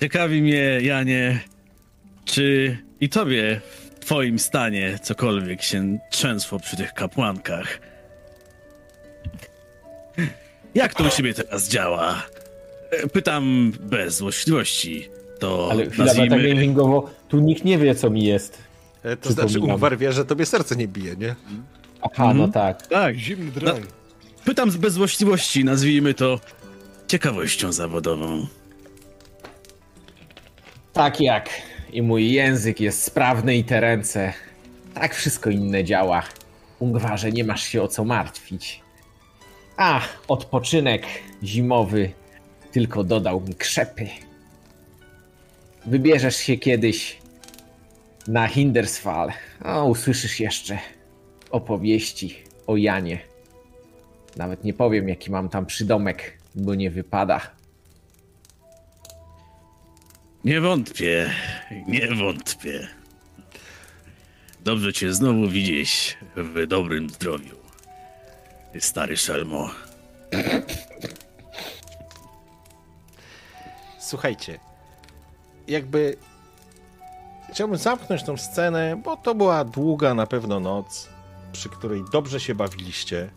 Ciekawi 0.00 0.42
mnie, 0.42 0.78
Janie, 0.80 1.40
czy 2.24 2.78
i 3.00 3.08
tobie 3.08 3.60
w 4.00 4.04
twoim 4.04 4.38
stanie 4.38 4.98
cokolwiek 5.02 5.62
się 5.62 5.98
trzęsło 6.10 6.58
przy 6.60 6.76
tych 6.76 6.92
kapłankach? 6.94 7.80
Jak 10.74 10.94
to 10.94 11.04
u 11.04 11.08
ciebie 11.08 11.34
teraz 11.34 11.68
działa? 11.68 12.22
E, 12.90 13.08
Pytam 13.08 13.72
bez 13.80 14.16
złośliwości. 14.16 15.08
To 15.38 15.68
Ale 15.70 15.86
chwila, 15.86 16.06
tak 16.06 16.16
nazwijmy... 16.16 16.36
metagamingowo, 16.36 17.10
tu 17.28 17.40
nikt 17.40 17.64
nie 17.64 17.78
wie, 17.78 17.94
co 17.94 18.10
mi 18.10 18.24
jest. 18.24 18.58
E, 19.02 19.16
To 19.16 19.32
znaczy. 19.32 19.60
Ungwar 19.60 19.98
wie, 19.98 20.12
że 20.12 20.24
tobie 20.24 20.46
serce 20.46 20.76
nie 20.76 20.88
bije, 20.88 21.16
nie? 21.16 21.34
Aha, 22.02 22.34
no 22.34 22.48
tak. 22.48 22.86
Tak, 22.86 23.16
Zimny 23.16 23.50
droń. 23.50 23.80
pytam 24.44 24.70
z 24.70 24.76
bez 24.76 24.92
złośliwości, 24.94 25.64
nazwijmy 25.64 26.14
to 26.14 26.40
ciekawością 27.08 27.72
zawodową. 27.72 28.46
Tak 30.92 31.20
jak 31.20 31.48
i 31.92 32.02
mój 32.02 32.32
język 32.32 32.80
jest 32.80 33.02
sprawny 33.04 33.56
i 33.56 33.64
te 33.64 33.80
ręce. 33.80 34.32
Tak 34.94 35.14
wszystko 35.14 35.50
inne 35.50 35.84
działa. 35.84 36.22
Ungwarze, 36.78 37.32
nie 37.32 37.44
masz 37.44 37.62
się 37.62 37.82
o 37.82 37.88
co 37.88 38.04
martwić. 38.04 38.80
A, 39.82 40.00
odpoczynek 40.28 41.06
zimowy 41.42 42.12
tylko 42.72 43.04
dodał 43.04 43.40
mi 43.40 43.54
krzepy. 43.54 44.08
Wybierzesz 45.86 46.36
się 46.36 46.56
kiedyś 46.56 47.18
na 48.28 48.48
Hindersfall. 48.48 49.32
O, 49.64 49.84
usłyszysz 49.84 50.40
jeszcze 50.40 50.78
opowieści 51.50 52.36
o 52.66 52.76
Janie. 52.76 53.18
Nawet 54.36 54.64
nie 54.64 54.74
powiem, 54.74 55.08
jaki 55.08 55.30
mam 55.30 55.48
tam 55.48 55.66
przydomek, 55.66 56.38
bo 56.54 56.74
nie 56.74 56.90
wypada. 56.90 57.40
Nie 60.44 60.60
wątpię, 60.60 61.30
nie 61.88 62.08
wątpię. 62.14 62.88
Dobrze 64.60 64.92
cię 64.92 65.14
znowu 65.14 65.48
widzieć 65.48 66.16
w 66.36 66.66
dobrym 66.66 67.10
zdrowiu. 67.10 67.61
Ty 68.72 68.80
Stary 68.80 69.16
szelmo. 69.16 69.70
Słuchajcie, 74.00 74.58
jakby 75.68 76.16
chciałbym 77.52 77.78
zamknąć 77.78 78.22
tą 78.22 78.36
scenę, 78.36 79.00
bo 79.04 79.16
to 79.16 79.34
była 79.34 79.64
długa 79.64 80.14
na 80.14 80.26
pewno 80.26 80.60
noc, 80.60 81.08
przy 81.52 81.68
której 81.68 82.04
dobrze 82.12 82.40
się 82.40 82.54
bawiliście, 82.54 83.30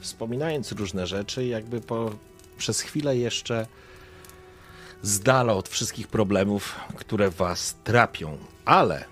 wspominając 0.00 0.72
różne 0.72 1.06
rzeczy, 1.06 1.46
jakby 1.46 1.80
po, 1.80 2.10
przez 2.58 2.80
chwilę 2.80 3.16
jeszcze 3.16 3.66
z 5.02 5.20
dala 5.20 5.52
od 5.52 5.68
wszystkich 5.68 6.08
problemów, 6.08 6.80
które 6.96 7.30
was 7.30 7.76
trapią. 7.84 8.38
Ale 8.64 9.04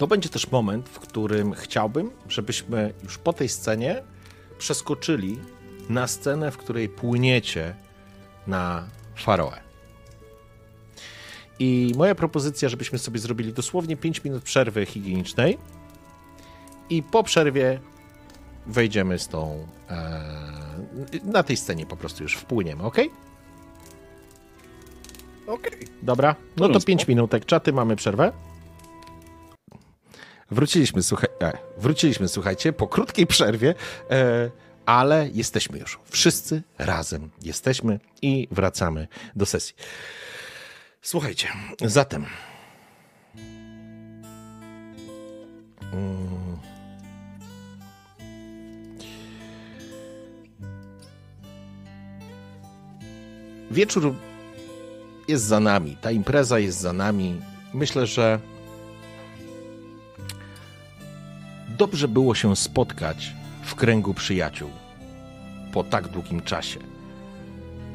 to 0.00 0.06
będzie 0.06 0.28
też 0.28 0.50
moment, 0.50 0.88
w 0.88 0.98
którym 0.98 1.52
chciałbym, 1.52 2.10
żebyśmy 2.28 2.94
już 3.02 3.18
po 3.18 3.32
tej 3.32 3.48
scenie 3.48 4.02
przeskoczyli 4.58 5.38
na 5.88 6.06
scenę, 6.06 6.50
w 6.50 6.56
której 6.56 6.88
płyniecie 6.88 7.74
na 8.46 8.88
Faroe. 9.16 9.60
I 11.58 11.92
moja 11.96 12.14
propozycja, 12.14 12.68
żebyśmy 12.68 12.98
sobie 12.98 13.18
zrobili 13.18 13.52
dosłownie 13.52 13.96
5 13.96 14.24
minut 14.24 14.42
przerwy 14.42 14.86
higienicznej 14.86 15.58
i 16.90 17.02
po 17.02 17.22
przerwie 17.22 17.80
wejdziemy 18.66 19.18
z 19.18 19.28
tą. 19.28 19.66
E, 19.90 20.24
na 21.24 21.42
tej 21.42 21.56
scenie 21.56 21.86
po 21.86 21.96
prostu 21.96 22.22
już 22.22 22.36
wpłyniemy, 22.36 22.82
ok? 22.82 22.96
Okej. 25.46 25.86
Dobra, 26.02 26.28
no 26.38 26.44
to 26.46 26.68
Porządku. 26.68 26.86
5 26.86 27.08
minutek 27.08 27.44
czaty, 27.44 27.72
mamy 27.72 27.96
przerwę. 27.96 28.32
Wróciliśmy, 30.50 31.02
słuchaj, 31.02 31.28
e, 31.42 31.58
wróciliśmy, 31.78 32.28
słuchajcie, 32.28 32.72
po 32.72 32.88
krótkiej 32.88 33.26
przerwie, 33.26 33.74
e, 34.10 34.50
ale 34.86 35.28
jesteśmy 35.34 35.78
już. 35.78 35.98
Wszyscy 36.04 36.62
razem 36.78 37.30
jesteśmy 37.42 38.00
i 38.22 38.48
wracamy 38.50 39.08
do 39.36 39.46
sesji. 39.46 39.74
Słuchajcie, 41.02 41.48
zatem. 41.80 42.26
Mm. 45.92 46.58
Wieczór 53.70 54.14
jest 55.28 55.44
za 55.44 55.60
nami. 55.60 55.96
Ta 56.00 56.10
impreza 56.10 56.58
jest 56.58 56.78
za 56.78 56.92
nami. 56.92 57.40
Myślę, 57.74 58.06
że 58.06 58.40
dobrze 61.80 62.08
było 62.08 62.34
się 62.34 62.56
spotkać 62.56 63.32
w 63.62 63.74
kręgu 63.74 64.14
przyjaciół 64.14 64.70
po 65.72 65.84
tak 65.84 66.08
długim 66.08 66.40
czasie. 66.40 66.80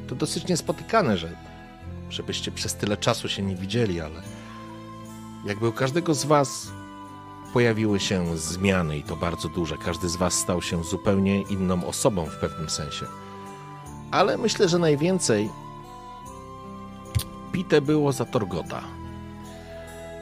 To 0.07 0.15
dosyć 0.15 0.47
niespotykane, 0.47 1.17
że 1.17 1.29
żebyście 2.09 2.51
przez 2.51 2.75
tyle 2.75 2.97
czasu 2.97 3.29
się 3.29 3.41
nie 3.41 3.55
widzieli, 3.55 4.01
ale 4.01 4.21
jakby 5.45 5.67
u 5.67 5.71
każdego 5.71 6.13
z 6.13 6.25
was 6.25 6.67
pojawiły 7.53 7.99
się 7.99 8.37
zmiany 8.37 8.97
i 8.97 9.03
to 9.03 9.15
bardzo 9.15 9.49
duże. 9.49 9.77
Każdy 9.77 10.09
z 10.09 10.15
was 10.15 10.33
stał 10.33 10.61
się 10.61 10.83
zupełnie 10.83 11.41
inną 11.41 11.87
osobą 11.87 12.25
w 12.25 12.39
pewnym 12.39 12.69
sensie. 12.69 13.05
Ale 14.11 14.37
myślę, 14.37 14.69
że 14.69 14.79
najwięcej 14.79 15.49
bite 17.51 17.81
było 17.81 18.11
za 18.11 18.25
Torgota. 18.25 18.81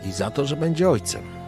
i 0.05 0.11
za 0.11 0.31
to, 0.31 0.45
że 0.45 0.55
będzie 0.55 0.89
ojcem. 0.89 1.42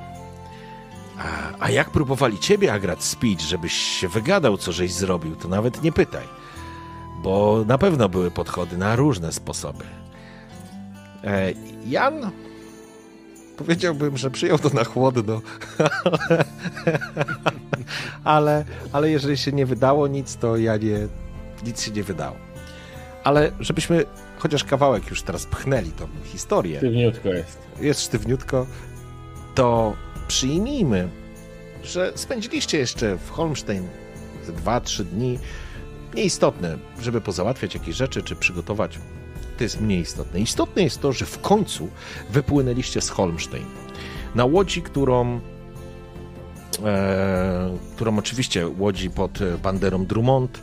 A, 1.20 1.24
a 1.66 1.70
jak 1.70 1.90
próbowali 1.90 2.40
ciebie, 2.40 2.74
Agrat, 2.74 3.04
spić, 3.04 3.42
żebyś 3.42 3.74
się 3.74 4.08
wygadał, 4.08 4.58
co 4.58 4.72
żeś 4.72 4.94
zrobił, 4.94 5.36
to 5.36 5.48
nawet 5.48 5.84
nie 5.84 5.92
pytaj. 5.92 6.28
Bo 7.24 7.64
na 7.68 7.78
pewno 7.78 8.10
były 8.10 8.32
podchody 8.32 8.78
na 8.78 8.96
różne 8.96 9.32
sposoby. 9.32 9.84
E, 11.24 11.54
Jan 11.88 12.32
powiedziałbym, 13.58 14.18
że 14.18 14.32
przyjął 14.32 14.58
to 14.60 14.70
na 14.70 14.84
chłodno, 14.84 15.42
ale, 18.24 18.66
ale 18.92 19.10
jeżeli 19.10 19.38
się 19.38 19.52
nie 19.52 19.66
wydało 19.66 20.08
nic, 20.08 20.36
to 20.36 20.58
ja 20.58 20.78
nie, 20.78 21.08
nic 21.66 21.82
się 21.82 21.92
nie 21.92 22.04
wydało. 22.04 22.36
Ale 23.24 23.52
żebyśmy 23.60 24.06
chociaż 24.38 24.64
kawałek 24.64 25.10
już 25.10 25.22
teraz 25.22 25.46
pchnęli 25.46 25.92
tą 25.92 26.08
historię, 26.24 26.78
Sztywniutko 26.78 27.30
jest. 27.30 27.58
jest 27.82 28.02
sztywniutko, 28.02 28.66
to 29.56 29.94
przyjmijmy, 30.28 31.10
że 31.84 32.12
spędziliście 32.16 32.78
jeszcze 32.78 33.18
w 33.18 33.30
Holmstein 33.30 33.88
ze 34.46 34.54
2-3 34.54 35.04
dni. 35.04 35.40
Nieistotne, 36.16 36.78
żeby 37.02 37.22
pozałatwiać 37.22 37.74
jakieś 37.74 37.96
rzeczy 37.96 38.24
czy 38.24 38.36
przygotować. 38.36 39.00
To 39.58 39.64
jest 39.64 39.82
mniej 39.82 40.00
istotne. 40.00 40.40
Istotne 40.40 40.84
jest 40.84 41.02
to, 41.02 41.12
że 41.12 41.26
w 41.26 41.40
końcu 41.42 41.90
wypłynęliście 42.30 43.02
z 43.02 43.10
Holmstein. 43.10 43.66
Na 44.36 44.46
łodzi, 44.46 44.82
którą, 44.82 45.40
e, 46.86 47.78
którą 47.96 48.18
oczywiście 48.18 48.68
łodzi 48.68 49.10
pod 49.10 49.40
banderą 49.64 50.06
Drummond, 50.06 50.60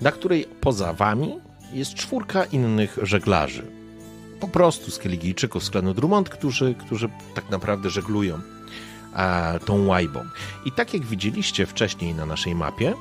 na 0.00 0.12
której 0.12 0.46
poza 0.60 0.92
wami 0.92 1.38
jest 1.72 1.94
czwórka 1.94 2.44
innych 2.44 2.98
żeglarzy 3.02 3.80
po 4.40 4.48
prostu 4.48 4.90
z 4.90 4.98
Keligijczyków 4.98 5.64
z 5.64 5.70
klanu 5.70 5.94
Drummond, 5.94 6.28
którzy, 6.28 6.74
którzy 6.74 7.08
tak 7.34 7.50
naprawdę 7.50 7.90
żeglują 7.90 8.40
tą 9.64 9.86
łajbą. 9.86 10.24
I 10.64 10.72
tak 10.72 10.94
jak 10.94 11.02
widzieliście 11.02 11.66
wcześniej 11.66 12.14
na 12.14 12.26
naszej 12.26 12.54
mapie, 12.54 12.94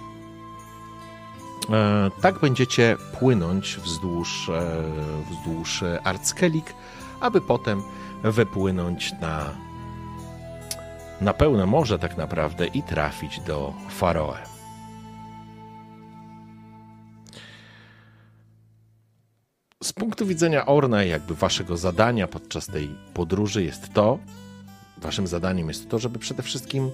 e, 1.70 2.12
tak 2.22 2.40
będziecie 2.40 2.98
płynąć 3.20 3.78
wzdłuż, 3.78 4.50
e, 4.50 4.62
wzdłuż 5.32 5.84
Arckelik, 6.04 6.74
aby 7.22 7.42
potem 7.42 7.84
wypłynąć 8.24 9.14
na, 9.22 9.46
na 11.22 11.34
pełne 11.34 11.66
morze 11.66 12.00
tak 12.00 12.18
naprawdę 12.18 12.68
i 12.68 12.84
trafić 12.84 13.40
do 13.40 13.74
Faroe. 13.90 14.50
z 19.84 19.94
punktu 19.94 20.26
widzenia 20.26 20.66
Orna, 20.66 21.04
jakby 21.04 21.36
waszego 21.36 21.78
zadania 21.78 22.28
podczas 22.28 22.68
tej 22.68 22.96
podróży 23.14 23.64
jest 23.64 23.94
to, 23.94 24.20
waszym 25.00 25.28
zadaniem 25.28 25.68
jest 25.68 25.90
to, 25.90 26.00
żeby 26.00 26.20
przede 26.20 26.44
wszystkim 26.44 26.92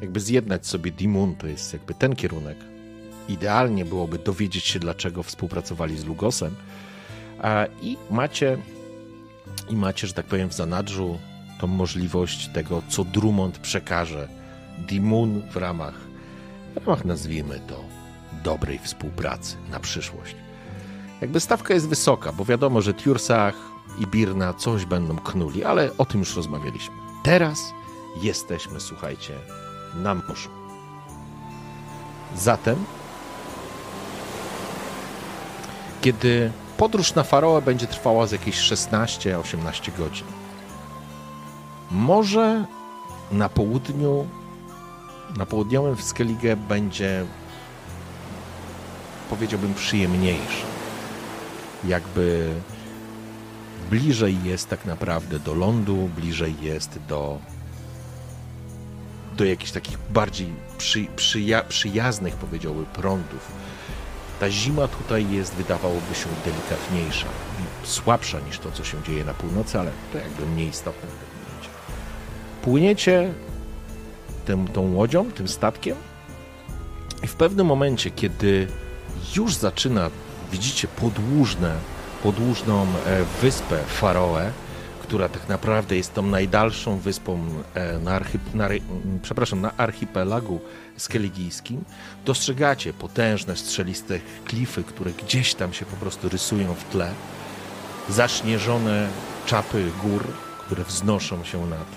jakby 0.00 0.20
zjednać 0.20 0.66
sobie 0.66 0.90
Dimun, 0.90 1.34
to 1.34 1.46
jest 1.46 1.72
jakby 1.72 1.94
ten 1.94 2.16
kierunek. 2.16 2.56
Idealnie 3.28 3.84
byłoby 3.84 4.18
dowiedzieć 4.18 4.64
się, 4.64 4.78
dlaczego 4.78 5.22
współpracowali 5.22 5.98
z 5.98 6.04
Lugosem. 6.04 6.54
I 7.82 7.96
macie, 8.10 8.58
i 9.68 9.76
macie, 9.76 10.06
że 10.06 10.12
tak 10.12 10.26
powiem, 10.26 10.48
w 10.48 10.54
zanadrzu 10.54 11.18
tą 11.60 11.66
możliwość 11.66 12.48
tego, 12.48 12.82
co 12.88 13.04
Drummond 13.04 13.58
przekaże 13.58 14.28
Dimun 14.78 15.42
w 15.50 15.56
ramach, 15.56 15.94
w 16.74 16.86
ramach 16.86 17.04
nazwijmy 17.04 17.60
to, 17.68 17.84
dobrej 18.44 18.78
współpracy 18.78 19.56
na 19.70 19.80
przyszłość. 19.80 20.36
Jakby 21.20 21.40
stawka 21.40 21.74
jest 21.74 21.88
wysoka, 21.88 22.32
bo 22.32 22.44
wiadomo, 22.44 22.80
że 22.80 22.94
Tiursach 22.94 23.54
i 23.98 24.06
Birna 24.06 24.54
coś 24.54 24.84
będą 24.84 25.16
knuli, 25.16 25.64
ale 25.64 25.96
o 25.98 26.04
tym 26.04 26.20
już 26.20 26.36
rozmawialiśmy. 26.36 26.99
Teraz 27.22 27.72
jesteśmy, 28.16 28.80
słuchajcie, 28.80 29.34
na 29.94 30.14
morzu. 30.14 30.50
Zatem, 32.36 32.84
kiedy 36.00 36.52
podróż 36.76 37.14
na 37.14 37.22
Faroe 37.22 37.62
będzie 37.62 37.86
trwała 37.86 38.26
z 38.26 38.32
jakieś 38.32 38.56
16-18 38.56 39.98
godzin, 39.98 40.26
może 41.90 42.64
na 43.32 43.48
południu, 43.48 44.26
na 45.36 45.46
południowym 45.46 45.96
Skellige 45.96 46.56
będzie, 46.56 47.24
powiedziałbym, 49.30 49.74
przyjemniejsze 49.74 50.70
jakby 51.84 52.54
bliżej 53.90 54.36
jest 54.44 54.68
tak 54.68 54.84
naprawdę 54.84 55.38
do 55.38 55.54
lądu, 55.54 56.10
bliżej 56.16 56.54
jest 56.60 56.98
do, 57.08 57.38
do 59.36 59.44
jakichś 59.44 59.72
takich 59.72 59.98
bardziej 60.10 60.52
przy, 60.78 61.06
przyja, 61.16 61.62
przyjaznych, 61.62 62.34
powiedziałby, 62.34 62.84
prądów. 62.84 63.52
Ta 64.40 64.50
zima 64.50 64.88
tutaj 64.88 65.30
jest, 65.30 65.54
wydawałoby 65.54 66.14
się, 66.14 66.26
delikatniejsza, 66.44 67.26
słabsza 67.82 68.40
niż 68.40 68.58
to, 68.58 68.72
co 68.72 68.84
się 68.84 69.02
dzieje 69.06 69.24
na 69.24 69.34
północy, 69.34 69.80
ale 69.80 69.90
to 70.12 70.18
jakby 70.18 70.46
mniej 70.46 70.68
istotne 70.68 71.08
w 71.08 71.12
tym 71.12 71.28
momencie. 71.44 71.70
Płyniecie 72.62 73.34
tym, 74.44 74.68
tą 74.68 74.94
łodzią, 74.94 75.32
tym 75.32 75.48
statkiem 75.48 75.96
i 77.22 77.26
w 77.26 77.34
pewnym 77.34 77.66
momencie, 77.66 78.10
kiedy 78.10 78.68
już 79.36 79.54
zaczyna 79.54 80.10
widzicie 80.52 80.88
podłużne, 80.88 81.74
podłużną 82.22 82.82
e, 82.82 83.24
wyspę 83.42 83.78
Faroe, 83.86 84.52
która 85.02 85.28
tak 85.28 85.48
naprawdę 85.48 85.96
jest 85.96 86.14
tą 86.14 86.22
najdalszą 86.22 86.98
wyspą 86.98 87.46
e, 87.74 87.98
na, 87.98 88.20
na, 88.54 88.68
przepraszam, 89.22 89.60
na 89.60 89.76
archipelagu 89.76 90.60
skeligijskim, 90.96 91.84
dostrzegacie 92.24 92.92
potężne, 92.92 93.56
strzeliste 93.56 94.20
klify, 94.44 94.84
które 94.84 95.12
gdzieś 95.12 95.54
tam 95.54 95.72
się 95.72 95.86
po 95.86 95.96
prostu 95.96 96.28
rysują 96.28 96.74
w 96.74 96.84
tle, 96.84 97.12
zaśnieżone 98.08 99.08
czapy 99.46 99.90
gór, 100.02 100.26
które 100.66 100.84
wznoszą 100.84 101.44
się 101.44 101.66
nad, 101.66 101.88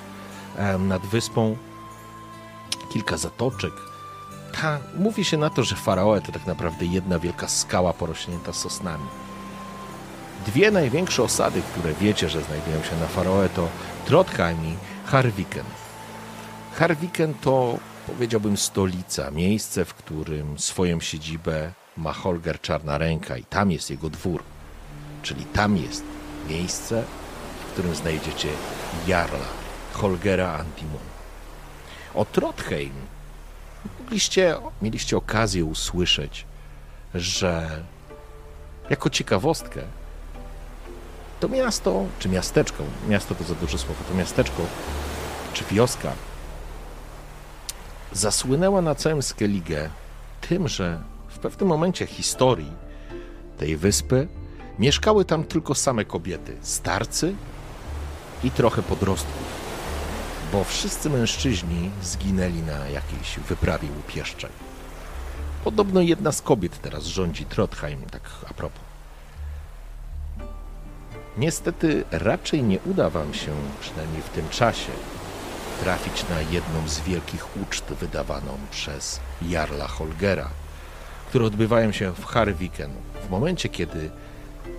e, 0.58 0.78
nad 0.78 1.06
wyspą, 1.06 1.58
kilka 2.94 3.18
zatoczek, 3.18 3.74
ta, 4.62 4.80
mówi 4.96 5.26
się 5.26 5.38
na 5.38 5.50
to, 5.50 5.64
że 5.64 5.76
Faraoe 5.76 6.22
to 6.22 6.32
tak 6.32 6.48
naprawdę 6.48 6.86
jedna 6.86 7.20
wielka 7.20 7.48
skała 7.48 7.94
porośnięta 7.94 8.54
sosnami. 8.54 9.06
Dwie 10.46 10.72
największe 10.72 11.24
osady, 11.24 11.62
które 11.62 11.94
wiecie, 11.94 12.30
że 12.30 12.42
znajdują 12.42 12.84
się 12.84 12.96
na 13.00 13.08
Faraoe 13.08 13.50
to 13.50 13.68
Trotkheim 14.06 14.66
i 14.66 14.76
Harviken. 15.06 15.66
Harviken 16.76 17.34
to, 17.34 17.78
powiedziałbym, 18.08 18.58
stolica, 18.58 19.32
miejsce, 19.32 19.86
w 19.86 19.94
którym 19.94 20.60
swoją 20.60 21.00
siedzibę 21.00 21.72
ma 21.98 22.14
Holger 22.14 22.62
Czarna 22.62 22.98
Ręka 22.98 23.38
i 23.38 23.44
tam 23.44 23.72
jest 23.72 23.90
jego 23.90 24.10
dwór. 24.10 24.44
Czyli 25.22 25.46
tam 25.46 25.78
jest 25.78 26.04
miejsce, 26.50 27.04
w 27.68 27.72
którym 27.72 27.96
znajdziecie 27.96 28.50
Jarla, 29.08 29.46
Holgera 29.94 30.54
Antimon. 30.54 31.02
O 32.14 32.26
Trotkheim 32.26 32.94
mogliście, 34.00 34.56
mieliście 34.82 35.18
okazję 35.18 35.66
usłyszeć, 35.66 36.46
że 37.16 37.84
jako 38.90 39.10
ciekawostkę 39.10 39.82
to 41.44 41.50
miasto, 41.50 42.06
czy 42.20 42.30
miasteczko, 42.30 42.84
miasto 43.08 43.36
to 43.36 43.44
za 43.44 43.56
duże 43.56 43.78
słowo, 43.78 44.04
to 44.10 44.16
miasteczko, 44.16 44.62
czy 45.54 45.64
wioska 45.72 46.12
zasłynęła 48.12 48.82
na 48.82 48.96
całym 48.96 49.24
Skellige 49.24 49.90
tym, 50.42 50.68
że 50.68 51.02
w 51.28 51.40
pewnym 51.40 51.70
momencie 51.70 52.06
historii 52.06 52.72
tej 53.58 53.78
wyspy 53.78 54.28
mieszkały 54.80 55.26
tam 55.26 55.44
tylko 55.44 55.76
same 55.76 56.06
kobiety, 56.06 56.58
starcy 56.62 57.36
i 58.44 58.52
trochę 58.52 58.82
podrostków 58.82 59.64
bo 60.52 60.64
wszyscy 60.64 61.10
mężczyźni 61.10 61.92
zginęli 62.04 62.62
na 62.62 62.88
jakiejś 62.88 63.40
wyprawie 63.40 63.88
łupieszczej. 63.98 64.50
Podobno 65.64 66.02
jedna 66.02 66.32
z 66.32 66.42
kobiet 66.42 66.82
teraz 66.82 67.06
rządzi 67.06 67.46
Trotheim, 67.46 68.02
tak 68.12 68.22
a 68.50 68.54
propos. 68.54 68.83
Niestety 71.38 72.04
raczej 72.12 72.64
nie 72.64 72.80
uda 72.86 73.10
wam 73.10 73.34
się, 73.34 73.52
przynajmniej 73.82 74.22
w 74.22 74.30
tym 74.30 74.50
czasie, 74.50 74.92
trafić 75.84 76.30
na 76.30 76.42
jedną 76.42 76.88
z 76.88 77.00
wielkich 77.00 77.58
uczt 77.62 77.86
wydawaną 77.86 78.58
przez 78.72 79.20
Jarla 79.42 79.88
Holgera, 79.88 80.50
które 81.30 81.46
odbywają 81.46 81.92
się 81.92 82.12
w 82.12 82.26
Harviken 82.26 82.92
w 83.28 83.30
momencie, 83.30 83.70
kiedy 83.70 84.10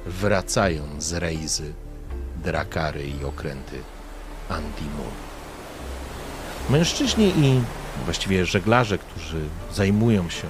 wracają 0.07 0.83
z 0.99 1.13
rejzy 1.13 1.73
Drakary 2.45 3.09
i 3.09 3.25
okręty 3.25 3.79
Andimun. 4.49 5.15
Mężczyźni 6.71 7.33
i 7.37 7.61
właściwie 8.05 8.47
żeglarze, 8.47 8.99
którzy 8.99 9.41
zajmują 9.73 10.31
się 10.31 10.49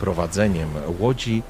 prowadzeniem 0.00 0.70
łodzi, 1.00 1.42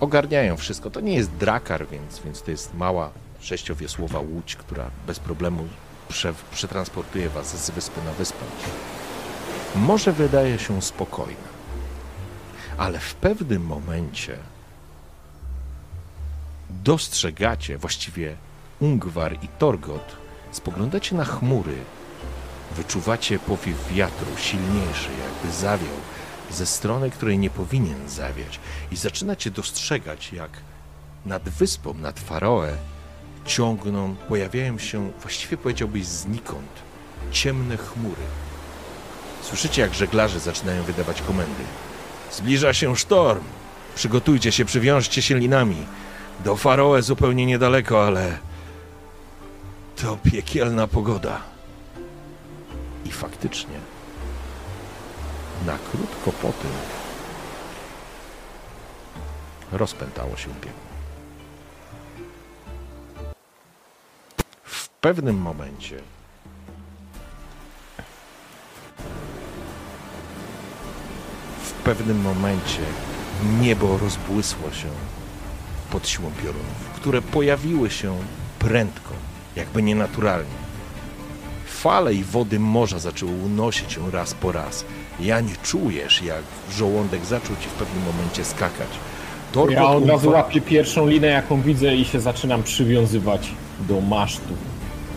ogarniają 0.00 0.56
wszystko. 0.56 0.90
To 0.90 1.00
nie 1.00 1.14
jest 1.14 1.30
drakar, 1.30 1.86
więc, 1.88 2.20
więc 2.24 2.42
to 2.42 2.50
jest 2.50 2.74
mała, 2.74 3.10
sześciowiesłowa 3.40 4.18
łódź, 4.18 4.56
która 4.56 4.90
bez 5.06 5.18
problemu 5.18 5.68
prze, 6.08 6.34
przetransportuje 6.52 7.28
was 7.28 7.64
z 7.64 7.70
wyspy 7.70 8.04
na 8.04 8.12
wyspę. 8.12 8.44
Może 9.76 10.12
wydaje 10.12 10.58
się 10.58 10.82
spokojna, 10.82 11.48
ale 12.78 12.98
w 12.98 13.14
pewnym 13.14 13.66
momencie 13.66 14.36
dostrzegacie, 16.70 17.78
właściwie 17.78 18.36
Ungwar 18.80 19.32
i 19.42 19.48
Torgot, 19.58 20.16
spoglądacie 20.52 21.16
na 21.16 21.24
chmury, 21.24 21.76
wyczuwacie 22.76 23.38
powiew 23.38 23.92
wiatru 23.92 24.36
silniejszy, 24.36 25.08
jakby 25.24 25.56
zawiał 25.56 25.94
ze 26.54 26.66
strony, 26.66 27.10
której 27.10 27.38
nie 27.38 27.50
powinien 27.50 28.08
zawiać 28.08 28.60
i 28.90 28.96
zaczynacie 28.96 29.50
dostrzegać, 29.50 30.32
jak 30.32 30.50
nad 31.26 31.48
wyspą, 31.48 31.94
nad 31.94 32.20
Faroe 32.20 32.76
ciągną, 33.44 34.14
pojawiają 34.28 34.78
się, 34.78 35.12
właściwie 35.20 35.56
powiedziałbyś 35.56 36.06
znikąd, 36.06 36.70
ciemne 37.30 37.76
chmury. 37.76 38.22
Słyszycie, 39.42 39.82
jak 39.82 39.94
żeglarze 39.94 40.40
zaczynają 40.40 40.82
wydawać 40.82 41.22
komendy. 41.22 41.64
Zbliża 42.32 42.72
się 42.72 42.96
sztorm. 42.96 43.44
Przygotujcie 43.94 44.52
się, 44.52 44.64
przywiążcie 44.64 45.22
się 45.22 45.38
linami. 45.38 45.86
Do 46.44 46.56
Faroe 46.56 47.02
zupełnie 47.02 47.46
niedaleko, 47.46 48.06
ale 48.06 48.38
to 49.96 50.16
piekielna 50.16 50.86
pogoda. 50.86 51.40
I 53.04 53.10
faktycznie, 53.10 53.78
na 55.66 55.78
krótko 55.78 56.32
po 56.32 56.52
tym 56.52 56.70
rozpętało 59.72 60.36
się 60.36 60.48
piekło. 60.48 60.84
W 64.64 64.88
pewnym 64.88 65.38
momencie 65.38 66.00
w 71.64 71.72
pewnym 71.72 72.20
momencie 72.20 72.82
niebo 73.60 73.98
rozbłysło 73.98 74.70
się 74.72 74.88
pod 75.90 76.08
siłą 76.08 76.30
piorunów, 76.42 76.90
które 76.94 77.22
pojawiły 77.22 77.90
się 77.90 78.18
prędko, 78.58 79.14
jakby 79.56 79.82
nienaturalnie. 79.82 80.64
Fale 81.66 82.14
i 82.14 82.24
wody 82.24 82.60
morza 82.60 82.98
zaczęły 82.98 83.32
unosić 83.32 83.92
się 83.92 84.10
raz 84.10 84.34
po 84.34 84.52
raz. 84.52 84.84
Ja 85.20 85.40
nie 85.40 85.56
czujesz, 85.62 86.22
jak 86.22 86.42
żołądek 86.70 87.24
zaczął 87.24 87.56
ci 87.56 87.68
w 87.68 87.72
pewnym 87.72 88.04
momencie 88.04 88.44
skakać. 88.44 88.88
Torgot 89.52 89.74
ja 89.74 89.86
od 89.86 90.06
razu 90.06 90.30
łapię 90.30 90.60
pierwszą 90.60 91.06
linę, 91.06 91.26
jaką 91.26 91.62
widzę 91.62 91.94
i 91.94 92.04
się 92.04 92.20
zaczynam 92.20 92.62
przywiązywać 92.62 93.50
do 93.80 94.00
masztu, 94.00 94.54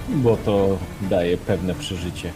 bo 0.10 0.38
to 0.38 0.78
daje 1.02 1.38
pewne 1.38 1.76
przeżycie 1.76 2.32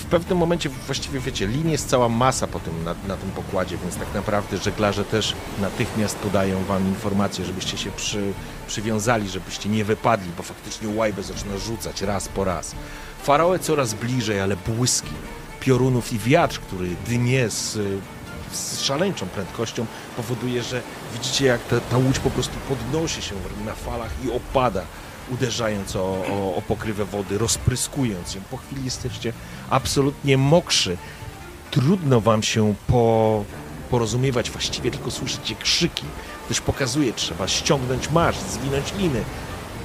w 0.00 0.04
pewnym 0.04 0.38
momencie 0.38 0.68
właściwie 0.86 1.20
wiecie, 1.20 1.46
linie 1.46 1.72
jest 1.72 1.88
cała 1.88 2.08
masa 2.08 2.46
po 2.46 2.60
tym, 2.60 2.84
na, 2.84 2.94
na, 3.08 3.16
tym 3.16 3.30
pokładzie, 3.30 3.76
więc 3.82 3.96
tak 3.96 4.14
naprawdę 4.14 4.56
żeglarze 4.56 5.04
też 5.04 5.34
natychmiast 5.60 6.18
podają 6.18 6.64
wam 6.64 6.88
informację, 6.88 7.44
żebyście 7.44 7.78
się 7.78 7.90
przy, 7.90 8.32
przywiązali, 8.66 9.28
żebyście 9.28 9.68
nie 9.68 9.84
wypadli, 9.84 10.30
bo 10.36 10.42
faktycznie 10.42 10.88
łajbę 10.88 11.22
zaczyna 11.22 11.58
rzucać 11.58 12.02
raz 12.02 12.28
po 12.28 12.44
raz. 12.44 12.74
Faroe 13.22 13.58
coraz 13.58 13.94
bliżej, 13.94 14.40
ale 14.40 14.56
błyski 14.56 15.14
piorunów 15.60 16.12
i 16.12 16.18
wiatr, 16.18 16.60
który 16.60 16.88
dnie 17.06 17.50
z, 17.50 17.78
z 18.52 18.80
szaleńczą 18.80 19.26
prędkością 19.26 19.86
powoduje, 20.16 20.62
że 20.62 20.82
widzicie 21.12 21.46
jak 21.46 21.64
ta, 21.64 21.80
ta 21.80 21.98
łódź 21.98 22.18
po 22.18 22.30
prostu 22.30 22.54
podnosi 22.68 23.22
się 23.22 23.34
na 23.66 23.74
falach 23.74 24.10
i 24.24 24.30
opada 24.30 24.82
uderzając 25.30 25.96
o, 25.96 26.00
o, 26.00 26.54
o 26.56 26.62
pokrywę 26.62 27.04
wody, 27.04 27.38
rozpryskując 27.38 28.34
ją. 28.34 28.40
Po 28.50 28.56
chwili 28.56 28.84
jesteście 28.84 29.32
absolutnie 29.70 30.38
mokrzy. 30.38 30.96
Trudno 31.70 32.20
wam 32.20 32.42
się 32.42 32.74
po, 32.86 33.44
porozumiewać, 33.90 34.50
właściwie 34.50 34.90
tylko 34.90 35.10
słyszycie 35.10 35.54
krzyki. 35.54 36.04
Ktoś 36.44 36.60
pokazuje, 36.60 37.12
trzeba 37.12 37.48
ściągnąć 37.48 38.10
marsz, 38.10 38.38
zwinąć 38.38 38.94
liny. 38.98 39.24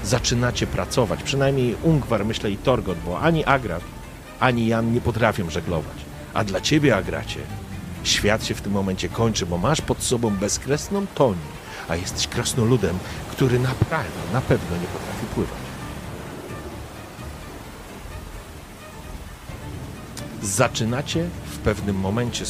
Zaczynacie 0.03 0.67
pracować, 0.67 1.23
przynajmniej 1.23 1.75
Ungwar, 1.83 2.25
myślę 2.25 2.51
i 2.51 2.57
Torgot, 2.57 2.97
bo 3.05 3.19
ani 3.19 3.45
Agrat, 3.45 3.83
ani 4.39 4.67
Jan 4.67 4.93
nie 4.93 5.01
potrafią 5.01 5.49
żeglować. 5.49 5.97
A 6.33 6.43
dla 6.43 6.61
ciebie, 6.61 6.95
Agracie, 6.95 7.39
świat 8.03 8.45
się 8.45 8.55
w 8.55 8.61
tym 8.61 8.71
momencie 8.71 9.09
kończy, 9.09 9.45
bo 9.45 9.57
masz 9.57 9.81
pod 9.81 10.03
sobą 10.03 10.29
bezkresną 10.29 11.07
toń, 11.15 11.35
a 11.89 11.95
jesteś 11.95 12.27
krasnoludem, 12.27 12.99
który 13.31 13.59
naprawdę, 13.59 14.19
na 14.33 14.41
pewno 14.41 14.77
nie 14.77 14.87
potrafi 14.87 15.25
pływać. 15.35 15.65
Zaczynacie 20.43 21.29
w 21.45 21.57
pewnym 21.57 21.95
momencie, 21.95 22.45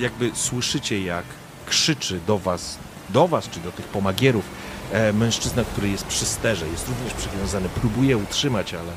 jakby 0.00 0.30
słyszycie, 0.34 1.02
jak 1.02 1.24
krzyczy 1.66 2.20
do 2.26 2.38
was, 2.38 2.78
do 3.10 3.28
was 3.28 3.48
czy 3.48 3.60
do 3.60 3.72
tych 3.72 3.86
pomagierów, 3.86 4.44
e, 4.92 5.12
mężczyzna, 5.12 5.64
który 5.64 5.88
jest 5.88 6.04
przy 6.04 6.24
sterze, 6.24 6.68
jest 6.68 6.88
również 6.88 7.14
przywiązany, 7.14 7.68
próbuje 7.68 8.16
utrzymać, 8.16 8.74
ale 8.74 8.92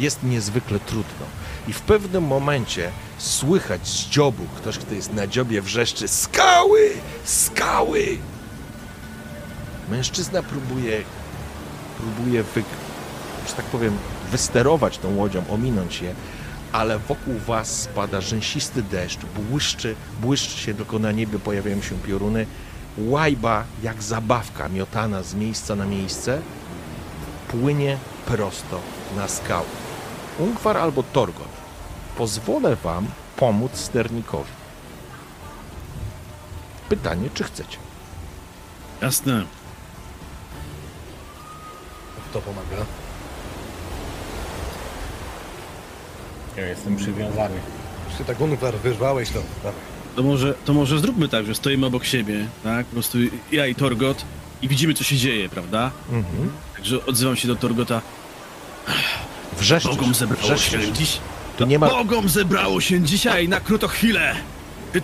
jest 0.00 0.22
niezwykle 0.22 0.80
trudno. 0.80 1.26
I 1.68 1.72
w 1.72 1.80
pewnym 1.80 2.24
momencie 2.24 2.90
słychać 3.18 3.88
z 3.88 4.08
dziobu, 4.08 4.46
ktoś, 4.56 4.78
kto 4.78 4.94
jest 4.94 5.12
na 5.12 5.26
dziobie, 5.26 5.62
wrzeszczy: 5.62 6.08
Skały! 6.08 6.90
Skały! 7.24 8.18
Mężczyzna 9.90 10.42
próbuje, 10.42 11.02
próbuje 11.98 12.42
wy, 12.42 12.62
że 13.48 13.54
tak 13.54 13.64
powiem, 13.64 13.98
wysterować 14.30 14.98
tą 14.98 15.16
łodzią, 15.16 15.42
ominąć 15.50 16.02
je, 16.02 16.14
ale 16.72 16.98
wokół 16.98 17.34
was 17.46 17.80
spada 17.82 18.20
rzęsisty 18.20 18.82
deszcz, 18.82 19.18
błyszczy, 19.50 19.94
błyszczy 20.20 20.58
się 20.58 20.74
tylko 20.74 20.98
na 20.98 21.12
niebie, 21.12 21.38
pojawiają 21.38 21.82
się 21.82 21.94
pioruny. 21.94 22.46
Łajba, 22.98 23.64
jak 23.82 24.02
zabawka, 24.02 24.68
miotana 24.68 25.22
z 25.22 25.34
miejsca 25.34 25.76
na 25.76 25.86
miejsce, 25.86 26.40
płynie 27.48 27.98
prosto 28.26 28.80
na 29.16 29.28
skałę. 29.28 29.89
Ungwar 30.40 30.76
albo 30.76 31.02
Torgon, 31.02 31.48
pozwolę 32.18 32.76
wam 32.76 33.06
pomóc 33.36 33.70
sternikowi. 33.74 34.50
Pytanie, 36.88 37.28
czy 37.34 37.44
chcecie? 37.44 37.78
Jasne. 39.02 39.44
Kto 42.30 42.40
pomaga? 42.40 42.86
Ja 46.56 46.66
jestem 46.66 46.96
przywiązany. 46.96 47.54
Jeśli 48.10 48.24
tak 48.24 48.40
Ungwar 48.40 48.74
wyrwałeś, 48.74 49.30
to. 49.30 49.42
To 50.16 50.22
może, 50.22 50.54
to 50.64 50.74
może 50.74 50.98
zróbmy 50.98 51.28
tak, 51.28 51.46
że 51.46 51.54
stoimy 51.54 51.86
obok 51.86 52.04
siebie, 52.04 52.46
tak? 52.64 52.86
Po 52.86 52.92
prostu 52.92 53.18
ja 53.52 53.66
i 53.66 53.74
Torgot 53.74 54.24
i 54.62 54.68
widzimy, 54.68 54.94
co 54.94 55.04
się 55.04 55.16
dzieje, 55.16 55.48
prawda? 55.48 55.90
Mhm. 56.12 56.52
Także 56.76 57.06
odzywam 57.06 57.36
się 57.36 57.48
do 57.48 57.56
Torgota. 57.56 58.00
Wrzeszczysz. 59.58 59.96
Bogom 59.96 60.14
zebrało 60.14 60.56
się 60.56 60.92
dziś. 60.92 61.18
Nie 61.66 61.78
ma... 61.78 61.88
Bogom 61.88 62.28
zebrało 62.28 62.80
się 62.80 63.00
dzisiaj 63.00 63.48
na 63.48 63.60
chwilę. 63.88 64.34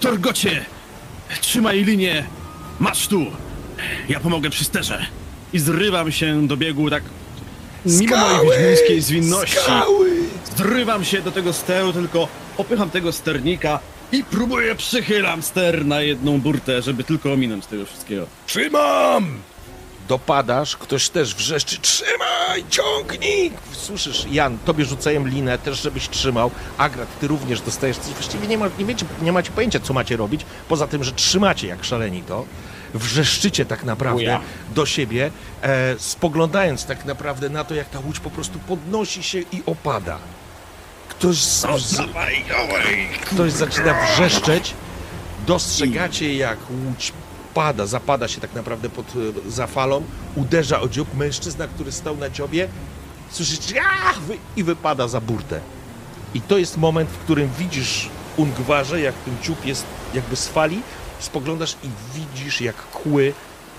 Torgocie, 0.00 0.64
trzymaj 1.40 1.84
linię. 1.84 2.24
Masz 2.80 3.08
tu. 3.08 3.26
Ja 4.08 4.20
pomogę 4.20 4.50
przy 4.50 4.64
sterze. 4.64 5.06
I 5.52 5.58
zrywam 5.58 6.12
się 6.12 6.46
do 6.46 6.56
biegu 6.56 6.90
tak 6.90 7.02
mimo 7.86 8.16
mojej 8.16 8.50
wiedźmińskiej 8.50 9.00
zwinności. 9.00 9.56
Skały! 9.56 10.10
Zrywam 10.56 11.04
się 11.04 11.22
do 11.22 11.32
tego 11.32 11.52
steru, 11.52 11.92
tylko 11.92 12.28
popycham 12.56 12.90
tego 12.90 13.12
sternika 13.12 13.80
i 14.12 14.24
próbuję 14.30 14.74
przychylam 14.74 15.42
ster 15.42 15.86
na 15.86 16.00
jedną 16.00 16.40
burtę, 16.40 16.82
żeby 16.82 17.04
tylko 17.04 17.32
ominąć 17.32 17.66
tego 17.66 17.86
wszystkiego. 17.86 18.26
Trzymam! 18.46 19.38
Dopadasz, 20.08 20.76
ktoś 20.76 21.08
też 21.08 21.34
wrzeszczy, 21.34 21.78
trzymaj, 21.78 22.64
ciągnij! 22.70 23.52
Słyszysz, 23.72 24.26
Jan, 24.30 24.58
tobie 24.64 24.84
rzucają 24.84 25.26
linę, 25.26 25.58
też 25.58 25.82
żebyś 25.82 26.08
trzymał. 26.08 26.50
Agrat, 26.78 27.18
ty 27.20 27.28
również 27.28 27.60
dostajesz 27.60 27.96
coś. 27.96 28.12
Właściwie 28.12 28.48
nie, 28.48 28.58
ma, 28.58 28.66
nie, 28.78 28.84
wiecie, 28.84 29.06
nie 29.22 29.32
macie 29.32 29.50
pojęcia, 29.50 29.80
co 29.80 29.94
macie 29.94 30.16
robić, 30.16 30.46
poza 30.68 30.86
tym, 30.86 31.04
że 31.04 31.12
trzymacie 31.12 31.66
jak 31.66 31.84
szaleni 31.84 32.22
to 32.22 32.44
wrzeszczycie 32.94 33.64
tak 33.66 33.84
naprawdę 33.84 34.38
do 34.74 34.86
siebie, 34.86 35.30
e, 35.62 35.94
spoglądając 35.98 36.86
tak 36.86 37.04
naprawdę 37.04 37.48
na 37.48 37.64
to, 37.64 37.74
jak 37.74 37.90
ta 37.90 38.00
łódź 38.00 38.20
po 38.20 38.30
prostu 38.30 38.58
podnosi 38.58 39.22
się 39.22 39.38
i 39.38 39.62
opada. 39.66 40.18
Ktoś, 41.08 41.36
z, 41.36 41.60
z, 41.60 42.02
ktoś 43.20 43.52
zaczyna 43.52 43.94
wrzeszczeć, 44.06 44.74
dostrzegacie 45.46 46.34
jak 46.34 46.58
łódź 46.70 47.12
pada, 47.56 47.86
zapada 47.86 48.28
się 48.28 48.40
tak 48.40 48.54
naprawdę 48.54 48.88
pod, 48.88 49.06
e, 49.06 49.50
za 49.50 49.66
falą, 49.66 50.02
uderza 50.34 50.80
o 50.80 50.88
dziób 50.88 51.14
mężczyzna, 51.14 51.68
który 51.68 51.92
stał 51.92 52.16
na 52.16 52.30
dziobie, 52.30 52.68
słyszycie 53.30 53.80
i 54.56 54.64
wypada 54.64 55.08
za 55.08 55.20
burtę. 55.20 55.60
I 56.34 56.40
to 56.40 56.58
jest 56.58 56.76
moment, 56.76 57.10
w 57.10 57.18
którym 57.18 57.50
widzisz 57.58 58.08
Ungwarze, 58.36 59.00
jak 59.00 59.14
ten 59.14 59.36
dziób 59.42 59.66
jest 59.66 59.84
jakby 60.14 60.36
z 60.36 60.48
fali, 60.48 60.82
spoglądasz 61.18 61.76
i 61.84 61.88
widzisz, 62.14 62.60
jak 62.60 62.76
kły 62.76 63.32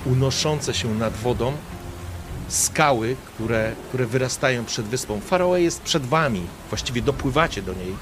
unoszące 0.06 0.74
się 0.74 0.96
nad 0.96 1.14
wodą 1.14 1.54
skały, 2.48 3.16
które, 3.26 3.72
które 3.88 4.06
wyrastają 4.06 4.66
przed 4.66 4.86
wyspą. 4.86 5.20
Faroe 5.20 5.62
jest 5.62 5.82
przed 5.82 6.06
wami, 6.06 6.42
właściwie 6.70 7.02
dopływacie 7.02 7.62
do 7.62 7.74
niej, 7.74 7.96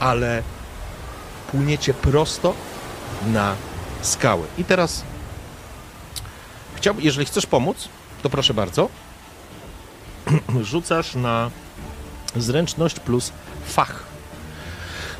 ale 0.00 0.42
płyniecie 1.50 1.94
prosto 1.94 2.54
na 3.32 3.54
skały. 4.02 4.46
I 4.58 4.64
teraz 4.64 5.04
chciałbym, 6.78 7.04
jeżeli 7.04 7.26
chcesz 7.26 7.46
pomóc, 7.46 7.88
to 8.22 8.30
proszę 8.30 8.54
bardzo. 8.54 8.88
Rzucasz 10.70 11.14
na 11.14 11.50
zręczność 12.36 13.00
plus 13.00 13.32
fach. 13.66 14.02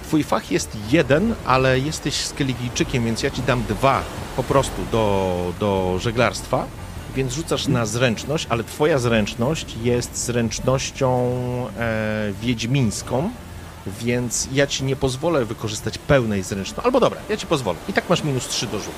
Twój 0.03 0.25
fach 0.25 0.51
jest 0.51 0.77
jeden, 0.91 1.35
ale 1.47 1.79
jesteś 1.79 2.15
skeligijczykiem, 2.15 3.05
więc 3.05 3.23
ja 3.23 3.31
ci 3.31 3.43
dam 3.43 3.63
dwa 3.63 4.03
po 4.37 4.43
prostu 4.43 4.83
do, 4.93 5.53
do 5.61 5.99
żeglarstwa, 6.01 6.67
więc 7.17 7.33
rzucasz 7.33 7.69
na 7.69 7.87
zręczność, 7.87 8.47
ale 8.51 8.65
twoja 8.65 8.99
zręczność 8.99 9.77
jest 9.83 10.17
zręcznością 10.17 11.31
e, 11.79 12.33
wiedźmińską, 12.43 13.31
więc 13.87 14.49
ja 14.53 14.67
ci 14.67 14.85
nie 14.85 14.97
pozwolę 14.97 15.45
wykorzystać 15.45 15.99
pełnej 15.99 16.43
zręczności. 16.43 16.85
Albo 16.85 17.01
dobra, 17.01 17.21
ja 17.29 17.37
ci 17.37 17.47
pozwolę. 17.47 17.79
I 17.89 17.93
tak 17.93 18.09
masz 18.11 18.25
minus 18.25 18.49
3 18.49 18.67
do 18.67 18.79
rzutu. 18.79 18.91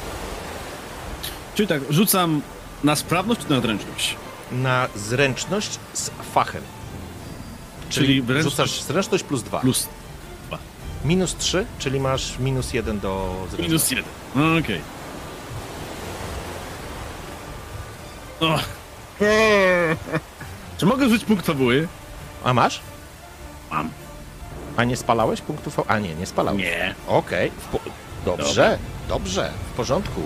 Czyli 1.55 1.69
tak, 1.69 1.81
rzucam 1.91 2.41
na 2.85 2.97
sprawność 2.97 3.41
czy 3.41 3.51
na 3.51 3.61
zręczność? 3.61 4.17
Na 4.53 4.89
zręczność 4.97 5.79
z 5.93 6.11
fachem. 6.33 6.63
Czyli 7.91 8.07
Czyli 8.07 8.23
wręcz- 8.23 8.43
rzucasz 8.51 8.83
zręczność 8.83 9.25
plus 9.25 9.43
2. 9.43 9.61
Plus 9.61 9.89
Minus 11.05 11.37
3, 11.37 11.67
czyli 11.79 12.01
masz 12.01 12.39
minus 12.39 12.73
1 12.73 13.01
do 13.01 13.35
zręczności. 13.51 13.63
minus 13.63 13.91
jeden. 13.91 14.05
No, 14.35 14.59
Okej. 14.59 14.81
O. 18.41 18.59
Czy 20.79 20.87
mogę 20.87 21.09
rzucić 21.09 21.25
punkt 21.25 21.47
fabuły? 21.47 21.89
A 22.45 22.55
masz? 22.55 22.81
Mam. 23.71 23.91
A 24.77 24.85
nie 24.85 24.97
spalałeś 24.97 25.41
punktów? 25.41 25.81
A 25.87 25.99
nie, 25.99 26.15
nie 26.15 26.27
spalałeś. 26.27 26.63
Nie. 26.63 26.95
Okej, 27.07 27.51
w 27.59 27.65
po... 27.65 27.79
dobrze, 28.25 28.79
dobrze, 29.09 29.53
w 29.73 29.77
porządku. 29.77 30.21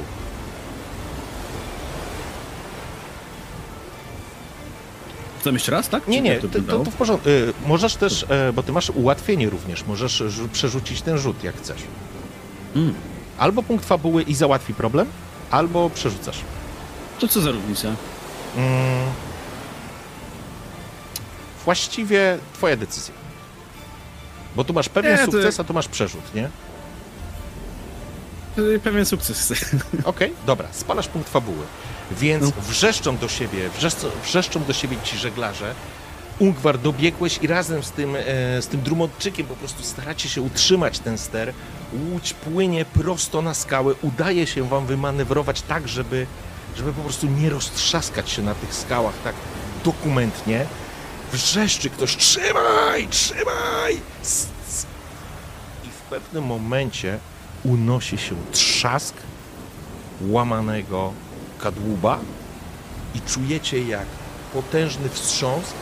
Chcemy 5.44 5.56
jeszcze 5.56 5.72
raz, 5.72 5.88
tak? 5.88 6.08
Nie, 6.08 6.20
nie, 6.20 6.36
to, 6.38 6.48
to, 6.48 6.84
to 6.84 6.90
w 6.90 6.94
porządku. 6.94 7.28
Y, 7.28 7.52
możesz 7.66 7.94
też, 7.96 8.26
e, 8.28 8.52
bo 8.52 8.62
ty 8.62 8.72
masz 8.72 8.90
ułatwienie 8.90 9.50
również, 9.50 9.84
możesz 9.86 10.12
rzu- 10.26 10.48
przerzucić 10.48 11.02
ten 11.02 11.18
rzut, 11.18 11.44
jak 11.44 11.56
chcesz. 11.56 11.82
Mm. 12.76 12.94
Albo 13.38 13.62
punkt 13.62 13.84
fabuły 13.86 14.22
i 14.22 14.34
załatwi 14.34 14.74
problem, 14.74 15.06
albo 15.50 15.90
przerzucasz. 15.90 16.38
To 17.18 17.28
co 17.28 17.40
za 17.40 17.50
różnica? 17.50 17.88
Mm. 18.56 19.06
Właściwie 21.64 22.38
twoja 22.54 22.76
decyzja. 22.76 23.14
Bo 24.56 24.64
tu 24.64 24.72
masz 24.72 24.88
pewien 24.88 25.12
Nie, 25.12 25.18
to- 25.26 25.32
sukces, 25.32 25.60
a 25.60 25.64
tu 25.64 25.74
masz 25.74 25.88
przerzut, 25.88 26.34
nie? 26.34 26.48
Pewien 28.84 29.06
sukces. 29.06 29.52
Okej, 30.04 30.32
dobra, 30.46 30.68
spalasz 30.72 31.08
punkt 31.08 31.28
fabuły. 31.30 31.62
Więc 32.10 32.50
wrzeszczą 32.50 33.16
do 33.16 33.28
siebie, 33.28 33.70
wrzeszczą, 33.76 34.06
wrzeszczą 34.24 34.64
do 34.64 34.72
siebie 34.72 34.96
ci 35.04 35.18
żeglarze. 35.18 35.74
Ungwar, 36.38 36.78
dobiegłeś 36.78 37.38
i 37.42 37.46
razem 37.46 37.82
z 37.82 37.90
tym, 37.90 38.16
e, 38.16 38.22
z 38.62 38.66
tym 38.66 38.82
drumotczykiem 38.82 39.46
po 39.46 39.56
prostu 39.56 39.82
staracie 39.82 40.28
się 40.28 40.42
utrzymać 40.42 40.98
ten 40.98 41.18
ster. 41.18 41.52
Łódź 41.92 42.32
płynie 42.32 42.84
prosto 42.84 43.42
na 43.42 43.54
skałę. 43.54 43.94
Udaje 44.02 44.46
się 44.46 44.68
wam 44.68 44.86
wymanewrować 44.86 45.62
tak, 45.62 45.88
żeby, 45.88 46.26
żeby 46.76 46.92
po 46.92 47.02
prostu 47.02 47.26
nie 47.26 47.50
roztrzaskać 47.50 48.30
się 48.30 48.42
na 48.42 48.54
tych 48.54 48.74
skałach 48.74 49.14
tak 49.24 49.34
dokumentnie. 49.84 50.66
Wrzeszczy 51.32 51.90
ktoś, 51.90 52.16
trzymaj, 52.16 53.08
trzymaj! 53.08 53.94
I 55.84 55.88
w 55.88 56.10
pewnym 56.10 56.44
momencie 56.44 57.18
unosi 57.64 58.18
się 58.18 58.34
trzask 58.52 59.14
łamanego 60.20 61.12
kadłuba 61.58 62.18
i 63.14 63.20
czujecie 63.20 63.84
jak 63.84 64.06
potężny 64.52 65.08
wstrząs 65.08 65.74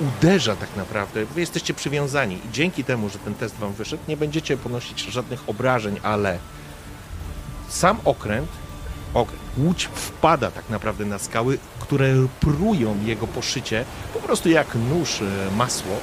uderza 0.00 0.56
tak 0.56 0.76
naprawdę. 0.76 1.24
Wy 1.24 1.40
jesteście 1.40 1.74
przywiązani 1.74 2.34
i 2.34 2.52
dzięki 2.52 2.84
temu, 2.84 3.08
że 3.08 3.18
ten 3.18 3.34
test 3.34 3.56
wam 3.56 3.72
wyszedł, 3.72 4.02
nie 4.08 4.16
będziecie 4.16 4.56
ponosić 4.56 5.00
żadnych 5.00 5.48
obrażeń, 5.48 6.00
ale 6.02 6.38
sam 7.68 7.98
okręt, 8.04 8.48
okręt, 9.14 9.42
łódź 9.58 9.84
wpada 9.84 10.50
tak 10.50 10.70
naprawdę 10.70 11.04
na 11.04 11.18
skały, 11.18 11.58
które 11.80 12.14
prują 12.40 12.96
jego 13.04 13.26
poszycie, 13.26 13.84
po 14.14 14.18
prostu 14.18 14.48
jak 14.48 14.74
nóż 14.74 15.22
e, 15.22 15.50
masło, 15.56 15.96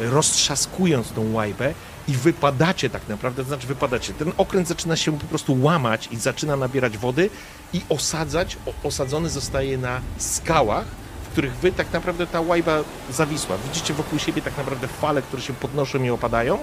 roztrzaskując 0.00 1.12
tą 1.12 1.32
łajbę 1.32 1.74
i 2.12 2.16
wypadacie 2.16 2.90
tak 2.90 3.08
naprawdę, 3.08 3.42
to 3.42 3.48
znaczy 3.48 3.66
wypadacie. 3.66 4.12
Ten 4.12 4.32
okręt 4.36 4.68
zaczyna 4.68 4.96
się 4.96 5.18
po 5.18 5.26
prostu 5.26 5.62
łamać 5.62 6.08
i 6.10 6.16
zaczyna 6.16 6.56
nabierać 6.56 6.98
wody 6.98 7.30
i 7.72 7.80
osadzać, 7.88 8.56
osadzony 8.82 9.28
zostaje 9.28 9.78
na 9.78 10.00
skałach, 10.18 10.84
w 11.24 11.28
których 11.32 11.54
wy 11.54 11.72
tak 11.72 11.92
naprawdę 11.92 12.26
ta 12.26 12.40
łajba 12.40 12.84
zawisła. 13.10 13.56
Widzicie 13.68 13.94
wokół 13.94 14.18
siebie 14.18 14.42
tak 14.42 14.58
naprawdę 14.58 14.88
fale, 14.88 15.22
które 15.22 15.42
się 15.42 15.52
podnoszą 15.52 16.02
i 16.02 16.10
opadają. 16.10 16.58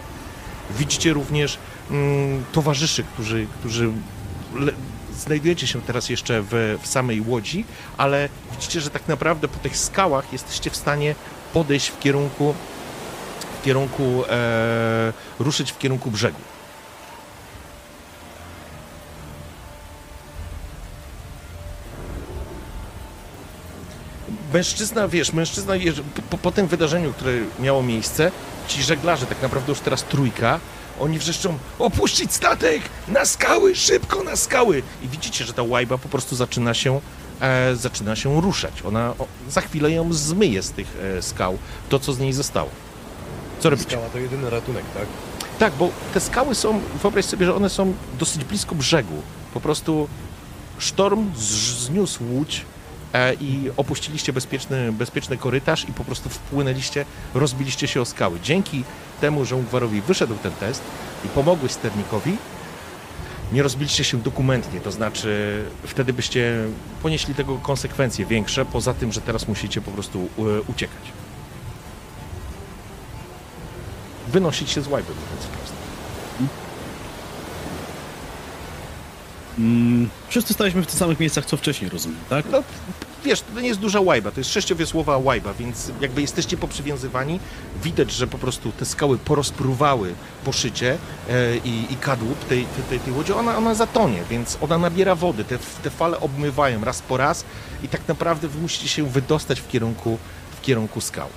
Widzicie 0.78 1.14
również 1.14 1.58
mm, 1.92 2.44
towarzyszy, 2.52 3.04
którzy, 3.04 3.48
którzy 3.60 3.92
le, 4.56 4.72
znajdujecie 5.18 5.68
się 5.68 5.82
teraz 5.82 6.10
jeszcze 6.10 6.42
w, 6.42 6.78
w 6.82 6.88
samej 6.88 7.22
łodzi, 7.22 7.66
ale 7.98 8.30
widzicie, 8.52 8.82
że 8.82 8.90
tak 8.90 9.08
naprawdę 9.08 9.48
po 9.48 9.60
tych 9.60 9.78
skałach 9.78 10.34
jesteście 10.34 10.70
w 10.70 10.76
stanie 10.76 11.16
podejść 11.54 11.88
w 11.88 12.00
kierunku 12.00 12.54
w 13.60 13.64
kierunku, 13.64 14.24
e, 14.30 15.14
ruszyć 15.40 15.72
w 15.72 15.78
kierunku 15.78 16.12
brzegu. 16.12 16.40
Mężczyzna, 24.54 25.08
wiesz, 25.08 25.34
mężczyzna, 25.34 25.74
po, 26.30 26.38
po 26.38 26.52
tym 26.52 26.68
wydarzeniu, 26.68 27.14
które 27.14 27.32
miało 27.60 27.84
miejsce, 27.84 28.32
ci 28.68 28.84
żeglarze, 28.84 29.26
tak 29.26 29.42
naprawdę 29.42 29.72
już 29.72 29.80
teraz 29.80 30.04
trójka, 30.04 30.60
oni 31.00 31.20
wrzeszczą, 31.20 31.58
opuścić 31.80 32.34
statek, 32.34 32.82
na 33.08 33.26
skały, 33.26 33.76
szybko 33.76 34.24
na 34.24 34.36
skały. 34.36 34.84
I 35.02 35.08
widzicie, 35.08 35.46
że 35.46 35.54
ta 35.54 35.64
łajba 35.64 35.98
po 35.98 36.10
prostu 36.10 36.36
zaczyna 36.36 36.74
się, 36.74 37.02
e, 37.42 37.76
zaczyna 37.76 38.16
się 38.16 38.42
ruszać. 38.42 38.74
Ona 38.86 39.10
o, 39.20 39.28
za 39.50 39.62
chwilę 39.62 39.92
ją 39.92 40.14
zmyje 40.14 40.62
z 40.62 40.72
tych 40.72 40.88
e, 41.18 41.22
skał, 41.22 41.58
to 41.90 42.00
co 42.00 42.14
z 42.14 42.20
niej 42.20 42.34
zostało. 42.34 42.70
Co 43.60 43.70
robicie? 43.70 43.90
Skała 43.90 44.10
to 44.10 44.18
jedyny 44.18 44.50
ratunek, 44.50 44.84
tak? 44.94 45.06
Tak, 45.60 45.74
bo 45.74 45.90
te 46.14 46.20
skały 46.20 46.56
są, 46.56 46.82
wyobraź 47.02 47.26
sobie, 47.26 47.46
że 47.46 47.56
one 47.56 47.70
są 47.70 47.94
dosyć 48.20 48.44
blisko 48.44 48.76
brzegu. 48.76 49.22
Po 49.54 49.60
prostu 49.60 50.08
sztorm 50.78 51.32
zniósł 51.36 52.24
łódź 52.34 52.66
e, 53.14 53.34
i 53.34 53.72
opuściliście 53.78 54.34
bezpieczny, 54.34 54.92
bezpieczny 54.92 55.38
korytarz 55.38 55.90
i 55.90 55.94
po 55.94 56.04
prostu 56.04 56.30
wpłynęliście, 56.30 57.06
rozbiliście 57.34 57.88
się 57.88 58.02
o 58.02 58.06
skały. 58.06 58.40
Dzięki 58.40 58.84
temu, 59.22 59.46
że 59.46 59.56
Ungwarowi 59.56 60.02
wyszedł 60.02 60.36
ten 60.36 60.52
test 60.52 60.82
i 61.26 61.28
pomogłeś 61.28 61.72
sternikowi, 61.72 62.38
nie 63.54 63.64
rozbiliście 63.64 64.04
się 64.04 64.18
dokumentnie, 64.18 64.82
to 64.82 64.92
znaczy 64.92 65.64
wtedy 65.84 66.14
byście 66.14 66.56
ponieśli 67.04 67.36
tego 67.36 67.58
konsekwencje 67.58 68.26
większe, 68.26 68.66
poza 68.66 68.94
tym, 68.94 69.12
że 69.12 69.22
teraz 69.22 69.48
musicie 69.48 69.82
po 69.82 69.92
prostu 69.92 70.20
e, 70.20 70.62
uciekać. 70.62 71.19
Wynosić 74.32 74.70
się 74.70 74.82
z 74.82 74.88
łajby, 74.88 75.10
mówiąc 75.10 75.46
wprost. 75.46 75.74
Mm, 79.60 80.10
wszyscy 80.28 80.54
staliśmy 80.54 80.82
w 80.82 80.88
tych 80.88 80.96
samych 80.96 81.20
miejscach, 81.20 81.46
co 81.46 81.58
wcześniej, 81.58 81.90
rozumiem, 81.90 82.20
tak? 82.30 82.46
No, 82.52 82.64
wiesz, 83.26 83.42
to 83.42 83.62
nie 83.62 83.68
jest 83.68 83.80
duża 83.80 84.02
łajba, 84.02 84.32
to 84.32 84.40
jest 84.40 84.52
sześciowiosłowa 84.52 85.18
łajba, 85.18 85.54
więc 85.54 85.92
jakby 86.02 86.22
jesteście 86.22 86.58
poprzywiązywani, 86.58 87.40
widać, 87.84 88.12
że 88.12 88.28
po 88.28 88.38
prostu 88.38 88.72
te 88.72 88.86
skały 88.86 89.18
porozpruwały 89.18 90.14
poszycie 90.46 90.98
e, 91.30 91.58
i, 91.58 91.94
i 91.94 91.96
kadłub 91.96 92.46
tej, 92.46 92.66
tej, 92.66 92.84
tej, 92.84 93.00
tej 93.00 93.14
łodzi, 93.14 93.34
ona, 93.34 93.58
ona 93.58 93.76
zatonie, 93.76 94.24
więc 94.30 94.58
ona 94.62 94.78
nabiera 94.78 95.16
wody, 95.16 95.44
te, 95.44 95.58
te 95.84 95.90
fale 95.90 96.20
obmywają 96.20 96.84
raz 96.84 97.02
po 97.02 97.18
raz 97.18 97.46
i 97.84 97.88
tak 97.88 98.08
naprawdę 98.08 98.48
wy 98.48 98.60
musicie 98.60 98.88
się 98.88 99.10
wydostać 99.10 99.62
w 99.62 99.68
kierunku, 99.68 100.18
w 100.58 100.62
kierunku 100.62 101.02
skał. 101.02 101.30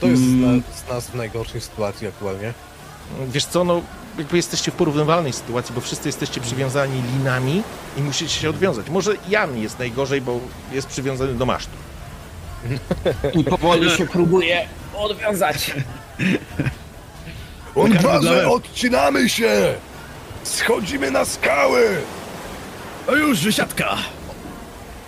To 0.00 0.06
jest 0.06 0.22
Mm. 0.22 0.62
z, 0.86 0.90
nas 0.90 1.06
w 1.10 1.14
najgorszej 1.14 1.60
sytuacji 1.60 2.06
aktualnie. 2.08 2.52
Wiesz 3.28 3.44
co, 3.44 3.64
no 3.64 3.82
jakby 4.18 4.36
jesteście 4.36 4.70
w 4.70 4.74
porównywalnej 4.74 5.32
sytuacji, 5.32 5.74
bo 5.74 5.80
wszyscy 5.80 6.08
jesteście 6.08 6.40
przywiązani 6.40 7.02
linami 7.18 7.62
i 7.96 8.00
musicie 8.02 8.40
się 8.40 8.50
odwiązać. 8.50 8.88
Może 8.90 9.12
Jan 9.28 9.58
jest 9.58 9.78
najgorzej, 9.78 10.20
bo 10.20 10.40
jest 10.72 10.86
przywiązany 10.88 11.34
do 11.34 11.46
masztu. 11.46 11.72
I 13.40 13.44
powoli 13.44 13.90
się 13.90 14.06
próbuje 14.06 14.66
odwiązać. 14.96 15.70
Ungwarze, 17.74 18.48
odcinamy 18.50 19.28
się! 19.28 19.74
Schodzimy 20.44 21.10
na 21.10 21.24
skały! 21.24 21.96
No 23.06 23.14
już, 23.16 23.40
wysiadka! 23.40 23.96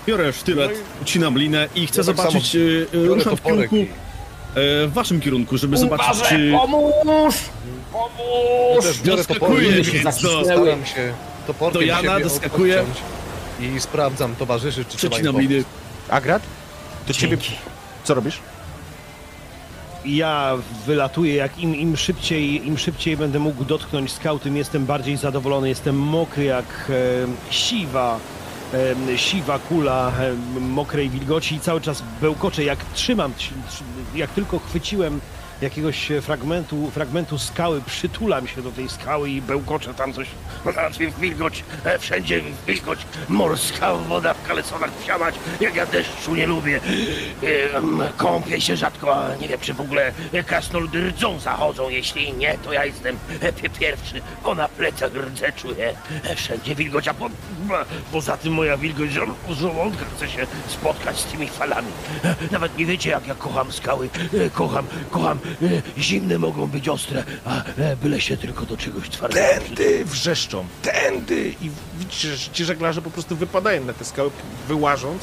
Biorę 0.06 0.32
sztylet, 0.32 0.70
No 0.70 0.76
i- 1.00 1.02
ucinam 1.02 1.38
linę 1.38 1.68
i 1.74 1.86
chcę 1.86 2.00
Ja 2.00 2.06
tak 2.06 2.16
zobaczyć, 2.16 2.52
samo 2.52 2.64
e, 2.64 2.86
Biorę 3.04 3.14
ruszam 3.14 3.36
w 3.36 3.42
kierunku, 3.42 3.76
i- 3.76 3.88
w 4.54 4.90
waszym 4.92 5.20
kierunku, 5.20 5.58
żeby 5.58 5.76
zobaczyć, 5.76 6.06
Uważaj, 6.14 6.38
czy... 6.38 6.52
pomóż! 6.52 7.34
Pomóż! 7.92 8.84
też 8.84 9.00
biorę 9.00 9.24
się 9.84 10.02
zacisnęły. 10.02 10.44
staram 10.44 10.86
się 10.86 11.12
toporkiem 11.46 11.80
Do 11.80 11.86
Jana 11.86 12.02
siebie 12.02 12.26
odciąć 12.26 12.98
I 13.60 13.80
sprawdzam 13.80 14.36
towarzyszy, 14.36 14.84
czy 14.84 14.96
trzeba 14.96 15.16
im 15.16 15.22
Przecinam 15.22 15.34
pomóc. 15.34 15.50
liny. 15.50 15.64
Agrat, 16.08 16.42
to 17.06 17.14
ciebie... 17.14 17.36
Co 18.04 18.14
robisz? 18.14 18.38
Ja 20.04 20.56
wylatuję, 20.86 21.34
jak 21.34 21.58
im, 21.58 21.74
im, 21.76 21.96
szybciej, 21.96 22.66
im 22.66 22.78
szybciej 22.78 23.16
będę 23.16 23.38
mógł 23.38 23.64
dotknąć 23.64 24.12
skał, 24.12 24.38
tym 24.38 24.56
jestem 24.56 24.86
bardziej 24.86 25.16
zadowolony. 25.16 25.68
Jestem 25.68 25.96
mokry 25.98 26.44
jak 26.44 26.90
e, 26.90 27.52
siwa, 27.52 28.16
e, 28.16 28.41
siwa 29.16 29.58
kula 29.58 30.12
mokrej 30.60 31.10
wilgoci 31.10 31.54
i 31.54 31.60
cały 31.60 31.80
czas 31.80 32.02
bełkoczę. 32.20 32.64
Jak 32.64 32.78
trzymam, 32.94 33.32
trzy- 33.34 33.54
trzy- 33.70 33.84
jak 34.14 34.30
tylko 34.30 34.58
chwyciłem 34.58 35.20
jakiegoś 35.60 36.08
fragmentu, 36.22 36.90
fragmentu 36.90 37.38
skały, 37.38 37.82
przytulam 37.86 38.46
się 38.48 38.62
do 38.62 38.72
tej 38.72 38.88
skały 38.88 39.30
i 39.30 39.42
bełkoczę 39.42 39.94
tam 39.94 40.12
coś. 40.12 40.28
Wilgoć, 41.20 41.64
e, 41.84 41.98
wszędzie 41.98 42.42
wilgoć, 42.66 42.98
morska 43.28 43.94
woda 43.94 44.34
w 44.44 44.46
kalesonach 44.46 44.90
wsiamać, 45.02 45.34
jak 45.60 45.74
ja 45.74 45.86
deszczu 45.86 46.34
nie 46.34 46.46
lubię. 46.46 46.80
Kąpię 48.16 48.60
się 48.60 48.76
rzadko, 48.76 49.16
a 49.24 49.36
nie 49.36 49.48
wiem, 49.48 49.60
czy 49.60 49.74
w 49.74 49.80
ogóle 49.80 50.12
krasnoludy 50.46 51.08
rdzą 51.08 51.38
zachodzą. 51.40 51.88
Jeśli 51.88 52.32
nie, 52.32 52.58
to 52.58 52.72
ja 52.72 52.84
jestem 52.84 53.16
pi- 53.62 53.70
pierwszy, 53.70 54.22
bo 54.44 54.54
na 54.54 54.68
plecach 54.68 55.14
rdzę 55.14 55.52
czuję. 55.52 55.94
Wszędzie 56.36 56.74
wilgoć, 56.74 57.08
a 57.08 57.14
po, 57.14 57.30
poza 58.12 58.36
tym 58.36 58.52
moja 58.52 58.76
wilgoć 58.76 59.10
żo- 59.10 59.54
żołądka 59.54 60.04
chce 60.16 60.28
się 60.28 60.46
spotkać 60.68 61.18
z 61.20 61.24
tymi 61.24 61.48
falami. 61.48 61.88
Nawet 62.50 62.78
nie 62.78 62.86
wiecie, 62.86 63.10
jak 63.10 63.26
ja 63.26 63.34
kocham 63.34 63.72
skały. 63.72 64.08
Kocham, 64.52 64.86
kocham. 65.10 65.38
Zimne 65.98 66.38
mogą 66.38 66.66
być 66.66 66.88
ostre, 66.88 67.24
a 67.44 67.62
byle 68.02 68.20
się 68.20 68.36
tylko 68.36 68.66
do 68.66 68.76
czegoś 68.76 69.08
twardego 69.10 69.46
Tędy 69.66 70.04
wrzeszczą, 70.04 70.64
tędy! 70.82 71.54
I 71.62 71.70
widzicie, 71.98 72.28
że 72.36 72.50
ci 72.52 72.64
żeglarze 72.64 73.02
po 73.02 73.10
prostu 73.10 73.36
wypadają 73.36 73.84
na 73.84 73.92
te 73.92 74.04
skały, 74.04 74.30
wyłażąc. 74.68 75.22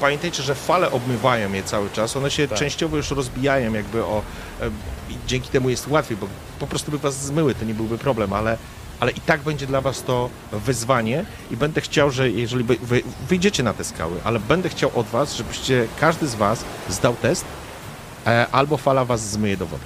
Pamiętajcie, 0.00 0.42
że 0.42 0.54
fale 0.54 0.90
obmywają 0.90 1.52
je 1.52 1.62
cały 1.62 1.90
czas, 1.90 2.16
one 2.16 2.30
się 2.30 2.48
Tak. 2.48 2.58
częściowo 2.58 2.96
już 2.96 3.10
rozbijają 3.10 3.72
jakby 3.72 4.04
o... 4.04 4.22
e, 4.60 4.66
I 5.10 5.16
dzięki 5.26 5.48
temu 5.48 5.70
jest 5.70 5.88
łatwiej, 5.88 6.16
bo 6.16 6.26
po 6.58 6.66
prostu 6.66 6.90
by 6.90 6.98
was 6.98 7.14
zmyły, 7.24 7.54
to 7.54 7.64
nie 7.64 7.74
byłby 7.74 7.98
problem, 7.98 8.32
ale, 8.32 8.58
ale 9.00 9.12
i 9.12 9.20
tak 9.20 9.40
będzie 9.40 9.66
dla 9.66 9.80
was 9.80 10.02
to 10.02 10.30
wyzwanie 10.52 11.24
i 11.50 11.56
będę 11.56 11.80
chciał, 11.80 12.10
że 12.10 12.30
jeżeli 12.30 12.64
wy, 12.64 12.76
wy 12.82 13.02
wyjdziecie 13.28 13.62
na 13.62 13.72
te 13.72 13.84
skały, 13.84 14.16
ale 14.24 14.40
będę 14.40 14.68
chciał 14.68 14.90
od 14.94 15.06
was, 15.06 15.34
żebyście, 15.34 15.86
każdy 16.00 16.28
z 16.28 16.34
was 16.34 16.64
zdał 16.88 17.14
test, 17.22 17.44
e, 18.26 18.46
albo 18.52 18.76
fala 18.76 19.04
was 19.04 19.20
zmyje 19.30 19.56
do 19.56 19.66
wody. 19.66 19.84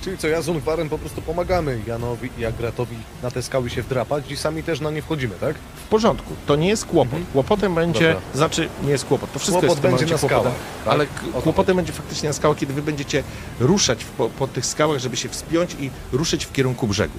Czyli 0.00 0.18
co, 0.18 0.28
ja 0.28 0.42
z 0.42 0.48
Ungwarem 0.48 0.88
po 0.88 0.98
prostu 0.98 1.22
pomagamy 1.22 1.80
Janowi 1.86 2.30
i 2.38 2.44
Agratowi 2.44 2.96
na 3.22 3.30
te 3.30 3.42
skały 3.42 3.70
się 3.70 3.82
wdrapać 3.82 4.30
i 4.30 4.36
sami 4.36 4.62
też 4.62 4.80
na 4.80 4.90
nie 4.90 5.02
wchodzimy, 5.02 5.34
tak? 5.40 5.56
W 5.86 5.88
porządku, 5.88 6.34
to 6.46 6.56
nie 6.56 6.68
jest 6.68 6.84
kłopot. 6.86 7.14
Mhm. 7.14 7.32
Kłopotem 7.32 7.74
będzie, 7.74 8.12
Dobra. 8.14 8.28
znaczy 8.34 8.68
nie 8.82 8.90
jest 8.90 9.04
kłopot, 9.04 9.32
to 9.32 9.38
wszystko 9.38 9.60
Kłopot 9.60 9.70
jest 9.70 9.78
w 9.78 9.82
tym 9.82 9.90
będzie 9.90 10.14
na 10.14 10.18
kłopotem, 10.18 10.40
skałach, 10.40 10.58
tak? 10.84 10.92
ale 10.92 11.06
kłopotem 11.42 11.76
będzie 11.76 11.92
faktycznie 11.92 12.28
na 12.28 12.32
skałach, 12.32 12.58
kiedy 12.58 12.72
wy 12.72 12.82
będziecie 12.82 13.22
ruszać 13.60 14.04
po, 14.04 14.28
po 14.28 14.48
tych 14.48 14.66
skałach, 14.66 14.98
żeby 14.98 15.16
się 15.16 15.28
wspiąć 15.28 15.76
i 15.80 15.90
ruszyć 16.12 16.46
w 16.46 16.52
kierunku 16.52 16.86
brzegu. 16.86 17.18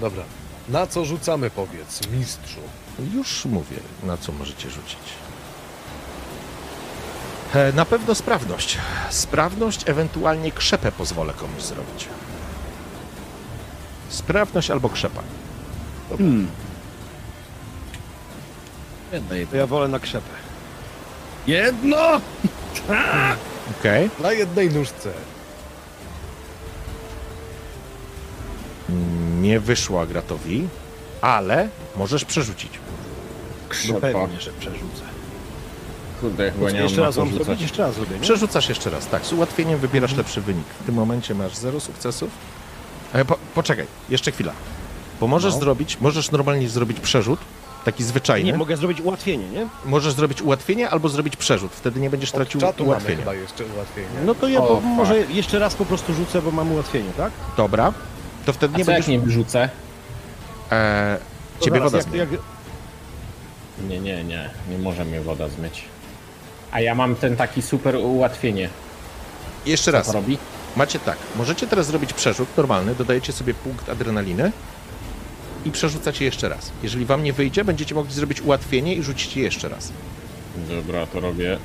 Dobra. 0.00 0.22
Na 0.68 0.86
co 0.86 1.04
rzucamy, 1.04 1.50
powiedz, 1.50 2.00
mistrzu? 2.12 2.60
Już 3.14 3.44
mówię, 3.44 3.76
na 4.02 4.16
co 4.16 4.32
możecie 4.32 4.70
rzucić. 4.70 4.98
E, 7.54 7.72
Na 7.72 7.84
pewno 7.84 8.14
sprawność. 8.14 8.78
Sprawność, 9.10 9.88
ewentualnie 9.88 10.52
krzepę 10.52 10.92
pozwolę 10.92 11.32
komuś 11.32 11.62
zrobić. 11.62 12.08
Sprawność 14.08 14.70
albo 14.70 14.88
krzepa. 14.88 15.22
Hmm. 16.08 16.48
Jedno, 19.12 19.28
To 19.28 19.34
jedno. 19.34 19.58
ja 19.58 19.66
wolę 19.66 19.88
na 19.88 19.98
krzepę. 19.98 20.30
Jedno! 21.46 21.98
Okej. 23.80 24.10
Na 24.20 24.32
jednej 24.32 24.70
nóżce. 24.70 25.12
Nie 29.40 29.60
wyszło 29.60 30.00
Agratowi, 30.00 30.68
ale 31.20 31.68
możesz 31.96 32.24
przerzucić. 32.24 32.72
No 32.72 33.68
Krzepa. 33.68 34.00
pewnie, 34.00 34.40
że 34.40 34.52
przerzucę. 34.52 35.02
Kurde, 36.22 36.52
chyba 36.52 36.66
nie 36.70 36.74
mam 36.74 36.82
Jeszcze 36.82 37.00
raz 37.02 37.16
mam 37.16 37.32
zrobić? 37.34 37.60
Jeszcze 37.62 37.82
raz 37.82 37.94
zrobię, 37.94 38.14
nie? 38.14 38.20
Przerzucasz 38.20 38.68
jeszcze 38.68 38.90
raz, 38.90 39.06
tak. 39.06 39.26
Z 39.26 39.32
ułatwieniem 39.32 39.78
wybierasz 39.78 40.14
lepszy 40.16 40.40
wynik. 40.40 40.64
W 40.82 40.86
tym 40.86 40.94
momencie 40.94 41.34
masz 41.34 41.56
zero 41.56 41.80
sukcesów. 41.80 42.30
E, 43.12 43.24
po, 43.24 43.36
poczekaj, 43.54 43.86
jeszcze 44.10 44.32
chwila. 44.32 44.52
Bo 45.20 45.26
możesz 45.26 45.54
No. 45.54 45.60
zrobić, 45.60 46.00
możesz 46.00 46.30
normalnie 46.30 46.68
zrobić 46.68 47.00
przerzut, 47.00 47.38
taki 47.84 48.04
zwyczajny. 48.04 48.52
Nie, 48.52 48.58
mogę 48.58 48.76
zrobić 48.76 49.00
ułatwienie, 49.00 49.48
nie? 49.48 49.66
Możesz 49.84 50.12
zrobić 50.12 50.42
ułatwienie 50.42 50.90
albo 50.90 51.08
zrobić 51.08 51.36
przerzut. 51.36 51.72
Wtedy 51.72 52.00
nie 52.00 52.10
będziesz 52.10 52.30
Od 52.30 52.36
tracił 52.36 52.60
czatu 52.60 52.82
mamy 52.84 52.88
ułatwienia. 52.92 53.18
chyba 53.18 53.34
jeszcze 53.34 53.64
ułatwienie. 53.66 54.08
No 54.26 54.34
to 54.34 54.48
ja 54.48 54.60
O, 54.60 54.80
może 54.80 55.18
jeszcze 55.20 55.58
raz 55.58 55.74
po 55.74 55.84
prostu 55.84 56.14
rzucę, 56.14 56.42
bo 56.42 56.50
mam 56.50 56.72
ułatwienie, 56.72 57.10
tak? 57.16 57.32
Dobra. 57.56 57.92
To 58.46 58.52
wtedy 58.52 58.74
A 58.74 58.78
nie 58.78 58.84
co 58.84 58.92
będziesz... 58.92 59.08
jak 59.08 59.20
nie 59.20 59.26
wyrzucę? 59.26 59.68
E, 60.72 61.18
To 61.58 61.64
ciebie 61.64 61.78
zaraz, 61.78 61.92
woda 62.06 62.16
jak, 62.16 62.32
jak, 62.32 62.40
Nie, 63.88 64.00
nie, 64.00 64.24
nie. 64.24 64.50
Nie 64.70 64.78
może 64.78 65.04
mnie 65.04 65.20
woda 65.20 65.48
zmyć. 65.48 65.84
A 66.72 66.80
ja 66.80 66.94
mam 66.94 67.14
ten 67.14 67.36
taki 67.36 67.62
super 67.62 67.96
ułatwienie. 67.96 68.68
Jeszcze 69.66 69.90
Co 69.90 69.96
raz. 69.98 70.14
robi? 70.14 70.38
Macie 70.76 70.98
tak. 70.98 71.16
Możecie 71.36 71.66
teraz 71.66 71.86
zrobić 71.86 72.12
przerzut 72.12 72.48
normalny, 72.56 72.94
dodajecie 72.94 73.32
sobie 73.32 73.54
punkt 73.54 73.88
adrenaliny 73.88 74.52
i 75.64 75.70
przerzucacie 75.70 76.24
jeszcze 76.24 76.48
raz. 76.48 76.72
Jeżeli 76.82 77.04
wam 77.04 77.22
nie 77.22 77.32
wyjdzie, 77.32 77.64
będziecie 77.64 77.94
mogli 77.94 78.12
zrobić 78.12 78.40
ułatwienie 78.40 78.94
i 78.94 79.02
rzucicie 79.02 79.40
jeszcze 79.40 79.68
raz. 79.68 79.92
Dobra, 80.68 81.06
to 81.06 81.20
robię. 81.20 81.58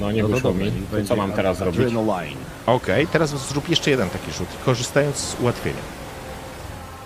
No 0.00 0.12
nie 0.12 0.22
No 0.22 0.28
to 0.28 0.34
wyszło 0.34 0.54
mi. 0.54 0.72
To 0.90 0.96
co 1.08 1.16
mam 1.16 1.32
teraz 1.32 1.58
zrobić? 1.58 1.80
Adrenaline. 1.80 2.36
Okej, 2.66 3.06
teraz 3.06 3.30
zrób 3.48 3.68
jeszcze 3.68 3.90
jeden 3.90 4.10
taki 4.10 4.32
rzut, 4.32 4.48
korzystając 4.64 5.16
z 5.16 5.40
ułatwienia. 5.40 5.80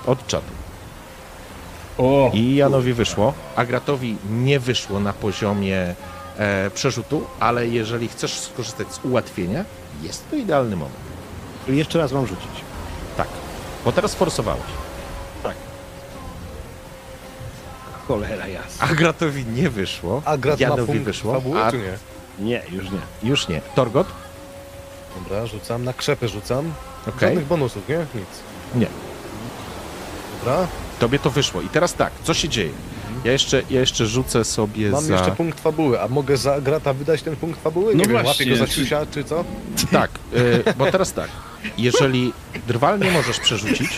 Od 0.06 0.26
czatu. 0.26 0.52
O! 1.98 2.30
I 2.34 2.54
Janowi 2.54 2.92
wyszło, 2.92 3.34
Agratowi 3.56 4.16
nie 4.30 4.60
wyszło 4.60 5.00
na 5.00 5.12
poziomie 5.12 5.94
e, 6.38 6.70
przerzutu, 6.70 7.26
ale 7.40 7.68
jeżeli 7.68 8.08
chcesz 8.08 8.40
skorzystać 8.40 8.94
z 8.94 9.04
ułatwienia, 9.04 9.64
jest 10.02 10.30
to 10.30 10.36
idealny 10.36 10.76
moment. 10.76 10.96
Jeszcze 11.68 11.98
raz 11.98 12.12
mam 12.12 12.26
rzucić. 12.26 12.50
Tak, 13.16 13.28
bo 13.84 13.92
teraz 13.92 14.14
forsowałeś. 14.14 14.62
Cholera 18.08 18.48
jasna. 18.48 18.86
Agratowi 18.86 19.46
nie 19.46 19.70
wyszło, 19.70 20.22
Agrat 20.24 20.58
punkt 20.86 21.02
wyszło, 21.02 21.34
fabuły, 21.34 21.62
a 21.62 21.70
czy 21.70 21.78
nie? 21.78 21.98
Nie, 22.38 22.62
już 22.70 22.90
nie. 22.90 23.30
już 23.30 23.48
nie. 23.48 23.60
Torgot? 23.74 24.06
Dobra, 25.14 25.46
rzucam. 25.46 25.84
Na 25.84 25.92
krzepę 25.92 26.28
rzucam. 26.28 26.72
Okej, 27.08 27.28
Żadnych 27.28 27.46
bonusów, 27.46 27.88
nie? 27.88 27.96
Nic. 27.98 28.28
nie. 28.74 28.86
Dobra. 30.38 30.66
Tobie 30.98 31.18
to 31.18 31.30
wyszło. 31.30 31.60
I 31.60 31.68
teraz 31.68 31.94
tak, 31.94 32.12
co 32.22 32.34
się 32.34 32.48
dzieje? 32.48 32.72
Ja 33.24 33.32
jeszcze, 33.32 33.62
ja 33.70 33.80
jeszcze 33.80 34.06
rzucę 34.06 34.44
sobie 34.44 34.90
Mam 34.90 35.04
za... 35.04 35.14
jeszcze 35.14 35.30
punkt 35.36 35.60
fabuły. 35.60 36.00
A 36.00 36.08
mogę 36.08 36.36
za 36.36 36.54
Agrata 36.54 36.92
wydać 36.92 37.22
ten 37.22 37.36
punkt 37.36 37.62
fabuły? 37.62 37.94
Nie 37.94 38.02
No 38.02 38.04
wiem, 38.04 38.14
łapię 38.14 38.24
właśnie, 38.24 38.46
go 38.46 38.56
za 38.56 39.06
czy- 39.06 39.24
co? 39.24 39.44
Tak, 39.90 40.10
y, 40.36 40.64
bo 40.78 40.92
teraz 40.92 41.12
tak. 41.12 41.28
Jeżeli 41.78 42.32
drwal 42.68 42.98
nie 43.00 43.10
możesz 43.10 43.38
przerzucić, 43.40 43.90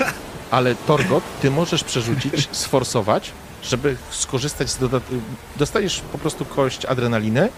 ale 0.50 0.74
Torgot, 0.74 1.24
ty 1.42 1.50
możesz 1.50 1.84
przerzucić, 1.84 2.48
sforsować, 2.52 3.30
żeby 3.62 3.96
skorzystać 4.10 4.70
z 4.70 4.78
dodat... 4.78 5.02
Dostajesz 5.56 6.00
po 6.12 6.18
prostu 6.18 6.44
kość 6.44 6.84
adrenaliny 6.84 7.48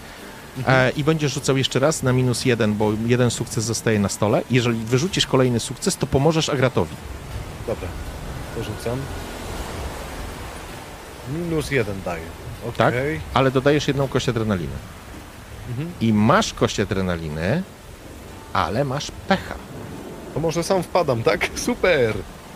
e, 0.67 0.89
i 0.89 1.03
będziesz 1.03 1.33
rzucał 1.33 1.57
jeszcze 1.57 1.79
raz 1.79 2.03
na 2.03 2.13
minus 2.13 2.45
jeden, 2.45 2.73
bo 2.75 2.91
jeden 3.07 3.31
sukces 3.31 3.63
zostaje 3.63 3.99
na 3.99 4.09
stole. 4.09 4.41
Jeżeli 4.51 4.79
wyrzucisz 4.79 5.27
kolejny 5.27 5.59
sukces, 5.59 5.97
to 5.97 6.07
pomożesz 6.07 6.49
Agratowi. 6.49 6.95
Dobra, 7.67 7.87
to 8.55 8.63
rzucam. 8.63 8.99
Minus 11.33 11.71
jeden 11.71 12.01
daję. 12.05 12.23
Tak? 12.77 12.87
Okej. 12.93 13.19
Ale 13.33 13.51
dodajesz 13.51 13.87
jedną 13.87 14.07
kość 14.07 14.29
adrenaliny. 14.29 14.73
Mhm. 15.69 15.91
I 16.01 16.13
masz 16.13 16.53
kość 16.53 16.79
adrenaliny, 16.79 17.63
ale 18.53 18.83
masz 18.83 19.11
pecha. 19.27 19.55
To 20.33 20.39
może 20.39 20.63
sam 20.63 20.83
wpadam, 20.83 21.23
tak? 21.23 21.49
Super! 21.55 22.13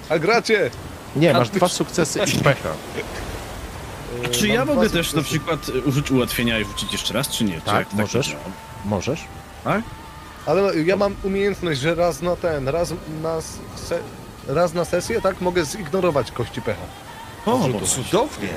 A 0.09 0.19
gracie! 0.19 0.69
Nie, 1.15 1.35
A 1.35 1.39
masz 1.39 1.49
ty- 1.49 1.57
dwa 1.57 1.67
sukcesy 1.67 2.19
i 2.35 2.37
pecha. 2.43 2.69
E, 4.23 4.29
Czy 4.29 4.47
mam 4.47 4.55
ja 4.55 4.65
mogę 4.65 4.89
też 4.89 5.07
sukcesy. 5.07 5.17
na 5.17 5.23
przykład 5.23 5.69
użyć 5.85 6.11
ułatwienia 6.11 6.59
i 6.59 6.65
rzucić 6.65 6.91
jeszcze 6.91 7.13
raz, 7.13 7.29
czy 7.29 7.43
nie? 7.43 7.53
Czy 7.53 7.61
Tak, 7.65 7.75
jak 7.75 7.93
możesz. 7.93 8.27
działa? 8.29 8.43
Możesz. 8.85 9.23
Ale 10.45 10.75
ja 10.79 10.95
mam 10.95 11.15
umiejętność, 11.23 11.79
że 11.79 11.95
raz 11.95 12.21
na 12.21 12.35
ten, 12.35 12.67
raz 12.67 12.93
na, 13.23 13.41
se, 13.75 13.99
raz 14.47 14.73
na 14.73 14.85
sesję, 14.85 15.21
tak? 15.21 15.41
Mogę 15.41 15.65
zignorować 15.65 16.31
kości 16.31 16.61
pecha. 16.61 16.81
O, 17.45 17.69
cudownie. 17.85 18.49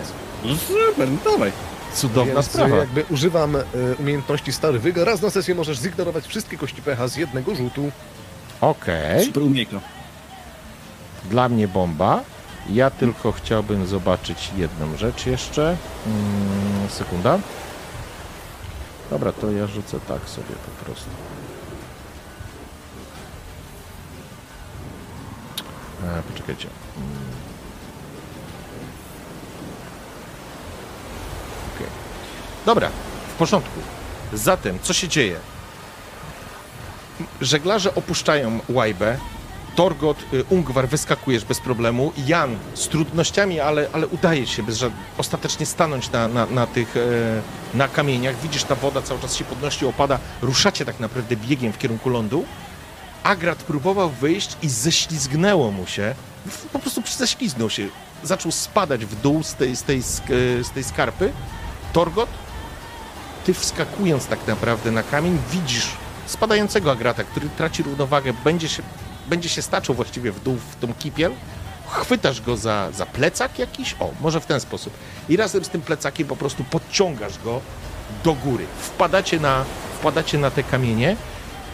No 0.45 0.55
super, 0.57 1.09
no 1.11 1.31
dawaj. 1.33 1.53
Cudowna 1.95 2.35
Więc 2.35 2.47
sprawa. 2.47 2.77
jakby 2.77 3.05
używam 3.11 3.57
e, 3.57 3.63
umiejętności 3.99 4.53
Stary 4.53 4.79
Wyga. 4.79 5.05
Raz 5.05 5.23
na 5.23 5.31
sesję 5.31 5.55
możesz 5.55 5.79
zignorować 5.79 6.27
wszystkie 6.27 6.59
kości 6.59 6.83
pecha 6.83 7.09
z 7.09 7.17
jednego 7.17 7.55
rzutu. 7.55 7.91
Okej, 8.61 9.25
Super 9.25 9.43
umiejko. 9.43 9.81
dla 11.31 11.49
mnie 11.49 11.69
bomba. 11.69 12.21
Ja 12.71 12.91
tylko 12.91 13.33
chciałbym 13.33 13.87
zobaczyć 13.87 14.51
jedną 14.57 14.97
rzecz 14.97 15.27
jeszcze. 15.27 15.77
Mm, 16.07 16.89
sekunda. 16.91 17.39
Dobra, 19.11 19.33
to 19.33 19.51
ja 19.51 19.67
rzucę 19.67 20.01
tak 20.09 20.29
sobie 20.29 20.55
po 20.79 20.85
prostu. 20.85 21.11
E, 26.05 26.23
poczekajcie. 26.33 26.69
Mm. 26.97 27.34
Dobra, 32.67 32.91
w 33.35 33.39
porządku. 33.39 33.81
Zatem, 34.33 34.79
co 34.83 34.93
się 34.93 35.09
dzieje? 35.09 35.37
Żeglarze 37.41 37.95
opuszczają 37.95 38.61
łajbę. 38.69 39.19
Torgot, 39.77 40.19
y, 40.33 40.45
Ungwar 40.45 40.89
wyskakujesz 40.89 41.45
bez 41.45 41.61
problemu. 41.61 42.13
Jan 42.27 42.57
z 42.75 42.89
trudnościami, 42.89 43.61
ale, 43.61 43.89
ale 43.93 44.07
udaje 44.07 44.47
się 44.47 44.63
bez 44.63 44.85
ostatecznie 45.19 45.67
stanąć 45.67 46.11
na, 46.11 46.29
na, 46.29 46.47
na 46.47 46.67
tych 46.67 46.97
e, 46.97 47.01
na 47.77 47.89
kamieniach. 47.89 48.41
Widzisz, 48.41 48.65
ta 48.65 48.75
woda 48.75 49.03
cały 49.03 49.21
czas 49.21 49.37
się 49.37 49.45
podnosi, 49.45 49.87
opada. 49.87 50.19
Ruszacie 50.43 50.85
tak 50.85 51.01
naprawdę 51.01 51.37
biegiem 51.37 51.73
w 51.73 51.79
kierunku 51.79 52.09
lądu. 52.09 52.45
Agrat 53.23 53.59
próbował 53.59 54.11
wyjść 54.11 54.57
i 54.63 54.69
ześlizgnęło 54.69 55.71
mu 55.71 55.87
się. 55.87 56.15
Po 56.73 56.79
prostu 56.79 57.03
ześliznął 57.19 57.71
się. 57.71 57.89
Zaczął 58.23 58.53
spadać 58.53 59.07
w 59.07 59.21
dół 59.21 59.43
z 59.43 59.55
tej, 59.55 59.77
z 59.77 59.83
tej, 59.83 60.03
z 60.63 60.71
tej 60.75 60.85
skarpy. 60.85 61.33
Torgot, 61.93 62.29
ty 63.45 63.55
wskakując 63.55 64.27
tak 64.27 64.47
naprawdę 64.47 64.91
na 64.91 65.03
kamień, 65.03 65.39
widzisz 65.51 65.89
spadającego 66.27 66.93
Agrata, 66.93 67.25
który 67.25 67.49
traci 67.49 67.83
równowagę, 67.83 68.33
będzie 68.45 68.69
się, 68.69 68.83
będzie 69.29 69.49
się 69.49 69.63
staczał 69.63 69.95
właściwie 69.95 70.33
w 70.33 70.43
dół 70.43 70.57
w 70.57 70.77
tą 70.81 70.95
kipiel. 70.95 71.33
Chwytasz 71.89 72.41
go 72.41 72.57
za, 72.57 72.93
za 72.93 73.07
plecak 73.07 73.59
jakiś, 73.59 73.97
o, 74.01 74.11
może 74.21 74.41
w 74.41 74.47
ten 74.47 74.61
sposób. 74.61 74.93
I 75.29 75.37
razem 75.37 75.65
z 75.65 75.69
tym 75.69 75.81
plecakiem 75.81 76.29
po 76.29 76.37
prostu 76.37 76.65
podciągasz 76.65 77.39
go 77.45 77.61
do 78.25 78.35
góry. 78.35 78.67
Wpadacie 78.81 79.41
na, 79.41 79.65
wpadacie 79.99 80.39
na 80.39 80.51
te 80.51 80.63
kamienie 80.63 81.17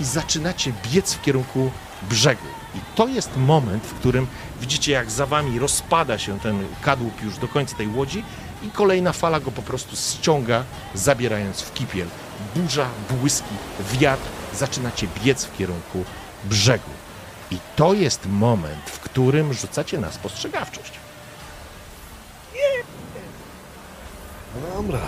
i 0.00 0.04
zaczynacie 0.04 0.72
biec 0.92 1.14
w 1.14 1.22
kierunku 1.22 1.70
brzegu. 2.10 2.46
I 2.74 2.78
to 2.94 3.08
jest 3.08 3.36
moment, 3.36 3.84
w 3.84 3.94
którym 3.94 4.26
widzicie, 4.60 4.92
jak 4.92 5.10
za 5.10 5.26
wami 5.26 5.58
rozpada 5.58 6.18
się 6.18 6.40
ten 6.40 6.64
kadłub 6.82 7.22
już 7.22 7.38
do 7.38 7.48
końca 7.48 7.76
tej 7.76 7.88
łodzi 7.88 8.24
i 8.62 8.70
kolejna 8.70 9.12
fala 9.12 9.40
go 9.40 9.50
po 9.50 9.62
prostu 9.62 9.96
ściąga, 9.96 10.64
zabierając 10.94 11.60
w 11.60 11.72
kipiel. 11.72 12.06
Burza, 12.54 12.88
błyski, 13.10 13.54
wiatr, 13.92 14.28
zaczynacie 14.54 15.06
biec 15.24 15.44
w 15.44 15.56
kierunku 15.56 16.04
brzegu. 16.44 16.90
I 17.50 17.58
to 17.76 17.94
jest 17.94 18.26
moment, 18.26 18.90
w 18.90 19.00
którym 19.00 19.52
rzucacie 19.52 19.98
na 19.98 20.12
spostrzegawczość. 20.12 20.92
Dobra. 24.76 25.00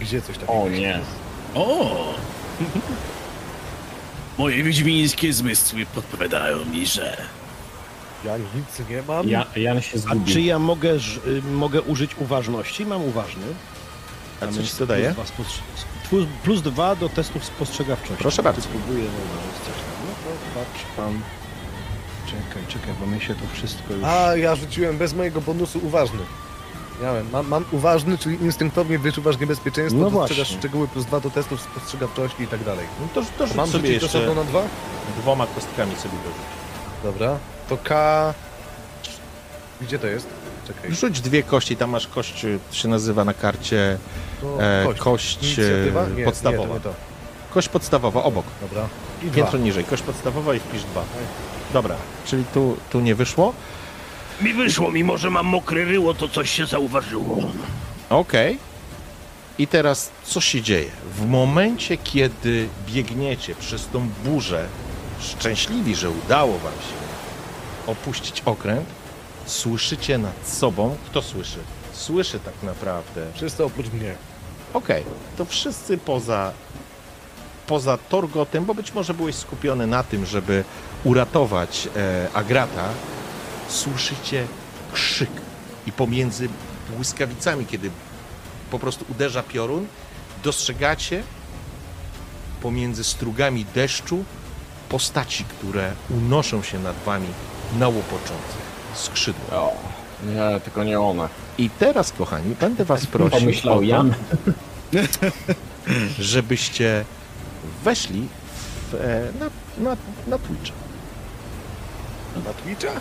Gdzie 0.00 0.22
coś 0.22 0.38
takiego? 0.38 0.52
O 0.62 0.68
nie. 0.68 1.00
O! 1.54 2.14
Moje 4.38 4.62
wiedźmińskie 4.62 5.32
zmysły 5.32 5.86
podpowiadają 5.86 6.64
mi, 6.64 6.86
że... 6.86 7.16
Ja 8.26 8.36
nic 8.38 8.88
nie 8.90 9.02
mam. 9.02 9.28
Ja, 9.28 9.46
Jan 9.56 9.80
się 9.82 9.96
A 9.96 10.00
zgubił. 10.00 10.34
czy 10.34 10.40
ja 10.40 10.58
mogę, 10.58 10.90
y, 11.26 11.42
mogę 11.42 11.82
użyć 11.82 12.10
uważności? 12.18 12.86
Mam 12.86 13.02
uważny. 13.02 13.42
A 14.40 14.46
co 14.46 14.62
ci 14.62 14.76
to 14.76 14.86
daje? 14.86 15.14
Plus 15.14 15.30
dwa, 15.30 15.44
plus, 16.10 16.26
plus 16.44 16.62
dwa 16.62 16.96
do 16.96 17.08
testów 17.08 17.44
spostrzegawczości. 17.44 18.22
Proszę 18.22 18.42
bardzo. 18.42 18.62
Spróbuję 18.62 19.04
zauważyć 19.04 19.56
coś 19.64 19.74
tam. 19.74 19.96
No 20.06 20.12
to 20.24 20.60
patrz 20.60 20.84
pan. 20.96 21.20
Czekaj, 22.26 22.62
czekaj, 22.68 22.94
bo 23.00 23.06
mi 23.06 23.20
się 23.20 23.34
to 23.34 23.40
wszystko 23.54 23.94
już... 23.94 24.04
A, 24.04 24.36
ja 24.36 24.54
rzuciłem 24.56 24.98
bez 24.98 25.14
mojego 25.14 25.40
bonusu 25.40 25.80
uważny. 25.82 26.18
Miałem. 27.02 27.30
Mam, 27.30 27.48
mam 27.48 27.64
uważny, 27.72 28.18
czyli 28.18 28.42
instynktownie 28.42 28.98
wyczuwasz 28.98 29.38
niebezpieczeństwo, 29.38 30.00
No 30.00 30.10
dostrzegasz 30.10 30.48
szczegóły 30.48 30.88
plus 30.88 31.04
dwa 31.04 31.20
do 31.20 31.30
testów 31.30 31.60
spostrzegawczości 31.60 32.42
i 32.42 32.46
tak 32.46 32.64
dalej. 32.64 32.86
No 33.00 33.08
to, 33.14 33.22
to 33.38 33.46
rzuć 33.46 33.56
Mam 33.56 33.68
sobie 33.68 33.92
jeszcze 33.92 34.34
na 34.34 34.44
dwa? 34.44 34.62
dwoma 35.22 35.46
kostkami 35.46 35.96
sobie 35.96 36.14
dorzuć. 36.24 36.42
Dobra. 37.02 37.38
To 37.68 37.76
K... 37.76 38.34
Gdzie 39.80 39.98
to 39.98 40.06
jest? 40.06 40.26
Czekaj. 40.66 40.94
Rzuć 40.94 41.20
dwie 41.20 41.42
kości, 41.42 41.76
tam 41.76 41.90
masz 41.90 42.06
kość, 42.06 42.46
to 42.70 42.76
się 42.76 42.88
nazywa 42.88 43.24
na 43.24 43.34
karcie 43.34 43.98
e, 44.58 44.84
kość. 44.86 45.00
kość 45.00 45.58
e? 45.58 46.10
Nie, 46.16 46.24
podstawowa. 46.24 46.62
Nie, 46.62 46.68
to 46.68 46.74
nie 46.74 46.80
to. 46.80 46.94
Kość 47.50 47.68
podstawowa, 47.68 48.22
obok. 48.22 48.46
Dobra. 48.60 48.88
I 49.22 49.26
dwa. 49.26 49.34
Piętro 49.34 49.58
niżej, 49.58 49.84
kość 49.84 50.02
podstawowa 50.02 50.54
i 50.54 50.60
wpisz 50.60 50.82
dwa. 50.82 51.04
Dobra, 51.72 51.96
czyli 52.26 52.44
tu, 52.54 52.76
tu 52.90 53.00
nie 53.00 53.14
wyszło. 53.14 53.52
Mi 54.40 54.54
wyszło, 54.54 54.90
mimo 54.90 55.18
że 55.18 55.30
mam 55.30 55.46
mokre 55.46 55.84
ryło, 55.84 56.14
to 56.14 56.28
coś 56.28 56.50
się 56.50 56.66
zauważyło. 56.66 57.38
Okej. 58.10 58.58
I 59.58 59.66
teraz 59.66 60.10
co 60.24 60.40
się 60.40 60.62
dzieje? 60.62 60.90
W 61.14 61.26
momencie, 61.26 61.96
kiedy 61.96 62.68
biegniecie 62.88 63.54
przez 63.54 63.88
tą 63.88 64.08
burzę, 64.24 64.66
szczęśliwi, 65.20 65.94
że 65.94 66.10
udało 66.10 66.58
wam 66.58 66.72
się 66.72 67.05
opuścić 67.86 68.42
okręt, 68.44 68.86
słyszycie 69.46 70.18
nad 70.18 70.48
sobą, 70.48 70.96
kto 71.06 71.22
słyszy? 71.22 71.58
Słyszy 71.92 72.40
tak 72.40 72.54
naprawdę. 72.62 73.26
Wszyscy 73.34 73.64
oprócz 73.64 73.86
mnie. 73.86 74.14
Okej, 74.74 75.04
to 75.36 75.44
wszyscy 75.44 75.98
poza, 75.98 76.52
poza 77.66 77.98
Torgotem, 77.98 78.64
bo 78.64 78.74
być 78.74 78.94
może 78.94 79.14
byłeś 79.14 79.34
skupiony 79.34 79.86
na 79.86 80.02
tym, 80.02 80.26
żeby 80.26 80.64
uratować 81.04 81.88
e, 81.96 82.28
Agrata, 82.34 82.88
słyszycie 83.68 84.46
krzyk 84.92 85.30
i 85.86 85.92
pomiędzy 85.92 86.48
błyskawicami, 86.96 87.66
kiedy 87.66 87.90
po 88.70 88.78
prostu 88.78 89.04
uderza 89.10 89.42
piorun, 89.42 89.86
dostrzegacie 90.44 91.22
pomiędzy 92.62 93.04
strugami 93.04 93.64
deszczu 93.74 94.24
postaci, 94.88 95.44
które 95.44 95.92
unoszą 96.10 96.62
się 96.62 96.78
nad 96.78 96.96
wami 97.04 97.28
na 97.78 97.88
łopoczących 97.88 98.66
skrzydła. 98.94 99.56
O, 99.56 99.72
nie, 100.24 100.60
tylko 100.60 100.84
nie 100.84 101.00
one. 101.00 101.28
I 101.58 101.70
teraz, 101.70 102.12
kochani, 102.12 102.54
będę 102.60 102.84
was 102.84 103.06
prosił 103.16 103.38
Pomyślał 103.40 103.82
Jan. 103.82 104.14
żebyście 106.18 107.04
weszli 107.84 108.28
w, 108.90 108.94
e, 108.94 109.38
na, 109.38 109.50
na, 109.90 109.96
na 110.26 110.38
Twitcha. 110.38 110.74
Na 112.44 112.52
Twitcha? 112.52 113.00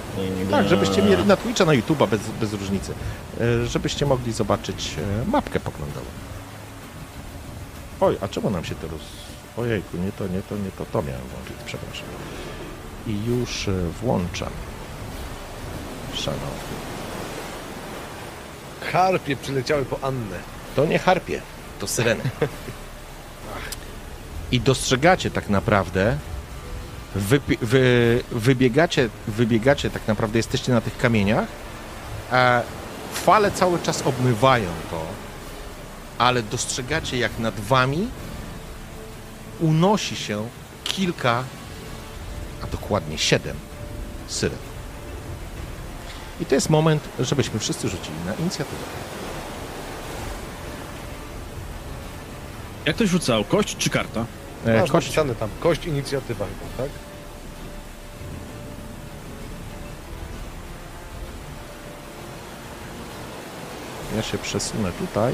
Tak, 0.52 0.68
żebyście 0.68 1.02
mieli 1.02 1.26
na 1.26 1.38
Twitcha, 1.38 1.66
na 1.66 1.74
YouTube'a 1.74 2.08
bez, 2.08 2.22
bez 2.42 2.54
różnicy, 2.54 2.94
e, 3.42 3.66
żebyście 3.66 4.06
mogli 4.06 4.34
zobaczyć 4.34 4.96
e, 4.98 5.30
mapkę 5.32 5.60
poglądową. 5.60 6.06
Oj, 8.02 8.18
a 8.22 8.28
czemu 8.28 8.50
nam 8.50 8.66
się 8.66 8.76
to 8.76 8.88
roz... 8.88 9.02
Ojejku, 9.58 9.98
nie 9.98 10.12
to, 10.12 10.28
nie 10.28 10.42
to, 10.42 10.58
nie 10.58 10.72
to, 10.72 10.86
to 10.86 11.02
miałem 11.02 11.22
włączyć, 11.22 11.56
przepraszam. 11.66 12.06
I 13.08 13.26
już 13.26 13.68
e, 13.68 13.72
włączam. 14.02 14.50
Szanowni. 16.14 16.76
Harpie 18.92 19.36
przyleciały 19.36 19.86
po 19.86 20.00
Annę. 20.08 20.40
To 20.76 20.86
nie 20.86 21.00
harpie, 21.00 21.42
to 21.80 21.88
syreny. 21.88 22.24
I 24.52 24.60
dostrzegacie 24.62 25.32
tak 25.32 25.50
naprawdę, 25.50 26.18
wypie- 27.16 27.58
wy, 27.62 28.24
wybiegacie, 28.32 29.10
wybiegacie 29.28 29.90
tak 29.90 30.08
naprawdę, 30.08 30.40
jesteście 30.40 30.72
na 30.72 30.82
tych 30.82 30.98
kamieniach, 30.98 31.48
a 32.32 32.62
fale 33.14 33.52
cały 33.52 33.80
czas 33.80 34.02
obmywają 34.02 34.70
to, 34.92 35.02
ale 36.18 36.44
dostrzegacie 36.44 37.18
jak 37.18 37.40
nad 37.40 37.60
wami 37.60 38.08
unosi 39.60 40.16
się 40.16 40.48
kilka, 40.84 41.44
a 42.66 42.72
dokładnie 42.72 43.18
siedem 43.18 43.56
syren. 44.28 44.58
I 46.42 46.46
to 46.46 46.56
jest 46.56 46.70
moment, 46.70 47.04
żebyśmy 47.20 47.60
wszyscy 47.60 47.90
rzucili 47.90 48.18
na 48.26 48.34
inicjatywę. 48.34 48.84
Jak 52.86 52.96
ktoś 52.96 53.10
rzucał? 53.10 53.44
Kość 53.44 53.78
czy 53.78 53.90
karta? 53.90 54.26
E, 54.66 54.80
Masz 54.82 54.92
Kość, 54.92 55.08
napisane 55.08 55.36
tam. 55.36 55.50
Kość 55.60 55.86
inicjatywa 55.86 56.46
chyba, 56.46 56.84
tak? 56.84 56.90
Ja 64.16 64.22
się 64.22 64.38
przesunę 64.38 64.92
tutaj 64.92 65.34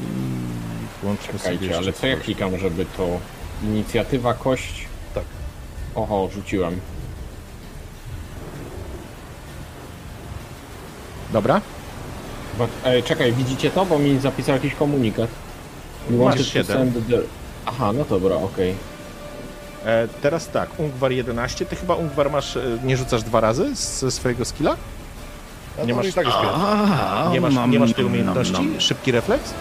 i 0.00 0.04
włączmy 1.02 1.26
sobie 1.26 1.38
Czekajcie, 1.38 1.64
jeszcze 1.66 1.78
ale 1.82 1.92
co 1.92 2.06
ja 2.06 2.12
kogoś. 2.12 2.24
klikam, 2.24 2.58
żeby 2.58 2.86
to... 2.96 3.20
Inicjatywa, 3.62 4.34
kość... 4.34 4.86
Oho, 5.94 6.28
rzuciłem. 6.34 6.80
Dobra. 11.32 11.60
Bo, 12.58 12.68
ej, 12.84 13.02
czekaj, 13.02 13.32
widzicie 13.32 13.70
to? 13.70 13.84
Bo 13.84 13.98
mi 13.98 14.18
zapisał 14.18 14.54
jakiś 14.54 14.74
komunikat. 14.74 15.30
Masz 16.10 16.18
wanted 16.18 16.46
to 16.46 16.52
siedem. 16.52 16.76
send 16.92 17.08
the- 17.08 17.18
Aha, 17.66 17.92
no 17.92 18.04
dobra, 18.04 18.36
okej. 18.36 18.74
E, 19.84 20.08
teraz 20.22 20.48
tak, 20.48 20.80
Ungwar 20.80 21.12
11. 21.12 21.66
Ty 21.66 21.76
chyba 21.76 21.94
Ungwar 21.94 22.30
masz, 22.30 22.56
e, 22.56 22.78
nie 22.84 22.96
rzucasz 22.96 23.22
dwa 23.22 23.40
razy 23.40 23.74
ze 23.74 24.10
swojego 24.10 24.44
skilla? 24.44 24.76
Ja 25.78 25.84
Nie 25.84 25.90
to 25.92 25.96
masz- 25.96 26.06
i 26.08 26.12
tak 26.12 26.26
jest. 26.26 26.38
A, 26.42 27.28
Nie 27.32 27.40
masz, 27.40 27.54
mam, 27.54 27.70
nie 27.70 27.78
masz 27.78 27.92
tej 27.92 28.04
mam, 28.04 28.12
umiejętności? 28.12 28.52
mam. 28.52 28.80
Szybki 28.80 29.12
refleks? 29.12 29.54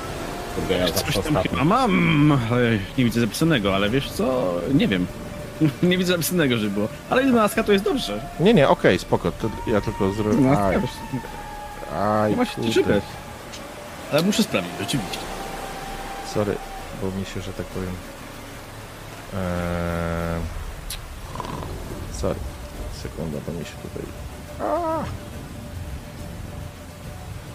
Kurde, 0.56 0.78
ja 0.78 0.88
Coś 0.88 0.96
zawsze 0.98 1.14
tam 1.14 1.22
ostatni. 1.38 1.50
chyba 1.50 1.64
mam, 1.66 2.32
ale 2.52 2.72
nie 2.98 3.04
widzę 3.06 3.22
zapisanego, 3.22 3.76
ale 3.76 3.90
wiesz 3.90 4.12
co, 4.12 4.54
nie 4.74 4.88
wiem. 4.88 5.06
nie 5.84 5.98
widzę 5.98 6.14
zapisanego, 6.14 6.58
żeby 6.58 6.72
było. 6.72 6.88
Ale 7.10 7.22
11 7.22 7.64
to 7.64 7.72
jest 7.72 7.86
dobrze. 7.86 8.22
Nie, 8.40 8.54
nie, 8.54 8.70
okej, 8.70 9.00
spoko. 9.00 9.32
To 9.32 9.50
ja 9.68 9.82
tylko 9.82 10.12
zrobię... 10.12 10.38
11 10.38 10.64
Aj, 10.64 10.82
aj, 12.02 12.36
ma 12.36 12.46
się 12.46 12.62
kurde. 12.62 13.02
Ale 14.12 14.22
muszę 14.22 14.44
sprawdzić, 14.44 14.72
rzeczywiście. 14.80 15.20
Sorry, 16.34 16.56
bo 17.02 17.20
mi 17.20 17.26
się, 17.26 17.42
że 17.42 17.54
tak 17.54 17.66
powiem... 17.66 17.94
Eee... 19.34 20.42
Sorry. 22.12 22.40
Sekunda, 23.04 23.38
bo 23.48 23.54
mi 23.54 23.66
się 23.66 23.76
tutaj... 23.82 24.04
A! 24.60 25.04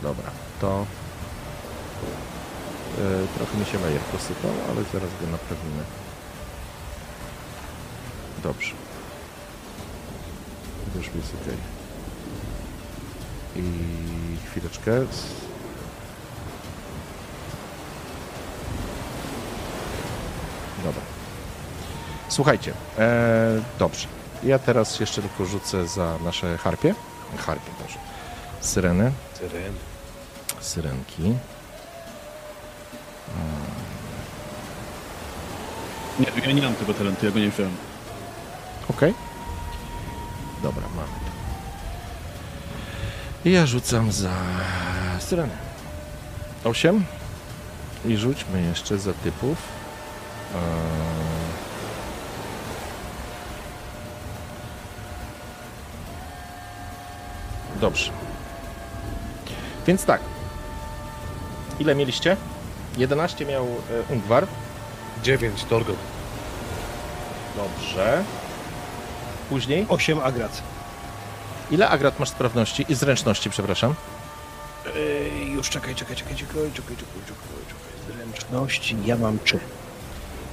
Dobra, 0.02 0.30
to... 0.60 0.86
E, 2.98 3.26
trochę 3.36 3.58
mi 3.58 3.66
się 3.66 3.78
Majer 3.78 4.00
posypał, 4.00 4.50
ale 4.70 4.84
zaraz 4.92 5.10
go 5.20 5.26
naprawimy. 5.32 5.82
Dobrze. 8.42 8.72
Już 10.96 11.06
jest 11.06 11.34
ok. 11.34 11.54
I 13.56 13.62
chwileczkę. 14.50 14.92
Dobra. 20.84 21.02
Słuchajcie, 22.28 22.72
e, 22.98 23.62
dobrze. 23.78 24.08
Ja 24.42 24.58
teraz 24.58 25.00
jeszcze 25.00 25.22
tylko 25.22 25.44
rzucę 25.44 25.88
za 25.88 26.18
nasze 26.24 26.58
harpie. 26.58 26.94
Harpie, 27.38 27.70
może. 27.82 27.98
Syreny. 28.60 29.12
Syren. 29.34 29.74
Syrenki. 30.60 31.34
Nie, 36.20 36.26
ja 36.46 36.52
nie 36.52 36.62
mam 36.62 36.74
tego 36.74 36.94
talentu, 36.94 37.26
ja 37.26 37.32
go 37.32 37.38
nie 37.38 37.50
wziąłem. 37.50 37.76
Okej. 38.90 39.14
Dobra, 40.62 40.82
mamy 40.96 41.08
to. 41.08 41.36
I 43.48 43.52
ja 43.52 43.66
rzucam 43.66 44.12
za 44.12 44.32
syrenę. 45.18 45.56
8. 46.64 47.04
I 48.04 48.16
rzućmy 48.16 48.62
jeszcze 48.62 48.98
za 48.98 49.12
typów. 49.12 49.58
Eee... 50.54 50.60
Dobrze. 57.80 58.10
Więc 59.86 60.04
tak. 60.04 60.20
Ile 61.80 61.94
mieliście? 61.94 62.36
11 62.98 63.46
miał 63.46 63.64
e, 63.64 64.12
Ungwar. 64.12 64.46
Dziewięć, 65.22 65.64
Torgot. 65.64 65.96
Dobrze. 67.56 68.24
Później. 69.48 69.86
8 69.88 70.18
agrat. 70.20 70.62
Ile 71.70 71.88
agrat 71.88 72.18
masz 72.20 72.28
sprawności 72.28 72.84
i 72.88 72.94
zręczności, 72.94 73.50
przepraszam? 73.50 73.94
Ej, 74.96 75.52
już 75.52 75.70
czekaj, 75.70 75.94
czekaj, 75.94 76.16
czekaj, 76.16 76.36
czekaj, 76.36 76.54
czekaj, 76.54 76.72
czekaj, 76.74 76.96
czekaj, 76.96 77.26
czekaj. 77.68 78.16
Zręczności 78.16 78.96
ja 79.04 79.16
mam 79.16 79.38
3. 79.44 79.58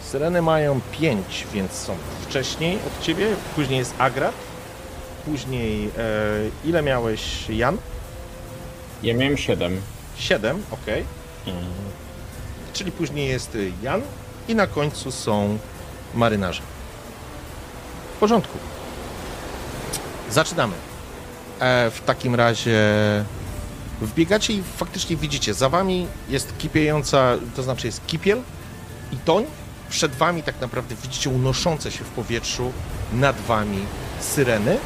Syreny 0.03 0.41
mają 0.41 0.81
5, 0.91 1.47
więc 1.53 1.71
są 1.71 1.95
wcześniej 2.21 2.75
od 2.87 3.03
ciebie. 3.05 3.27
Później 3.55 3.79
jest 3.79 3.93
agrat. 3.97 4.33
Później 5.25 5.85
e, 5.85 5.89
ile 6.65 6.81
miałeś 6.81 7.49
Jan? 7.49 7.77
Ja 9.03 9.13
miałem 9.13 9.37
7. 9.37 9.81
7, 10.17 10.63
ok. 10.71 10.85
Czyli 12.73 12.91
później 12.91 13.27
jest 13.29 13.57
Jan 13.81 14.01
i 14.47 14.55
na 14.55 14.67
końcu 14.67 15.11
są 15.11 15.57
marynarze. 16.13 16.61
W 18.15 18.19
porządku. 18.19 18.57
Zaczynamy. 20.33 20.73
E, 21.59 21.91
w 21.91 22.01
takim 22.01 22.35
razie 22.35 22.79
wbiegacie 24.01 24.53
i 24.53 24.63
faktycznie 24.77 25.15
widzicie, 25.15 25.53
za 25.53 25.69
wami 25.69 26.07
jest 26.29 26.57
kipiejąca, 26.57 27.37
to 27.55 27.63
znaczy 27.63 27.87
jest 27.87 28.05
kipiel 28.07 28.41
i 29.11 29.17
toń. 29.17 29.45
Przed 29.89 30.15
wami 30.15 30.43
tak 30.43 30.61
naprawdę 30.61 30.95
widzicie 31.03 31.29
unoszące 31.29 31.91
się 31.91 32.03
w 32.03 32.09
powietrzu 32.09 32.71
nad 33.13 33.41
wami 33.41 33.79
syreny, 34.19 34.77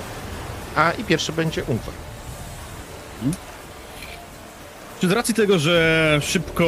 a 0.75 0.91
i 0.91 1.03
pierwszy 1.03 1.31
będzie 1.31 1.63
Ungwar. 1.63 1.95
Czy 5.01 5.07
z 5.07 5.11
racji 5.11 5.33
tego, 5.33 5.59
że 5.59 6.19
szybko 6.23 6.65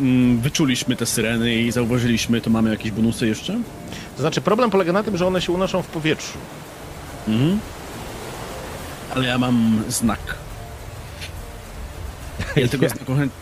mm, 0.00 0.40
wyczuliśmy 0.40 0.96
te 0.96 1.06
syreny 1.06 1.54
i 1.54 1.72
zauważyliśmy, 1.72 2.40
to 2.40 2.50
mamy 2.50 2.70
jakieś 2.70 2.92
bonusy 2.92 3.26
jeszcze? 3.26 3.60
To 4.16 4.22
znaczy 4.22 4.40
problem 4.40 4.70
polega 4.70 4.92
na 4.92 5.02
tym, 5.02 5.16
że 5.16 5.26
one 5.26 5.42
się 5.42 5.52
unoszą 5.52 5.82
w 5.82 5.86
powietrzu. 5.86 6.38
Mhm. 7.28 7.60
Ale 9.14 9.26
ja 9.26 9.38
mam 9.38 9.82
znak. 9.88 10.18
Ja 12.56 12.68
tego 12.68 12.88
znaku, 12.88 13.14
chęt... 13.16 13.32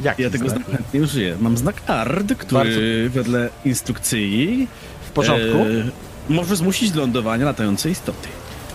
Jak 0.00 0.18
ja 0.18 0.30
tego 0.30 0.48
znaku 0.48 0.72
chętnie 0.72 1.00
użyję. 1.02 1.36
Mam 1.40 1.56
znak 1.56 1.76
ARD, 1.86 2.34
który 2.38 3.10
wedle 3.10 3.48
instrukcji 3.64 4.68
W 5.08 5.10
porządku? 5.10 5.58
e, 5.58 5.90
może 6.28 6.56
zmusić 6.56 6.90
do 6.90 7.00
lądowania 7.00 7.44
latającej 7.44 7.92
istoty. 7.92 8.28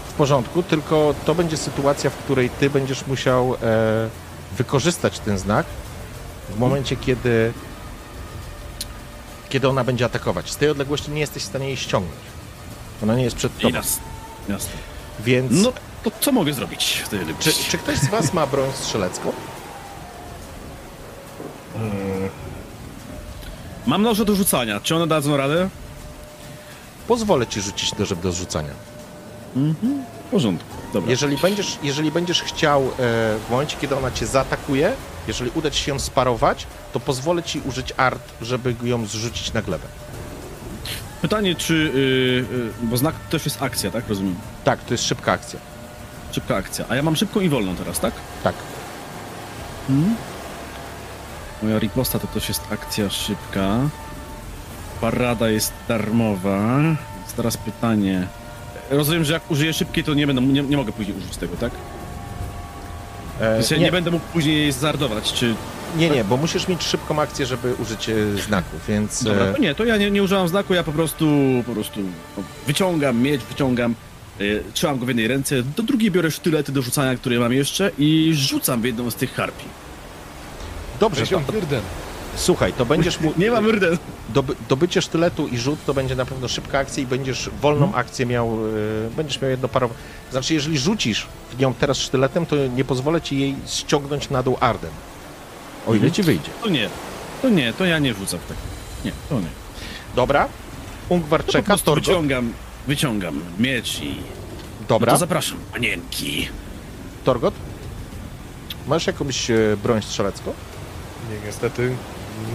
W 0.09 0.13
porządku, 0.13 0.63
tylko 0.63 1.15
to 1.25 1.35
będzie 1.35 1.57
sytuacja, 1.57 2.09
w 2.09 2.15
której 2.15 2.49
ty 2.49 2.69
będziesz 2.69 3.07
musiał 3.07 3.55
e, 3.55 3.57
wykorzystać 4.57 5.19
ten 5.19 5.37
znak 5.37 5.65
w 6.49 6.59
momencie, 6.59 6.95
kiedy 6.95 7.53
kiedy 9.49 9.67
ona 9.69 9.83
będzie 9.83 10.05
atakować. 10.05 10.51
Z 10.51 10.55
tej 10.57 10.69
odległości 10.69 11.11
nie 11.11 11.19
jesteś 11.19 11.43
w 11.43 11.45
stanie 11.45 11.67
jej 11.67 11.77
ściągnąć. 11.77 12.19
Ona 13.03 13.15
nie 13.15 13.23
jest 13.23 13.35
przed 13.35 13.57
tobą. 13.57 13.75
Jasne. 13.75 14.03
Jasne. 14.49 14.71
Więc 15.25 15.51
No 15.51 15.73
to 16.11 16.19
co 16.19 16.31
mogę 16.31 16.53
zrobić 16.53 17.03
czy, 17.39 17.53
czy 17.53 17.77
ktoś 17.77 17.97
z 17.97 18.07
was 18.09 18.33
ma 18.33 18.47
broń 18.47 18.69
strzelecką? 18.73 19.33
Mam 23.85 24.01
noże 24.01 24.25
do 24.25 24.35
rzucania. 24.35 24.79
Czy 24.79 24.95
one 24.95 25.07
dadzą 25.07 25.37
radę? 25.37 25.69
Pozwolę 27.07 27.47
ci 27.47 27.61
rzucić 27.61 27.97
nożem 27.97 28.19
do 28.19 28.31
zrzucania. 28.31 28.73
W 29.55 30.31
porządku. 30.31 30.77
Dobra. 30.93 31.11
Jeżeli 31.11 31.37
będziesz, 31.37 31.77
jeżeli 31.83 32.11
będziesz 32.11 32.41
chciał 32.41 32.81
e, 32.83 32.87
w 32.97 33.45
momencie, 33.49 33.77
kiedy 33.81 33.95
ona 33.95 34.11
cię 34.11 34.25
zaatakuje, 34.25 34.93
jeżeli 35.27 35.51
uda 35.55 35.71
ci 35.71 35.83
się 35.83 35.91
ją 35.91 35.99
sparować, 35.99 36.67
to 36.93 36.99
pozwolę 36.99 37.43
ci 37.43 37.61
użyć 37.65 37.93
art, 37.97 38.21
żeby 38.41 38.75
ją 38.83 39.05
zrzucić 39.05 39.53
na 39.53 39.61
glebę. 39.61 39.87
Pytanie, 41.21 41.55
czy... 41.55 41.73
Yy, 41.73 42.57
yy, 42.57 42.71
bo 42.81 42.97
znak 42.97 43.15
też 43.29 43.45
jest 43.45 43.61
akcja, 43.61 43.91
tak? 43.91 44.09
Rozumiem. 44.09 44.35
Tak, 44.63 44.83
to 44.83 44.93
jest 44.93 45.03
szybka 45.03 45.31
akcja. 45.31 45.59
Szybka 46.31 46.55
akcja. 46.55 46.85
A 46.89 46.95
ja 46.95 47.03
mam 47.03 47.15
szybką 47.15 47.39
i 47.39 47.49
wolną 47.49 47.75
teraz, 47.75 47.99
tak? 47.99 48.13
Tak. 48.43 48.55
Moja 51.63 51.79
riposta 51.79 52.19
to 52.19 52.27
też 52.27 52.49
jest 52.49 52.61
akcja 52.71 53.09
szybka. 53.09 53.79
Parada 55.01 55.49
jest 55.49 55.73
darmowa. 55.87 56.77
Więc 57.17 57.33
teraz 57.35 57.57
pytanie. 57.57 58.27
Rozumiem, 58.89 59.23
że 59.23 59.33
jak 59.33 59.51
użyję 59.51 59.73
szybkiej, 59.73 60.03
to 60.03 60.13
nie 60.13 60.27
będę, 60.27 60.41
nie, 60.41 60.63
nie 60.63 60.77
mogę 60.77 60.91
później 60.91 61.17
użyć 61.17 61.37
tego, 61.37 61.57
tak? 61.57 61.71
E, 63.41 63.61
ja 63.71 63.77
nie, 63.77 63.83
nie 63.83 63.91
będę 63.91 64.11
mógł 64.11 64.25
później 64.33 64.71
zardować, 64.71 65.33
czy... 65.33 65.55
nie, 65.97 66.09
nie, 66.09 66.23
bo 66.23 66.37
musisz 66.37 66.67
mieć 66.67 66.83
szybką 66.83 67.21
akcję, 67.21 67.45
żeby 67.45 67.73
użyć 67.73 68.09
e, 68.09 68.37
znaku, 68.37 68.77
więc... 68.87 69.23
Dobra, 69.23 69.45
e, 69.45 69.53
to 69.53 69.59
nie, 69.59 69.75
to 69.75 69.85
ja 69.85 69.97
nie, 69.97 70.11
nie 70.11 70.23
używam 70.23 70.47
znaku, 70.47 70.73
ja 70.73 70.83
po 70.83 70.91
prostu, 70.91 71.25
po 71.65 71.73
prostu 71.73 71.99
wyciągam 72.67 73.21
miecz, 73.21 73.41
wyciągam, 73.41 73.95
trzymam 74.73 74.99
go 74.99 75.05
w 75.05 75.07
jednej 75.07 75.27
ręce, 75.27 75.63
do 75.63 75.83
drugiej 75.83 76.11
biorę 76.11 76.31
sztylety 76.31 76.71
do 76.71 76.81
rzucania, 76.81 77.15
które 77.15 77.39
mam 77.39 77.53
jeszcze 77.53 77.91
i 77.97 78.31
rzucam 78.35 78.81
w 78.81 78.85
jedną 78.85 79.11
z 79.11 79.15
tych 79.15 79.33
harpii. 79.33 79.67
Dobrze, 80.99 81.27
to, 81.27 81.41
słuchaj, 82.35 82.73
to 82.73 82.85
będziesz 82.85 83.19
mu... 83.19 83.33
Nie 83.37 83.51
mam 83.51 83.69
rden. 83.71 83.97
Doby, 84.33 84.55
dobycie 84.69 85.01
sztyletu 85.01 85.47
i 85.47 85.57
rzut 85.57 85.79
to 85.85 85.93
będzie 85.93 86.15
na 86.15 86.25
pewno 86.25 86.47
szybka 86.47 86.79
akcja 86.79 87.03
i 87.03 87.05
będziesz 87.05 87.49
wolną 87.61 87.85
Mhm. 87.85 88.05
akcję 88.05 88.25
miał, 88.25 88.47
e, 89.07 89.09
będziesz 89.15 89.41
miał 89.41 89.51
jedno 89.51 89.67
parowe. 89.67 89.93
Znaczy, 90.31 90.53
jeżeli 90.53 90.77
rzucisz 90.77 91.27
w 91.51 91.59
nią 91.59 91.73
teraz 91.73 91.97
sztyletem, 91.97 92.45
to 92.45 92.55
nie 92.55 92.85
pozwolę 92.85 93.21
ci 93.21 93.39
jej 93.39 93.55
ściągnąć 93.67 94.29
na 94.29 94.43
dół 94.43 94.57
Arden. 94.59 94.91
O 95.87 95.89
ile 95.89 95.95
Mhm. 95.95 96.13
ci 96.13 96.23
wyjdzie. 96.23 96.49
To 96.63 96.69
nie, 96.69 96.89
to 97.41 97.49
nie, 97.49 97.73
to 97.73 97.85
ja 97.85 97.99
nie 97.99 98.13
rzucam 98.13 98.39
tak. 98.47 98.57
Nie, 99.05 99.11
to 99.29 99.39
nie. 99.39 99.47
Dobra. 100.15 100.47
Ungwar 101.09 101.39
To 101.41 101.45
po 101.45 101.51
czeka, 101.53 101.65
prostu 101.65 101.95
wyciągam, 101.95 102.53
wyciągam 102.87 103.41
miecz 103.59 104.01
i... 104.01 104.15
No 104.81 104.87
Dobra, 104.87 105.11
to 105.11 105.17
zapraszam, 105.17 105.57
panienki. 105.71 106.49
Torgot. 107.23 107.53
Masz 108.87 109.07
jakąś 109.07 109.51
e, 109.51 109.77
broń 109.83 110.01
strzelecką? 110.01 110.53
Nie, 111.29 111.47
niestety 111.47 111.95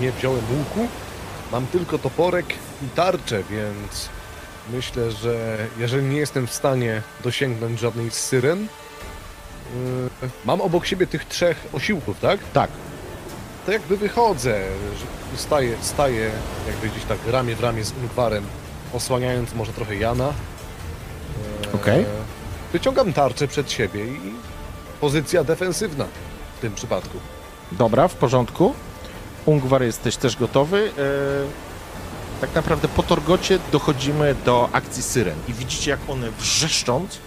nie 0.01 0.13
wziąłem 0.13 0.45
łuku. 0.59 0.89
Mam 1.53 1.67
tylko 1.67 1.99
toporek 1.99 2.47
i 2.83 2.89
tarczę, 2.97 3.43
więc 3.51 4.09
myślę, 4.73 5.11
że 5.11 5.57
jeżeli 5.79 6.07
nie 6.07 6.17
jestem 6.17 6.47
w 6.47 6.53
stanie 6.53 7.03
dosięgnąć 7.25 7.81
żadnej 7.81 8.11
z 8.11 8.15
syren, 8.15 8.61
yy, 8.61 10.29
mam 10.45 10.61
obok 10.61 10.87
siebie 10.87 11.07
tych 11.07 11.25
trzech 11.25 11.69
osiłków, 11.73 12.21
tak? 12.21 12.41
Tak. 12.53 12.71
To 13.67 13.73
jakby 13.73 13.97
wychodzę, 13.97 14.61
staję, 15.37 15.77
staję 15.81 16.31
jakby 16.67 16.89
gdzieś 16.89 17.05
tak 17.05 17.19
ramię 17.27 17.57
w 17.57 17.61
ramię 17.61 17.85
z 17.85 17.93
Ingwarem, 17.97 18.45
osłaniając 18.93 19.55
może 19.55 19.73
trochę 19.73 19.97
Jana. 19.97 20.33
Yy, 21.73 21.73
Okej. 21.73 22.07
Wyciągam 22.73 23.13
tarczę 23.13 23.49
przed 23.49 23.73
siebie 23.73 24.05
i 24.05 24.35
pozycja 25.01 25.45
defensywna 25.45 26.05
w 26.59 26.61
tym 26.61 26.75
przypadku. 26.75 27.19
Dobra, 27.73 28.09
w 28.09 28.15
porządku. 28.15 28.75
Ungwar, 29.47 29.83
jesteś 29.83 30.17
też 30.17 30.37
gotowy. 30.37 30.93
E, 30.99 32.41
tak 32.41 32.55
naprawdę 32.55 32.89
po 32.89 33.03
Torgocie 33.03 33.59
dochodzimy 33.73 34.35
do 34.45 34.69
akcji 34.73 35.03
syren 35.03 35.39
i 35.49 35.53
widzicie, 35.53 35.91
jak 35.91 36.01
one 36.09 36.31
wrzeszcząc 36.31 37.19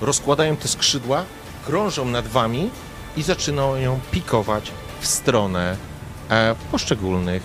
rozkładają 0.00 0.56
te 0.56 0.68
skrzydła, 0.68 1.24
krążą 1.66 2.04
nad 2.04 2.26
wami 2.26 2.70
i 3.16 3.22
zaczynają 3.22 4.00
pikować 4.10 4.72
w 5.00 5.06
stronę 5.06 5.76
e, 6.30 6.54
poszczególnych 6.70 7.42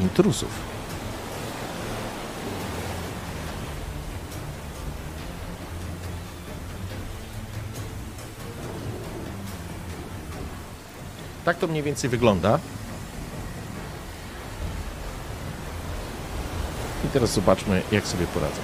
intruzów. 0.00 0.73
Tak 11.44 11.58
to 11.58 11.66
mniej 11.66 11.82
więcej 11.82 12.10
wygląda. 12.10 12.58
I 17.04 17.08
teraz 17.08 17.30
zobaczmy, 17.32 17.82
jak 17.92 18.06
sobie 18.06 18.26
poradzą. 18.26 18.60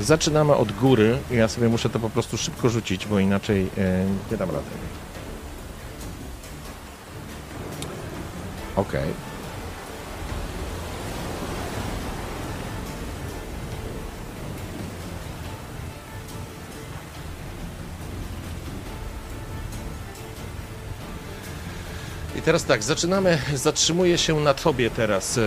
Zaczynamy 0.00 0.54
od 0.54 0.72
góry. 0.72 1.18
Ja 1.30 1.48
sobie 1.48 1.68
muszę 1.68 1.90
to 1.90 1.98
po 2.00 2.10
prostu 2.10 2.38
szybko 2.38 2.68
rzucić, 2.68 3.06
bo 3.06 3.18
inaczej 3.18 3.70
e, 3.78 4.04
nie 4.30 4.36
dam 4.36 4.50
rady. 4.50 4.70
Okej. 8.76 9.31
I 22.42 22.44
teraz 22.44 22.64
tak, 22.64 22.82
zaczynamy, 22.82 23.38
zatrzymuję 23.54 24.18
się 24.18 24.40
na 24.40 24.54
tobie 24.54 24.90
teraz, 24.90 25.38
e, 25.38 25.42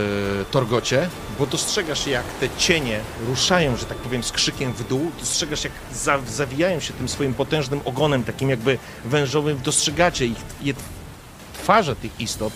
Torgocie, 0.51 1.09
bo 1.39 1.45
dostrzegasz 1.45 2.07
jak 2.07 2.23
te 2.39 2.49
cienie 2.57 2.99
ruszają, 3.27 3.77
że 3.77 3.85
tak 3.85 3.97
powiem, 3.97 4.23
z 4.23 4.31
krzykiem 4.31 4.73
w 4.73 4.87
dół, 4.87 5.11
dostrzegasz 5.19 5.63
jak 5.63 5.73
za, 5.93 6.19
zawijają 6.27 6.79
się 6.79 6.93
tym 6.93 7.09
swoim 7.09 7.33
potężnym 7.33 7.81
ogonem, 7.85 8.23
takim 8.23 8.49
jakby 8.49 8.77
wężowym, 9.05 9.59
dostrzegacie 9.63 10.25
ich, 10.25 10.37
je, 10.61 10.73
twarze 11.53 11.95
tych 11.95 12.21
istot 12.21 12.53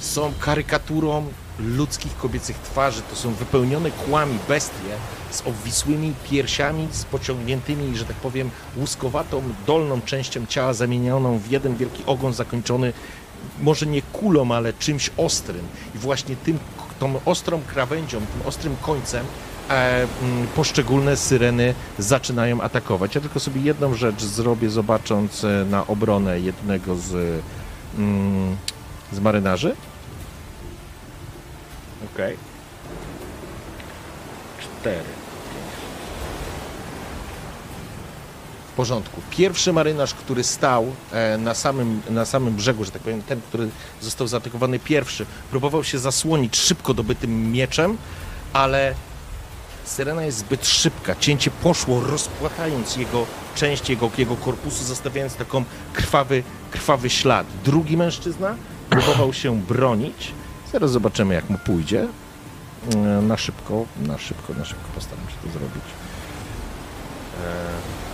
są 0.00 0.32
karykaturą 0.40 1.26
ludzkich 1.58 2.16
kobiecych 2.16 2.56
twarzy, 2.58 3.02
to 3.10 3.16
są 3.16 3.34
wypełnione 3.34 3.90
kłami 3.90 4.38
bestie 4.48 4.96
z 5.30 5.46
obwisłymi 5.46 6.14
piersiami, 6.30 6.88
z 6.92 7.04
pociągniętymi, 7.04 7.96
że 7.96 8.04
tak 8.04 8.16
powiem, 8.16 8.50
łuskowatą 8.76 9.42
dolną 9.66 10.00
częścią 10.00 10.46
ciała 10.46 10.72
zamienioną 10.72 11.38
w 11.38 11.50
jeden 11.50 11.76
wielki 11.76 12.02
ogon 12.06 12.32
zakończony 12.32 12.92
może 13.62 13.86
nie 13.86 14.02
kulą, 14.02 14.52
ale 14.52 14.72
czymś 14.72 15.10
ostrym. 15.16 15.66
I 15.94 15.98
właśnie 15.98 16.36
tym, 16.36 16.58
tą 16.98 17.20
ostrą 17.24 17.62
krawędzią, 17.66 18.18
tym 18.18 18.46
ostrym 18.46 18.76
końcem 18.82 19.26
e, 19.70 20.02
m, 20.02 20.08
poszczególne 20.56 21.16
syreny 21.16 21.74
zaczynają 21.98 22.60
atakować. 22.60 23.14
Ja 23.14 23.20
tylko 23.20 23.40
sobie 23.40 23.60
jedną 23.60 23.94
rzecz 23.94 24.22
zrobię, 24.22 24.70
zobacząc 24.70 25.44
e, 25.44 25.66
na 25.70 25.86
obronę 25.86 26.40
jednego 26.40 26.96
z, 26.96 27.42
mm, 27.98 28.56
z 29.12 29.20
marynarzy. 29.20 29.76
Okej. 32.14 32.36
Cztery. 34.60 35.15
Porządku. 38.76 39.20
Pierwszy 39.30 39.72
marynarz, 39.72 40.14
który 40.14 40.44
stał 40.44 40.92
e, 41.12 41.38
na 41.38 41.54
samym, 41.54 42.02
na 42.10 42.24
samym 42.24 42.54
brzegu, 42.54 42.84
że 42.84 42.90
tak 42.90 43.02
powiem, 43.02 43.22
ten, 43.22 43.40
który 43.40 43.68
został 44.00 44.26
zaatakowany 44.26 44.78
pierwszy, 44.78 45.26
próbował 45.50 45.84
się 45.84 45.98
zasłonić 45.98 46.56
szybko 46.56 46.94
dobytym 46.94 47.52
mieczem, 47.52 47.96
ale 48.52 48.94
syrena 49.84 50.22
jest 50.24 50.38
zbyt 50.38 50.66
szybka. 50.66 51.16
Cięcie 51.20 51.50
poszło, 51.50 52.00
rozpłatając 52.00 52.96
jego 52.96 53.26
część, 53.54 53.90
jego, 53.90 54.10
jego 54.18 54.36
korpusu, 54.36 54.84
zostawiając 54.84 55.34
taką 55.34 55.64
krwawy, 55.92 56.42
krwawy 56.70 57.10
ślad. 57.10 57.46
Drugi 57.64 57.96
mężczyzna 57.96 58.56
próbował 58.90 59.32
się 59.32 59.60
bronić. 59.62 60.32
Zaraz 60.72 60.90
zobaczymy, 60.90 61.34
jak 61.34 61.50
mu 61.50 61.58
pójdzie. 61.58 62.08
E, 62.94 62.98
Na 63.22 63.36
szybko, 63.36 63.84
na 64.02 64.18
szybko, 64.18 64.54
na 64.54 64.64
szybko 64.64 64.84
postaram 64.94 65.24
się 65.28 65.36
to 65.46 65.58
zrobić. 65.58 65.84
E, 67.44 68.05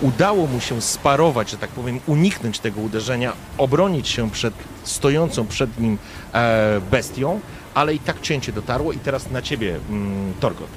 udało 0.00 0.46
mu 0.46 0.60
się 0.60 0.82
sparować, 0.82 1.50
że 1.50 1.56
tak 1.56 1.70
powiem, 1.70 2.00
uniknąć 2.06 2.58
tego 2.58 2.80
uderzenia, 2.80 3.32
obronić 3.58 4.08
się 4.08 4.30
przed 4.30 4.54
stojącą 4.84 5.46
przed 5.46 5.80
nim 5.80 5.98
e, 6.32 6.80
bestią, 6.90 7.40
ale 7.74 7.94
i 7.94 7.98
tak 7.98 8.20
cięcie 8.20 8.52
dotarło 8.52 8.92
i 8.92 8.98
teraz 8.98 9.30
na 9.30 9.42
ciebie, 9.42 9.78
mm, 9.90 10.34
Torgot. 10.40 10.68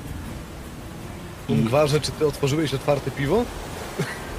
I 1.49 1.67
czy 2.01 2.11
ty 2.11 2.27
otworzyłeś 2.27 2.73
otwarte 2.73 3.11
piwo? 3.11 3.43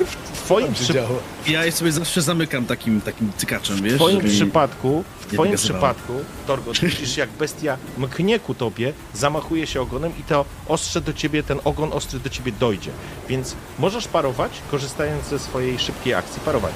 W 0.01 0.43
twoim, 0.45 0.67
Tam 0.67 0.75
się 0.75 0.85
przy, 0.85 0.93
działo. 0.93 1.19
Ja 1.47 1.65
je 1.65 1.73
sobie 1.73 1.93
zawsze 1.93 2.23
zamykam 2.23 2.67
takim, 2.67 3.01
takim 3.01 3.33
cykaczem, 3.37 3.83
wiesz? 3.83 3.93
w 3.93 3.97
twoim 3.97 4.17
żeby- 4.17 4.29
przypadku, 4.29 5.05
w 5.21 5.27
twoim 5.33 5.57
przypadku, 5.57 6.13
Torgot, 6.47 6.79
widzisz 6.81 7.17
jak 7.17 7.31
bestia 7.31 7.77
mknie 7.99 8.41
ku 8.41 8.55
tobie, 8.55 8.93
zamachuje 9.15 9.67
się 9.67 9.81
ogonem 9.81 10.13
i 10.21 10.23
to 10.23 10.45
ostrze 10.69 11.01
do 11.01 11.13
ciebie, 11.13 11.43
ten 11.43 11.61
ogon 11.65 11.93
ostry 11.93 12.19
do 12.21 12.29
ciebie 12.31 12.53
dojdzie. 12.53 12.91
Więc 13.29 13.55
możesz 13.79 14.09
parować, 14.09 14.53
korzystając 14.71 15.27
ze 15.27 15.39
swojej 15.39 15.79
szybkiej 15.79 16.15
akcji 16.15 16.41
parowania. 16.45 16.75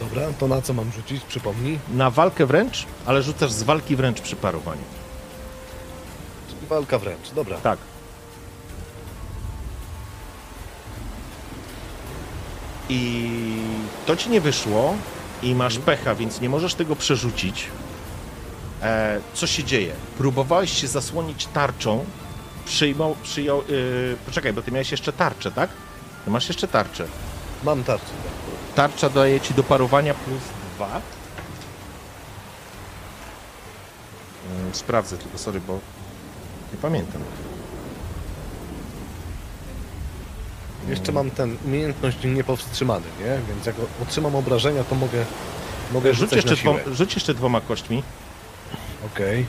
Dobra, 0.00 0.22
to 0.38 0.48
na 0.48 0.62
co 0.62 0.72
mam 0.74 0.92
rzucić? 0.92 1.24
Przypomnij. 1.24 1.78
Na 1.94 2.10
walkę 2.10 2.46
wręcz, 2.46 2.86
ale 3.06 3.22
rzucasz 3.22 3.52
z 3.52 3.62
walki 3.62 3.96
wręcz 3.96 4.20
przy 4.20 4.36
parowaniu. 4.36 4.82
Czyli 6.48 6.66
walka 6.68 6.98
wręcz. 6.98 7.30
Dobra. 7.34 7.56
Tak. 7.56 7.78
I 12.88 13.30
to 14.06 14.16
ci 14.16 14.30
nie 14.30 14.40
wyszło 14.40 14.94
i 15.42 15.54
masz 15.54 15.78
pecha, 15.78 16.14
więc 16.14 16.40
nie 16.40 16.48
możesz 16.48 16.74
tego 16.74 16.96
przerzucić. 16.96 17.66
E, 18.82 19.20
co 19.34 19.46
się 19.46 19.64
dzieje? 19.64 19.92
Próbowałeś 20.18 20.80
się 20.80 20.88
zasłonić 20.88 21.46
tarczą, 21.46 22.04
przyjmą, 22.64 23.14
przyjął... 23.22 23.62
Yy, 23.68 24.16
poczekaj, 24.26 24.52
bo 24.52 24.62
ty 24.62 24.72
miałeś 24.72 24.90
jeszcze 24.90 25.12
tarczę, 25.12 25.52
tak? 25.52 25.70
Ty 26.24 26.30
masz 26.30 26.48
jeszcze 26.48 26.68
tarczę. 26.68 27.06
Mam 27.64 27.84
tarczę. 27.84 28.12
Tarcza 28.74 29.10
daje 29.10 29.40
ci 29.40 29.54
do 29.54 29.62
parowania 29.62 30.14
plus 30.14 30.42
dwa. 30.76 31.00
Mm, 34.50 34.74
Sprawdzę 34.74 35.18
tylko, 35.18 35.38
sorry, 35.38 35.60
bo 35.60 35.72
nie 36.72 36.78
pamiętam. 36.82 37.22
Jeszcze 40.88 41.12
mam 41.12 41.30
ten 41.30 41.56
umiejętność 41.64 42.18
niepowstrzymany, 42.24 43.06
nie? 43.20 43.38
Więc 43.48 43.66
jak 43.66 43.76
otrzymam 44.02 44.36
obrażenia, 44.36 44.84
to 44.84 44.94
mogę, 44.94 45.24
mogę 45.92 46.14
Rzuć 46.14 46.32
jeszcze, 46.32 46.56
dwoma, 46.56 46.78
rzuć 46.92 47.14
jeszcze 47.14 47.34
dwoma 47.34 47.60
kośćmi. 47.60 48.02
Okej. 49.06 49.46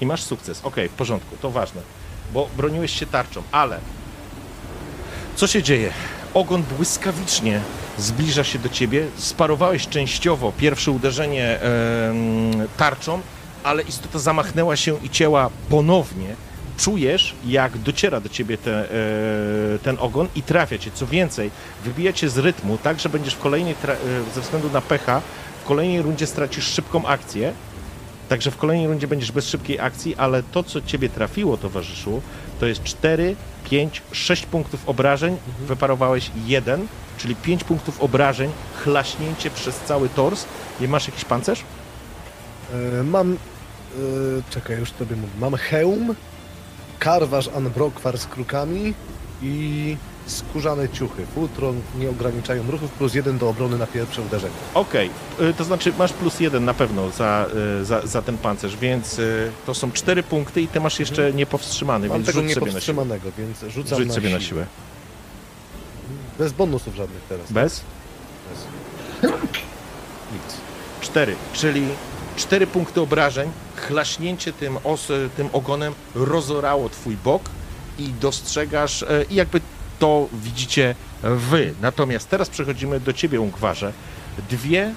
I 0.00 0.06
masz 0.06 0.22
sukces. 0.22 0.60
Okej, 0.64 0.88
w 0.88 0.92
porządku, 0.92 1.36
to 1.42 1.50
ważne, 1.50 1.80
bo 2.32 2.48
broniłeś 2.56 2.98
się 2.98 3.06
tarczą, 3.06 3.42
ale 3.52 3.78
co 5.36 5.46
się 5.46 5.62
dzieje? 5.62 5.92
Ogon 6.34 6.62
błyskawicznie 6.62 7.60
zbliża 7.98 8.44
się 8.44 8.58
do 8.58 8.68
ciebie. 8.68 9.06
Sparowałeś 9.16 9.88
częściowo 9.88 10.52
pierwsze 10.52 10.90
uderzenie 10.90 11.58
tarczą, 12.76 13.20
ale 13.64 13.82
istota 13.82 14.18
zamachnęła 14.18 14.76
się 14.76 14.98
i 15.02 15.10
cięła 15.10 15.50
ponownie. 15.68 16.36
Czujesz, 16.76 17.34
jak 17.46 17.78
dociera 17.78 18.20
do 18.20 18.28
ciebie 18.28 18.58
te, 18.58 18.84
e, 18.84 19.78
ten 19.82 19.96
ogon 20.00 20.28
i 20.34 20.42
trafia 20.42 20.78
cię. 20.78 20.90
Co 20.94 21.06
więcej, 21.06 21.50
wybija 21.84 22.12
cię 22.12 22.28
z 22.28 22.38
rytmu, 22.38 22.78
tak, 22.82 23.00
że 23.00 23.08
będziesz 23.08 23.34
w 23.34 23.38
kolejnej, 23.38 23.72
e, 23.72 23.96
ze 24.34 24.40
względu 24.40 24.70
na 24.70 24.80
pecha, 24.80 25.20
w 25.64 25.66
kolejnej 25.66 26.02
rundzie 26.02 26.26
stracisz 26.26 26.66
szybką 26.66 27.06
akcję. 27.06 27.52
Także 28.28 28.50
w 28.50 28.56
kolejnej 28.56 28.86
rundzie 28.86 29.06
będziesz 29.06 29.32
bez 29.32 29.48
szybkiej 29.48 29.80
akcji, 29.80 30.16
ale 30.16 30.42
to, 30.42 30.62
co 30.62 30.82
ciebie 30.82 31.08
trafiło, 31.08 31.56
towarzyszu, 31.56 32.22
to 32.60 32.66
jest 32.66 32.82
4, 32.82 33.36
5, 33.70 34.02
6 34.12 34.46
punktów 34.46 34.88
obrażeń. 34.88 35.36
Wyparowałeś 35.66 36.30
jeden, 36.46 36.86
czyli 37.18 37.36
5 37.36 37.64
punktów 37.64 38.00
obrażeń, 38.00 38.50
chlaśnięcie 38.76 39.50
przez 39.50 39.76
cały 39.76 40.08
tors. 40.08 40.44
I 40.80 40.88
masz 40.88 41.06
jakiś 41.06 41.24
pancerz? 41.24 41.64
E, 42.72 43.02
mam. 43.02 43.32
E, 43.32 43.36
czekaj, 44.50 44.78
już 44.78 44.90
tobie 44.90 45.16
mówię. 45.16 45.32
Mam 45.38 45.54
hełm, 45.54 46.14
karwasz 47.02 47.48
Anbrokwar 47.48 48.18
z 48.18 48.26
krukami 48.26 48.94
i 49.42 49.96
skórzane 50.26 50.88
ciuchy. 50.88 51.26
Futro 51.34 51.74
nie 51.98 52.10
ograniczają 52.10 52.70
ruchów, 52.70 52.90
plus 52.90 53.14
jeden 53.14 53.38
do 53.38 53.48
obrony 53.48 53.78
na 53.78 53.86
pierwsze 53.86 54.22
uderzenie. 54.22 54.54
Okej, 54.74 55.10
y, 55.40 55.54
to 55.54 55.64
znaczy 55.64 55.92
masz 55.98 56.12
plus 56.12 56.40
jeden 56.40 56.64
na 56.64 56.74
pewno 56.74 57.10
za, 57.10 57.46
y, 57.80 57.84
za, 57.84 58.06
za 58.06 58.22
ten 58.22 58.38
pancerz, 58.38 58.76
więc 58.76 59.18
y, 59.18 59.50
to 59.66 59.74
są 59.74 59.92
cztery 59.92 60.22
punkty 60.22 60.62
i 60.62 60.68
ty 60.68 60.80
masz 60.80 61.00
jeszcze 61.00 61.32
niepowstrzymany, 61.32 62.08
Mam 62.08 62.16
więc 62.16 62.26
tego 62.26 62.40
rzuć 62.42 62.54
sobie 62.54 62.72
na 62.72 62.80
siłę. 62.80 63.06
więc 63.38 63.74
rzucam 63.74 63.98
Rzuć 63.98 64.08
na, 64.08 64.14
sobie 64.14 64.30
na 64.30 64.40
siłę. 64.40 64.48
siłę. 64.48 64.66
Bez 66.38 66.52
bonusów 66.52 66.94
żadnych 66.94 67.22
teraz. 67.28 67.52
Bez? 67.52 67.82
Nic. 70.32 70.56
Cztery, 71.00 71.34
czyli 71.52 71.82
cztery 72.42 72.66
punkty 72.66 73.00
obrażeń, 73.00 73.50
chlaśnięcie 73.76 74.52
tym, 74.52 74.78
os, 74.84 75.08
tym 75.36 75.48
ogonem 75.52 75.94
rozorało 76.14 76.88
twój 76.88 77.16
bok 77.16 77.42
i 77.98 78.08
dostrzegasz, 78.08 79.02
e, 79.02 79.24
i 79.30 79.34
jakby 79.34 79.60
to 79.98 80.28
widzicie 80.32 80.94
wy. 81.22 81.74
Natomiast 81.80 82.28
teraz 82.28 82.48
przechodzimy 82.48 83.00
do 83.00 83.12
ciebie, 83.12 83.40
Ungwarze. 83.40 83.92
Dwie 84.50 84.94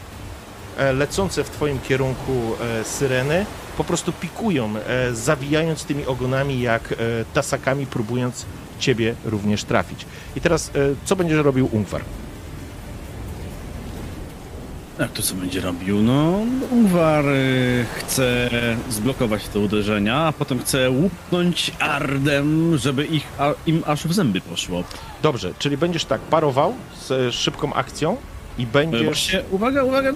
e, 0.77 0.93
lecące 0.93 1.43
w 1.43 1.49
twoim 1.49 1.79
kierunku 1.79 2.31
e, 2.31 2.83
syreny 2.83 3.45
po 3.77 3.83
prostu 3.83 4.11
pikują, 4.11 4.73
zawijając 5.13 5.85
tymi 5.85 6.05
ogonami 6.05 6.61
jak 6.61 6.93
tasakami, 7.33 7.85
próbując 7.85 8.45
ciebie 8.79 9.15
również 9.25 9.63
trafić. 9.63 10.05
I 10.35 10.41
teraz, 10.41 10.71
co 11.05 11.15
będziesz 11.15 11.37
robił 11.37 11.69
Ungwar? 11.71 12.01
Jak 14.99 15.11
to 15.11 15.21
co 15.21 15.35
będzie 15.35 15.61
robił? 15.61 16.01
No, 16.01 16.39
Ungwar 16.71 17.25
y, 17.25 17.85
chce 17.95 18.49
zblokować 18.89 19.47
te 19.47 19.59
uderzenia, 19.59 20.17
a 20.17 20.31
potem 20.31 20.59
chce 20.59 20.89
łupnąć 20.89 21.71
ardem, 21.79 22.77
żeby 22.77 23.05
ich, 23.05 23.27
a, 23.37 23.53
im 23.65 23.83
aż 23.85 24.07
w 24.07 24.13
zęby 24.13 24.41
poszło. 24.41 24.83
Dobrze, 25.21 25.53
czyli 25.59 25.77
będziesz 25.77 26.05
tak 26.05 26.21
parował 26.21 26.73
z 27.01 27.11
e, 27.11 27.31
szybką 27.31 27.73
akcją 27.73 28.17
i 28.57 28.63
E, 28.63 28.65
będziesz. 28.65 29.03
Właśnie, 29.03 29.41
uwaga, 29.51 29.83
uwaga, 29.83 30.09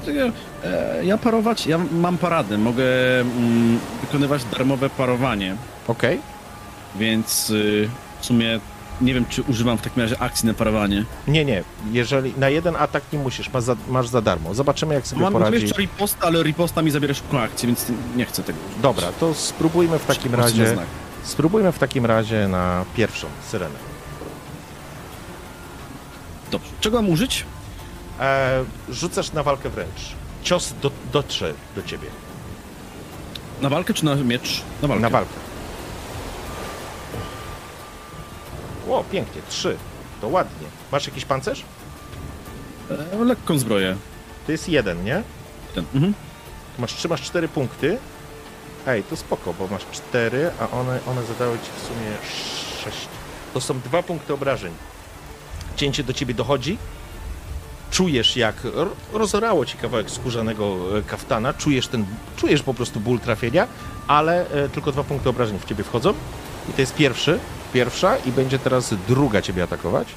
e, 0.64 1.06
ja 1.06 1.18
parować, 1.18 1.68
ja 1.68 1.78
mam 1.92 2.18
paradę, 2.18 2.58
mogę 2.58 2.84
mm, 3.22 3.80
wykonywać 4.02 4.44
darmowe 4.44 4.90
parowanie, 4.90 5.56
Okej. 5.88 6.20
więc 6.96 7.50
y, 7.50 7.90
w 8.22 8.26
sumie 8.26 8.60
nie 9.02 9.14
wiem, 9.14 9.26
czy 9.30 9.42
używam 9.44 9.78
w 9.78 9.82
takim 9.82 10.04
razie 10.04 10.22
akcji 10.22 10.48
na 10.48 10.54
parowanie. 10.54 11.06
Nie, 11.28 11.46
nie. 11.46 11.64
Jeżeli 11.92 12.34
na 12.38 12.50
jeden 12.50 12.76
atak 12.76 13.04
nie 13.14 13.20
musisz, 13.20 13.54
masz 13.54 13.64
za, 13.64 13.76
masz 13.88 14.08
za 14.08 14.22
darmo. 14.22 14.54
Zobaczymy, 14.54 14.94
jak 14.94 15.08
sobie 15.08 15.22
Mam 15.22 15.34
mam 15.34 15.42
poradzi. 15.42 15.62
jeszcze 15.62 15.82
riposta, 15.82 16.28
ale 16.28 16.44
riposta 16.44 16.82
mi 16.82 16.92
zabiera 16.92 17.14
szybką 17.14 17.40
akcję, 17.40 17.68
więc 17.68 17.86
nie 18.16 18.26
chcę 18.26 18.44
tego 18.44 18.60
używać. 18.60 18.82
Dobra, 18.82 19.08
to 19.20 19.34
spróbujmy 19.34 20.00
w 20.00 20.06
takim 20.06 20.36
razie. 20.36 20.78
Spróbujmy 21.24 21.72
w 21.72 21.80
takim 21.80 22.06
razie 22.06 22.48
na 22.48 22.86
pierwszą 22.96 23.28
syrenę. 23.52 23.76
Dobrze. 26.52 26.70
Czego 26.82 27.02
mam 27.02 27.12
użyć? 27.12 27.46
E, 28.20 28.64
rzucasz 28.90 29.32
na 29.34 29.44
walkę 29.44 29.70
wręcz. 29.70 30.16
Cios 30.44 30.74
do, 30.82 30.92
dotrze 31.14 31.54
do 31.76 31.84
ciebie. 31.84 32.08
Na 33.62 33.70
walkę 33.70 33.94
czy 33.94 34.06
na 34.06 34.16
miecz? 34.16 34.62
Na 34.82 34.88
walkę. 34.88 35.02
Na 35.02 35.10
walkę. 35.10 35.34
O, 38.90 39.03
pięknie. 39.11 39.41
Trzy. 39.49 39.78
To 40.22 40.28
ładnie. 40.28 40.68
Masz 40.91 41.07
jakiś 41.07 41.26
pancerz? 41.26 41.64
E, 43.14 43.24
lekką 43.24 43.57
zbroję. 43.60 43.95
To 44.45 44.52
jest 44.52 44.70
jeden, 44.70 45.03
nie? 45.03 45.24
Ten. 45.76 45.86
Mhm. 45.94 46.14
Masz, 46.80 46.94
trzymasz 46.94 47.22
cztery 47.22 47.48
punkty. 47.48 47.98
Ej, 48.88 49.03
to 49.03 49.16
spoko, 49.16 49.53
bo 49.53 49.68
masz 49.68 49.86
cztery, 49.91 50.52
a 50.60 50.70
one, 50.78 50.99
one 51.07 51.24
zadały 51.24 51.57
ci 51.57 51.70
w 51.78 51.88
sumie 51.88 52.11
sześć. 52.84 53.07
To 53.53 53.61
są 53.61 53.80
dwa 53.80 54.03
punkty 54.03 54.34
obrażeń. 54.34 54.74
Cięcie 55.76 56.03
do 56.03 56.14
ciebie 56.14 56.34
dochodzi. 56.34 56.78
Czujesz, 57.91 58.38
jak 58.38 58.56
ro- 58.64 58.91
rozorało 59.14 59.66
ci 59.66 59.78
kawałek 59.78 60.11
skórzanego 60.11 60.78
e, 60.98 61.02
kaftana. 61.02 61.53
Czujesz 61.53 61.88
ten, 61.88 62.06
czujesz 62.38 62.61
po 62.64 62.74
prostu 62.74 62.99
ból 62.99 63.20
trafienia, 63.20 63.68
ale 64.07 64.49
e, 64.52 64.70
tylko 64.70 64.91
dwa 64.91 65.03
punkty 65.03 65.30
obrażeń 65.30 65.60
w 65.60 65.66
ciebie 65.66 65.84
wchodzą. 65.84 66.14
I 66.70 66.74
to 66.74 66.82
jest 66.82 66.96
pierwszy, 66.96 67.40
pierwsza 67.74 68.18
i 68.18 68.32
będzie 68.32 68.60
teraz 68.60 68.94
druga 69.08 69.41
ciebie 69.41 69.64
atakować. 69.64 70.08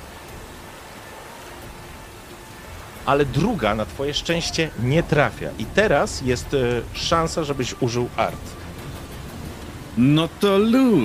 ale 3.06 3.24
druga 3.24 3.74
na 3.74 3.86
twoje 3.86 4.14
szczęście 4.14 4.70
nie 4.82 5.02
trafia. 5.02 5.50
I 5.58 5.64
teraz 5.66 6.20
jest 6.20 6.54
e, 6.54 6.58
szansa, 6.94 7.44
żebyś 7.44 7.74
użył 7.80 8.08
art. 8.16 8.40
No 9.96 10.28
to 10.40 10.58
lu. 10.58 10.96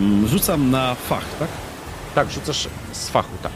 Mm, 0.00 0.28
Rzucam 0.28 0.70
na 0.70 0.94
fach, 0.94 1.24
tak? 1.38 1.48
Tak, 2.14 2.30
rzucasz 2.30 2.68
z 2.92 3.08
fachu, 3.08 3.36
tak. 3.42 3.52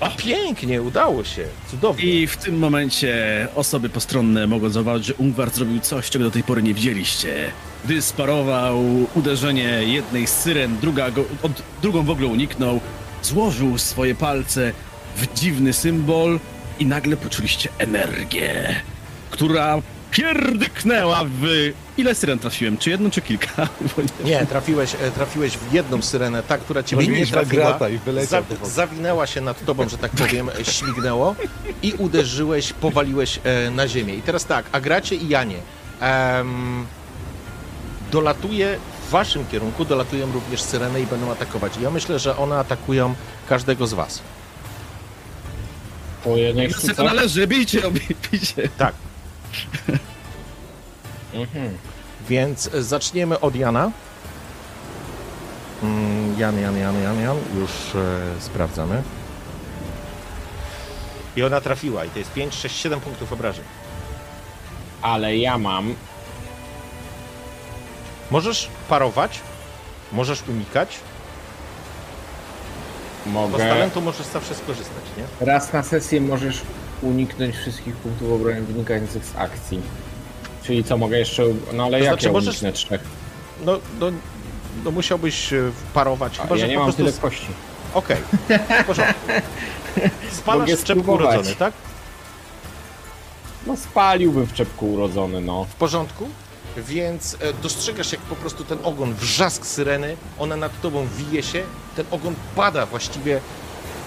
A 0.00 0.10
pięknie, 0.10 0.82
udało 0.82 1.24
się. 1.24 1.44
Cudownie. 1.70 2.04
I 2.04 2.26
w 2.26 2.36
tym 2.36 2.58
momencie 2.58 3.48
osoby 3.54 3.88
postronne 3.88 4.46
mogą 4.46 4.68
zauważyć, 4.68 5.06
że 5.06 5.14
Ungwar 5.14 5.50
zrobił 5.50 5.80
coś, 5.80 6.10
czego 6.10 6.24
do 6.24 6.30
tej 6.30 6.42
pory 6.42 6.62
nie 6.62 6.74
widzieliście. 6.74 7.52
Gdy 7.84 8.02
sparował 8.02 8.84
uderzenie 9.14 9.84
jednej 9.84 10.26
z 10.26 10.30
syren, 10.30 10.76
druga 10.80 11.10
go, 11.10 11.24
od, 11.42 11.62
drugą 11.82 12.02
w 12.02 12.10
ogóle 12.10 12.28
uniknął, 12.28 12.80
złożył 13.22 13.78
swoje 13.78 14.14
palce 14.14 14.72
w 15.16 15.34
dziwny 15.34 15.72
symbol 15.72 16.40
i 16.78 16.86
nagle 16.86 17.16
poczuliście 17.16 17.68
energię, 17.78 18.74
która 19.30 19.82
pierdyknęła 20.10 21.24
w... 21.24 21.72
Ile 21.96 22.14
syren 22.14 22.38
trafiłem? 22.38 22.78
Czy 22.78 22.90
jedną, 22.90 23.10
czy 23.10 23.22
kilka? 23.22 23.48
Nie- 24.24 24.30
Nie, 24.30 24.46
trafiłeś, 24.46 24.94
e, 24.94 25.10
trafiłeś 25.10 25.56
w 25.58 25.72
jedną 25.72 26.02
syrenę, 26.02 26.42
ta, 26.42 26.58
która 26.58 26.82
ciebie 26.82 27.06
nie 27.06 27.26
trafiła, 27.26 27.88
i 27.88 27.98
wody. 28.58 28.70
zawinęła 28.70 29.26
się 29.26 29.40
nad 29.40 29.64
tobą, 29.64 29.88
że 29.88 29.98
tak 29.98 30.10
powiem, 30.10 30.48
e, 30.60 30.64
śmignęło 30.64 31.34
i 31.82 31.92
uderzyłeś, 31.92 32.72
powaliłeś 32.72 33.40
e, 33.44 33.70
na 33.70 33.88
ziemię. 33.88 34.14
I 34.14 34.22
teraz 34.22 34.44
tak, 34.44 34.64
Agracie 34.72 35.16
i 35.16 35.28
Janie, 35.28 35.56
em, 36.00 36.86
dolatuje 38.12 38.78
w 39.06 39.10
waszym 39.10 39.46
kierunku, 39.46 39.84
dolatują 39.84 40.32
również 40.32 40.62
syreny 40.62 41.00
i 41.00 41.06
będą 41.06 41.30
atakować. 41.30 41.76
I 41.76 41.82
ja 41.82 41.90
myślę, 41.90 42.18
że 42.18 42.36
one 42.36 42.58
atakują 42.58 43.14
każdego 43.48 43.86
z 43.86 43.94
was. 43.94 44.20
Po 46.24 46.36
jednej 46.36 46.70
sztuce? 46.72 47.02
należy, 47.04 47.46
bijcie, 47.46 47.82
bijcie. 48.32 48.68
Tak, 48.78 48.94
Mhm. 51.36 51.78
Więc 52.28 52.74
e, 52.74 52.82
zaczniemy 52.82 53.40
od 53.40 53.56
Jana. 53.56 53.90
Mm, 55.82 56.38
Jan, 56.38 56.60
Jan, 56.60 56.76
Jan, 56.78 57.02
Jan, 57.02 57.20
Jan. 57.20 57.36
Już 57.54 57.70
e, 57.94 58.40
sprawdzamy. 58.40 59.02
I 61.36 61.42
ona 61.42 61.60
trafiła. 61.60 62.04
I 62.04 62.10
to 62.10 62.18
jest 62.18 62.32
5, 62.32 62.54
6, 62.54 62.76
7 62.76 63.00
punktów 63.00 63.32
obrażeń. 63.32 63.64
Ale 65.02 65.36
ja 65.36 65.58
mam 65.58 65.94
Możesz 68.30 68.68
parować, 68.88 69.40
możesz 70.12 70.48
unikać, 70.48 70.98
bo 73.26 73.48
z 73.48 73.50
Mogę. 73.50 73.68
talentu 73.68 74.00
możesz 74.00 74.26
zawsze 74.26 74.54
skorzystać, 74.54 75.04
nie? 75.16 75.46
Raz 75.46 75.72
na 75.72 75.82
sesję 75.82 76.20
możesz 76.20 76.62
uniknąć 77.02 77.56
wszystkich 77.56 77.96
punktów 77.96 78.32
obrony 78.32 78.62
wynikających 78.62 79.24
z 79.24 79.36
akcji. 79.36 79.80
Czyli 80.66 80.84
co, 80.84 80.96
mogę 80.98 81.18
jeszcze. 81.18 81.42
No 81.72 81.84
ale 81.84 81.98
To 81.98 82.04
jak 82.04 82.12
znaczy, 82.14 82.26
ja 82.26 82.32
możesz- 82.32 82.62
trzech? 82.74 83.00
No, 83.64 83.78
no, 84.00 84.06
no 84.84 84.90
musiałbyś 84.90 85.52
e, 85.52 85.70
parować, 85.94 86.38
A, 86.38 86.42
chyba 86.42 86.56
ja 86.56 86.66
nie 86.66 86.76
mam 86.76 86.84
prostu... 86.84 87.04
tyle 87.04 87.18
kości. 87.18 87.46
Okej, 87.94 88.16
w 88.82 88.84
porządku. 88.86 89.20
Spalasz 90.38 90.70
w 90.70 90.84
czepku 90.84 91.12
urodzony, 91.12 91.54
tak? 91.54 91.72
No 93.66 93.76
spaliłbym 93.76 94.46
w 94.46 94.52
czepku 94.52 94.92
urodzony, 94.92 95.40
no. 95.40 95.64
w 95.64 95.74
porządku, 95.74 96.28
więc 96.76 97.34
e, 97.34 97.52
dostrzegasz, 97.52 98.12
jak 98.12 98.20
po 98.20 98.36
prostu 98.36 98.64
ten 98.64 98.78
ogon, 98.82 99.14
wrzask 99.14 99.66
syreny, 99.66 100.16
ona 100.38 100.56
nad 100.56 100.80
tobą 100.80 101.06
wije 101.16 101.42
się, 101.42 101.62
ten 101.96 102.06
ogon 102.10 102.34
pada 102.56 102.86
właściwie, 102.86 103.40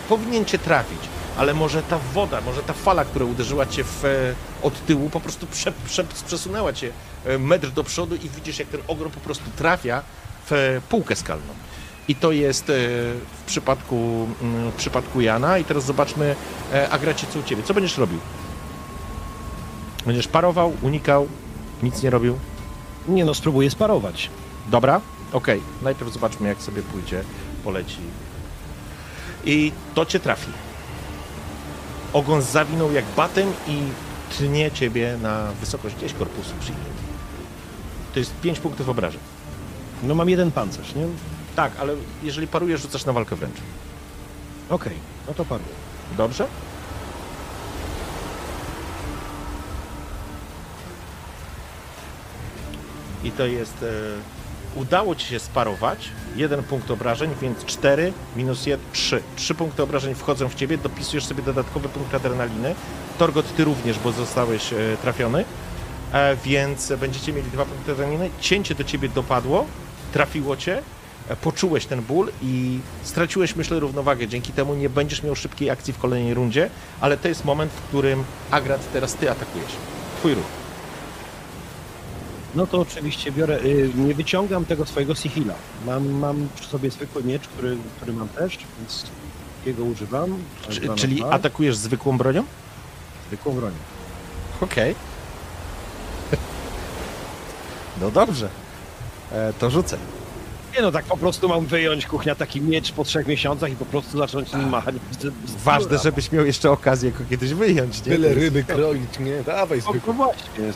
powinien 0.09 0.45
cię 0.45 0.59
trafić, 0.59 0.99
ale 1.39 1.53
może 1.53 1.83
ta 1.83 1.99
woda, 2.13 2.41
może 2.41 2.63
ta 2.63 2.73
fala, 2.73 3.05
która 3.05 3.25
uderzyła 3.25 3.65
cię 3.65 3.83
w, 3.83 4.05
e, 4.05 4.35
od 4.61 4.85
tyłu, 4.85 5.09
po 5.09 5.19
prostu 5.19 5.47
prze, 5.47 5.71
prze, 5.85 6.03
przesunęła 6.03 6.73
cię 6.73 6.91
e, 7.25 7.37
metr 7.37 7.71
do 7.71 7.83
przodu 7.83 8.15
i 8.15 8.29
widzisz, 8.29 8.59
jak 8.59 8.67
ten 8.67 8.81
ogon 8.87 9.11
po 9.11 9.19
prostu 9.19 9.43
trafia 9.57 10.03
w 10.49 10.53
e, 10.53 10.81
półkę 10.89 11.15
skalną. 11.15 11.53
I 12.07 12.15
to 12.15 12.31
jest 12.31 12.65
w 12.67 13.43
przypadku, 13.45 14.27
mm, 14.41 14.71
w 14.71 14.75
przypadku 14.75 15.21
Jana. 15.21 15.57
I 15.57 15.63
teraz 15.63 15.85
zobaczmy, 15.85 16.35
Agracie, 16.91 17.27
co 17.33 17.39
u 17.39 17.43
ciebie. 17.43 17.63
Co 17.63 17.73
będziesz 17.73 17.97
robił? 17.97 18.19
Będziesz 20.05 20.27
parował, 20.27 20.73
unikał, 20.81 21.27
nic 21.83 22.03
nie 22.03 22.09
robił. 22.09 22.39
Nie 23.07 23.25
no, 23.25 23.33
spróbuję 23.33 23.69
sparować. 23.69 24.29
Dobra, 24.67 25.01
okej. 25.31 25.61
Najpierw 25.81 26.13
zobaczmy, 26.13 26.47
jak 26.47 26.61
sobie 26.61 26.81
pójdzie, 26.81 27.23
poleci. 27.63 27.99
I 29.45 29.71
to 29.95 30.05
cię 30.05 30.19
trafi. 30.19 30.51
Ogon 32.13 32.41
zawinął 32.41 32.91
jak 32.91 33.05
batem 33.15 33.53
i 33.67 33.79
tnie 34.37 34.71
ciebie 34.71 35.17
na 35.21 35.51
wysokość 35.51 35.95
gdzieś 35.95 36.13
korpusu 36.13 36.53
przyjmie. 36.59 36.81
To 38.13 38.19
jest 38.19 38.33
5 38.41 38.59
punktów 38.59 38.89
obrażeń. 38.89 39.21
No 40.03 40.15
mam 40.15 40.29
jeden 40.29 40.51
pancerz, 40.51 40.95
nie? 40.95 41.07
Tak, 41.55 41.71
ale 41.79 41.93
jeżeli 42.23 42.47
parujesz, 42.47 42.81
rzucasz 42.81 43.05
na 43.05 43.13
walkę 43.13 43.35
wręcz. 43.35 43.55
Okej, 44.69 44.93
no 45.27 45.33
to 45.33 45.45
paruję. 45.45 45.69
Dobrze? 46.17 46.47
I 53.23 53.31
to 53.31 53.45
jest. 53.45 53.83
E, 53.83 54.38
udało 54.75 55.15
ci 55.15 55.27
się 55.27 55.39
sparować. 55.39 56.09
Jeden 56.35 56.63
punkt 56.63 56.91
obrażeń, 56.91 57.31
więc 57.41 57.65
4 57.65 58.13
minus 58.35 58.65
1, 58.65 58.85
3. 58.93 59.21
3 59.35 59.55
punkty 59.55 59.83
obrażeń 59.83 60.15
wchodzą 60.15 60.49
w 60.49 60.55
ciebie, 60.55 60.77
dopisujesz 60.77 61.25
sobie 61.25 61.43
dodatkowy 61.43 61.89
punkt 61.89 62.15
adrenaliny. 62.15 62.75
Torgot, 63.17 63.55
ty 63.55 63.63
również, 63.63 63.99
bo 63.99 64.11
zostałeś 64.11 64.73
e, 64.73 64.77
trafiony. 65.01 65.45
E, 66.13 66.35
więc 66.35 66.93
będziecie 66.99 67.33
mieli 67.33 67.51
dwa 67.51 67.65
punkty 67.65 67.91
adrenaliny. 67.91 68.29
Cięcie 68.41 68.75
do 68.75 68.83
ciebie 68.83 69.09
dopadło, 69.09 69.65
trafiło 70.13 70.57
cię, 70.57 70.81
e, 71.29 71.35
poczułeś 71.35 71.85
ten 71.85 72.01
ból 72.01 72.31
i 72.41 72.79
straciłeś, 73.03 73.55
myślę, 73.55 73.79
równowagę. 73.79 74.27
Dzięki 74.27 74.53
temu 74.53 74.75
nie 74.75 74.89
będziesz 74.89 75.23
miał 75.23 75.35
szybkiej 75.35 75.69
akcji 75.69 75.93
w 75.93 75.97
kolejnej 75.97 76.33
rundzie, 76.33 76.69
ale 77.01 77.17
to 77.17 77.27
jest 77.27 77.45
moment, 77.45 77.71
w 77.71 77.81
którym 77.81 78.23
Agrat 78.51 78.91
teraz 78.93 79.15
ty 79.15 79.31
atakujesz. 79.31 79.71
Twój 80.19 80.33
ruch. 80.33 80.58
No 82.55 82.67
to 82.67 82.79
oczywiście 82.81 83.31
biorę, 83.31 83.59
y, 83.65 83.89
nie 83.95 84.13
wyciągam 84.13 84.65
tego 84.65 84.85
swojego 84.85 85.15
sifila. 85.15 85.53
Mam, 85.85 86.09
mam 86.09 86.47
przy 86.55 86.69
sobie 86.69 86.91
zwykły 86.91 87.23
miecz, 87.23 87.47
który, 87.47 87.77
który 87.97 88.13
mam 88.13 88.27
też, 88.29 88.57
więc 88.79 89.05
jego 89.65 89.83
używam. 89.83 90.37
Czy, 90.69 90.81
czyli 90.95 91.15
dwa. 91.15 91.29
atakujesz 91.29 91.75
zwykłą 91.75 92.17
bronią? 92.17 92.43
Zwykłą 93.27 93.53
bronią. 93.53 93.75
Okej. 94.61 94.95
No 98.01 98.11
dobrze. 98.11 98.49
E, 99.31 99.53
to 99.59 99.69
rzucę. 99.69 99.97
Nie 100.75 100.81
no, 100.81 100.91
tak 100.91 101.05
po 101.05 101.17
prostu 101.17 101.49
mam 101.49 101.65
wyjąć 101.65 102.05
kuchnia 102.05 102.35
taki 102.35 102.61
miecz 102.61 102.91
po 102.91 103.03
trzech 103.03 103.27
miesiącach 103.27 103.71
i 103.71 103.75
po 103.75 103.85
prostu 103.85 104.17
zacząć 104.17 104.53
nim 104.53 104.69
machać. 104.69 104.95
Ważne, 105.63 105.97
żebyś 105.97 106.31
miał 106.31 106.45
jeszcze 106.45 106.71
okazję 106.71 107.11
go 107.11 107.19
kiedyś 107.29 107.53
wyjąć, 107.53 108.05
nie? 108.05 108.15
Jest- 108.15 108.35
ryby 108.39 108.63
kroić, 108.63 109.19
nie? 109.19 109.43
Dawaj 109.43 109.81
No, 109.85 109.91
zwykle. 109.91 110.13
no 110.13 110.23
właśnie, 110.23 110.73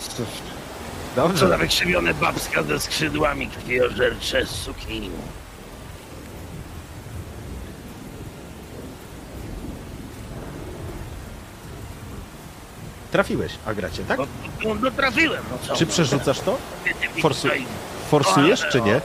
to... 1.15 1.22
Co 1.22 1.27
Dobrze. 1.27 1.48
za 1.48 1.57
wykrzywione 1.57 2.14
babska 2.14 2.64
ze 2.64 2.80
skrzydłami 2.80 3.48
krwiożercze 3.48 4.45
sukini. 4.45 5.10
Trafiłeś, 13.11 13.52
Agracie, 13.65 14.03
tak? 14.03 14.18
No, 14.19 14.26
no, 14.65 14.76
no 14.81 14.91
trafiłem, 14.91 15.44
no 15.52 15.57
co? 15.68 15.76
Czy 15.76 15.85
przerzucasz 15.85 16.40
to? 16.40 16.57
Forsu- 17.22 17.49
Forsujesz, 18.10 18.65
czy 18.72 18.81
nie? 18.81 19.02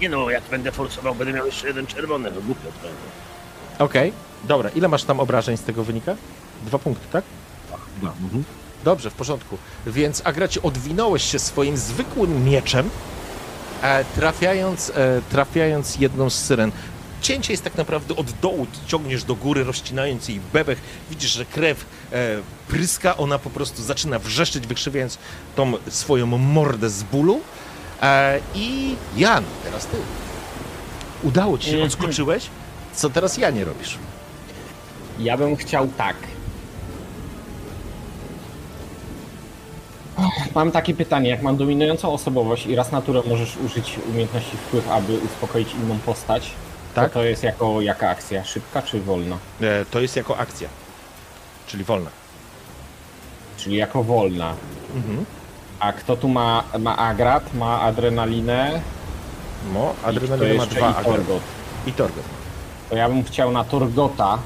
Nie 0.00 0.08
no, 0.08 0.30
jak 0.30 0.42
będę 0.50 0.72
forsował, 0.72 1.14
będę 1.14 1.32
miał 1.32 1.46
jeszcze 1.46 1.66
jeden 1.68 1.86
czerwony, 1.86 2.30
no 2.34 2.40
głupio 2.40 2.68
to. 3.78 3.84
Okej. 3.84 4.12
Dobra, 4.44 4.70
ile 4.70 4.88
masz 4.88 5.04
tam 5.04 5.20
obrażeń 5.20 5.56
z 5.56 5.62
tego 5.62 5.84
wynika? 5.84 6.14
Dwa 6.66 6.78
punkty, 6.78 7.06
tak? 7.12 7.24
Mhm. 8.02 8.44
Dobrze, 8.84 9.10
w 9.10 9.14
porządku. 9.14 9.58
Więc 9.86 10.22
Agracie 10.24 10.62
odwinąłeś 10.62 11.22
się 11.30 11.38
swoim 11.38 11.76
zwykłym 11.76 12.44
mieczem, 12.44 12.90
e, 13.82 14.04
trafiając, 14.04 14.90
e, 14.90 15.20
trafiając 15.30 15.96
jedną 15.96 16.30
z 16.30 16.34
syren. 16.38 16.72
Cięcie 17.20 17.52
jest 17.52 17.64
tak 17.64 17.74
naprawdę 17.74 18.16
od 18.16 18.30
dołu, 18.30 18.66
ciągniesz 18.86 19.24
do 19.24 19.34
góry, 19.34 19.64
rozcinając 19.64 20.28
jej 20.28 20.40
bebech. 20.52 20.80
Widzisz, 21.10 21.30
że 21.30 21.44
krew 21.44 21.84
e, 22.12 22.38
pryska, 22.68 23.16
ona 23.16 23.38
po 23.38 23.50
prostu 23.50 23.82
zaczyna 23.82 24.18
wrzeszczeć, 24.18 24.66
wykrzywiając 24.66 25.18
tą 25.56 25.72
swoją 25.88 26.26
mordę 26.26 26.90
z 26.90 27.02
bólu. 27.02 27.40
I 28.54 28.96
Jan, 29.16 29.44
teraz 29.64 29.86
ty. 29.86 29.96
Udało 31.22 31.58
ci 31.58 31.70
się, 31.70 31.82
odskoczyłeś. 31.82 32.46
Co 32.94 33.10
teraz 33.10 33.38
Janie 33.38 33.64
robisz? 33.64 33.98
Ja 35.18 35.36
bym 35.36 35.56
chciał 35.56 35.88
tak. 35.88 36.16
Mam 40.54 40.70
takie 40.72 40.94
pytanie, 40.94 41.30
jak 41.30 41.42
mam 41.42 41.56
dominującą 41.56 42.12
osobowość 42.12 42.66
i 42.66 42.74
raz 42.76 42.92
naturę 42.92 43.22
możesz 43.26 43.56
użyć 43.56 43.98
umiejętności 44.10 44.56
wpływ, 44.56 44.90
aby 44.90 45.18
uspokoić 45.18 45.74
inną 45.74 45.98
postać, 45.98 46.50
Tak. 46.94 47.08
to 47.12 47.14
to 47.14 47.24
jest 47.24 47.42
jako 47.42 47.80
jaka 47.80 48.10
akcja? 48.10 48.44
Szybka 48.44 48.82
czy 48.82 49.00
wolna? 49.00 49.36
E, 49.60 49.84
to 49.90 50.00
jest 50.00 50.16
jako 50.16 50.38
akcja, 50.38 50.68
czyli 51.66 51.84
wolna. 51.84 52.10
Czyli 53.56 53.76
jako 53.76 54.04
wolna. 54.04 54.54
Mhm. 54.94 55.24
A 55.80 55.92
kto 55.92 56.16
tu 56.16 56.28
ma, 56.28 56.64
ma 56.78 56.96
agrat, 56.96 57.54
ma 57.54 57.80
adrenalinę 57.80 58.80
No, 59.74 59.94
adrenalina 60.04 60.54
ma 60.54 60.66
dwa 60.66 60.80
i 60.80 60.82
agrat. 60.84 61.04
Torgot. 61.04 61.42
I 61.86 61.92
Torgot. 61.92 62.24
To 62.90 62.96
ja 62.96 63.08
bym 63.08 63.24
chciał 63.24 63.50
na 63.52 63.64
Torgota 63.64 64.38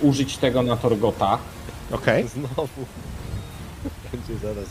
użyć 0.00 0.38
tego 0.38 0.62
na 0.62 0.76
Torgota. 0.76 1.38
Okej. 1.92 2.28
Znowu. 2.28 2.68
Będzie 4.12 4.38
zaraz. 4.38 4.68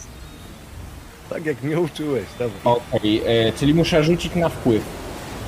Tak 1.29 1.45
jak 1.45 1.63
mnie 1.63 1.79
uczyłeś, 1.79 2.23
dawaj. 2.39 2.57
Okej, 2.63 3.21
e, 3.47 3.53
czyli 3.53 3.73
muszę 3.73 4.03
rzucić 4.03 4.35
na 4.35 4.49
wpływ, 4.49 4.83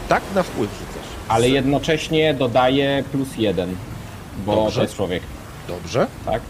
Tak, 0.10 0.24
na 0.36 0.44
wpływ 0.44 0.70
rzucasz. 0.72 1.08
ale 1.28 1.50
jednocześnie 1.50 2.34
dodaję 2.34 3.04
plus 3.12 3.28
jeden, 3.38 3.76
bo 4.46 4.56
Dobrze. 4.56 4.76
to 4.76 4.82
jest 4.82 4.96
człowiek, 4.96 5.24
Dobrze. 5.68 6.08
tak? 6.26 6.42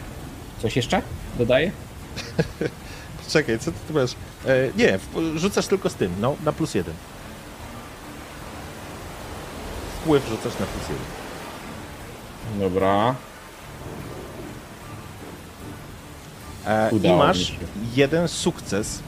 Coś 0.61 0.75
jeszcze 0.75 1.01
dodaję? 1.37 1.71
Czekaj, 3.33 3.59
co 3.59 3.71
ty 3.71 3.77
tu 3.87 3.93
masz? 3.93 4.11
E, 4.45 4.55
nie, 4.77 4.97
w- 4.97 5.37
rzucasz 5.37 5.67
tylko 5.67 5.89
z 5.89 5.95
tym, 5.95 6.11
no, 6.19 6.35
na 6.45 6.51
plus 6.51 6.75
jeden. 6.75 6.93
Wpływ 10.01 10.27
rzucasz 10.29 10.59
na 10.59 10.65
plus 10.65 10.89
jeden. 10.89 11.05
Dobra. 12.69 13.15
E, 16.69 16.89
I 17.03 17.09
masz 17.13 17.53
jeden 17.95 18.27
sukces. 18.27 18.99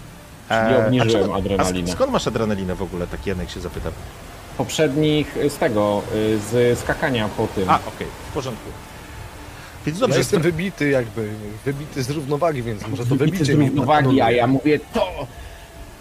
Czyli 0.49 0.75
obniżyłem 0.75 1.09
a 1.09 1.21
czego- 1.23 1.35
adrenalinę. 1.35 1.91
Skąd 1.91 2.11
masz 2.11 2.27
adrenalinę 2.27 2.75
w 2.75 2.81
ogóle, 2.81 3.07
tak 3.07 3.27
Janek 3.27 3.49
się 3.49 3.59
zapytam? 3.59 3.91
Poprzednich 4.57 5.37
y, 5.37 5.49
z 5.49 5.57
tego, 5.57 6.01
y, 6.15 6.39
z 6.51 6.79
skakania 6.79 7.29
po 7.37 7.47
tym. 7.47 7.69
A, 7.69 7.75
okej, 7.75 8.07
w 8.29 8.33
porządku. 8.33 8.69
Więc 9.85 9.97
Ja 9.97 10.01
dobrze, 10.01 10.17
jestem 10.17 10.39
stra- 10.39 10.43
wybity 10.43 10.89
jakby, 10.89 11.29
wybity 11.65 12.03
z 12.03 12.09
równowagi, 12.09 12.63
więc 12.63 12.87
może 12.87 13.03
to 13.05 13.09
Wybity 13.15 13.37
wybicie 13.37 13.45
z 13.45 13.49
równowagi, 13.59 14.21
a 14.21 14.31
ja 14.31 14.47
mówię 14.47 14.79
to 14.93 15.27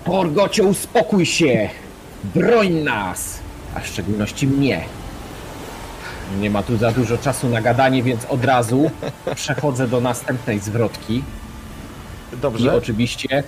Torgocie 0.05 0.63
uspokój 0.63 1.27
się! 1.27 1.69
Broń 2.35 2.71
nas! 2.73 3.39
A 3.75 3.81
w 3.81 3.87
szczególności 3.87 4.47
mnie. 4.47 4.85
Nie 6.41 6.51
ma 6.51 6.63
tu 6.63 6.77
za 6.77 6.93
dużo 6.93 7.19
czasu 7.19 7.49
na 7.49 7.61
gadanie, 7.61 8.03
więc 8.03 8.25
od 8.25 8.45
razu 8.45 8.91
przechodzę 9.35 9.89
do 9.89 10.01
następnej 10.01 10.59
zwrotki 10.59 11.23
i 12.33 12.37
dobrze. 12.37 12.75
oczywiście 12.75 13.43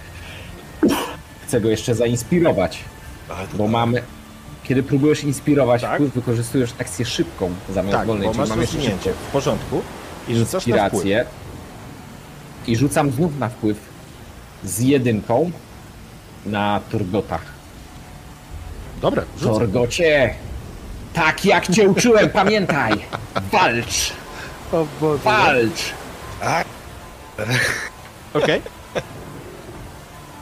chcę 1.47 1.61
go 1.61 1.69
jeszcze 1.69 1.95
zainspirować, 1.95 2.79
bo 3.55 3.69
mamy... 3.69 4.03
Kiedy 4.65 4.83
próbujesz 4.83 5.25
inspirować 5.25 5.83
Tak. 5.83 5.95
wpływ, 5.95 6.13
wykorzystujesz 6.15 6.71
akcję 6.81 7.05
szybką 7.07 7.51
zamiast 7.75 7.97
Tak, 7.99 8.07
wolnej, 8.07 8.27
bo 8.29 8.33
czyli 8.33 8.41
masz 8.41 8.49
mam 8.49 8.61
jeszcze 8.61 8.77
rozwinięcie. 8.77 9.05
szybko 9.11 9.29
W 9.29 9.33
porządku. 9.33 9.83
I 10.29 10.35
rzucasz 10.37 10.53
na 10.53 10.59
wpływ. 10.61 10.67
inspirację 10.95 11.25
i 12.67 12.77
rzucam 12.77 13.11
znów 13.11 13.39
na 13.39 13.49
wpływ 13.49 13.79
z 14.65 14.79
jedynką 14.81 15.51
na 16.47 16.81
Torgotach. 16.91 17.43
Dobra. 19.01 19.23
Torgocie! 19.43 20.35
Tak 21.15 21.45
jak 21.45 21.69
cię 21.71 21.89
uczyłem, 21.89 22.31
pamiętaj! 22.41 22.93
Walcz! 23.53 24.13
O 24.73 24.87
Boże. 25.01 25.23
Walcz! 25.25 25.93
Okej. 28.35 28.61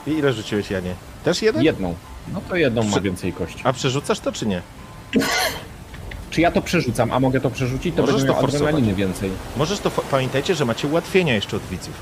I 0.07 0.11
ile 0.11 0.33
rzuciłeś, 0.33 0.71
Janie? 0.71 0.95
Też 1.23 1.41
jeden? 1.41 1.63
Jedną. 1.63 1.95
No 2.33 2.41
to 2.49 2.55
jedną 2.55 2.83
ma 2.83 2.99
więcej 3.01 3.33
kości. 3.33 3.61
A 3.63 3.73
przerzucasz 3.73 4.19
to, 4.19 4.31
czy 4.31 4.45
nie? 4.45 4.61
Czy 6.29 6.41
ja 6.41 6.51
to 6.51 6.61
przerzucam, 6.61 7.11
a 7.11 7.19
mogę 7.19 7.41
to 7.41 7.49
przerzucić? 7.49 7.95
To 7.95 8.01
Możesz 8.01 8.15
będę 8.15 8.27
to 8.27 8.33
miał 8.33 8.41
forsować. 8.41 8.67
adrenaliny 8.67 8.95
więcej. 8.95 9.31
Możesz 9.57 9.79
to... 9.79 9.91
Pamiętajcie, 9.91 10.55
że 10.55 10.65
macie 10.65 10.87
ułatwienia 10.87 11.33
jeszcze 11.33 11.57
od 11.57 11.63
widzów. 11.63 11.93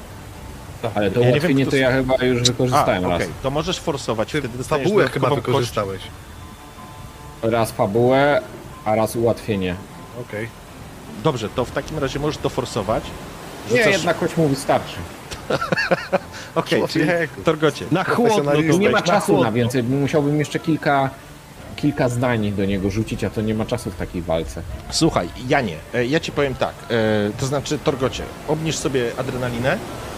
Ale 0.95 1.11
to 1.11 1.19
Ja 1.19 1.25
nie 1.25 1.31
wiem, 1.31 1.41
ułatwienie 1.41 1.61
kto 1.63 1.71
to 1.71 1.77
ja 1.77 1.91
chyba 1.91 2.15
już 2.25 2.41
A, 2.41 2.43
wykorzystałem 2.45 3.05
okej. 3.05 3.19
raz. 3.19 3.27
To 3.43 3.51
możesz 3.51 3.79
forsować. 3.79 4.29
Wtedy 4.29 4.49
dostaniesz 4.57 4.87
fabułę 4.87 5.07
chyba 5.07 5.29
dodatkową 5.29 5.35
kość. 5.35 5.45
wykorzystałeś. 5.47 6.01
Raz 7.43 7.71
fabułę, 7.71 8.41
a 8.85 8.95
raz 8.95 9.15
ułatwienie. 9.15 9.75
Okej. 10.21 10.49
Dobrze, 11.23 11.49
to 11.49 11.65
w 11.65 11.71
takim 11.71 11.99
razie 11.99 12.19
możesz 12.19 12.37
to 12.37 12.49
forsować. 12.49 13.03
Nie, 13.71 13.77
Rzucasz... 13.77 13.93
jedna 13.93 14.13
kość 14.13 14.37
mu 14.37 14.47
wystarczy. 14.47 14.95
Okej, 16.55 16.83
czyli 16.87 17.05
Człowieku. 17.05 17.41
Torgocie. 17.41 17.85
Na 17.91 18.03
chłodno 18.03 18.55
Nie 18.61 18.89
ma 18.89 18.99
na 18.99 19.05
czasu 19.05 19.43
na 19.43 19.51
więcej, 19.51 19.83
musiałbym 19.83 20.39
jeszcze 20.39 20.59
kilka, 20.59 21.09
kilka 21.75 22.09
zdań 22.09 22.51
do 22.51 22.65
niego 22.65 22.89
rzucić, 22.89 23.23
a 23.23 23.29
to 23.29 23.41
nie 23.41 23.53
ma 23.53 23.65
czasu 23.65 23.91
w 23.91 23.95
takiej 23.95 24.21
walce. 24.21 24.61
Słuchaj, 24.89 25.29
Janie, 25.47 25.77
e, 25.93 26.05
ja 26.05 26.19
ci 26.19 26.31
powiem 26.31 26.55
tak, 26.55 26.73
e, 26.89 26.95
to 27.39 27.45
znaczy 27.45 27.79
Torgocie, 27.79 28.23
obniż 28.47 28.77
sobie 28.77 29.11
adrenalinę 29.17 29.77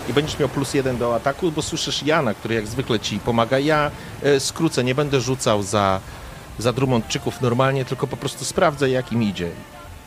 i 0.10 0.14
będziesz 0.14 0.40
miał 0.40 0.50
plus 0.50 0.74
jeden 0.74 0.98
do 0.98 1.16
ataku, 1.16 1.52
bo 1.52 1.62
słyszysz 1.62 2.04
Jana, 2.04 2.34
który 2.34 2.56
jak 2.56 2.68
zwykle 2.68 3.00
ci 3.00 3.20
pomaga. 3.20 3.60
Ja 3.60 3.92
e, 4.24 4.40
skrócę, 4.40 4.84
nie 4.84 4.96
będę 4.96 5.22
rzucał 5.22 5.64
za, 5.64 6.00
za 6.60 6.74
Drummondczyków 6.74 7.42
normalnie, 7.42 7.86
tylko 7.86 8.08
po 8.08 8.18
prostu 8.18 8.46
sprawdzę 8.46 8.90
jak 8.90 9.12
im 9.12 9.24
idzie. 9.24 9.50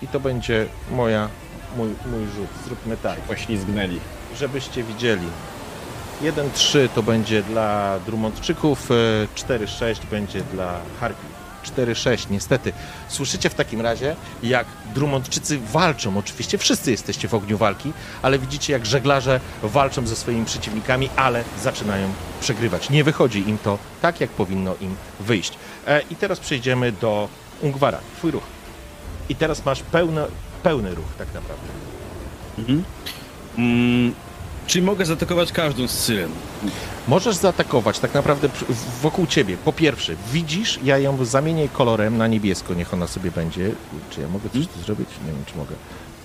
I 0.02 0.08
to 0.08 0.20
będzie 0.20 0.66
moja, 0.90 1.28
mój, 1.76 1.88
mój 1.88 2.26
rzut. 2.36 2.48
Zróbmy 2.66 2.96
tak, 2.96 3.18
Poślizgnęli. 3.18 4.00
Żebyście 4.38 4.82
widzieli. 4.82 5.26
1-3 6.22 6.88
to 6.94 7.02
będzie 7.02 7.42
dla 7.42 7.98
Drummondczyków, 8.06 8.90
e, 8.90 8.94
4-6 9.34 10.06
będzie 10.10 10.40
dla 10.40 10.80
Harpi. 11.00 11.26
4-6, 11.64 12.30
niestety. 12.30 12.72
Słyszycie 13.08 13.50
w 13.50 13.54
takim 13.54 13.80
razie, 13.80 14.16
jak 14.42 14.66
Drummondczycy 14.94 15.58
walczą. 15.58 16.18
Oczywiście 16.18 16.58
wszyscy 16.58 16.90
jesteście 16.90 17.28
w 17.28 17.34
ogniu 17.34 17.58
walki, 17.58 17.92
ale 18.22 18.38
widzicie, 18.38 18.72
jak 18.72 18.86
żeglarze 18.86 19.40
walczą 19.62 20.06
ze 20.06 20.16
swoimi 20.16 20.44
przeciwnikami, 20.44 21.10
ale 21.16 21.44
zaczynają 21.62 22.08
przegrywać. 22.40 22.90
Nie 22.90 23.04
wychodzi 23.04 23.48
im 23.48 23.58
to 23.58 23.78
tak, 24.02 24.20
jak 24.20 24.30
powinno 24.30 24.74
im 24.80 24.96
wyjść. 25.20 25.58
E, 25.86 26.00
I 26.10 26.16
teraz 26.16 26.40
przejdziemy 26.40 26.92
do 26.92 27.28
Ungwara. 27.60 27.98
Twój 28.16 28.30
ruch. 28.30 28.42
I 29.28 29.34
teraz 29.34 29.64
masz 29.64 29.82
pełny, 30.62 30.94
ruch, 30.94 31.06
tak 31.18 31.34
naprawdę. 31.34 31.68
Mm, 33.58 34.14
czyli 34.66 34.84
mogę 34.84 35.04
zaatakować 35.04 35.52
każdą 35.52 35.88
z 35.88 35.90
syren. 35.90 36.30
Możesz 37.08 37.36
zaatakować 37.36 37.98
tak 37.98 38.14
naprawdę 38.14 38.48
wokół 39.02 39.26
ciebie. 39.26 39.56
Po 39.64 39.72
pierwsze, 39.72 40.14
widzisz, 40.32 40.80
ja 40.84 40.98
ją 40.98 41.24
zamienię 41.24 41.68
kolorem 41.68 42.16
na 42.16 42.26
niebiesko, 42.26 42.74
niech 42.74 42.94
ona 42.94 43.06
sobie 43.06 43.30
będzie. 43.30 43.70
Czy 44.10 44.20
ja 44.20 44.28
mogę 44.28 44.50
coś 44.50 44.66
tu 44.66 44.80
zrobić? 44.86 45.08
Nie 45.26 45.32
wiem, 45.32 45.44
czy 45.46 45.56
mogę. 45.56 45.74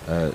E, 0.08 0.30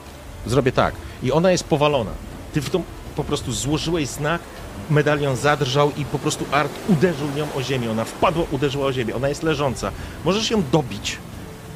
zrobię 0.46 0.72
tak. 0.72 0.96
I 1.24 1.32
ona 1.32 1.52
jest 1.52 1.64
powalona. 1.64 2.12
Ty 2.54 2.62
w 2.62 2.70
tą 2.70 2.84
po 3.16 3.24
prostu 3.24 3.52
złożyłeś 3.52 4.08
znak, 4.08 4.42
medalion 4.90 5.36
zadrżał 5.36 5.92
i 5.98 6.06
po 6.06 6.20
prostu 6.20 6.46
Art 6.52 6.72
uderzył 6.88 7.28
nią 7.36 7.48
o 7.56 7.64
ziemię. 7.64 7.92
Ona 7.92 8.06
wpadła, 8.06 8.44
uderzyła 8.52 8.86
o 8.86 8.94
ziemię. 8.94 9.16
Ona 9.16 9.30
jest 9.30 9.44
leżąca. 9.44 9.92
Możesz 10.26 10.52
ją 10.52 10.64
dobić. 10.72 11.18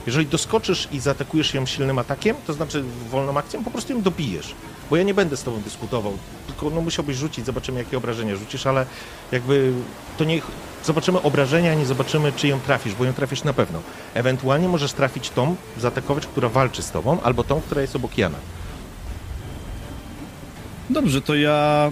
Jeżeli 0.06 0.28
doskoczysz 0.28 0.88
i 0.92 1.00
zaatakujesz 1.00 1.54
ją 1.54 1.66
silnym 1.66 2.00
atakiem, 2.00 2.36
to 2.48 2.54
znaczy 2.54 2.84
wolną 3.12 3.38
akcją, 3.38 3.64
po 3.64 3.72
prostu 3.72 3.94
ją 3.94 4.02
dobijesz. 4.02 4.56
Bo 4.90 4.98
ja 4.98 5.04
nie 5.04 5.14
będę 5.14 5.38
z 5.38 5.44
tobą 5.44 5.62
dyskutował, 5.62 6.18
tylko 6.48 6.70
no 6.70 6.82
musiałbyś 6.82 7.18
rzucić, 7.18 7.46
zobaczymy 7.46 7.80
jakie 7.80 7.98
obrażenia 7.98 8.36
rzucisz, 8.36 8.68
ale 8.68 8.86
jakby 9.32 9.74
to 10.18 10.24
nie... 10.24 10.42
Zobaczymy 10.84 11.22
obrażenia, 11.22 11.74
nie 11.74 11.86
zobaczymy 11.86 12.32
czy 12.32 12.48
ją 12.48 12.60
trafisz, 12.60 12.96
bo 12.96 13.06
ją 13.06 13.14
trafisz 13.14 13.44
na 13.44 13.54
pewno. 13.54 13.80
Ewentualnie 14.14 14.68
możesz 14.68 14.94
trafić 14.94 15.30
tą, 15.30 15.56
zaatakować, 15.78 16.28
która 16.28 16.50
walczy 16.50 16.82
z 16.82 16.92
tobą, 16.92 17.22
albo 17.22 17.44
tą, 17.44 17.62
która 17.62 17.82
jest 17.82 17.96
obok 17.96 18.18
Jana. 18.18 18.38
Dobrze, 20.90 21.22
to 21.22 21.36
ja... 21.36 21.92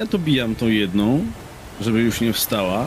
Ja 0.00 0.06
dobijam 0.06 0.54
tą 0.54 0.66
jedną, 0.66 1.24
żeby 1.80 2.00
już 2.00 2.20
nie 2.20 2.32
wstała, 2.32 2.84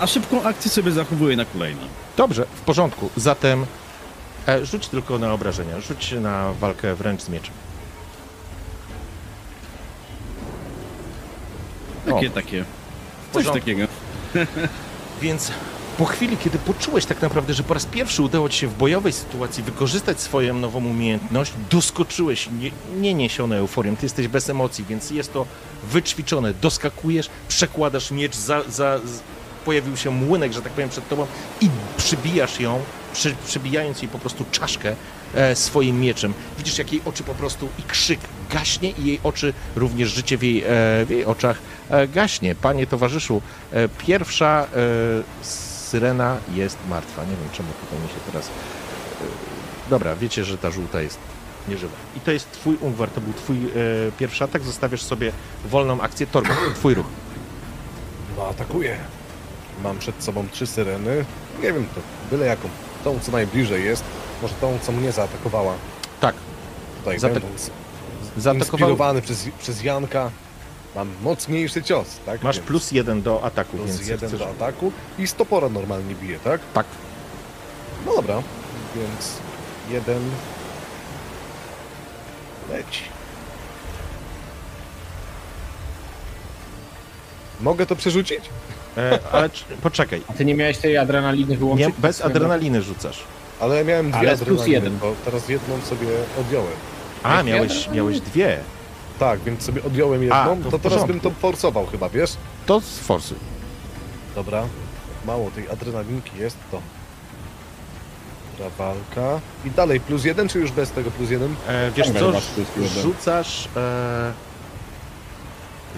a 0.00 0.06
szybką 0.06 0.42
akcję 0.42 0.70
sobie 0.70 0.92
zachowuję 0.92 1.36
na 1.36 1.44
kolejną. 1.44 1.80
Dobrze, 2.16 2.46
w 2.54 2.60
porządku. 2.60 3.10
Zatem 3.16 3.66
e, 4.48 4.66
rzuć 4.66 4.88
tylko 4.88 5.18
na 5.18 5.32
obrażenia, 5.32 5.80
rzuć 5.80 6.14
na 6.20 6.52
walkę 6.52 6.94
wręcz 6.94 7.22
z 7.22 7.28
mieczem. 7.28 7.54
Takie, 12.06 12.28
O. 12.28 12.30
takie. 12.30 12.64
W 13.30 13.34
Coś 13.34 13.46
takiego. 13.46 13.86
Więc 15.22 15.52
po 15.98 16.04
chwili, 16.04 16.36
kiedy 16.36 16.58
poczułeś 16.58 17.06
tak 17.06 17.22
naprawdę, 17.22 17.54
że 17.54 17.62
po 17.62 17.74
raz 17.74 17.86
pierwszy 17.86 18.22
udało 18.22 18.48
ci 18.48 18.58
się 18.58 18.68
w 18.68 18.74
bojowej 18.74 19.12
sytuacji 19.12 19.62
wykorzystać 19.62 20.20
swoją 20.20 20.54
nową 20.54 20.84
umiejętność, 20.86 21.52
doskoczyłeś, 21.70 22.48
nie, 22.60 22.70
nie 23.00 23.14
niesione 23.14 23.58
euforią, 23.58 23.96
ty 23.96 24.06
jesteś 24.06 24.28
bez 24.28 24.50
emocji, 24.50 24.84
więc 24.88 25.10
jest 25.10 25.32
to 25.32 25.46
wyćwiczone. 25.84 26.54
Doskakujesz, 26.54 27.30
przekładasz 27.48 28.10
miecz, 28.10 28.36
za, 28.36 28.62
za, 28.70 29.00
pojawił 29.64 29.96
się 29.96 30.10
młynek, 30.10 30.52
że 30.52 30.62
tak 30.62 30.72
powiem, 30.72 30.90
przed 30.90 31.08
tobą 31.08 31.26
i 31.60 31.68
przybijasz 31.96 32.60
ją, 32.60 32.80
przy, 33.12 33.34
przybijając 33.46 34.02
jej 34.02 34.08
po 34.08 34.18
prostu 34.18 34.44
czaszkę 34.50 34.96
e, 35.34 35.56
swoim 35.56 36.00
mieczem. 36.00 36.34
Widzisz, 36.58 36.78
jak 36.78 36.92
jej 36.92 37.02
oczy 37.04 37.22
po 37.22 37.34
prostu 37.34 37.68
i 37.78 37.82
krzyk 37.82 38.20
gaśnie 38.52 38.90
i 38.90 39.04
jej 39.06 39.20
oczy, 39.24 39.52
również 39.76 40.08
życie 40.08 40.38
w 40.38 40.42
jej, 40.42 40.62
e, 40.62 40.66
w 41.04 41.06
jej 41.10 41.24
oczach 41.24 41.58
e, 41.90 42.08
gaśnie. 42.08 42.54
Panie 42.54 42.86
towarzyszu, 42.86 43.42
e, 43.72 43.88
pierwsza 43.88 44.66
e, 45.42 45.44
syrena 45.90 46.36
jest 46.54 46.78
martwa. 46.88 47.22
Nie 47.22 47.30
wiem, 47.30 47.48
czemu 47.52 47.68
tutaj 47.80 47.98
mi 47.98 48.08
się 48.08 48.14
teraz... 48.32 48.46
E, 48.46 48.50
dobra, 49.90 50.16
wiecie, 50.16 50.44
że 50.44 50.58
ta 50.58 50.70
żółta 50.70 51.00
jest 51.00 51.18
nieżywa. 51.68 51.92
I 52.16 52.20
to 52.20 52.30
jest 52.32 52.52
twój 52.52 52.76
Ungwar, 52.80 53.10
to 53.10 53.20
był 53.20 53.32
twój 53.32 53.56
e, 53.56 53.60
pierwszy 54.18 54.44
atak. 54.44 54.62
Zostawiasz 54.62 55.02
sobie 55.02 55.32
wolną 55.64 56.00
akcję. 56.00 56.26
Torgo, 56.26 56.54
twój 56.74 56.94
ruch. 56.94 57.06
No, 58.36 58.46
atakuję. 58.48 58.96
Mam 59.82 59.98
przed 59.98 60.24
sobą 60.24 60.46
trzy 60.52 60.66
syreny. 60.66 61.24
Nie 61.62 61.72
wiem, 61.72 61.86
to 61.94 62.00
byle 62.30 62.46
jaką. 62.46 62.68
Tą, 63.04 63.18
co 63.20 63.32
najbliżej 63.32 63.84
jest. 63.84 64.04
Może 64.42 64.54
tą, 64.54 64.78
co 64.82 64.92
mnie 64.92 65.12
zaatakowała. 65.12 65.74
Tak, 66.20 66.34
Tutaj 66.98 67.18
Zaatak- 67.18 67.32
będąc 67.32 67.70
zaatakował... 68.36 68.78
inspirowany 68.88 69.22
przez, 69.22 69.48
przez 69.58 69.82
Janka. 69.84 70.30
Mam 70.94 71.10
mocniejszy 71.22 71.82
cios, 71.82 72.06
tak? 72.26 72.42
Masz 72.42 72.56
Więc 72.56 72.66
plus 72.68 72.92
jeden 72.92 73.22
do 73.22 73.44
ataku, 73.44 73.76
plus 73.76 73.86
więc 73.90 74.08
jeden 74.08 74.28
chcesz... 74.28 74.38
do 74.40 74.48
ataku 74.50 74.92
i 75.18 75.26
stopora 75.26 75.68
normalnie 75.68 76.14
bije, 76.14 76.38
tak? 76.38 76.60
Tak. 76.74 76.86
No 78.06 78.14
dobra, 78.16 78.42
więc 78.96 79.32
jeden 79.90 80.30
leci. 82.70 83.02
Mogę 87.60 87.86
to 87.86 87.96
przerzucić? 87.96 88.40
E, 88.96 89.18
ale 89.32 89.50
c- 89.50 89.56
poczekaj, 89.82 90.22
A 90.28 90.32
ty 90.32 90.44
nie 90.44 90.54
miałeś 90.54 90.78
tej 90.78 90.98
adrenaliny 90.98 91.56
wyłączyć? 91.56 91.86
nie, 91.86 91.92
bez 91.98 92.20
adrenaliny 92.20 92.82
rzucasz. 92.82 93.22
Ale 93.60 93.76
ja 93.76 93.84
miałem 93.84 94.10
dwie 94.10 94.18
Ale 94.20 94.28
plus 94.36 94.42
adrenaliny, 94.42 94.74
jeden. 94.74 94.98
bo 94.98 95.14
teraz 95.24 95.48
jedną 95.48 95.80
sobie 95.80 96.06
odjąłem. 96.40 96.72
A, 97.22 97.42
miałeś, 97.42 97.88
miałeś 97.88 98.20
dwie. 98.20 98.58
Tak, 99.18 99.40
więc 99.40 99.62
sobie 99.62 99.84
odjąłem 99.84 100.22
jedną, 100.22 100.36
A, 100.36 100.56
to 100.64 100.70
to, 100.70 100.78
teraz 100.78 101.06
bym 101.06 101.20
to 101.20 101.30
forsował 101.30 101.86
chyba, 101.86 102.08
wiesz? 102.08 102.30
To 102.66 102.80
z 102.80 102.98
forsy. 102.98 103.34
Dobra, 104.34 104.62
mało 105.24 105.50
tej 105.50 105.68
adrenalinki 105.68 106.38
jest, 106.38 106.56
to... 106.70 106.80
Dobra, 108.58 108.70
walka. 108.78 109.40
I 109.64 109.70
dalej 109.70 110.00
plus 110.00 110.24
jeden, 110.24 110.48
czy 110.48 110.58
już 110.60 110.72
bez 110.72 110.90
tego 110.90 111.10
plus 111.10 111.30
jeden? 111.30 111.54
E, 111.68 111.90
wiesz 111.90 112.10
co, 112.10 112.30
masz 112.32 112.46
plus 112.46 112.68
jeden. 112.76 113.02
rzucasz 113.02 113.68
e, 113.76 114.32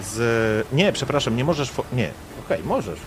z... 0.03 0.67
Nie, 0.73 0.91
przepraszam, 0.91 1.35
nie 1.35 1.43
możesz... 1.43 1.71
Fo... 1.71 1.83
Nie, 1.93 2.11
okej, 2.45 2.63
możesz. 2.63 2.99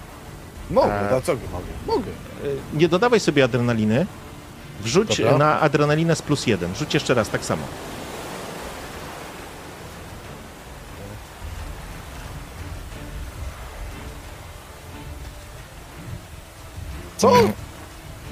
Mogę, 0.71 1.11
E. 1.11 1.17
a 1.17 1.21
co 1.21 1.33
mogę? 1.33 1.67
Mogę. 1.87 2.11
E, 2.45 2.79
nie 2.79 2.89
dodawaj 2.89 3.21
sobie 3.21 3.45
adrenaliny. 3.45 4.07
Wrzuć 4.81 5.19
Dobra. 5.19 5.39
na 5.39 5.61
adrenalinę 5.61 6.17
z 6.17 6.23
plus 6.23 6.47
jeden. 6.47 6.75
Rzuć 6.75 6.95
jeszcze 6.95 7.15
raz, 7.15 7.29
tak 7.29 7.45
samo. 7.45 7.63
Co? 17.19 17.33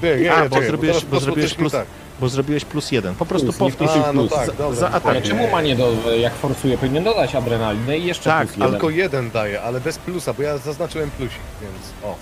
Nie, 0.03 0.17
nie, 0.17 0.35
A, 0.35 0.43
nie, 0.43 0.49
bo 0.49 0.55
czekaj, 0.57 0.71
zrobiłeś- 0.71 1.05
bo 1.05 1.21
zrobiłeś 1.21 1.55
plus- 1.55 1.73
Tak. 1.73 1.87
Bo 2.21 2.29
zrobiłeś 2.29 2.65
plus 2.65 2.93
jeden. 2.93 3.15
Po 3.15 3.27
prostu 3.27 3.47
Plus, 3.47 3.61
nie 3.61 3.67
powtórz 3.71 3.91
plus. 3.93 4.05
A, 4.07 4.13
no 4.13 4.29
tak, 4.29 4.47
za, 4.47 4.53
dobra. 4.53 4.77
za 4.81 4.87
Ale 4.87 4.97
atak. 4.97 5.23
czemu 5.23 5.51
ma 5.51 5.63
nie 5.63 5.77
do... 5.77 5.93
jak 6.21 6.35
forsuje, 6.35 6.79
powinien 6.79 7.05
dodać 7.05 7.35
adrenalinę 7.35 7.99
i 7.99 8.05
jeszcze 8.05 8.31
Tak, 8.31 8.47
plus 8.47 8.57
jeden. 8.57 8.71
Tylko 8.71 8.91
jeden 8.91 9.31
daje, 9.31 9.63
ale 9.63 9.81
bez 9.81 9.99
plusa, 9.99 10.33
bo 10.35 10.43
ja 10.43 10.59
zaznaczyłem 10.59 11.11
plusik, 11.11 11.39
więc 11.63 11.75
o, 12.05 12.15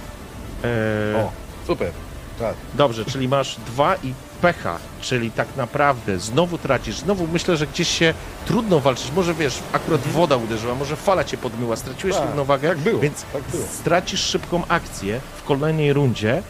E, 0.64 1.24
o, 1.24 1.30
super. 1.66 1.90
Tak. 2.38 2.54
Dobrze, 2.74 3.04
czyli 3.04 3.28
masz 3.28 3.56
dwa 3.66 3.96
i 3.96 4.14
pecha, 4.44 4.78
czyli 5.00 5.30
tak 5.30 5.48
naprawdę 5.56 6.18
znowu 6.18 6.58
tracisz, 6.58 6.96
znowu 6.98 7.26
myślę, 7.26 7.56
że 7.56 7.66
gdzieś 7.66 7.88
się 7.88 8.14
trudno 8.46 8.80
walczyć, 8.80 9.12
może 9.16 9.34
wiesz, 9.34 9.58
akurat 9.72 10.00
woda 10.00 10.36
uderzyła, 10.36 10.74
może 10.74 10.96
fala 10.96 11.24
cię 11.24 11.36
podmyła, 11.36 11.76
straciłeś 11.76 12.16
Tak, 12.16 12.26
równowagę, 12.26 12.68
tak 12.68 12.78
było, 12.78 13.00
więc 13.00 13.24
tak 13.32 13.42
było. 13.42 13.64
stracisz 13.80 14.20
szybką 14.20 14.62
akcję 14.68 15.20
w 15.36 15.42
kolejnej 15.44 15.92
rundzie, 15.92 16.42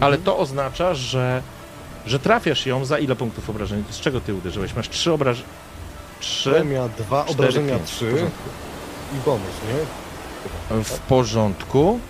ale 0.00 0.18
to 0.18 0.38
oznacza, 0.38 0.94
że, 0.94 1.42
że 2.06 2.18
trafiasz 2.18 2.66
ją 2.66 2.84
za 2.84 2.98
ile 2.98 3.16
punktów 3.16 3.50
obrażeń? 3.50 3.84
Z 3.90 4.00
czego 4.00 4.20
ty 4.20 4.34
uderzyłeś? 4.34 4.74
Masz 4.74 4.88
trzy 4.88 5.12
obrażenia. 5.12 5.48
Trzy, 6.20 6.50
Premia 6.50 6.88
dwa, 6.98 7.22
cztery, 7.24 7.38
obrażenia 7.38 7.76
pięć. 7.76 7.90
W 7.90 7.94
trzy 7.96 8.12
i 9.14 9.24
bonus, 9.24 9.46
nie? 9.68 10.84
W 10.84 10.98
porządku. 10.98 12.00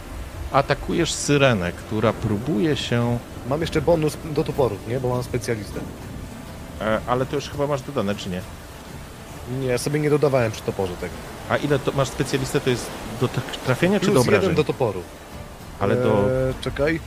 Atakujesz 0.52 1.12
syrenę, 1.12 1.72
która 1.72 2.12
próbuje 2.12 2.76
się... 2.76 3.18
Mam 3.48 3.60
jeszcze 3.60 3.82
bonus 3.82 4.16
do 4.24 4.44
toporów, 4.44 4.78
nie? 4.88 5.00
Bo 5.00 5.08
mam 5.08 5.22
specjalistę. 5.22 5.80
E, 6.80 7.00
ale 7.06 7.26
to 7.26 7.36
już 7.36 7.48
chyba 7.50 7.66
masz 7.66 7.82
dodane, 7.82 8.14
czy 8.14 8.30
nie? 8.30 8.40
Nie, 9.60 9.66
ja 9.66 9.78
sobie 9.78 10.00
nie 10.00 10.10
dodawałem 10.10 10.52
przy 10.52 10.62
toporze 10.62 10.92
tego. 11.00 11.12
A 11.48 11.56
ile 11.56 11.78
to 11.78 11.92
masz 11.92 12.08
specjalistę, 12.08 12.60
to 12.60 12.70
jest 12.70 12.86
do 13.20 13.26
tra- 13.26 13.40
trafienia 13.66 14.00
czy 14.00 14.06
do 14.06 14.12
Plus 14.12 14.22
obrażeń? 14.24 14.42
jeden 14.42 14.56
do 14.56 14.64
toporu. 14.64 15.02
Ale 15.80 15.96
do... 15.96 16.08
Eee, 16.48 16.54
czekaj. 16.60 17.00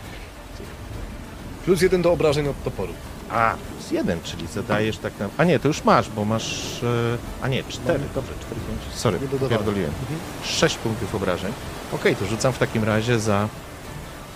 Plus 1.65 1.81
jeden 1.81 2.01
do 2.01 2.11
obrażeń 2.11 2.47
od 2.47 2.63
toporu. 2.63 2.93
A, 3.29 3.55
plus 3.71 3.91
jeden, 3.91 4.21
czyli 4.23 4.47
zadajesz 4.47 4.97
tak 4.97 5.13
na... 5.19 5.29
A 5.37 5.43
nie, 5.43 5.59
to 5.59 5.67
już 5.67 5.83
masz, 5.83 6.09
bo 6.09 6.25
masz... 6.25 6.83
e, 6.83 7.17
A 7.41 7.47
nie, 7.47 7.63
cztery, 7.63 8.03
dobrze, 8.15 8.31
cztery, 8.41 8.61
pięć. 8.67 8.95
Sorry, 8.99 9.19
pierdoliłem. 9.49 9.91
Mhm. 10.01 10.19
Sześć 10.43 10.77
punktów 10.77 11.15
obrażeń. 11.15 11.53
Okej, 11.93 12.15
to 12.15 12.25
rzucam 12.25 12.53
w 12.53 12.57
takim 12.57 12.83
razie 12.83 13.19
za... 13.19 13.47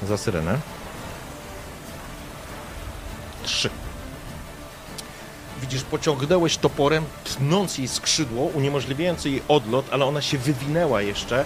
za 0.08 0.18
syrenę. 0.18 0.60
Widzisz, 5.64 5.84
pociągnąłeś 5.84 6.58
toporem, 6.58 7.04
tnąc 7.24 7.78
jej 7.78 7.88
skrzydło, 7.88 8.44
uniemożliwiając 8.46 9.26
jej 9.26 9.42
odlot, 9.48 9.86
ale 9.92 10.06
ona 10.06 10.22
się 10.22 10.38
wywinęła 10.38 11.02
jeszcze, 11.02 11.46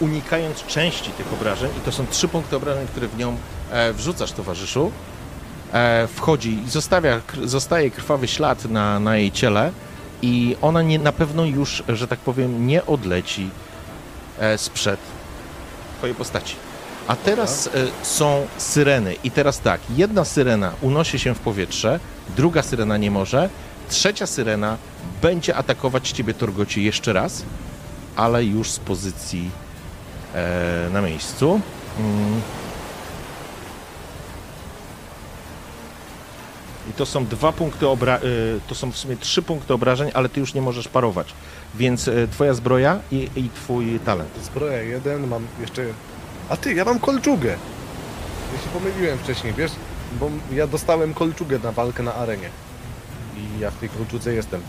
unikając 0.00 0.66
części 0.66 1.10
tych 1.10 1.32
obrażeń. 1.32 1.70
I 1.78 1.80
to 1.80 1.92
są 1.92 2.06
trzy 2.06 2.28
punkty 2.28 2.56
obrażeń, 2.56 2.86
które 2.86 3.08
w 3.08 3.16
nią 3.16 3.36
e, 3.70 3.92
wrzucasz, 3.92 4.32
towarzyszu. 4.32 4.92
E, 5.72 6.08
wchodzi 6.14 6.62
i 6.66 6.70
zostawia, 6.70 7.20
zostaje 7.44 7.90
krwawy 7.90 8.28
ślad 8.28 8.64
na, 8.64 9.00
na 9.00 9.16
jej 9.16 9.32
ciele 9.32 9.72
i 10.22 10.56
ona 10.62 10.82
nie, 10.82 10.98
na 10.98 11.12
pewno 11.12 11.44
już, 11.44 11.82
że 11.88 12.08
tak 12.08 12.18
powiem, 12.18 12.66
nie 12.66 12.86
odleci 12.86 13.50
e, 14.38 14.58
sprzed 14.58 15.00
twojej 15.98 16.14
postaci. 16.14 16.56
A 17.08 17.16
teraz 17.16 17.66
e, 17.66 17.70
są 18.02 18.46
syreny 18.58 19.14
i 19.24 19.30
teraz 19.30 19.60
tak, 19.60 19.80
jedna 19.96 20.24
syrena 20.24 20.72
unosi 20.80 21.18
się 21.18 21.34
w 21.34 21.38
powietrze, 21.38 22.00
druga 22.36 22.62
syrena 22.62 22.96
nie 22.96 23.10
może, 23.10 23.48
trzecia 23.88 24.26
syrena 24.26 24.76
będzie 25.22 25.56
atakować 25.56 26.10
ciebie 26.10 26.34
Torgocie 26.34 26.82
jeszcze 26.82 27.12
raz, 27.12 27.42
ale 28.16 28.44
już 28.44 28.70
z 28.70 28.78
pozycji 28.78 29.50
e, 30.34 30.88
na 30.92 31.00
miejscu. 31.00 31.60
Mm. 31.98 32.40
I 36.90 36.92
to 36.92 37.06
są 37.06 37.26
dwa 37.26 37.52
punkty 37.52 37.88
obra... 37.88 38.18
y, 38.18 38.60
to 38.68 38.74
są 38.74 38.92
w 38.92 38.96
sumie 38.96 39.16
trzy 39.16 39.42
punkty 39.42 39.74
obrażeń, 39.74 40.10
ale 40.14 40.28
ty 40.28 40.40
już 40.40 40.54
nie 40.54 40.62
możesz 40.62 40.88
parować. 40.88 41.34
Więc 41.74 42.08
y, 42.08 42.28
twoja 42.30 42.54
zbroja 42.54 43.00
i, 43.10 43.28
i 43.36 43.50
twój 43.54 44.00
talent. 44.00 44.30
Zbroja 44.42 44.82
jeden, 44.82 45.28
mam 45.28 45.46
jeszcze... 45.60 45.84
A 46.48 46.56
ty, 46.56 46.74
ja 46.74 46.84
mam 46.84 46.98
kolczugę! 46.98 47.56
Ja 48.52 48.62
się 48.62 48.68
pomyliłem 48.68 49.18
wcześniej, 49.18 49.52
wiesz? 49.52 49.72
Bo 50.20 50.30
ja 50.52 50.66
dostałem 50.66 51.14
kolczugę 51.14 51.58
na 51.58 51.72
walkę 51.72 52.02
na 52.02 52.14
arenie. 52.14 52.48
I 53.36 53.60
ja 53.60 53.70
w 53.70 53.76
tej 53.76 53.88
kolczudze 53.88 54.34
jestem. 54.34 54.62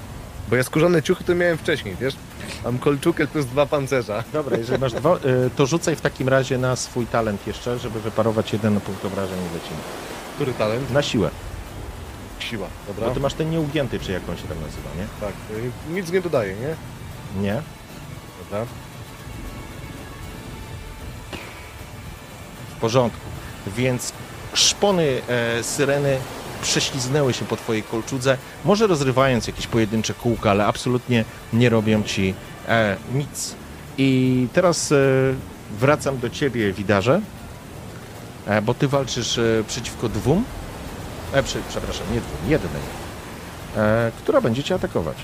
Bo 0.49 0.55
ja 0.55 0.63
skórzane 0.63 1.03
ciuchy 1.03 1.23
to 1.23 1.35
miałem 1.35 1.57
wcześniej, 1.57 1.95
wiesz? 2.01 2.15
Mam 2.63 2.79
kolczugę 2.79 3.27
plus 3.27 3.45
dwa 3.45 3.65
pancerza. 3.65 4.23
Dobra, 4.33 4.57
jeżeli 4.57 4.79
masz 4.81 4.93
dwa, 4.93 5.15
y, 5.15 5.19
to 5.55 5.65
rzucaj 5.65 5.95
w 5.95 6.01
takim 6.01 6.29
razie 6.29 6.57
na 6.57 6.75
swój 6.75 7.07
talent 7.07 7.47
jeszcze, 7.47 7.79
żeby 7.79 8.01
wyparować 8.01 8.53
jeden 8.53 8.81
punkt 8.81 9.05
obrażeń 9.05 9.37
i 9.39 9.53
lecimy. 9.53 9.79
Który 10.35 10.53
talent? 10.53 10.91
Na 10.91 11.01
siłę. 11.01 11.29
Siła, 12.39 12.67
dobra? 12.87 13.07
Bo 13.07 13.13
ty 13.13 13.19
masz 13.19 13.33
ten 13.33 13.49
nieugięty, 13.49 13.99
czy 13.99 14.11
jak 14.11 14.29
on 14.29 14.37
się 14.37 14.47
tam 14.47 14.57
nazywa, 14.61 14.89
nie? 14.97 15.07
Tak, 15.21 15.33
y, 15.89 15.93
nic 15.93 16.11
nie 16.11 16.21
dodaje, 16.21 16.55
nie? 16.55 16.75
Nie? 17.41 17.61
Dobra. 18.43 18.65
W 22.77 22.79
porządku. 22.79 23.19
Więc 23.67 24.13
szpony 24.53 25.21
e, 25.27 25.63
syreny 25.63 26.17
prześliznęły 26.61 27.33
się 27.33 27.45
po 27.45 27.57
twojej 27.57 27.83
kolczudze, 27.83 28.37
może 28.65 28.87
rozrywając 28.87 29.47
jakieś 29.47 29.67
pojedyncze 29.67 30.13
kółka, 30.13 30.51
ale 30.51 30.65
absolutnie 30.65 31.25
nie 31.53 31.69
robią 31.69 32.03
ci 32.03 32.33
e, 32.67 32.97
nic. 33.13 33.55
I 33.97 34.47
teraz 34.53 34.91
e, 34.91 34.95
wracam 35.79 36.17
do 36.17 36.29
ciebie, 36.29 36.73
Widarze, 36.73 37.21
e, 38.45 38.61
bo 38.61 38.73
ty 38.73 38.87
walczysz 38.87 39.37
e, 39.37 39.63
przeciwko 39.67 40.09
dwóm, 40.09 40.43
e, 41.33 41.43
przy, 41.43 41.59
przepraszam, 41.69 42.07
nie 42.13 42.21
dwóm, 42.21 42.49
jednej, 42.49 42.81
e, 43.77 44.11
która 44.17 44.41
będzie 44.41 44.63
cię 44.63 44.75
atakować. 44.75 45.17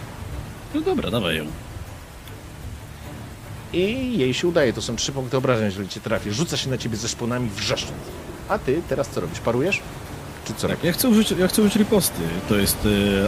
No 0.76 0.82
dobra, 0.82 1.12
dawaj 1.12 1.38
ją. 1.38 1.46
I 3.74 4.18
jej 4.18 4.34
się 4.34 4.48
udaje, 4.48 4.74
to 4.74 4.82
są 4.82 4.96
trzy 4.96 5.12
punkty 5.12 5.38
obrażeń, 5.38 5.66
jeżeli 5.66 5.90
cię 5.90 6.00
trafi. 6.00 6.32
Rzuca 6.32 6.58
się 6.58 6.70
na 6.70 6.78
ciebie 6.78 6.98
ze 6.98 7.08
szponami 7.08 7.50
wrzeszcząc. 7.50 7.98
A 8.50 8.58
ty 8.60 8.82
teraz 8.90 9.10
co 9.10 9.22
robisz? 9.22 9.40
Parujesz? 9.40 9.82
Czy 10.46 10.54
co 10.54 10.68
Tak, 10.68 10.84
ja 10.84 10.92
chcę 10.94 11.10
użyć, 11.10 11.32
ja 11.32 11.48
chcę 11.48 11.62
użyć 11.62 11.76
riposty. 11.76 12.22
To 12.50 12.56
jest 12.58 12.78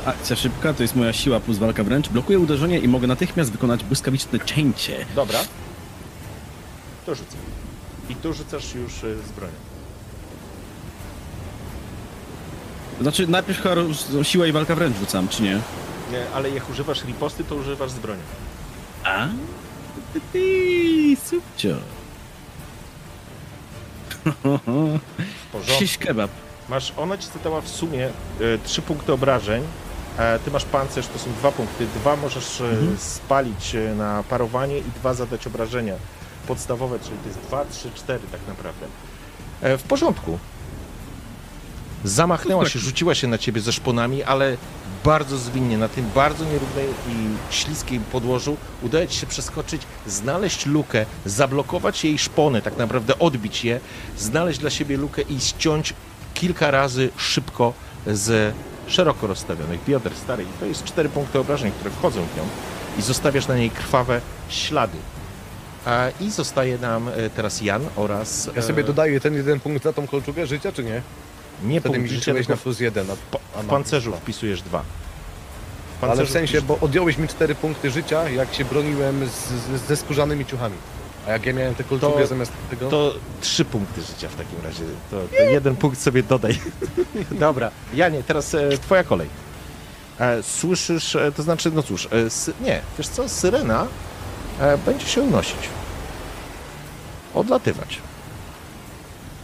e, 0.04 0.08
akcja 0.08 0.36
szybka, 0.36 0.74
to 0.74 0.84
jest 0.84 0.96
moja 0.96 1.14
siła 1.14 1.40
plus 1.40 1.58
walka 1.58 1.84
wręcz. 1.84 2.10
Blokuję 2.10 2.40
uderzenie 2.40 2.80
i 2.80 2.88
mogę 2.88 3.08
natychmiast 3.08 3.52
wykonać 3.52 3.84
błyskawiczne 3.84 4.40
cięcie. 4.40 5.06
Dobra. 5.16 5.40
To 7.06 7.16
rzucę. 7.16 7.38
I 8.10 8.16
tu 8.16 8.34
rzucasz 8.34 8.76
już 8.76 9.04
y, 9.04 9.18
z 9.28 9.32
bronią. 9.32 9.54
Znaczy, 13.02 13.28
najpierw 13.28 13.62
chyba 13.62 13.76
roz- 13.76 14.08
siła 14.24 14.48
i 14.48 14.52
walka 14.52 14.76
wręcz 14.76 14.98
rzucam, 14.98 15.28
czy 15.28 15.44
nie? 15.44 15.60
Nie, 16.12 16.30
ale 16.34 16.50
jak 16.50 16.70
używasz 16.70 17.04
riposty, 17.06 17.44
to 17.44 17.56
używasz 17.56 17.92
z 17.92 18.00
bronią. 18.00 18.22
A? 19.04 19.28
Ty, 20.14 20.20
ty, 20.20 20.22
ty, 20.34 21.18
subcio. 21.26 21.76
W 24.26 25.52
porządku. 25.52 25.78
Shish 25.78 25.98
kebab. 25.98 26.32
Masz, 26.70 26.94
ona 26.98 27.18
ci 27.18 27.28
zadała 27.28 27.62
w 27.62 27.68
sumie 27.68 28.10
y, 28.42 28.60
trzy 28.64 28.82
punkty 28.82 29.14
obrażeń. 29.14 29.64
E, 30.18 30.40
ty 30.40 30.52
masz 30.52 30.66
pancerz, 30.66 31.08
to 31.08 31.20
są 31.20 31.32
dwa 31.34 31.52
punkty. 31.52 31.86
Dwa 31.86 32.16
możesz 32.16 32.62
y, 32.62 32.78
spalić 32.98 33.76
y, 33.76 33.96
na 33.96 34.24
parowanie 34.30 34.78
i 34.78 34.84
dwa 34.96 35.14
zadać 35.14 35.48
obrażenia 35.48 35.94
podstawowe, 36.48 37.00
czyli 37.00 37.18
to 37.18 37.28
jest 37.28 37.40
dwa, 37.40 37.66
trzy, 37.66 37.92
cztery 37.96 38.24
tak 38.32 38.42
naprawdę. 38.48 38.86
E, 39.62 39.78
w 39.78 39.84
porządku. 39.84 40.40
Zamachnęła 42.04 42.70
się, 42.70 42.80
rzuciła 42.80 43.16
się 43.16 43.28
na 43.28 43.38
ciebie 43.38 43.62
ze 43.62 43.72
szponami, 43.72 44.24
ale 44.24 44.58
bardzo 45.04 45.38
zwinnie, 45.38 45.78
na 45.78 45.88
tym 45.88 46.10
bardzo 46.16 46.46
nierównej 46.46 46.86
i 47.08 47.54
śliskim 47.54 48.04
podłożu 48.12 48.58
udaje 48.82 49.08
ci 49.08 49.20
się 49.20 49.28
przeskoczyć, 49.28 49.82
znaleźć 50.08 50.66
lukę, 50.66 51.06
zablokować 51.26 52.04
jej 52.04 52.18
szpony, 52.18 52.62
tak 52.62 52.78
naprawdę 52.78 53.20
odbić 53.20 53.66
je, 53.66 53.80
znaleźć 54.18 54.60
dla 54.60 54.70
siebie 54.70 54.98
lukę 54.98 55.22
i 55.22 55.40
ściąć 55.40 55.94
kilka 56.34 56.72
razy 56.72 57.10
szybko 57.18 57.74
z 58.08 58.56
szeroko 58.88 59.28
rozstawionych 59.28 59.84
bioder 59.88 60.16
starej. 60.16 60.46
To 60.60 60.66
jest 60.66 60.84
cztery 60.84 61.10
punkty 61.10 61.40
obrażeń, 61.40 61.72
które 61.72 61.92
wchodzą 61.92 62.22
w 62.22 62.38
nią 62.38 62.44
i 63.00 63.02
zostawiasz 63.02 63.48
na 63.48 63.56
niej 63.56 63.70
krwawe 63.70 64.22
ślady. 64.50 64.98
A, 65.86 66.08
I 66.20 66.32
zostaje 66.32 66.78
nam 66.78 67.08
e, 67.08 67.30
teraz 67.30 67.62
Jan 67.62 67.82
oraz... 67.96 68.50
Ja 68.56 68.62
sobie 68.62 68.84
e, 68.84 68.86
dodaję 68.86 69.20
ten 69.20 69.34
jeden 69.34 69.60
punkt 69.60 69.84
za 69.84 69.94
tą 69.94 70.08
kolczugę 70.08 70.48
życia, 70.48 70.72
czy 70.72 70.84
nie? 70.84 71.02
Nie 71.64 71.80
Wtedy 71.80 71.96
mi 71.98 72.00
punkt 72.00 72.10
życia, 72.10 72.20
liczyłeś 72.20 72.48
tylko 72.48 72.58
na 72.60 72.64
plus 72.64 72.80
jeden. 72.80 73.08
A, 73.10 73.14
a 73.14 73.16
w 73.16 73.56
mam 73.56 73.66
pancerzu 73.66 74.12
dwa. 74.12 74.20
wpisujesz 74.20 74.62
dwa. 74.62 74.80
W 74.80 74.84
Ale 76.04 76.14
w 76.14 76.18
pancerzu 76.18 76.34
sensie, 76.34 76.60
wpisz- 76.62 76.64
bo 76.66 76.78
odjąłeś 76.82 77.18
mi 77.18 77.28
cztery 77.28 77.56
punkty 77.56 77.92
życia, 77.92 78.30
jak 78.30 78.54
się 78.54 78.66
broniłem 78.66 79.28
z, 79.30 79.32
z, 79.32 79.88
ze 79.88 79.96
skórzanymi 79.96 80.46
ciuchami. 80.46 80.76
A 81.28 81.32
jak 81.32 81.46
ja 81.46 81.54
miałem 81.54 81.76
te 81.76 81.84
kolczugę 81.84 82.20
To- 82.22 82.28
zamiast 82.28 82.52
tego... 82.70 82.90
To 82.90 83.14
trzy 83.42 83.66
punkty 83.66 84.02
życia 84.02 84.30
w 84.30 84.36
takim 84.36 84.62
razie. 84.64 84.84
To, 85.12 85.22
to 85.38 85.44
jeden 85.44 85.76
punkt 85.76 86.02
sobie 86.02 86.24
dodaj. 86.24 86.60
Dobra, 87.32 87.72
Janie, 87.94 88.24
teraz 88.24 88.54
e, 88.56 88.70
twoja 88.78 89.04
kolej. 89.04 89.28
E, 90.20 90.44
słyszysz, 90.44 91.16
e, 91.16 91.32
to 91.32 91.44
znaczy, 91.44 91.72
no 91.72 91.84
cóż, 91.84 92.08
e, 92.12 92.30
sy, 92.30 92.54
nie, 92.62 92.82
wiesz 92.98 93.08
co, 93.08 93.30
syrena 93.30 93.88
e, 94.60 94.78
będzie 94.78 95.06
się 95.08 95.22
unosić. 95.22 95.58
Odlatywać. 97.34 97.98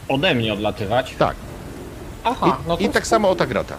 Ode 0.08 0.36
mnie 0.36 0.54
odlatywać. 0.54 1.16
Tak. 1.20 1.36
Aha, 2.28 2.58
I, 2.66 2.68
no 2.68 2.78
to 2.78 2.84
i 2.84 2.90
tak 2.90 3.08
samo 3.08 3.30
Otagrata. 3.30 3.76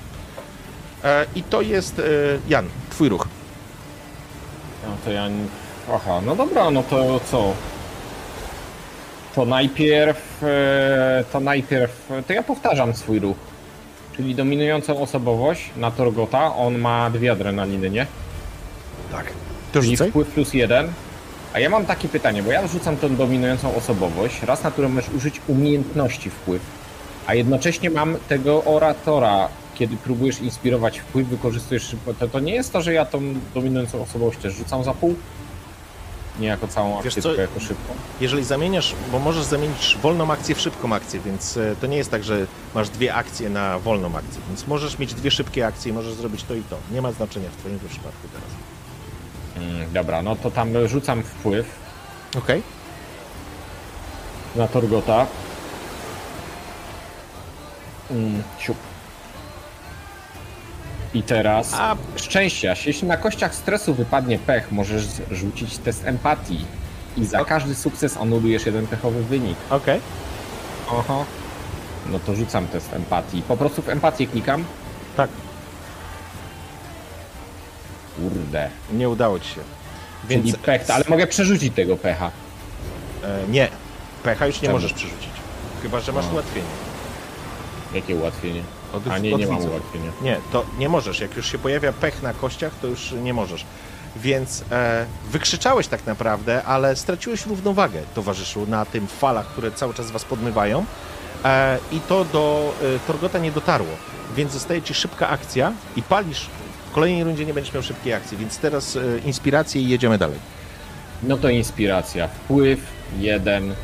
E, 1.04 1.26
I 1.34 1.42
to 1.42 1.60
jest, 1.62 1.98
e, 1.98 2.02
Jan, 2.48 2.68
twój 2.90 3.08
ruch. 3.08 3.26
No 4.86 4.96
to 5.04 5.10
ja. 5.10 5.28
Aha, 5.94 6.20
no 6.26 6.36
dobra, 6.36 6.70
no 6.70 6.82
to 6.82 7.20
co? 7.30 7.52
To 9.34 9.44
najpierw. 9.44 10.42
e, 10.42 11.24
To 11.32 11.40
najpierw. 11.40 12.08
To 12.26 12.32
ja 12.32 12.42
powtarzam 12.42 12.94
swój 12.94 13.18
ruch. 13.18 13.36
Czyli 14.16 14.34
dominującą 14.34 15.00
osobowość 15.00 15.70
na 15.76 15.90
Torgota. 15.90 16.54
On 16.56 16.78
ma 16.78 17.10
dwie 17.10 17.32
adrenaliny, 17.32 17.90
nie? 17.90 18.06
Tak. 19.12 19.26
To 19.72 19.80
Czyli 19.80 19.90
rzucaj. 19.96 20.10
wpływ 20.10 20.28
plus 20.28 20.54
jeden. 20.54 20.92
A 21.54 21.60
ja 21.60 21.70
mam 21.70 21.86
takie 21.86 22.08
pytanie, 22.08 22.42
bo 22.42 22.50
ja 22.52 22.66
rzucam 22.66 22.96
tą 22.96 23.16
dominującą 23.16 23.74
osobowość, 23.74 24.42
raz 24.42 24.62
na 24.64 24.70
którą 24.70 24.88
możesz 24.88 25.10
użyć 25.14 25.40
umiejętności 25.48 26.30
wpływ, 26.30 26.62
a 27.28 27.34
jednocześnie 27.34 27.90
mam 27.90 28.16
tego 28.28 28.64
oratora, 28.64 29.48
kiedy 29.74 29.96
próbujesz 29.96 30.40
inspirować 30.40 30.98
wpływ, 30.98 31.28
wykorzystujesz 31.28 31.82
szybko. 31.82 32.14
To, 32.14 32.28
to 32.28 32.40
nie 32.40 32.54
jest 32.54 32.72
to, 32.72 32.82
że 32.82 32.92
ja 32.92 33.04
tą 33.04 33.34
dominującą 33.54 34.02
osobowość 34.02 34.38
też 34.38 34.54
rzucam 34.54 34.84
za 34.84 34.94
pół? 34.94 35.14
Nie 36.40 36.48
jako 36.48 36.68
całą 36.68 36.98
akcję, 36.98 37.22
tylko 37.22 37.40
jako 37.40 37.60
szybką. 37.60 37.94
Jeżeli 38.20 38.44
zamieniasz, 38.44 38.94
bo 39.12 39.18
możesz 39.18 39.44
zamienić 39.44 39.98
wolną 40.02 40.32
akcję 40.32 40.54
w 40.54 40.60
szybką 40.60 40.94
akcję, 40.94 41.20
więc 41.20 41.56
e, 41.56 41.76
to 41.80 41.86
nie 41.86 41.96
jest 41.96 42.10
tak, 42.10 42.24
że 42.24 42.46
masz 42.74 42.88
dwie 42.88 43.14
akcje 43.14 43.50
na 43.50 43.78
wolną 43.78 44.16
akcję, 44.16 44.40
więc 44.48 44.66
możesz 44.66 44.98
mieć 44.98 45.14
dwie 45.14 45.30
szybkie 45.30 45.66
akcje 45.66 45.90
i 45.90 45.94
możesz 45.94 46.14
zrobić 46.14 46.42
to 46.42 46.54
i 46.54 46.62
to. 46.62 46.76
Nie 46.92 47.02
ma 47.02 47.12
znaczenia 47.12 47.48
w 47.50 47.56
twoim 47.56 47.78
przypadku 47.78 48.28
teraz. 48.32 48.50
Mm, 49.70 49.92
dobra, 49.92 50.22
no 50.22 50.36
to 50.36 50.50
tam 50.50 50.88
rzucam 50.88 51.22
wpływ 51.22 51.66
Okej. 52.38 52.62
na 54.56 54.68
Torgota. 54.68 55.26
Mm, 58.10 58.42
siup. 58.58 58.76
I 61.14 61.22
teraz 61.22 61.74
A- 61.74 61.96
szczęścia. 62.16 62.74
Jeśli 62.86 63.08
na 63.08 63.16
kościach 63.16 63.54
stresu 63.54 63.94
wypadnie 63.94 64.38
pech, 64.38 64.72
możesz 64.72 65.04
rzucić 65.30 65.78
test 65.78 66.04
empatii. 66.06 66.64
I 67.16 67.24
za 67.26 67.44
każdy 67.44 67.74
sukces 67.74 68.16
anulujesz 68.16 68.66
jeden 68.66 68.86
pechowy 68.86 69.22
wynik. 69.24 69.56
Okej. 69.70 70.00
Aha. 70.98 71.24
No 72.10 72.18
to 72.18 72.34
rzucam 72.34 72.66
test 72.66 72.92
empatii. 72.92 73.42
Po 73.42 73.56
prostu 73.56 73.82
w 73.82 73.88
empatię 73.88 74.26
klikam. 74.26 74.64
Tak. 75.16 75.30
Kurde. 78.16 78.70
Nie 78.92 79.08
udało 79.08 79.38
ci 79.40 79.48
się. 79.48 79.60
Więc 80.28 80.44
Więc 80.46 80.56
pech, 80.58 80.90
ale 80.90 81.04
mogę 81.08 81.26
przerzucić 81.26 81.74
tego 81.74 81.96
pecha. 81.96 82.30
e, 83.24 83.48
nie. 83.48 83.68
Pecha 84.22 84.46
już 84.46 84.56
nie 84.56 84.60
Czemu? 84.60 84.72
możesz 84.72 84.92
przerzucić. 84.92 85.30
Chyba, 85.82 86.00
że 86.00 86.12
masz 86.12 86.24
A. 86.24 86.32
ułatwienie. 86.32 86.66
Jakie 87.94 88.16
ułatwienie? 88.16 88.62
Od, 88.92 89.08
A 89.08 89.18
nie, 89.18 89.34
od 89.34 89.40
nie 89.40 89.46
mam 89.46 89.56
widzów. 89.56 89.70
ułatwienia. 89.72 90.12
Nie, 90.22 90.36
to 90.52 90.64
nie 90.78 90.88
możesz. 90.88 91.20
Jak 91.20 91.36
już 91.36 91.52
się 91.52 91.58
pojawia 91.58 91.92
pech 91.92 92.22
na 92.22 92.32
kościach, 92.34 92.72
to 92.82 92.86
już 92.86 93.12
nie 93.12 93.34
możesz. 93.34 93.64
Więc 94.16 94.64
e, 94.72 95.06
wykrzyczałeś 95.30 95.86
tak 95.88 96.06
naprawdę, 96.06 96.62
ale 96.64 96.96
straciłeś 96.96 97.46
równowagę, 97.46 98.02
towarzyszu, 98.14 98.66
na 98.66 98.84
tym 98.84 99.06
falach, 99.06 99.46
które 99.46 99.70
cały 99.70 99.94
czas 99.94 100.10
was 100.10 100.24
podmywają. 100.24 100.84
E, 101.44 101.78
I 101.92 102.00
to 102.00 102.24
do 102.24 102.74
e, 102.82 102.98
Torgota 103.06 103.38
nie 103.38 103.52
dotarło. 103.52 103.88
Więc 104.36 104.52
zostaje 104.52 104.82
ci 104.82 104.94
szybka 104.94 105.28
akcja 105.28 105.72
i 105.96 106.02
palisz. 106.02 106.46
W 106.90 106.94
kolejnej 106.94 107.24
rundzie 107.24 107.44
nie 107.46 107.54
będziesz 107.54 107.74
miał 107.74 107.82
szybkiej 107.82 108.12
akcji, 108.14 108.36
więc 108.38 108.58
teraz 108.58 108.96
e, 108.96 109.00
inspirację 109.24 109.82
i 109.82 109.88
jedziemy 109.88 110.18
dalej. 110.18 110.38
No 111.22 111.36
to 111.36 111.48
inspiracja. 111.48 112.28
Wpływ 112.28 112.80
jeden. 113.18 113.74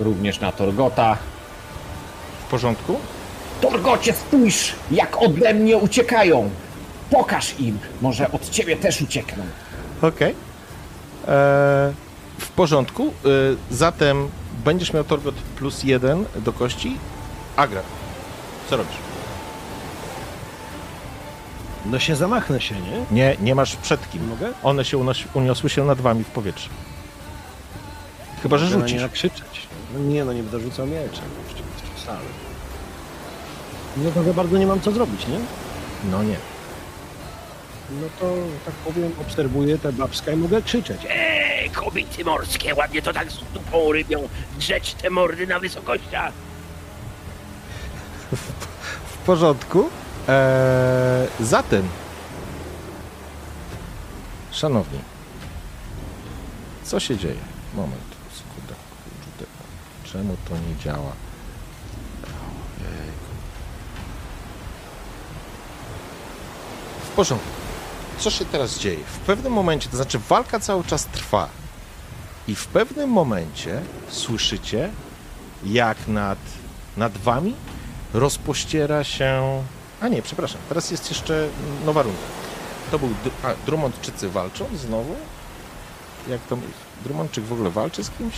Również 0.00 0.40
na 0.40 0.52
Torgota. 0.52 1.16
W 2.46 2.50
porządku? 2.50 2.96
Torgocie, 3.60 4.12
spójrz, 4.12 4.72
jak 4.90 5.22
ode 5.22 5.54
mnie 5.54 5.76
uciekają. 5.76 6.50
Pokaż 7.10 7.60
im, 7.60 7.78
może 8.02 8.32
od 8.32 8.50
ciebie 8.50 8.76
też 8.76 9.02
uciekną. 9.02 9.44
Okej. 10.02 10.30
E, 10.30 10.34
W 12.38 12.48
porządku. 12.56 13.06
E, 13.06 13.28
zatem 13.70 14.28
będziesz 14.64 14.92
miał 14.92 15.04
Torgot 15.04 15.34
plus 15.34 15.82
jeden 15.84 16.24
do 16.36 16.52
kości. 16.52 16.96
Agra, 17.56 17.80
co 18.70 18.76
robisz? 18.76 18.96
No 21.86 21.98
się 21.98 22.16
zamachnę 22.16 22.60
się, 22.60 22.74
nie? 22.74 23.04
Nie, 23.10 23.36
nie 23.40 23.54
masz 23.54 23.76
przed 23.76 24.10
kim. 24.10 24.28
Mogę? 24.28 24.52
One 24.62 24.84
się 24.84 24.98
unosi, 24.98 25.24
uniosły 25.34 25.70
się 25.70 25.84
nad 25.84 26.00
wami 26.00 26.24
w 26.24 26.30
powietrze. 26.30 26.68
Chyba, 28.42 28.58
że 28.58 28.66
rzucisz. 28.66 28.92
nie 28.92 29.00
nakrzyczeć. 29.00 29.66
No 29.94 29.98
nie, 30.00 30.24
no 30.24 30.32
nie 30.32 30.42
będę 30.42 30.60
rzucał 30.60 30.86
mieczem. 30.86 31.24
Przesady. 32.04 32.28
No 33.96 34.10
to 34.10 34.22
za 34.22 34.32
bardzo 34.32 34.58
nie 34.58 34.66
mam 34.66 34.80
co 34.80 34.92
zrobić, 34.92 35.26
nie? 35.26 35.38
No 36.10 36.22
nie. 36.22 36.36
No 37.90 38.06
to, 38.20 38.34
tak 38.64 38.74
powiem, 38.74 39.12
obserwuję 39.20 39.78
tę 39.78 39.92
babska 39.92 40.32
i 40.32 40.36
mogę 40.36 40.62
krzyczeć. 40.62 41.00
Eee, 41.10 41.70
kobiety 41.70 42.24
morskie, 42.24 42.74
ładnie 42.74 43.02
to 43.02 43.12
tak 43.12 43.32
z 43.32 43.38
dupą 43.54 43.92
rybią, 43.92 44.28
drzeć 44.58 44.94
te 44.94 45.10
mordy 45.10 45.46
na 45.46 45.60
wysokościach. 45.60 46.32
W 49.06 49.16
porządku. 49.26 49.88
Eee, 50.28 51.28
zatem, 51.40 51.88
szanowni, 54.52 54.98
co 56.84 57.00
się 57.00 57.16
dzieje? 57.16 57.40
Moment, 57.74 58.04
sekundę, 58.32 58.74
czemu 60.04 60.36
to 60.48 60.54
nie 60.54 60.76
działa? 60.84 61.12
Ojejku. 62.80 63.34
W 66.98 67.02
porządku. 67.14 67.48
Co 68.18 68.30
się 68.30 68.44
teraz 68.44 68.78
dzieje? 68.78 69.04
W 69.06 69.18
pewnym 69.18 69.52
momencie, 69.52 69.88
to 69.88 69.96
znaczy 69.96 70.18
walka 70.18 70.60
cały 70.60 70.84
czas 70.84 71.06
trwa 71.06 71.48
i 72.48 72.54
w 72.54 72.66
pewnym 72.66 73.10
momencie 73.10 73.82
słyszycie, 74.08 74.90
jak 75.64 76.08
nad, 76.08 76.38
nad 76.96 77.18
wami 77.18 77.54
rozpościera 78.14 79.04
się. 79.04 79.62
A 80.00 80.08
nie, 80.08 80.22
przepraszam, 80.22 80.60
teraz 80.68 80.90
jest 80.90 81.10
jeszcze 81.10 81.48
nowa 81.84 82.02
runda. 82.02 82.18
To 82.90 82.98
był. 82.98 83.08
A, 83.42 83.66
Drummondczycy 83.66 84.28
walczą 84.28 84.66
znowu? 84.76 85.16
Jak 86.28 86.40
to. 86.40 86.58
Drummondczyk 87.04 87.44
w 87.44 87.52
ogóle 87.52 87.70
walczy 87.70 88.04
z 88.04 88.10
kimś? 88.10 88.34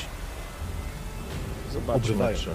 Zobaczmy. 1.72 2.34
Czy... 2.36 2.50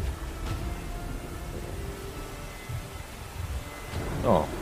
O. 4.27 4.60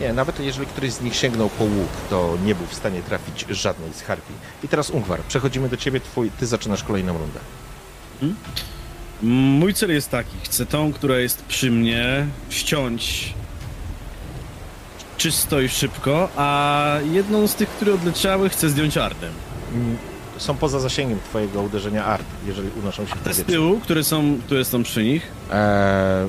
Nie, 0.00 0.12
nawet 0.12 0.40
jeżeli 0.40 0.66
któryś 0.66 0.92
z 0.92 1.00
nich 1.00 1.14
sięgnął 1.16 1.48
po 1.48 1.64
łuk, 1.64 1.88
to 2.10 2.38
nie 2.44 2.54
był 2.54 2.66
w 2.66 2.74
stanie 2.74 3.02
trafić 3.02 3.46
żadnej 3.50 3.92
z 3.92 4.02
harpii. 4.02 4.34
I 4.64 4.68
teraz 4.68 4.90
Ungwar, 4.90 5.20
przechodzimy 5.28 5.68
do 5.68 5.76
ciebie, 5.76 6.00
twój, 6.00 6.30
ty 6.40 6.46
zaczynasz 6.46 6.82
kolejną 6.84 7.18
rundę. 7.18 7.40
Mój 9.22 9.74
cel 9.74 9.90
jest 9.90 10.10
taki. 10.10 10.36
Chcę 10.42 10.66
tą, 10.66 10.92
która 10.92 11.18
jest 11.18 11.42
przy 11.44 11.70
mnie, 11.70 12.26
ściąć 12.50 13.34
czysto 15.16 15.60
i 15.60 15.68
szybko, 15.68 16.28
a 16.36 16.86
jedną 17.12 17.46
z 17.46 17.54
tych, 17.54 17.68
które 17.68 17.94
odleciały, 17.94 18.48
chcę 18.48 18.68
zdjąć 18.68 18.96
ardem. 18.96 19.32
Mm, 19.74 19.96
Są 20.38 20.56
poza 20.56 20.80
zasięgiem 20.80 21.18
twojego 21.30 21.62
uderzenia 21.62 22.04
art, 22.04 22.24
jeżeli 22.46 22.68
unoszą 22.82 23.06
się 23.06 23.14
w 23.14 23.22
Te 23.22 23.34
z 23.34 23.42
tyłu, 23.44 23.80
które 23.80 24.04
są, 24.04 24.38
które 24.46 24.64
są 24.64 24.82
przy 24.82 25.04
nich, 25.04 25.26
Eee, 25.52 26.28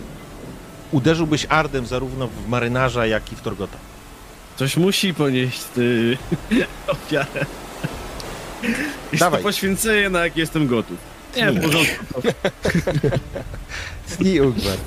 uderzyłbyś 0.92 1.46
Ardem 1.50 1.86
zarówno 1.86 2.28
w 2.28 2.48
marynarza, 2.48 3.06
jak 3.06 3.32
i 3.32 3.36
w 3.36 3.42
Torgota. 3.42 3.78
coś 4.58 4.78
musi 4.78 5.14
ponieść 5.14 5.64
ty, 5.76 6.18
ofiarę. 6.88 7.46
Dawaj. 9.20 9.44
poświęcenie, 9.44 10.10
na 10.10 10.20
jakie 10.20 10.40
jestem 10.40 10.68
gotów. 10.68 10.98
Nie, 11.38 11.52
w 11.52 11.62
porządku. 11.62 12.22
I 14.30 14.42
Ungwar. 14.42 14.78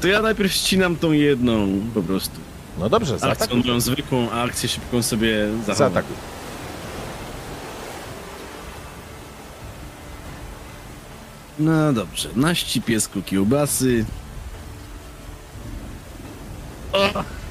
To 0.00 0.08
ja 0.08 0.22
najpierw 0.22 0.52
ścinam 0.52 0.96
tą 0.96 1.12
jedną 1.12 1.68
po 1.94 2.02
prostu. 2.02 2.40
No 2.78 2.88
dobrze, 2.88 3.14
Akcją 3.14 3.28
zaatakuj. 3.28 3.58
moją 3.64 3.80
zwykłą, 3.80 4.30
a 4.30 4.42
akcję 4.42 4.68
szybką 4.68 5.02
sobie 5.02 5.48
zachowam. 5.66 5.76
Zaatakuj. 5.76 6.16
No 11.58 11.92
dobrze, 11.92 12.28
na 12.36 12.54
ścipiesku 12.54 13.22
kiełbasy. 13.22 14.04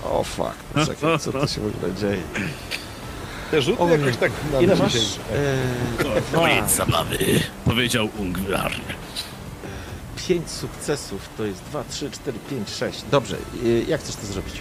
O 0.03 0.23
fuck, 0.23 0.55
czekaj, 0.85 1.19
co 1.19 1.31
tu 1.31 1.47
się 1.47 1.61
w 1.61 1.67
ogóle 1.77 1.93
dzieje? 1.95 2.17
Te 3.51 3.61
rzuty 3.61 3.83
jakoś 3.83 4.17
tak 4.17 4.31
na 4.53 4.61
Ile 4.61 4.75
mnie 4.75 4.83
masz? 4.83 4.93
się- 4.93 4.99
Eee, 4.99 6.23
Koniec 6.33 6.75
zabawy, 6.75 7.17
powiedział 7.65 8.09
Ungvar. 8.17 8.71
pięć 10.27 10.49
sukcesów 10.49 11.29
to 11.37 11.43
jest 11.45 11.61
2, 11.69 11.83
3, 11.89 12.11
4, 12.11 12.39
5, 12.49 12.69
6. 12.69 13.03
Dobrze, 13.11 13.35
e, 13.65 13.67
jak 13.89 14.01
chcesz 14.01 14.15
to 14.15 14.25
zrobić? 14.25 14.53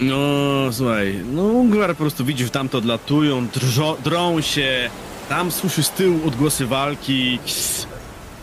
No 0.00 0.16
słuchaj, 0.72 1.20
no 1.32 1.42
Ungvar 1.42 1.90
po 1.90 1.94
prostu 1.96 2.24
widzi, 2.24 2.44
że 2.44 2.50
tam 2.50 2.68
to 2.68 2.78
odlatują, 2.78 3.46
drżą, 3.48 3.96
drą 4.04 4.40
się, 4.40 4.90
tam 5.28 5.52
słyszy 5.52 5.82
z 5.82 5.90
tyłu 5.90 6.28
odgłosy 6.28 6.66
walki. 6.66 7.38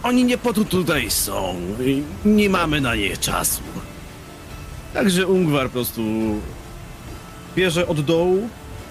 Oni 0.03 0.23
nie 0.23 0.38
po 0.38 0.53
to 0.53 0.64
tutaj 0.65 1.11
są, 1.11 1.56
i 1.85 2.03
nie 2.25 2.49
mamy 2.49 2.81
na 2.81 2.95
nie 2.95 3.17
czasu. 3.17 3.61
Także 4.99 5.27
Ungvar 5.27 5.67
po 5.67 5.73
prostu 5.73 6.01
bierze 7.55 7.87
od 7.87 8.01
dołu, 8.01 8.49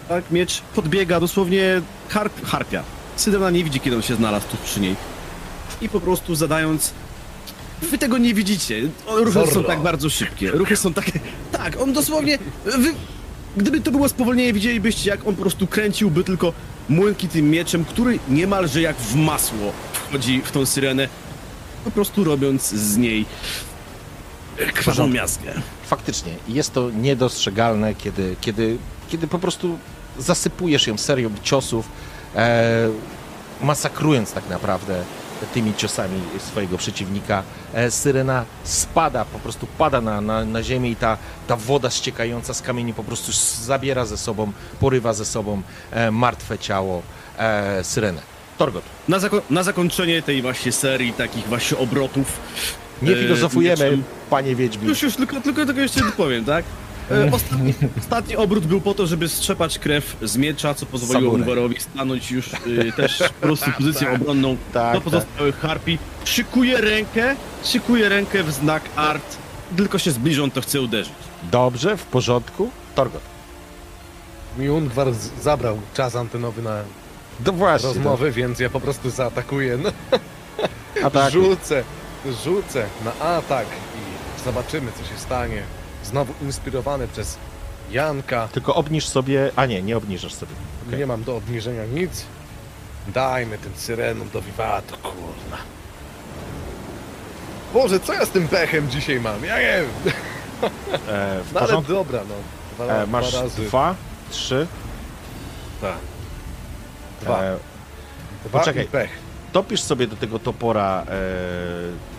tak, 0.09 0.31
miecz 0.31 0.61
podbiega, 0.75 1.21
dosłownie 1.21 1.83
harp, 2.09 2.47
harpia. 2.47 2.83
Sydena 3.17 3.51
nie 3.51 3.65
widzi, 3.65 3.81
kiedy 3.81 3.97
on 3.97 4.03
się 4.03 4.15
znalazł 4.15 4.47
tu 4.49 4.57
przy 4.65 4.81
niej. 4.81 4.97
I 5.81 5.89
po 5.89 6.01
prostu 6.01 6.35
zadając 6.35 6.93
Wy 7.83 7.99
tego 7.99 8.19
nie 8.19 8.35
widzicie. 8.35 8.83
Ruchy 9.17 9.33
są 9.33 9.47
Zorro. 9.47 9.69
tak 9.69 9.81
bardzo 9.81 10.11
szybkie. 10.11 10.51
Ruchy 10.51 10.77
są 10.77 10.93
takie. 10.93 11.21
Tak, 11.53 11.81
on 11.81 11.93
dosłownie. 11.93 12.39
Wy... 12.65 12.95
Gdyby 13.57 13.81
to 13.81 13.91
było 13.91 14.09
spowolnienie, 14.09 14.53
widzielibyście, 14.53 15.11
jak 15.11 15.27
on 15.27 15.35
po 15.37 15.43
prostu 15.43 15.67
kręciłby 15.67 16.25
tylko 16.25 16.53
młynki 16.89 17.29
tym 17.29 17.51
mieczem, 17.51 17.85
który 17.85 18.19
niemalże 18.29 18.81
jak 18.83 18.97
w 18.97 19.15
masło 19.15 19.73
wchodzi 19.93 20.43
w 20.45 20.51
tą 20.51 20.67
syrenę, 20.67 21.09
po 21.85 21.91
prostu 21.91 22.25
robiąc 22.25 22.69
z 22.69 22.97
niej 22.97 23.27
krwawą 24.75 25.09
miazgę. 25.09 25.55
Faktycznie, 25.89 26.33
jest 26.49 26.73
to 26.73 26.91
niedostrzegalne, 26.91 27.95
kiedy, 27.95 28.37
kiedy, 28.41 28.79
kiedy 29.09 29.27
po 29.27 29.39
prostu 29.39 29.79
zasypujesz 30.19 30.87
ją 30.87 30.99
serią 30.99 31.31
ciosów, 31.43 31.89
e, 32.37 32.89
masakrując 33.61 34.33
tak 34.33 34.49
naprawdę 34.49 35.05
tymi 35.55 35.75
ciosami 35.75 36.21
swojego 36.39 36.79
przeciwnika. 36.79 37.43
E, 37.75 37.91
Syrena 37.91 38.45
spada, 38.65 39.25
po 39.25 39.39
prostu 39.39 39.67
pada 39.79 40.01
na, 40.01 40.21
na, 40.21 40.45
na 40.45 40.63
ziemię 40.63 40.91
i 40.91 40.97
ta, 40.97 41.19
ta 41.47 41.57
woda 41.57 41.91
ściekająca 41.91 42.55
z 42.55 42.63
kamieni 42.63 42.95
po 42.95 43.05
prostu 43.05 43.33
zabiera 43.65 44.07
ze 44.07 44.17
sobą, 44.17 44.53
porywa 44.81 45.13
ze 45.13 45.25
sobą 45.25 45.63
e, 45.91 46.11
martwe 46.11 46.59
ciało 46.59 47.03
e, 47.39 47.85
Syrenę. 47.85 48.23
Torgot. 48.59 48.85
Na, 49.09 49.19
zako 49.19 49.43
na 49.51 49.63
zakończenie 49.63 50.23
tej 50.23 50.43
właśnie 50.43 50.73
serii 50.73 51.13
takich 51.13 51.49
właśnie 51.49 51.79
obrotów. 51.79 52.41
Nie 53.03 53.13
e, 53.13 53.17
filozofujemy, 53.17 53.85
mieczem- 53.91 54.03
panie 54.31 54.55
Wiedźmin. 54.55 54.89
Już, 54.89 55.03
już, 55.03 55.17
tylko, 55.17 55.41
tylko 55.41 55.67
tego 55.67 55.81
jeszcze 55.81 56.01
powiem, 56.17 56.45
tak? 56.45 56.65
E, 57.11 57.31
Ostatni, 57.33 57.75
ostatni 57.99 58.37
obrót 58.37 58.67
był 58.67 58.81
po 58.81 58.95
to, 58.95 59.07
żeby 59.07 59.29
strzepać 59.29 59.79
krew 59.79 60.17
z 60.23 60.37
miecza, 60.37 60.75
co 60.75 60.87
pozwoliło. 60.87 61.33
Unwarowi 61.35 61.81
stanąć 61.81 62.31
już 62.31 62.53
y, 62.53 62.93
też 62.97 63.19
po 63.41 63.47
prostu 63.47 63.71
pozycję 63.79 64.11
obronną 64.13 64.57
Tak, 64.73 64.95
do 64.95 65.01
pozostałych 65.01 65.59
harpi. 65.61 65.99
Szykuje 66.25 66.81
rękę, 66.81 67.37
szykuje 67.65 68.09
rękę 68.09 68.43
w 68.43 68.53
znak 68.53 68.83
art. 68.97 69.37
Tylko 69.77 69.99
się 69.99 70.11
zbliżą, 70.11 70.51
to 70.51 70.61
chce 70.61 70.81
uderzyć. 70.81 71.13
Dobrze, 71.53 71.97
w 71.97 72.05
porządku. 72.05 72.71
Torgot. 72.95 73.23
Mi 74.59 74.71
Ungwar 74.71 75.09
zabrał 75.43 75.79
czas 75.95 76.17
antenowy 76.17 76.63
na 76.63 76.83
No 77.47 77.53
właśnie. 77.53 77.89
rozmowy, 77.89 78.33
więc 78.33 78.59
ja 78.61 78.71
po 78.71 78.81
prostu 78.81 79.11
zaatakuję. 79.11 79.79
No, 79.83 79.91
A 81.05 81.11
tak, 81.11 81.33
Rzucę, 81.33 81.85
rzucę 82.45 82.87
na 83.05 83.27
atak 83.27 83.67
i 83.69 84.45
zobaczymy, 84.45 84.93
co 84.93 85.05
się 85.15 85.19
stanie. 85.21 85.63
Znowu 86.05 86.33
inspirowany 86.43 87.09
przez 87.09 87.39
Janka. 87.91 88.49
tylko 88.53 88.75
obniż 88.75 89.09
sobie... 89.09 89.51
A 89.57 89.67
nie, 89.67 89.83
nie 89.83 89.97
obniżasz 89.97 90.35
sobie. 90.35 90.53
Okej. 90.87 90.99
Nie 90.99 91.07
mam 91.07 91.25
do 91.25 91.37
obniżenia 91.37 91.85
nic. 91.85 92.25
Dajmy 93.09 93.59
tym 93.59 93.73
syrenom 93.77 94.31
do 94.31 94.43
wiwatu, 94.43 94.97
kurwa. 95.03 95.57
Boże, 97.75 98.01
co 98.01 98.13
ja 98.13 98.27
z 98.27 98.31
tym 98.31 98.49
pechem 98.49 98.91
dzisiaj 98.91 99.21
mam? 99.21 99.45
Ja 99.45 99.59
nie 99.59 99.83
wiem. 99.83 100.13
E, 101.09 101.41
No 101.55 101.61
ale 101.61 101.83
dobra, 101.83 102.21
no. 102.29 102.35
Dwa, 102.85 102.95
E, 102.95 103.07
masz 103.07 103.31
dwa 103.33 103.43
razy. 103.43 103.63
dwa, 103.67 103.95
trzy. 104.31 104.67
Tak. 105.81 105.97
Dwa. 107.23 107.43
E, 107.43 107.57
Dwa 108.45 108.59
poczekaj. 108.59 108.85
pech. 108.85 109.11
topisz 109.53 109.81
sobie 109.83 110.07
do 110.07 110.17
tego 110.17 110.39
topora 110.39 111.03
e, 111.09 111.15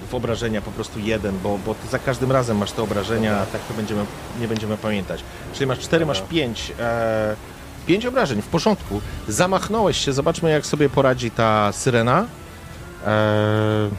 w 0.10 0.16
obrażenia 0.16 0.62
po 0.62 0.72
prostu 0.72 1.00
jeden, 1.00 1.40
bo, 1.44 1.58
bo 1.66 1.76
za 1.92 2.00
każdym 2.00 2.32
razem 2.32 2.58
masz 2.58 2.72
te 2.72 2.84
obrażenia, 2.84 3.32
Dobra. 3.32 3.46
tak 3.46 3.62
to 3.62 3.74
będziemy, 3.74 4.06
nie 4.40 4.48
będziemy 4.48 4.78
pamiętać. 4.78 5.24
Czyli 5.54 5.66
masz 5.66 5.80
cztery, 5.80 6.06
Dobra. 6.06 6.20
masz 6.20 6.30
pięć. 6.30 6.72
E, 6.80 7.36
pięć 7.88 8.06
obrażeń, 8.06 8.42
w 8.42 8.48
porządku. 8.48 9.02
Zamachnąłeś 9.28 9.98
się, 9.98 10.14
zobaczmy 10.14 10.52
jak 10.52 10.66
sobie 10.66 10.90
poradzi 10.90 11.32
ta 11.32 11.72
syrena. 11.72 12.26
E, 13.06 13.90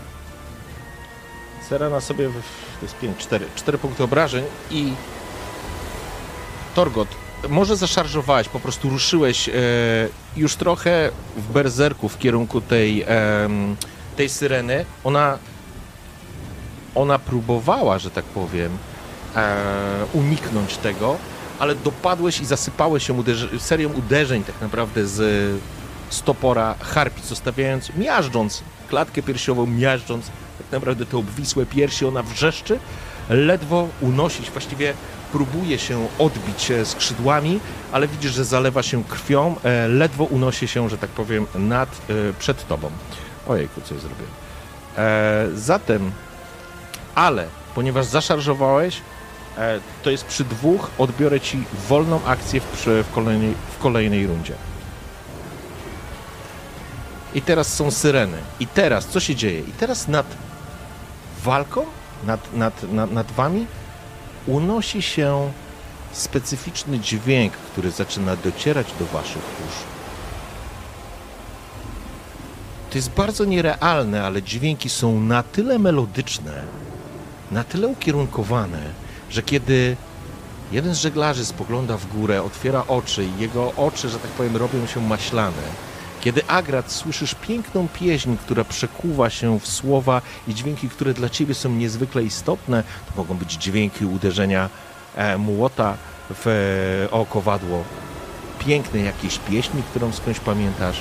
syrena 1.69 2.01
sobie, 2.01 2.29
w, 2.29 2.33
to 2.81 2.83
jest 2.83 2.99
pięć, 2.99 3.17
cztery, 3.17 3.47
cztery 3.55 3.79
punkty 3.79 4.05
obrażeń 4.05 4.45
i 4.71 4.93
Torgot, 6.75 7.09
może 7.49 7.77
zaszarżowałeś, 7.77 8.49
po 8.49 8.61
prostu 8.61 8.91
ruszyłeś 8.91 9.49
e, 9.49 9.53
już 10.37 10.57
trochę 10.57 11.11
w 11.37 11.53
berserku 11.53 12.09
w 12.09 12.19
kierunku 12.19 12.61
tej, 12.61 13.05
em, 13.07 13.77
tej 14.17 14.29
syreny. 14.29 14.85
Ona, 15.05 15.39
ona 16.94 17.19
próbowała, 17.19 17.99
że 17.99 18.10
tak 18.10 18.25
powiem, 18.25 18.78
e, 19.36 19.57
uniknąć 20.12 20.77
tego, 20.77 21.17
ale 21.59 21.75
dopadłeś 21.75 22.41
i 22.41 22.44
zasypałeś 22.47 23.09
ją 23.09 23.23
uderzy- 23.23 23.59
serią 23.59 23.93
uderzeń 23.93 24.44
tak 24.44 24.55
naprawdę 24.60 25.07
z, 25.07 25.17
z 26.10 26.23
topora 26.23 26.75
harpi, 26.81 27.23
zostawiając, 27.23 27.93
miażdżąc 27.97 28.62
klatkę 28.89 29.23
piersiową, 29.23 29.67
miażdżąc 29.67 30.27
tak 30.59 30.73
naprawdę 30.73 31.07
te 31.07 31.17
obwisłe 31.19 31.67
piersi, 31.67 32.07
ona 32.07 32.23
wrzeszczy, 32.23 32.78
ledwo 33.31 33.89
unosić, 34.01 34.51
właściwie 34.51 34.94
próbuje 35.33 35.78
się 35.78 36.09
odbić 36.19 36.70
e, 36.70 36.86
skrzydłami, 36.86 37.60
ale 37.93 38.09
widzisz, 38.09 38.33
że 38.33 38.44
zalewa 38.44 38.83
się 38.83 39.05
krwią, 39.05 39.57
e, 39.62 39.89
ledwo 39.89 40.25
unosi 40.25 40.69
się, 40.69 40.89
że 40.89 40.99
tak 40.99 41.10
powiem, 41.10 41.47
nad, 41.55 41.89
przed 42.39 42.69
tobą. 42.69 42.91
Ojejku, 43.49 43.81
co 43.81 43.94
ja 43.94 44.01
zrobiłem. 44.01 44.31
Zatem, 45.55 46.12
ale, 47.15 47.47
ponieważ 47.75 48.07
zaszarżowałeś, 48.07 49.01
e, 49.59 49.81
to 50.03 50.11
jest 50.11 50.25
przy 50.25 50.45
dwóch, 50.45 50.91
odbiorę 50.99 51.41
ci 51.41 51.65
wolną 51.89 52.21
akcję 52.25 52.61
w, 52.61 52.87
w, 52.87 53.13
kolejnej, 53.15 53.55
w 53.79 53.83
kolejnej 53.83 54.27
rundzie. 54.27 54.55
I 57.35 57.43
teraz 57.43 57.75
są 57.75 57.91
syreny. 57.91 58.39
I 58.61 58.67
teraz, 58.67 59.07
co 59.07 59.21
się 59.21 59.35
dzieje? 59.35 59.61
I 59.61 59.73
teraz 59.73 60.09
nad 60.09 60.27
walką, 61.45 61.87
nad, 62.27 62.55
nad, 62.55 62.93
nad, 62.93 63.13
nad 63.13 63.33
wami 63.33 63.67
unosi 64.47 65.03
się 65.03 65.53
specyficzny 66.13 67.01
dźwięk, 67.01 67.53
który 67.53 67.91
zaczyna 67.91 68.37
docierać 68.37 68.87
do 68.99 69.07
waszych 69.07 69.43
uszu. 69.69 69.85
To 72.91 72.99
jest 72.99 73.11
bardzo 73.11 73.45
nierealne, 73.45 74.23
ale 74.23 74.43
dźwięki 74.43 74.89
są 74.89 75.21
na 75.21 75.43
tyle 75.43 75.79
melodyczne, 75.79 76.63
na 77.51 77.65
tyle 77.65 77.89
ukierunkowane, 77.89 78.83
że 79.31 79.43
kiedy 79.43 79.97
jeden 80.73 80.95
z 80.95 80.99
żeglarzy 80.99 81.45
spogląda 81.45 81.97
w 81.97 82.07
górę, 82.07 82.43
otwiera 82.43 82.85
oczy 82.89 83.25
i 83.25 83.41
jego 83.41 83.73
oczy, 83.77 84.09
że 84.09 84.19
tak 84.19 84.31
powiem, 84.31 84.57
robią 84.57 84.87
się 84.87 85.01
maślane, 85.01 85.62
kiedy 86.20 86.47
Agrat 86.47 86.93
słyszysz 86.93 87.35
piękną 87.35 87.89
pieśń, 87.89 88.37
która 88.37 88.65
przekuwa 88.65 89.31
się 89.31 89.61
w 89.61 89.69
słowa 89.69 90.23
i 90.49 90.55
dźwięki, 90.55 90.89
które 90.89 91.15
dla 91.15 91.29
ciebie 91.29 91.55
są 91.55 91.70
niezwykle 91.70 92.23
istotne, 92.23 92.83
to 92.83 93.12
mogą 93.17 93.35
być 93.35 93.53
dźwięki 93.53 94.07
uderzenia 94.07 94.70
e, 95.17 95.39
młota 95.39 95.97
w 96.31 96.47
e, 96.47 97.11
o 97.11 97.27
kowadło, 97.27 97.85
piękne 98.59 99.01
jakieś 99.01 99.39
pieśni, 99.39 99.83
którą 99.91 100.12
skądś 100.12 100.41
pamiętasz. 100.41 101.01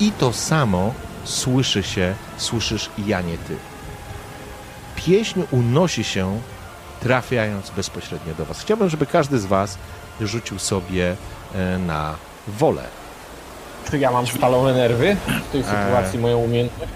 I 0.00 0.12
to 0.12 0.32
samo 0.32 0.94
słyszy 1.24 1.82
się, 1.82 2.14
słyszysz 2.36 2.90
i 2.98 3.06
ja 3.06 3.20
nie 3.20 3.38
ty. 3.38 3.71
Pieśń 5.06 5.42
unosi 5.50 6.04
się, 6.04 6.40
trafiając 7.00 7.70
bezpośrednio 7.70 8.34
do 8.34 8.44
was. 8.44 8.60
Chciałbym, 8.60 8.88
żeby 8.88 9.06
każdy 9.06 9.38
z 9.38 9.46
was 9.46 9.78
rzucił 10.20 10.58
sobie 10.58 11.16
e, 11.54 11.78
na 11.78 12.14
wolę. 12.48 12.82
Czy 13.90 13.98
ja 13.98 14.10
mam 14.10 14.26
spalone 14.26 14.74
nerwy 14.74 15.16
w 15.48 15.52
tej 15.52 15.60
Eee. 15.60 15.66
sytuacji, 15.66 16.18
moją 16.18 16.38
umiejętność? 16.38 16.92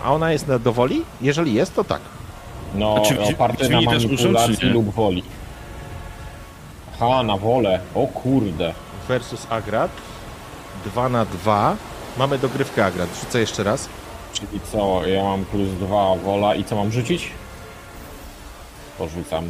E, 0.00 0.02
A 0.04 0.12
ona 0.12 0.32
jest 0.32 0.46
na 0.48 0.58
dowoli? 0.58 1.02
Jeżeli 1.20 1.54
jest, 1.54 1.74
to 1.74 1.84
tak. 1.84 2.00
No, 2.74 2.94
A 2.98 3.00
czy 3.00 3.22
oparte 3.22 3.64
czy 3.64 3.70
na 3.70 3.80
manipulacji 3.80 4.56
nie? 4.62 4.70
lub 4.70 4.94
woli. 4.94 5.22
Aha, 7.00 7.22
na 7.22 7.36
wolę. 7.36 7.80
O 7.94 8.06
kurde. 8.06 8.74
Versus 9.08 9.46
Agrat. 9.50 9.90
2 10.84 11.08
na 11.08 11.24
2. 11.24 11.76
Mamy 12.18 12.38
dogrywkę 12.38 12.84
Agrat. 12.84 13.08
Rzucę 13.20 13.40
jeszcze 13.40 13.62
raz. 13.64 13.88
Czyli 14.32 14.60
co, 14.72 15.06
ja 15.06 15.24
mam 15.24 15.44
plus 15.44 15.68
dwa 15.80 16.14
wola 16.16 16.54
i 16.54 16.64
co 16.64 16.76
mam 16.76 16.92
rzucić? 16.92 17.30
Porzucam. 18.98 19.44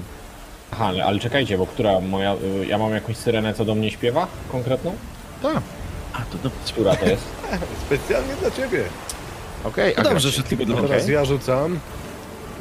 Aha, 0.72 0.86
ale, 0.86 1.04
ale 1.04 1.18
czekajcie, 1.18 1.58
bo 1.58 1.66
która 1.66 2.00
moja, 2.00 2.34
y, 2.34 2.66
ja 2.66 2.78
mam 2.78 2.92
jakąś 2.94 3.16
syrenę, 3.16 3.54
co 3.54 3.64
do 3.64 3.74
mnie 3.74 3.90
śpiewa 3.90 4.26
konkretną? 4.52 4.94
Tak. 5.42 5.62
A, 6.12 6.18
to 6.18 6.38
dobrze. 6.42 6.72
Która 6.72 6.96
to 6.96 7.06
jest? 7.06 7.22
Specjalnie 7.86 8.34
dla 8.40 8.50
ciebie. 8.50 8.84
Okej, 9.64 9.92
No 9.96 10.00
Agrat. 10.00 10.14
dobrze, 10.14 10.30
że 10.30 10.42
tylko 10.42 10.64
dla. 10.64 10.82
Teraz 10.82 11.08
ja 11.08 11.24
rzucam. 11.24 11.78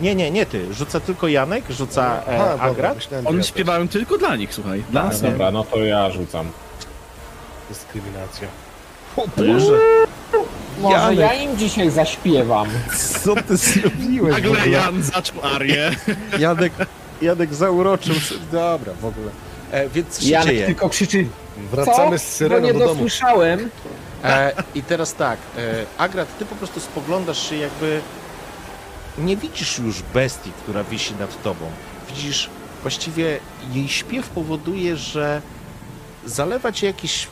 Nie, 0.01 0.15
nie, 0.15 0.31
nie 0.31 0.45
ty. 0.45 0.73
Rzuca 0.73 0.99
tylko 0.99 1.27
Janek, 1.27 1.63
rzuca 1.69 2.21
e, 2.27 2.37
dobra, 2.37 2.53
Agrat. 2.65 2.95
myślałem, 2.95 3.23
że 3.23 3.25
ja 3.25 3.29
Oni 3.29 3.37
też. 3.39 3.47
śpiewają 3.47 3.87
tylko 3.87 4.17
dla 4.17 4.35
nich, 4.35 4.53
słuchaj. 4.53 4.83
Dla 4.91 5.01
A, 5.01 5.05
nas 5.05 5.21
nie. 5.21 5.29
dobra, 5.31 5.51
no 5.51 5.63
to 5.63 5.77
ja 5.83 6.09
rzucam. 6.11 6.49
Dyskryminacja. 7.69 8.47
O 9.17 9.23
Boże, 9.37 9.77
Może 10.79 10.95
Janek. 10.97 11.19
ja 11.19 11.33
im 11.33 11.57
dzisiaj 11.57 11.89
zaśpiewam. 11.91 12.67
co 13.23 13.35
ty 13.35 13.57
zrobiłeś 13.57 14.33
w 14.33 14.37
Nagle 14.37 14.51
ogóle? 14.51 14.69
Jan 14.69 15.03
zaczął 15.03 15.45
arię. 15.55 15.91
Janek, 16.39 16.73
Janek 17.21 17.53
zauroczył. 17.53 18.15
Dobra, 18.51 18.93
w 19.01 19.05
ogóle. 19.05 19.31
E, 19.71 19.89
więc 19.89 20.07
co 20.09 20.21
się 20.21 20.29
Janek 20.29 20.47
dzieje? 20.47 20.65
tylko 20.65 20.89
krzyczy, 20.89 21.27
Wracamy 21.71 22.19
co? 22.19 22.25
z 22.25 22.29
Bo 22.29 22.37
syreną 22.37 22.67
nie 22.67 22.73
do 22.73 22.79
domu. 22.79 22.93
dosłyszałem. 22.93 23.69
E, 24.23 24.53
I 24.75 24.83
teraz 24.83 25.13
tak, 25.13 25.37
e, 25.57 25.61
Agrat, 25.97 26.37
ty 26.39 26.45
po 26.45 26.55
prostu 26.55 26.79
spoglądasz 26.79 27.49
się 27.49 27.55
jakby... 27.55 28.01
Nie 29.17 29.37
widzisz 29.37 29.79
już 29.79 30.01
bestii, 30.13 30.51
która 30.63 30.83
wisi 30.83 31.13
nad 31.19 31.43
tobą. 31.43 31.65
Widzisz, 32.09 32.49
właściwie 32.81 33.39
jej 33.73 33.87
śpiew 33.89 34.29
powoduje, 34.29 34.97
że 34.97 35.41
zalewa 36.25 36.71
cię 36.71 36.87
jakiś 36.87 37.27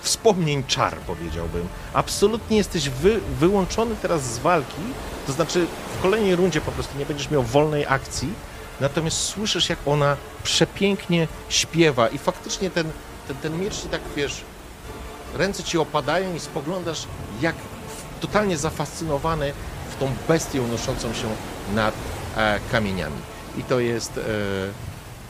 wspomnień 0.00 0.64
czar, 0.64 0.96
powiedziałbym. 0.96 1.68
Absolutnie 1.92 2.56
jesteś 2.56 2.88
wy, 2.88 3.20
wyłączony 3.38 3.94
teraz 4.02 4.22
z 4.22 4.38
walki, 4.38 4.82
to 5.26 5.32
znaczy 5.32 5.66
w 5.98 6.02
kolejnej 6.02 6.36
rundzie 6.36 6.60
po 6.60 6.72
prostu 6.72 6.98
nie 6.98 7.06
będziesz 7.06 7.30
miał 7.30 7.42
wolnej 7.42 7.86
akcji, 7.88 8.32
natomiast 8.80 9.18
słyszysz, 9.18 9.68
jak 9.68 9.78
ona 9.86 10.16
przepięknie 10.42 11.28
śpiewa 11.48 12.08
i 12.08 12.18
faktycznie 12.18 12.70
ten, 12.70 12.90
ten, 13.28 13.36
ten 13.36 13.60
miecz 13.60 13.82
ci 13.82 13.88
tak, 13.88 14.00
wiesz, 14.16 14.44
ręce 15.34 15.62
ci 15.62 15.78
opadają 15.78 16.34
i 16.34 16.40
spoglądasz, 16.40 17.06
jak 17.40 17.54
totalnie 18.20 18.56
zafascynowany 18.56 19.52
w 19.90 20.00
tą 20.00 20.10
bestię 20.28 20.62
unoszącą 20.62 21.14
się 21.14 21.28
nad 21.74 21.94
e, 22.36 22.60
kamieniami. 22.72 23.16
I 23.58 23.62
to 23.62 23.80
jest 23.80 24.18
e, 24.18 24.22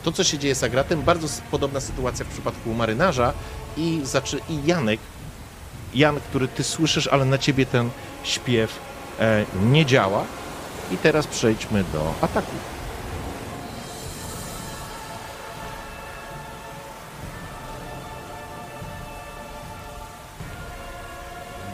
to, 0.03 0.11
co 0.11 0.23
się 0.23 0.37
dzieje 0.37 0.55
z 0.55 0.63
Agratem. 0.63 1.01
Bardzo 1.01 1.27
podobna 1.51 1.79
sytuacja 1.79 2.25
w 2.25 2.29
przypadku 2.29 2.73
marynarza 2.73 3.33
i, 3.79 4.05
zaczy, 4.05 4.39
i 4.49 4.65
Janek, 4.65 4.99
Jan, 5.93 6.19
który 6.19 6.47
ty 6.47 6.63
słyszysz, 6.63 7.07
ale 7.07 7.25
na 7.25 7.37
ciebie 7.37 7.65
ten 7.65 7.89
śpiew 8.23 8.79
e, 9.19 9.45
nie 9.63 9.85
działa. 9.85 10.23
I 10.91 10.97
teraz 10.97 11.27
przejdźmy 11.27 11.83
do 11.83 12.13
ataku. 12.21 12.51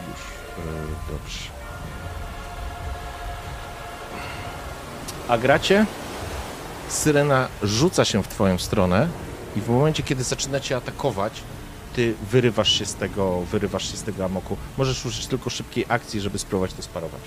Już, 0.08 0.20
e, 0.58 1.12
dobrze. 1.12 1.50
A 5.28 5.38
gracie? 5.38 5.86
Syrena 6.88 7.48
rzuca 7.62 8.04
się 8.04 8.22
w 8.22 8.28
twoją 8.28 8.58
stronę 8.58 9.08
i 9.56 9.60
w 9.60 9.68
momencie, 9.68 10.02
kiedy 10.02 10.22
zaczynacie 10.22 10.76
atakować, 10.76 11.42
ty 11.96 12.14
wyrywasz 12.30 12.72
się 12.78 12.86
z 12.86 12.94
tego, 12.94 13.40
wyrywasz 13.52 13.90
się 13.90 13.96
z 13.96 14.02
tego 14.02 14.24
amoku. 14.24 14.56
Możesz 14.78 15.06
użyć 15.06 15.26
tylko 15.26 15.50
szybkiej 15.50 15.84
akcji, 15.88 16.20
żeby 16.20 16.38
spróbować 16.38 16.72
to 16.72 16.82
sparować. 16.82 17.20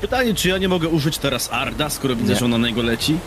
Pytanie, 0.00 0.34
czy 0.34 0.48
ja 0.48 0.58
nie 0.58 0.68
mogę 0.68 0.88
użyć 0.88 1.18
teraz 1.18 1.52
Arda, 1.52 1.90
skoro 1.90 2.16
widzę, 2.16 2.32
Nie. 2.32 2.38
że 2.38 2.44
ona 2.44 2.58
na 2.58 2.68
niego 2.68 2.82
leci? 2.82 3.18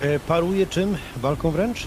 E, 0.00 0.20
Paruje 0.20 0.66
czym? 0.66 0.96
Walką 1.16 1.50
wręcz? 1.50 1.86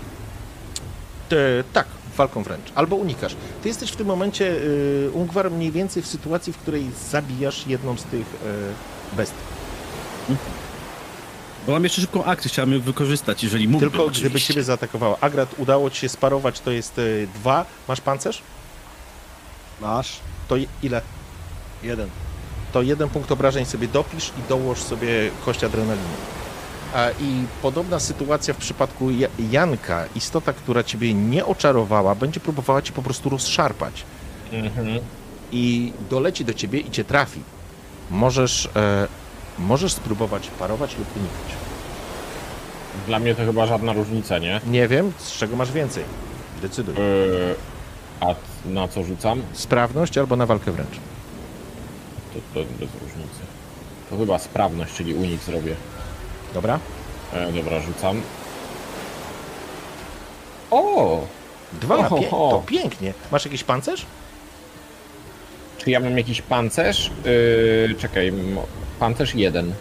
Te, 1.29 1.63
tak, 1.73 1.85
walką 2.17 2.43
wręcz. 2.43 2.65
Albo 2.75 2.95
unikasz. 2.95 3.35
Ty 3.63 3.67
jesteś 3.69 3.91
w 3.91 3.95
tym 3.95 4.07
momencie, 4.07 4.45
y, 4.45 5.09
Ungwar, 5.13 5.51
mniej 5.51 5.71
więcej 5.71 6.03
w 6.03 6.07
sytuacji, 6.07 6.53
w 6.53 6.57
której 6.57 6.89
zabijasz 7.11 7.67
jedną 7.67 7.97
z 7.97 8.03
tych 8.03 8.27
y, 9.13 9.15
bestii. 9.15 9.35
Bo 11.65 11.71
mam 11.71 11.83
jeszcze 11.83 12.01
szybką 12.01 12.23
akcję, 12.23 12.49
chciałem 12.49 12.73
ją 12.73 12.79
wykorzystać, 12.81 13.43
jeżeli 13.43 13.67
mógłbym 13.67 13.89
Tylko 13.91 14.03
gdyby 14.09 14.17
oczywiście. 14.17 14.53
ciebie 14.53 14.63
zaatakowała. 14.63 15.17
Agrat, 15.21 15.55
udało 15.57 15.89
ci 15.89 15.99
się 15.99 16.09
sparować, 16.09 16.59
to 16.59 16.71
jest 16.71 16.97
y, 16.99 17.27
dwa. 17.35 17.65
Masz 17.87 18.01
pancerz? 18.01 18.41
Masz. 19.81 20.19
To 20.47 20.57
je- 20.57 20.65
ile? 20.83 21.01
Jeden. 21.83 22.09
To 22.73 22.81
jeden 22.81 23.09
punkt 23.09 23.31
obrażeń 23.31 23.65
sobie 23.65 23.87
dopisz 23.87 24.27
i 24.27 24.49
dołóż 24.49 24.79
sobie 24.79 25.31
kość 25.45 25.63
adrenaliny. 25.63 26.05
A, 26.95 27.09
I 27.19 27.45
podobna 27.61 27.99
sytuacja 27.99 28.53
w 28.53 28.57
przypadku 28.57 29.11
Ja- 29.11 29.27
Janka. 29.51 30.05
Istota, 30.15 30.53
która 30.53 30.83
ciebie 30.83 31.13
nie 31.13 31.45
oczarowała, 31.45 32.15
będzie 32.15 32.39
próbowała 32.39 32.81
cię 32.81 32.91
po 32.93 33.01
prostu 33.01 33.29
rozszarpać. 33.29 34.03
I 35.51 35.93
doleci 36.09 36.45
do 36.45 36.53
ciebie 36.53 36.79
i 36.79 36.91
cię 36.91 37.03
trafi. 37.03 37.39
Możesz, 38.09 38.69
e, 38.75 39.07
możesz 39.59 39.93
spróbować 39.93 40.47
parować 40.59 40.97
lub 40.97 41.07
unikać. 41.15 41.55
Dla 43.07 43.19
mnie 43.19 43.35
to 43.35 43.45
chyba 43.45 43.65
żadna 43.65 43.93
różnica, 43.93 44.37
nie? 44.37 44.61
Nie 44.67 44.87
wiem, 44.87 45.11
z 45.17 45.31
czego 45.31 45.55
masz 45.55 45.71
więcej. 45.71 46.03
Decyduj. 46.61 46.95
Yy, 46.95 47.55
a 48.19 48.25
na 48.65 48.87
co 48.87 49.03
rzucam? 49.03 49.41
Sprawność 49.53 50.17
albo 50.17 50.35
na 50.35 50.45
walkę 50.45 50.71
wręcz. 50.71 50.89
To, 52.33 52.39
to 52.53 52.59
bez 52.79 52.89
różnicy. 53.01 53.39
To 54.09 54.17
chyba 54.17 54.39
sprawność, 54.39 54.93
czyli 54.93 55.13
unik 55.13 55.41
zrobię. 55.41 55.75
Dobra? 56.53 56.79
E, 57.33 57.51
dobra, 57.51 57.79
rzucam. 57.79 58.21
O! 60.71 61.21
Dwa. 61.73 61.95
Oho, 61.97 62.17
Pie- 62.17 62.29
ho. 62.29 62.49
to 62.51 62.63
pięknie. 62.67 63.13
Masz 63.31 63.45
jakiś 63.45 63.63
pancerz? 63.63 64.05
Czy 65.77 65.91
ja 65.91 65.99
mam 65.99 66.17
jakiś 66.17 66.41
pancerz? 66.41 67.11
Yy, 67.25 67.95
czekaj, 67.99 68.31
mo- 68.31 68.65
pancerz 69.01 69.35
jeden. 69.35 69.73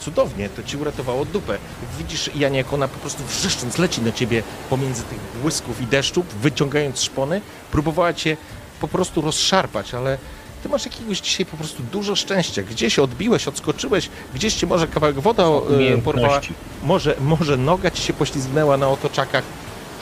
Cudownie, 0.00 0.48
to 0.48 0.62
ci 0.62 0.76
uratowało 0.76 1.24
dupę. 1.24 1.58
Widzisz, 1.98 2.30
Janie, 2.34 2.58
jak 2.58 2.72
ona 2.72 2.88
po 2.88 2.98
prostu 2.98 3.24
wrzeszcząc 3.24 3.78
leci 3.78 4.00
na 4.00 4.12
ciebie 4.12 4.42
pomiędzy 4.70 5.02
tych 5.02 5.18
błysków 5.42 5.80
i 5.80 5.86
deszczu, 5.86 6.24
wyciągając 6.42 7.02
szpony, 7.02 7.40
próbowała 7.72 8.12
cię 8.12 8.36
po 8.80 8.88
prostu 8.88 9.20
rozszarpać, 9.20 9.94
ale 9.94 10.18
ty 10.62 10.68
masz 10.68 10.84
jakiegoś 10.84 11.20
dzisiaj 11.20 11.46
po 11.46 11.56
prostu 11.56 11.82
dużo 11.82 12.16
szczęścia. 12.16 12.62
Gdzieś 12.62 12.98
odbiłeś, 12.98 13.48
odskoczyłeś, 13.48 14.08
gdzieś 14.34 14.54
cię 14.54 14.66
może 14.66 14.88
kawałek 14.88 15.20
woda 15.20 15.42
e, 15.42 15.98
porwała, 15.98 16.40
może, 16.82 17.16
może 17.20 17.56
noga 17.56 17.90
ci 17.90 18.02
się 18.02 18.12
poślizgnęła 18.12 18.76
na 18.76 18.88
otoczakach. 18.88 19.44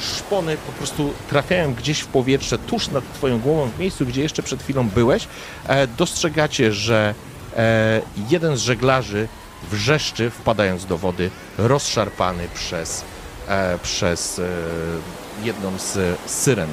Szpony 0.00 0.56
po 0.66 0.72
prostu 0.72 1.12
trafiają 1.28 1.74
gdzieś 1.74 2.00
w 2.00 2.06
powietrze, 2.06 2.58
tuż 2.58 2.88
nad 2.88 3.12
twoją 3.14 3.40
głową, 3.40 3.70
w 3.70 3.78
miejscu, 3.78 4.06
gdzie 4.06 4.22
jeszcze 4.22 4.42
przed 4.42 4.62
chwilą 4.62 4.88
byłeś. 4.88 5.28
E, 5.66 5.86
dostrzegacie, 5.86 6.72
że 6.72 7.14
jeden 8.30 8.56
z 8.56 8.60
żeglarzy 8.60 9.28
wrzeszczy, 9.70 10.30
wpadając 10.30 10.86
do 10.86 10.98
wody, 10.98 11.30
rozszarpany 11.58 12.48
przez, 12.54 13.04
e, 13.48 13.78
przez 13.82 14.38
e, 14.38 14.42
jedną 15.44 15.78
z 15.78 16.18
syren. 16.26 16.68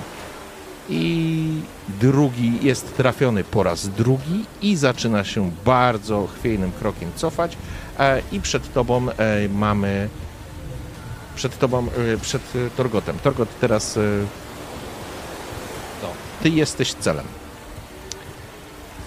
I 0.90 1.62
drugi 1.88 2.66
jest 2.66 2.98
trafiony 2.98 3.44
po 3.44 3.64
raz 3.64 3.90
drugi 3.90 4.46
i 4.62 4.76
zaczyna 4.76 5.24
się 5.24 5.52
bardzo 5.66 6.28
chwiejnym 6.40 6.72
krokiem 6.72 7.12
cofać. 7.16 7.58
E, 8.00 8.22
I 8.32 8.42
przed 8.42 8.74
tobą 8.74 9.10
e, 9.10 9.50
mamy. 9.50 10.10
Przed 11.36 11.60
tobą, 11.60 11.88
e, 12.14 12.18
przed 12.18 12.42
e, 12.56 12.70
Torgotem. 12.78 13.20
Torgot, 13.20 13.50
teraz. 13.62 13.98
e, 13.98 14.02
ty 16.44 16.50
jesteś 16.50 16.94
celem. 16.94 17.26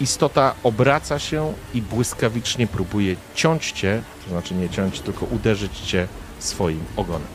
Istota 0.01 0.55
obraca 0.62 1.19
się 1.19 1.53
i 1.75 1.83
błyskawicznie 1.83 2.67
próbuje 2.67 3.17
ciąć 3.35 3.73
cię, 3.73 4.03
to 4.25 4.31
znaczy 4.31 4.55
nie 4.55 4.69
ciąć, 4.69 5.01
tylko 5.01 5.27
uderzyć 5.27 5.81
cię 5.81 6.09
swoim 6.39 6.85
ogonem. 6.97 7.29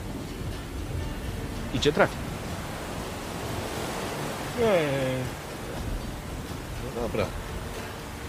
I 1.74 1.80
cię 1.80 1.94
trafi. 1.94 2.16
Nie. 4.60 4.66
No 6.96 7.02
dobra. 7.02 7.26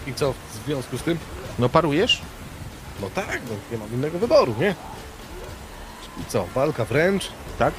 I 0.07 0.13
co 0.13 0.33
w 0.33 0.65
związku 0.65 0.97
z 0.97 1.01
tym? 1.03 1.17
No 1.59 1.69
parujesz? 1.69 2.21
No 3.01 3.09
tak, 3.15 3.41
no 3.49 3.55
nie 3.71 3.77
mam 3.77 3.93
innego 3.93 4.19
wyboru, 4.19 4.55
nie? 4.59 4.75
I 6.21 6.25
co, 6.27 6.47
walka 6.55 6.85
wręcz? 6.85 7.31
Tak? 7.59 7.73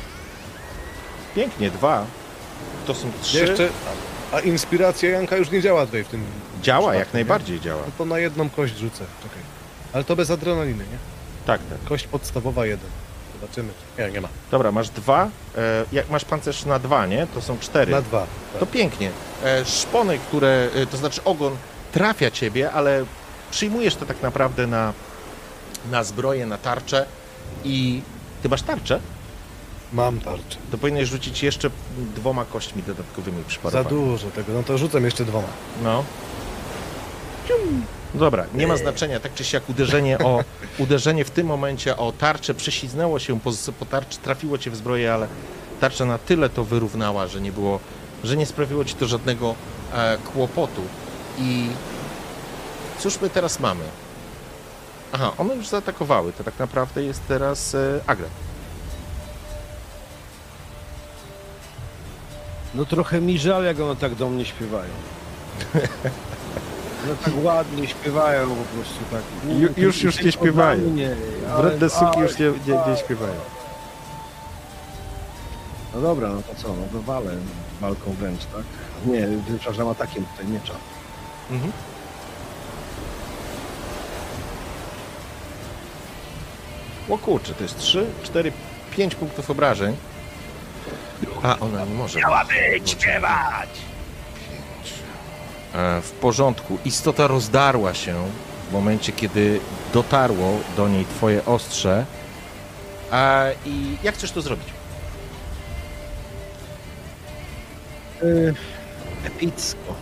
Pięknie, 1.34 1.70
dwa. 1.70 2.06
To 2.86 2.94
są 2.94 3.10
trzy. 3.22 3.38
Jeszcze, 3.38 3.68
a, 4.32 4.36
a 4.36 4.40
inspiracja 4.40 5.10
Janka 5.10 5.36
już 5.36 5.50
nie 5.50 5.62
działa 5.62 5.86
tutaj 5.86 6.04
w 6.04 6.08
tym 6.08 6.24
Działa, 6.62 6.80
przypadku, 6.80 6.98
jak 6.98 7.14
najbardziej 7.14 7.60
działa. 7.60 7.82
No 7.86 7.92
to 7.98 8.04
na 8.04 8.18
jedną 8.18 8.50
kość 8.50 8.76
rzucę, 8.76 9.04
czekaj. 9.22 9.38
Ale 9.92 10.04
to 10.04 10.16
bez 10.16 10.30
adrenaliny, 10.30 10.84
nie? 10.84 10.98
Tak, 11.46 11.60
tak. 11.70 11.78
Kość 11.88 12.06
podstawowa 12.06 12.66
jeden. 12.66 12.90
Zobaczymy. 13.40 13.68
Nie, 13.98 14.10
nie 14.10 14.20
ma. 14.20 14.28
Dobra, 14.50 14.72
masz 14.72 14.88
dwa. 14.90 15.28
E, 15.56 15.84
jak 15.92 16.10
masz 16.10 16.24
pancerz 16.24 16.64
na 16.64 16.78
dwa, 16.78 17.06
nie? 17.06 17.26
To 17.34 17.42
są 17.42 17.58
cztery. 17.58 17.92
Na 17.92 18.02
dwa. 18.02 18.26
Tak. 18.52 18.60
To 18.60 18.66
pięknie. 18.66 19.10
E, 19.44 19.64
szpony, 19.64 20.18
które, 20.18 20.68
e, 20.74 20.86
to 20.86 20.96
znaczy 20.96 21.24
ogon 21.24 21.56
trafia 21.92 22.30
ciebie, 22.30 22.72
ale 22.72 23.04
przyjmujesz 23.50 23.94
to 23.96 24.06
tak 24.06 24.22
naprawdę 24.22 24.66
na, 24.66 24.92
na 25.90 26.04
zbroję, 26.04 26.46
na 26.46 26.58
tarczę 26.58 27.06
i 27.64 28.02
ty 28.42 28.48
masz 28.48 28.62
tarczę? 28.62 29.00
Mam 29.92 30.20
tarczę. 30.20 30.56
To 30.70 30.78
powinieneś 30.78 31.08
rzucić 31.08 31.42
jeszcze 31.42 31.70
dwoma 32.14 32.44
kośćmi 32.44 32.82
dodatkowymi 32.82 33.42
Za 33.42 33.48
przypadkowo. 33.48 33.88
dużo 33.90 34.30
tego, 34.30 34.52
no 34.52 34.62
to 34.62 34.78
rzucam 34.78 35.04
jeszcze 35.04 35.24
dwoma. 35.24 35.48
No. 35.82 36.04
Dobra, 38.14 38.46
nie 38.54 38.66
ma 38.66 38.76
znaczenia, 38.76 39.20
tak 39.20 39.34
czy 39.34 39.44
siak 39.44 39.68
uderzenie 39.68 40.18
o 40.18 40.44
uderzenie 40.78 41.24
w 41.24 41.30
tym 41.30 41.46
momencie 41.46 41.96
o 41.96 42.12
tarczę 42.12 42.54
prześliznęło 42.54 43.18
się 43.18 43.40
po, 43.40 43.50
po 43.78 43.86
tarczy, 43.86 44.18
trafiło 44.18 44.58
cię 44.58 44.70
w 44.70 44.76
zbroję, 44.76 45.14
ale 45.14 45.28
tarcza 45.80 46.04
na 46.04 46.18
tyle 46.18 46.48
to 46.48 46.64
wyrównała, 46.64 47.26
że 47.26 47.40
nie 47.40 47.52
było, 47.52 47.80
że 48.24 48.36
nie 48.36 48.46
sprawiło 48.46 48.84
ci 48.84 48.94
to 48.94 49.06
żadnego 49.06 49.54
e, 49.92 50.18
kłopotu. 50.32 50.82
I 51.38 51.68
cóż 52.98 53.20
my 53.20 53.30
teraz 53.30 53.60
mamy? 53.60 53.84
Aha, 55.12 55.32
one 55.38 55.54
już 55.54 55.68
zaatakowały, 55.68 56.32
to 56.32 56.44
tak 56.44 56.58
naprawdę 56.58 57.04
jest 57.04 57.20
teraz 57.28 57.74
e, 57.74 58.00
Agrat. 58.06 58.30
No 62.74 62.84
trochę 62.84 63.20
mi 63.20 63.38
żal, 63.38 63.64
jak 63.64 63.80
one 63.80 63.96
tak 63.96 64.14
do 64.14 64.30
mnie 64.30 64.44
śpiewają. 64.44 64.90
No 67.06 67.14
tak 67.24 67.34
ładnie 67.44 67.88
śpiewają 67.88 68.48
po 68.48 68.64
prostu 68.64 68.98
tak. 69.10 69.22
Ju- 69.48 69.68
już- 69.82 70.02
już 70.02 70.22
nie 70.24 70.32
śpiewają. 70.32 70.80
Nie, 70.90 71.16
ale- 71.52 71.62
ale 71.62 72.28
śpiewają. 72.28 72.96
śpiewają. 72.96 73.34
No 75.94 76.00
dobra, 76.00 76.28
no 76.28 76.42
to 76.42 76.54
co, 76.62 76.68
no 76.68 76.82
to 76.92 77.02
walę 77.02 77.30
walką 77.80 78.12
wręcz, 78.12 78.40
tak? 78.44 78.62
Nie, 79.06 79.28
przepraszam, 79.58 79.88
atakiem 79.88 80.24
tutaj 80.26 80.46
miecza. 80.52 80.74
Mhm. 81.50 81.72
O 87.08 87.18
kurczę, 87.18 87.54
to 87.54 87.62
jest 87.62 87.78
3, 87.78 88.06
4, 88.22 88.52
5 88.90 89.14
punktów 89.14 89.50
obrażeń. 89.50 89.96
A, 91.42 91.58
ona 91.58 91.84
nie 91.84 91.94
może. 91.94 92.18
Miała 92.18 92.44
być 92.44 92.90
śpiewać! 92.90 93.68
E, 95.74 96.00
w 96.00 96.10
porządku. 96.10 96.78
Istota 96.84 97.26
rozdarła 97.26 97.94
się 97.94 98.14
w 98.70 98.72
momencie, 98.72 99.12
kiedy 99.12 99.60
dotarło 99.92 100.58
do 100.76 100.88
niej 100.88 101.04
twoje 101.04 101.44
ostrze. 101.44 102.06
E, 103.12 103.54
I 103.66 103.96
jak 104.02 104.14
chcesz 104.14 104.32
to 104.32 104.42
zrobić? 104.42 104.68
Y, 108.22 108.54
epicko. 109.24 109.94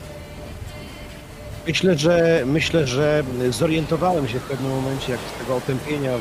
Myślę, 1.67 1.99
że 1.99 2.43
myślę, 2.47 2.87
że 2.87 3.25
zorientowałem 3.51 4.29
się 4.29 4.39
w 4.39 4.43
pewnym 4.43 4.71
momencie, 4.71 5.13
jak 5.13 5.21
z 5.21 5.39
tego 5.39 5.57
otępienia 5.57 6.13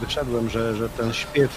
wyszedłem, 0.00 0.50
że, 0.50 0.76
że 0.76 0.88
ten 0.88 1.12
śpiew 1.12 1.50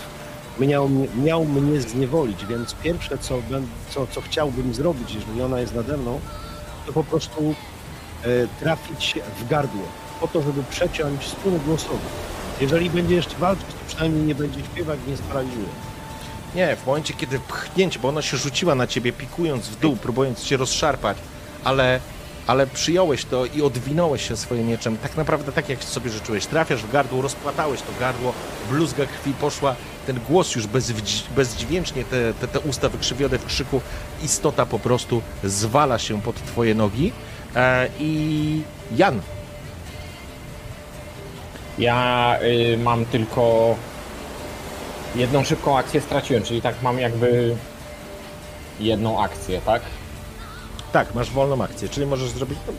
miał, 0.60 0.90
miał 1.24 1.46
mnie 1.46 1.82
zniewolić, 1.82 2.46
więc 2.46 2.74
pierwsze, 2.74 3.18
co, 3.18 3.42
co, 3.90 4.08
co 4.08 4.22
chciałbym 4.22 4.74
zrobić, 4.74 5.14
jeżeli 5.14 5.42
ona 5.42 5.60
jest 5.60 5.76
nade 5.76 5.98
mną, 5.98 6.20
to 6.88 6.94
po 6.94 7.04
prostu 7.04 7.56
e, 8.24 8.28
trafić 8.60 9.20
w 9.40 9.48
gardło, 9.48 9.82
po 10.22 10.28
to, 10.28 10.42
żeby 10.42 10.64
przeciąć 10.70 11.28
strun 11.28 11.60
głosowy. 11.60 12.08
Jeżeli 12.62 12.90
będzie 12.90 13.16
jeszcze 13.16 13.38
walczyć, 13.38 13.66
to 13.66 13.88
przynajmniej 13.88 14.24
nie 14.24 14.36
będzie 14.36 14.60
śpiewać, 14.60 15.00
nie 15.08 15.18
sparaliżuje. 15.18 15.68
Nie, 16.56 16.76
w 16.76 16.86
momencie, 16.86 17.14
kiedy 17.14 17.40
pchnięcie, 17.40 18.00
bo 18.00 18.10
ona 18.10 18.22
się 18.22 18.38
rzuciła 18.38 18.76
na 18.76 18.88
ciebie, 18.88 19.14
pikując 19.14 19.68
w 19.68 19.80
dół, 19.80 19.96
próbując 19.96 20.44
cię 20.44 20.58
rozszarpać, 20.58 21.18
ale, 21.64 22.00
ale 22.48 22.68
przyjąłeś 22.68 23.26
to 23.26 23.46
i 23.46 23.62
odwinąłeś 23.62 24.28
się 24.28 24.38
swoim 24.38 24.68
mieczem, 24.68 24.98
tak 24.98 25.18
naprawdę 25.18 25.52
tak, 25.52 25.70
jak 25.70 25.84
sobie 25.84 26.10
życzyłeś. 26.10 26.46
Trafiasz 26.46 26.84
w 26.84 26.92
gardło, 26.92 27.22
rozpłatałeś 27.22 27.82
to 27.82 27.92
gardło, 28.00 28.34
bluzga 28.70 29.06
krwi 29.06 29.34
poszła, 29.34 29.76
ten 30.08 30.20
głos 30.30 30.56
już 30.56 30.68
bez, 30.68 30.92
bezdźwięcznie, 31.36 32.04
te, 32.04 32.34
te, 32.34 32.48
te 32.48 32.60
usta 32.60 32.90
wykrzywione 32.90 33.38
w 33.38 33.46
krzyku, 33.46 33.82
istota 34.24 34.66
po 34.66 34.80
prostu 34.80 35.22
zwala 35.44 36.00
się 36.00 36.22
pod 36.22 36.36
twoje 36.36 36.76
nogi. 36.76 37.12
E, 37.56 37.90
I 38.00 38.62
Jan. 38.96 39.22
Ja 41.78 42.40
y, 42.42 42.78
mam 42.78 43.06
tylko 43.06 43.76
jedną 45.16 45.44
szybką 45.44 45.78
akcję 45.78 46.02
straciłem, 46.02 46.44
czyli 46.44 46.62
tak 46.62 46.82
mam 46.82 47.00
jakby 47.00 47.56
jedną 48.80 49.24
akcję, 49.24 49.62
tak? 49.62 49.82
Tak, 50.92 51.16
masz 51.16 51.32
wolną 51.32 51.64
akcję, 51.64 51.90
czyli 51.90 52.06
możesz 52.06 52.30
zrobić. 52.30 52.58
No, 52.68 52.74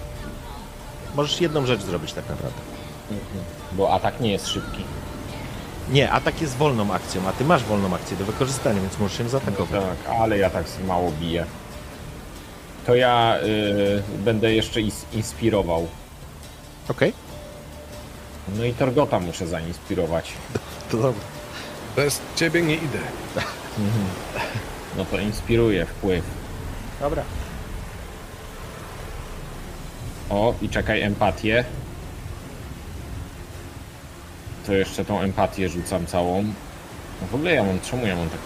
możesz 1.14 1.40
jedną 1.40 1.66
rzecz 1.66 1.82
zrobić 1.82 2.12
tak 2.12 2.28
naprawdę. 2.28 2.60
Mhm. 3.10 3.44
Bo 3.72 3.92
atak 3.94 4.20
nie 4.20 4.32
jest 4.32 4.48
szybki. 4.48 4.84
Nie, 5.90 6.10
atak 6.10 6.40
jest 6.40 6.56
wolną 6.56 6.92
akcją, 6.92 7.28
a 7.28 7.32
ty 7.32 7.44
masz 7.44 7.64
wolną 7.64 7.94
akcję 7.94 8.16
do 8.16 8.24
wykorzystania, 8.24 8.80
więc 8.80 8.98
możesz 8.98 9.18
się 9.18 9.28
zaatakować. 9.28 9.70
No 9.72 9.80
tak, 9.80 10.16
ale 10.20 10.38
ja 10.38 10.50
tak 10.50 10.64
mało 10.86 11.12
biję. 11.20 11.44
To 12.86 12.94
ja 12.94 13.36
y, 13.42 14.02
będę 14.24 14.54
jeszcze 14.54 14.80
inspirował. 15.12 15.88
Okej. 16.88 17.08
Okay. 17.08 18.58
No 18.58 18.64
i 18.64 18.74
Torgota 18.74 19.20
muszę 19.20 19.46
zainspirować. 19.46 20.32
To 20.90 20.96
dobra. 20.96 21.22
Bez 21.96 22.20
ciebie 22.36 22.62
nie 22.62 22.74
idę. 22.74 22.98
Mhm. 23.78 24.04
No 24.96 25.04
to 25.04 25.18
inspiruje 25.18 25.86
wpływ. 25.86 26.24
Dobra. 27.00 27.22
O, 30.30 30.54
i 30.62 30.68
czekaj, 30.68 31.02
empatię. 31.02 31.64
To 34.68 34.74
jeszcze 34.74 35.04
tą 35.04 35.20
empatię 35.20 35.68
rzucam 35.68 36.06
całą. 36.06 36.42
No 37.22 37.28
w 37.30 37.34
ogóle 37.34 37.54
ja 37.54 37.64
mam, 37.64 37.80
czemu 37.80 38.06
ja 38.06 38.16
mam 38.16 38.28
tak... 38.28 38.38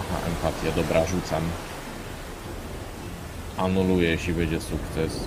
Aha, 0.00 0.18
empatię, 0.26 0.82
dobra, 0.82 1.06
rzucam. 1.06 1.42
Anuluję, 3.56 4.10
jeśli 4.10 4.34
będzie 4.34 4.60
sukces. 4.60 5.24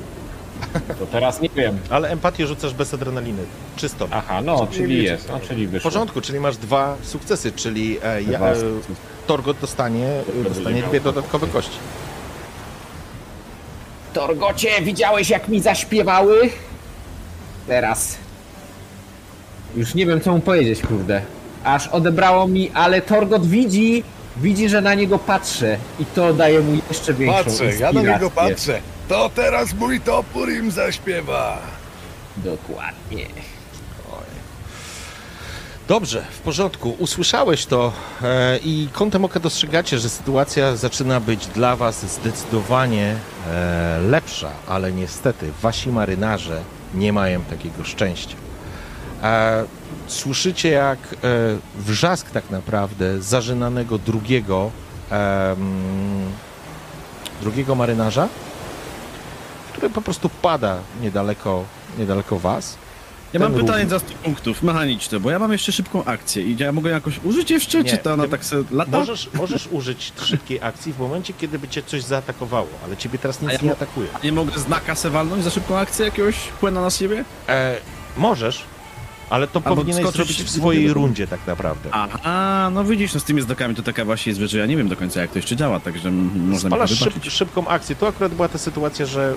To 1.00 1.06
teraz 1.06 1.42
nie 1.42 1.50
wiem. 1.50 1.80
Ale 1.90 2.10
empatię 2.10 2.48
rzucasz 2.48 2.74
bez 2.74 2.94
adrenaliny. 2.94 3.44
Czysto. 3.76 4.08
Aha, 4.12 4.42
no, 4.42 4.68
czyli 4.72 5.04
jest, 5.04 5.30
no, 5.30 5.40
czyli 5.40 5.68
wyszło. 5.68 5.90
W 5.90 5.94
porządku, 5.94 6.22
czyli 6.22 6.40
masz 6.40 6.58
dwa 6.58 6.98
sukcesy, 7.04 7.52
czyli 7.52 7.98
e, 8.04 8.24
ja, 8.24 8.40
e, 8.40 8.56
Torgot 9.28 9.58
dostanie, 9.58 10.22
dostanie 10.50 10.84
dwie 10.84 11.02
dodatkowe 11.02 11.48
kości. 11.48 11.78
Torgocie, 14.14 14.82
widziałeś 14.82 15.30
jak 15.30 15.48
mi 15.48 15.62
zaśpiewały? 15.62 16.50
Teraz. 17.68 18.18
Już 19.76 19.96
nie 19.96 20.06
wiem 20.06 20.22
co 20.22 20.32
mu 20.34 20.40
powiedzieć, 20.40 20.82
kurde. 20.82 21.22
Aż 21.64 21.88
odebrało 21.88 22.48
mi, 22.48 22.72
ale 22.74 23.02
Torgot 23.02 23.46
widzi, 23.48 24.04
widzi, 24.38 24.70
że 24.70 24.82
na 24.82 24.94
niego 24.94 25.20
patrzę 25.20 25.78
i 26.00 26.06
to 26.06 26.34
daje 26.34 26.60
mu 26.60 26.78
jeszcze 26.90 27.14
większą 27.14 27.44
Patrzę, 27.44 27.76
ja 27.76 27.92
na 27.92 28.02
niego 28.02 28.32
patrzę. 28.32 28.80
To 29.08 29.32
teraz 29.36 29.74
mój 29.74 30.02
topór 30.02 30.52
im 30.52 30.72
zaśpiewa. 30.72 31.58
Dokładnie. 32.38 33.26
Dobrze, 35.88 36.26
w 36.32 36.40
porządku. 36.40 36.96
Usłyszałeś 37.00 37.66
to 37.66 37.94
e, 38.22 38.58
i 38.58 38.88
kątem 38.94 39.26
oka 39.26 39.40
dostrzegacie, 39.40 40.00
że 40.00 40.10
sytuacja 40.10 40.76
zaczyna 40.76 41.20
być 41.20 41.48
dla 41.48 41.76
Was 41.76 42.06
zdecydowanie 42.14 43.16
e, 43.48 44.00
lepsza, 44.10 44.52
ale 44.68 44.92
niestety 44.92 45.52
wasi 45.62 45.90
marynarze 45.90 46.62
nie 46.94 47.14
mają 47.14 47.42
takiego 47.42 47.84
szczęścia. 47.84 48.43
Słyszycie 50.08 50.70
jak 50.70 51.00
e, 51.00 51.18
wrzask 51.76 52.32
tak 52.32 52.50
naprawdę 52.50 53.22
zażynanego 53.22 53.98
drugiego 53.98 54.72
drugiego 57.42 57.76
marynarza, 57.76 58.30
który 59.72 59.90
po 59.90 60.02
prostu 60.02 60.30
pada 60.30 60.78
niedaleko, 61.02 61.64
niedaleko 61.98 62.40
was. 62.40 62.78
Ja 63.34 63.40
mam 63.40 63.54
pytanie 63.54 63.90
za 63.90 64.00
100 64.00 64.14
punktów, 64.14 64.64
mechaniczne, 64.64 65.20
bo 65.20 65.32
ja 65.32 65.40
mam 65.40 65.52
jeszcze 65.52 65.72
szybką 65.72 66.06
akcję 66.06 66.44
i 66.44 66.58
ja 66.58 66.72
mogę 66.72 66.92
jakoś 66.92 67.20
użyć 67.24 67.52
jeszcze, 67.52 67.84
nie, 67.84 67.90
czy 67.90 67.98
to 67.98 68.14
ona 68.14 68.28
tak 68.28 68.46
sobie 68.46 68.64
lata? 68.72 68.92
Możesz, 68.92 69.30
możesz 69.34 69.68
użyć 69.68 70.14
szybkiej 70.24 70.62
akcji 70.62 70.94
w 70.94 71.00
momencie, 71.00 71.34
kiedy 71.34 71.60
by 71.60 71.68
cię 71.68 71.84
coś 71.84 72.04
zaatakowało, 72.04 72.68
ale 72.86 72.98
ciebie 72.98 73.20
teraz 73.20 73.42
nic 73.42 73.52
ja 73.52 73.58
nie 73.62 73.72
atakuje. 73.72 74.08
A 74.14 74.26
nie 74.26 74.32
mogę 74.32 74.60
znaka 74.60 74.96
se 74.96 75.10
walnąć 75.10 75.44
za 75.44 75.50
szybką 75.50 75.78
akcję 75.78 76.06
jakiegoś 76.06 76.36
płyna 76.60 76.82
na 76.82 76.90
siebie? 76.90 77.26
E, 77.50 77.78
możesz, 78.18 78.66
ale 79.34 79.48
to 79.48 79.62
Albo 79.66 79.76
powinieneś 79.76 80.08
zrobić 80.08 80.44
w 80.44 80.50
swojej 80.50 80.94
rundzie 80.94 81.28
tak 81.28 81.40
naprawdę. 81.48 81.90
A, 81.92 82.70
no 82.74 82.84
widzisz, 82.84 83.14
no 83.14 83.20
z 83.20 83.24
tymi 83.24 83.42
znakami 83.42 83.76
to 83.76 83.84
taka 83.84 84.06
właśnie 84.06 84.34
jest 84.34 84.52
że 84.52 84.60
ja 84.60 84.66
nie 84.66 84.78
wiem 84.78 84.88
do 84.90 84.96
końca 84.96 85.22
jak 85.22 85.32
to 85.32 85.38
jeszcze 85.38 85.56
działa, 85.56 85.80
także 85.80 86.12
można 86.12 86.70
Spalasz 86.70 86.92
mi 86.92 86.98
szyb, 86.98 87.24
szybką 87.30 87.68
akcję. 87.68 87.96
Tu 87.96 88.06
akurat 88.06 88.34
była 88.34 88.48
ta 88.48 88.58
sytuacja, 88.58 89.06
że 89.06 89.34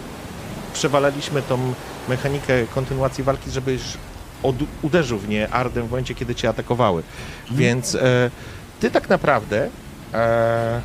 przewalaliśmy 0.73 1.43
tą 1.43 1.75
mechanikę 2.09 2.67
kontynuacji 2.75 3.25
walki, 3.25 3.51
żebyś 3.51 3.83
od, 4.43 4.57
uderzył 4.83 5.19
w 5.19 5.29
nie 5.29 5.49
Ardem 5.49 5.87
w 5.87 5.91
momencie, 5.91 6.15
kiedy 6.15 6.35
cię 6.35 6.49
atakowały. 6.49 7.03
Hmm. 7.45 7.59
Więc 7.59 7.95
e, 7.95 8.31
ty 8.81 8.91
tak 8.91 9.09
naprawdę... 9.09 9.69
E, 10.15 10.81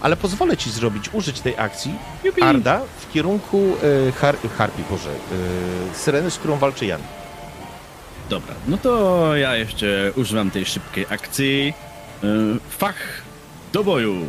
ale 0.00 0.16
pozwolę 0.16 0.56
ci 0.56 0.70
zrobić, 0.70 1.10
użyć 1.12 1.40
tej 1.40 1.58
akcji 1.58 1.94
Jubi. 2.24 2.42
Arda 2.42 2.80
w 3.00 3.12
kierunku 3.12 3.76
e, 4.08 4.12
har, 4.12 4.36
Harpi, 4.58 4.82
Boże, 4.90 5.10
e, 5.10 5.94
Syreny, 5.94 6.30
z 6.30 6.38
którą 6.38 6.56
walczy 6.56 6.86
Jan. 6.86 7.00
Dobra, 8.28 8.54
no 8.66 8.78
to 8.78 9.36
ja 9.36 9.56
jeszcze 9.56 10.12
używam 10.16 10.50
tej 10.50 10.64
szybkiej 10.64 11.06
akcji. 11.10 11.74
E, 12.24 12.26
fach 12.70 12.96
do 13.72 13.84
boju. 13.84 14.26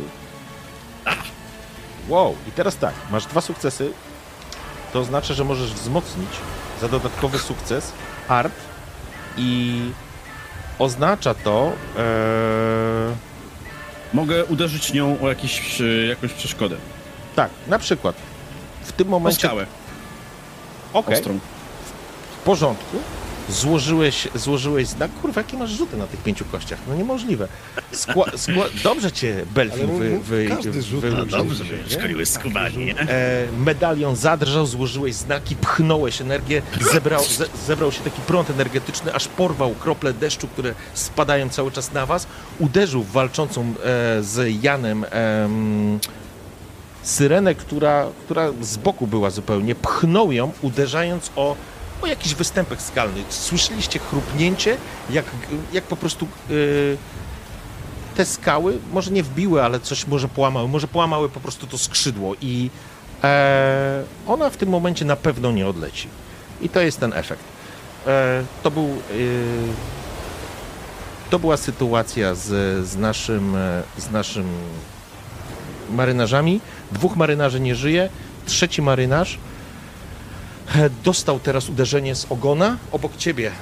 Ach. 1.04 1.18
Wow, 2.08 2.36
i 2.48 2.52
teraz 2.52 2.76
tak, 2.76 2.94
masz 3.10 3.26
dwa 3.26 3.40
sukcesy, 3.40 3.92
to 4.92 5.00
oznacza, 5.00 5.34
że 5.34 5.44
możesz 5.44 5.72
wzmocnić 5.72 6.30
za 6.80 6.88
dodatkowy 6.88 7.38
sukces 7.38 7.92
art 8.28 8.54
i 9.36 9.80
oznacza 10.78 11.34
to... 11.34 11.72
Ee... 11.98 13.30
Mogę 14.12 14.44
uderzyć 14.44 14.92
nią 14.92 15.16
o 15.22 15.28
jakiś, 15.28 15.80
e, 15.80 15.84
jakąś 15.84 16.32
przeszkodę. 16.32 16.76
Tak, 17.36 17.50
na 17.66 17.78
przykład 17.78 18.16
w 18.82 18.92
tym 18.92 19.08
momencie... 19.08 19.38
O 19.38 19.50
skałę. 19.50 19.66
Okay. 20.92 21.22
W 22.40 22.44
porządku 22.44 22.96
złożyłeś, 23.50 24.28
złożyłeś 24.34 24.88
znak. 24.88 25.10
Kurwa, 25.22 25.40
jakie 25.40 25.56
masz 25.56 25.70
rzuty 25.70 25.96
na 25.96 26.06
tych 26.06 26.22
pięciu 26.22 26.44
kościach? 26.44 26.78
No 26.88 26.94
niemożliwe. 26.94 27.48
Skła, 27.92 28.26
skła... 28.36 28.64
Dobrze 28.84 29.12
cię 29.12 29.44
Belfin 29.54 29.98
wy, 29.98 30.18
wy, 30.18 30.48
wy, 30.48 31.00
wy, 31.00 31.26
dobrze, 31.26 31.64
szkoliłeś 31.88 32.28
skubanie. 32.28 32.94
E, 32.98 33.46
medalion 33.58 34.16
zadrżał, 34.16 34.66
złożyłeś 34.66 35.14
znaki, 35.14 35.56
pchnąłeś 35.56 36.20
energię, 36.20 36.62
zebrał, 36.92 37.24
ze, 37.24 37.46
zebrał 37.66 37.92
się 37.92 38.00
taki 38.00 38.20
prąd 38.20 38.50
energetyczny, 38.50 39.14
aż 39.14 39.28
porwał 39.28 39.74
krople 39.74 40.12
deszczu, 40.12 40.48
które 40.48 40.74
spadają 40.94 41.48
cały 41.48 41.70
czas 41.70 41.92
na 41.92 42.06
was, 42.06 42.26
uderzył 42.58 43.02
w 43.02 43.12
walczącą 43.12 43.62
e, 43.62 43.72
z 44.22 44.62
Janem 44.62 45.04
e, 45.04 45.48
syrenę, 47.02 47.54
która, 47.54 48.06
która 48.24 48.52
z 48.60 48.76
boku 48.76 49.06
była 49.06 49.30
zupełnie, 49.30 49.74
pchnął 49.74 50.32
ją, 50.32 50.52
uderzając 50.62 51.30
o 51.36 51.56
o 52.02 52.06
jakichś 52.06 52.34
występach 52.34 52.82
skalnych. 52.82 53.26
Słyszeliście 53.28 53.98
chrupnięcie, 53.98 54.76
jak, 55.10 55.24
jak 55.72 55.84
po 55.84 55.96
prostu 55.96 56.28
yy, 56.48 56.96
te 58.16 58.24
skały 58.24 58.78
może 58.92 59.10
nie 59.10 59.22
wbiły, 59.22 59.62
ale 59.62 59.80
coś 59.80 60.06
może 60.06 60.28
połamały, 60.28 60.68
może 60.68 60.88
połamały 60.88 61.28
po 61.28 61.40
prostu 61.40 61.66
to 61.66 61.78
skrzydło 61.78 62.34
i 62.40 62.70
e, 63.24 64.02
ona 64.26 64.50
w 64.50 64.56
tym 64.56 64.68
momencie 64.68 65.04
na 65.04 65.16
pewno 65.16 65.52
nie 65.52 65.66
odleci. 65.66 66.08
I 66.60 66.68
to 66.68 66.80
jest 66.80 67.00
ten 67.00 67.12
efekt. 67.12 67.44
E, 68.06 68.42
to 68.62 68.70
był. 68.70 68.84
E, 68.84 68.90
to 71.30 71.38
była 71.38 71.56
sytuacja 71.56 72.34
z, 72.34 72.46
z, 72.88 72.96
naszym, 72.96 73.56
e, 73.56 73.82
z 73.98 74.10
naszym 74.10 74.48
marynarzami. 75.90 76.60
Dwóch 76.92 77.16
marynarzy 77.16 77.60
nie 77.60 77.74
żyje. 77.74 78.08
Trzeci 78.46 78.82
marynarz 78.82 79.38
dostał 81.04 81.40
teraz 81.40 81.68
uderzenie 81.68 82.14
z 82.14 82.26
ogona 82.32 82.76
obok 82.92 83.16
ciebie, 83.16 83.52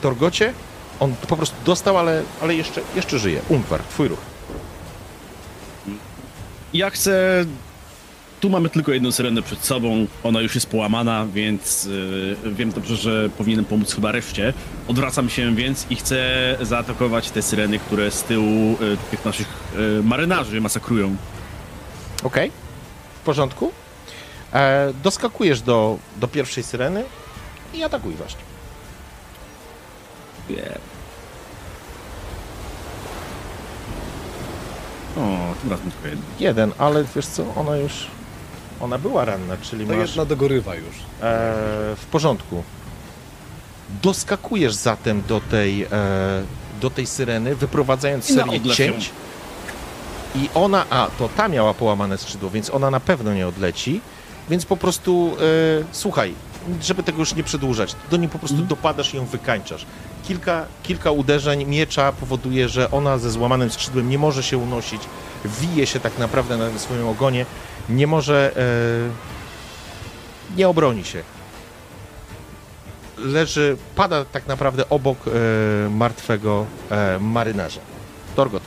Torgocie. 0.00 0.52
On 1.00 1.14
po 1.28 1.36
prostu 1.36 1.56
dostał, 1.64 1.98
ale, 1.98 2.22
ale 2.42 2.54
jeszcze, 2.54 2.80
jeszcze 2.96 3.18
żyje. 3.18 3.40
Ungwar, 3.48 3.82
twój 3.82 4.08
ruch. 4.08 4.18
Ja 6.74 6.90
chcę. 6.90 7.44
Tu 8.40 8.50
mamy 8.50 8.68
tylko 8.68 8.92
jedną 8.92 9.12
syrenę 9.12 9.42
przed 9.42 9.64
sobą. 9.64 10.06
Ona 10.24 10.40
już 10.40 10.54
jest 10.54 10.66
połamana, 10.66 11.26
więc 11.26 11.84
yy, 12.44 12.54
wiem 12.54 12.72
dobrze, 12.72 12.96
że 12.96 13.28
powinienem 13.38 13.64
pomóc 13.64 13.94
chyba 13.94 14.12
reszcie. 14.12 14.52
Odwracam 14.88 15.30
się 15.30 15.54
więc 15.54 15.86
i 15.90 15.96
chcę 15.96 16.56
zaatakować 16.60 17.30
te 17.30 17.42
syreny, 17.42 17.78
które 17.78 18.10
z 18.10 18.22
tyłu 18.22 18.76
yy, 18.80 18.96
tych 19.10 19.24
naszych 19.24 19.46
yy, 19.76 20.02
marynarzy 20.02 20.60
masakrują. 20.60 21.16
Okej, 22.24 22.48
okay. 22.48 22.50
w 23.22 23.24
porządku. 23.24 23.72
E, 24.52 24.92
doskakujesz 25.02 25.60
do, 25.60 25.98
do 26.16 26.28
pierwszej 26.28 26.64
syreny 26.64 27.04
i 27.74 27.84
atakuj 27.84 28.14
właśnie. 28.14 28.40
Yeah. 30.50 30.78
O, 35.16 35.54
tym 35.60 35.70
razem 35.70 35.90
tylko 35.90 36.08
jeden. 36.08 36.24
Jeden, 36.40 36.72
ale 36.78 37.04
wiesz 37.16 37.26
co, 37.26 37.44
ona 37.56 37.76
już... 37.76 38.06
Ona 38.80 38.98
była 38.98 39.24
ranna, 39.24 39.56
czyli 39.56 39.86
to 39.86 39.92
masz... 39.96 40.08
jedna 40.08 40.24
dogorywa 40.24 40.74
już. 40.74 40.96
E, 40.96 41.00
w 41.96 42.06
porządku. 42.10 42.62
Doskakujesz 44.02 44.74
zatem 44.74 45.22
do 45.28 45.40
tej, 45.40 45.82
e, 45.82 45.88
do 46.80 46.90
tej 46.90 47.06
syreny, 47.06 47.54
wyprowadzając 47.54 48.24
serię 48.24 48.60
cięć. 48.60 49.10
I 50.34 50.48
ona, 50.54 50.84
a 50.90 51.08
to 51.18 51.28
ta 51.28 51.48
miała 51.48 51.74
połamane 51.74 52.18
skrzydło, 52.18 52.50
więc 52.50 52.70
ona 52.70 52.90
na 52.90 53.00
pewno 53.00 53.34
nie 53.34 53.48
odleci. 53.48 54.00
Więc 54.50 54.66
po 54.66 54.76
prostu, 54.76 55.36
e, 55.80 55.84
słuchaj, 55.92 56.34
żeby 56.82 57.02
tego 57.02 57.18
już 57.18 57.34
nie 57.34 57.44
przedłużać, 57.44 57.96
do 58.10 58.16
niej 58.16 58.28
po 58.28 58.38
prostu 58.38 58.56
mm. 58.56 58.68
dopadasz 58.68 59.14
i 59.14 59.16
ją 59.16 59.24
wykańczasz. 59.24 59.86
Kilka, 60.24 60.66
kilka 60.82 61.10
uderzeń 61.10 61.64
miecza 61.64 62.12
powoduje, 62.12 62.68
że 62.68 62.90
ona 62.90 63.18
ze 63.18 63.30
złamanym 63.30 63.70
skrzydłem 63.70 64.10
nie 64.10 64.18
może 64.18 64.42
się 64.42 64.58
unosić, 64.58 65.02
wije 65.44 65.86
się 65.86 66.00
tak 66.00 66.18
naprawdę 66.18 66.56
na 66.56 66.78
swoim 66.78 67.08
ogonie, 67.08 67.46
nie 67.88 68.06
może, 68.06 68.52
e, 68.56 70.56
nie 70.56 70.68
obroni 70.68 71.04
się. 71.04 71.22
Leży, 73.18 73.76
pada 73.96 74.24
tak 74.24 74.46
naprawdę 74.46 74.88
obok 74.88 75.18
e, 75.26 75.30
martwego 75.90 76.66
e, 76.90 77.18
marynarza. 77.20 77.80
Torgot. 78.36 78.62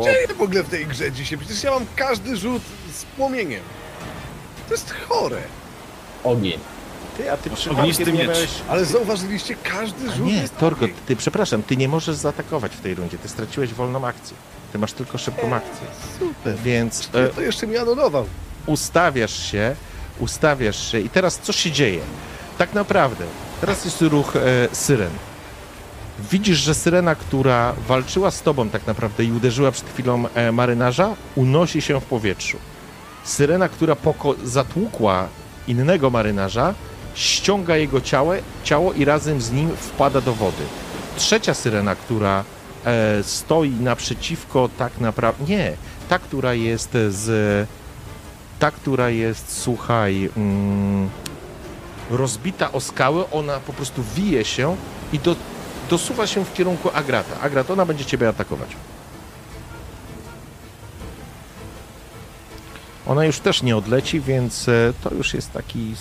Wow. 0.00 0.08
Dzieje 0.08 0.28
w 0.28 0.40
ogóle 0.42 0.62
w 0.62 0.68
tej 0.68 0.86
grze 0.86 1.12
dzisiaj? 1.12 1.38
Przecież 1.38 1.62
ja 1.62 1.70
mam 1.70 1.86
każdy 1.96 2.36
rzut 2.36 2.62
z 2.92 3.04
płomieniem. 3.04 3.62
To 4.68 4.74
jest 4.74 4.94
chore. 5.08 5.42
Ogień. 6.24 6.58
Ty, 7.16 7.32
a 7.32 7.36
ty 7.36 7.50
przypadkiem 7.50 8.16
nie 8.16 8.24
miałeś... 8.24 8.50
Ale 8.68 8.84
zauważyliście, 8.84 9.56
każdy 9.62 10.10
rzut 10.10 10.26
nie, 10.26 10.40
jest 10.42 10.58
Torgo, 10.58 10.86
ty, 11.06 11.16
przepraszam, 11.16 11.62
ty 11.62 11.76
nie 11.76 11.88
możesz 11.88 12.16
zaatakować 12.16 12.72
w 12.76 12.80
tej 12.80 12.94
rundzie. 12.94 13.18
Ty 13.18 13.28
straciłeś 13.28 13.74
wolną 13.74 14.06
akcję. 14.06 14.36
Ty 14.72 14.78
masz 14.78 14.92
tylko 14.92 15.18
szybką 15.18 15.54
akcję. 15.54 15.86
Super. 16.18 16.56
Więc... 16.56 17.08
E, 17.14 17.28
to 17.28 17.40
jeszcze 17.40 17.66
mi 17.66 17.76
anulował. 17.76 18.26
Ustawiasz 18.66 19.50
się, 19.50 19.76
ustawiasz 20.18 20.92
się 20.92 21.00
i 21.00 21.08
teraz 21.08 21.38
co 21.42 21.52
się 21.52 21.70
dzieje? 21.70 22.00
Tak 22.58 22.74
naprawdę, 22.74 23.24
teraz 23.60 23.84
jest 23.84 24.02
ruch 24.02 24.36
e, 24.36 24.40
syren 24.72 25.10
widzisz, 26.30 26.58
że 26.58 26.74
syrena, 26.74 27.14
która 27.14 27.72
walczyła 27.88 28.30
z 28.30 28.42
tobą 28.42 28.68
tak 28.68 28.86
naprawdę 28.86 29.24
i 29.24 29.32
uderzyła 29.32 29.70
przed 29.70 29.88
chwilą 29.88 30.24
e, 30.34 30.52
marynarza, 30.52 31.14
unosi 31.34 31.82
się 31.82 32.00
w 32.00 32.04
powietrzu. 32.04 32.58
Syrena, 33.24 33.68
która 33.68 33.96
zatłukła 34.44 35.28
innego 35.68 36.10
marynarza, 36.10 36.74
ściąga 37.14 37.76
jego 37.76 38.00
ciało, 38.00 38.32
ciało 38.64 38.92
i 38.92 39.04
razem 39.04 39.40
z 39.40 39.52
nim 39.52 39.70
wpada 39.76 40.20
do 40.20 40.34
wody. 40.34 40.64
Trzecia 41.16 41.54
syrena, 41.54 41.94
która 41.94 42.44
e, 42.84 43.22
stoi 43.22 43.70
naprzeciwko 43.70 44.68
tak 44.78 45.00
naprawdę... 45.00 45.44
Nie, 45.44 45.72
ta, 46.08 46.18
która 46.18 46.54
jest 46.54 46.90
z... 47.08 47.68
Ta, 48.58 48.70
która 48.70 49.10
jest, 49.10 49.62
słuchaj... 49.62 50.30
Mm, 50.36 51.08
rozbita 52.10 52.72
o 52.72 52.80
skałę, 52.80 53.24
ona 53.30 53.60
po 53.60 53.72
prostu 53.72 54.02
wije 54.16 54.44
się 54.44 54.76
i 55.12 55.18
do, 55.18 55.36
dosuwa 55.90 56.26
się 56.26 56.44
w 56.44 56.52
kierunku 56.52 56.90
Agrata. 56.94 57.40
Agrat, 57.40 57.70
ona 57.70 57.86
będzie 57.86 58.04
ciebie 58.04 58.28
atakować. 58.28 58.68
Ona 63.06 63.24
już 63.24 63.40
też 63.40 63.62
nie 63.62 63.76
odleci, 63.76 64.20
więc 64.20 64.68
e, 64.68 64.92
to 65.02 65.14
już 65.14 65.34
jest 65.34 65.52
taki 65.52 65.94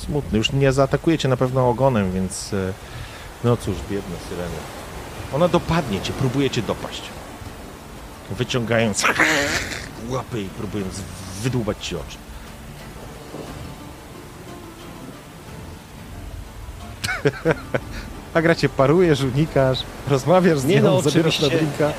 smutny. 0.00 0.38
Już 0.38 0.52
nie 0.52 0.72
zaatakujecie 0.72 1.28
na 1.28 1.36
pewno 1.36 1.68
ogonem, 1.68 2.12
więc 2.12 2.52
e, 2.52 2.72
no 3.44 3.56
cóż, 3.56 3.76
biedne 3.90 4.16
syreny. 4.28 4.56
Ona 5.32 5.48
dopadnie 5.48 6.00
cię, 6.00 6.12
próbuje 6.12 6.50
cię 6.50 6.62
dopaść. 6.62 7.02
Wyciągając 8.30 9.04
łapy 10.08 10.40
i 10.40 10.48
próbując 10.48 10.94
wydłubać 11.42 11.86
ci 11.86 11.96
oczy. 11.96 12.18
A 18.36 18.42
gracie 18.42 18.68
parujesz, 18.68 19.20
unikasz, 19.20 19.78
rozmawiasz 20.08 20.58
z 20.58 20.64
nie 20.64 20.76
nią, 20.76 20.82
no, 20.82 21.02
zabierasz 21.02 21.40
na 21.40 21.48
drinka. 21.48 21.92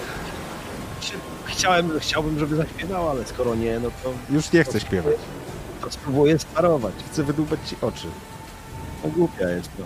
Chciałem, 1.45 1.99
chciałbym, 1.99 2.39
żeby 2.39 2.55
zaśpiewała, 2.55 3.11
ale 3.11 3.25
skoro 3.25 3.55
nie, 3.55 3.79
no 3.79 3.89
to... 4.03 4.13
Już 4.29 4.51
nie 4.51 4.63
chcę 4.63 4.79
śpiewać. 4.79 5.15
To 5.81 5.91
spróbuję 5.91 6.39
sparować. 6.39 6.93
Chcę 7.11 7.23
wydłubać 7.23 7.59
ci 7.65 7.75
oczy. 7.81 8.07
No 9.03 9.09
głupia 9.09 9.49
jest, 9.49 9.69
no. 9.79 9.85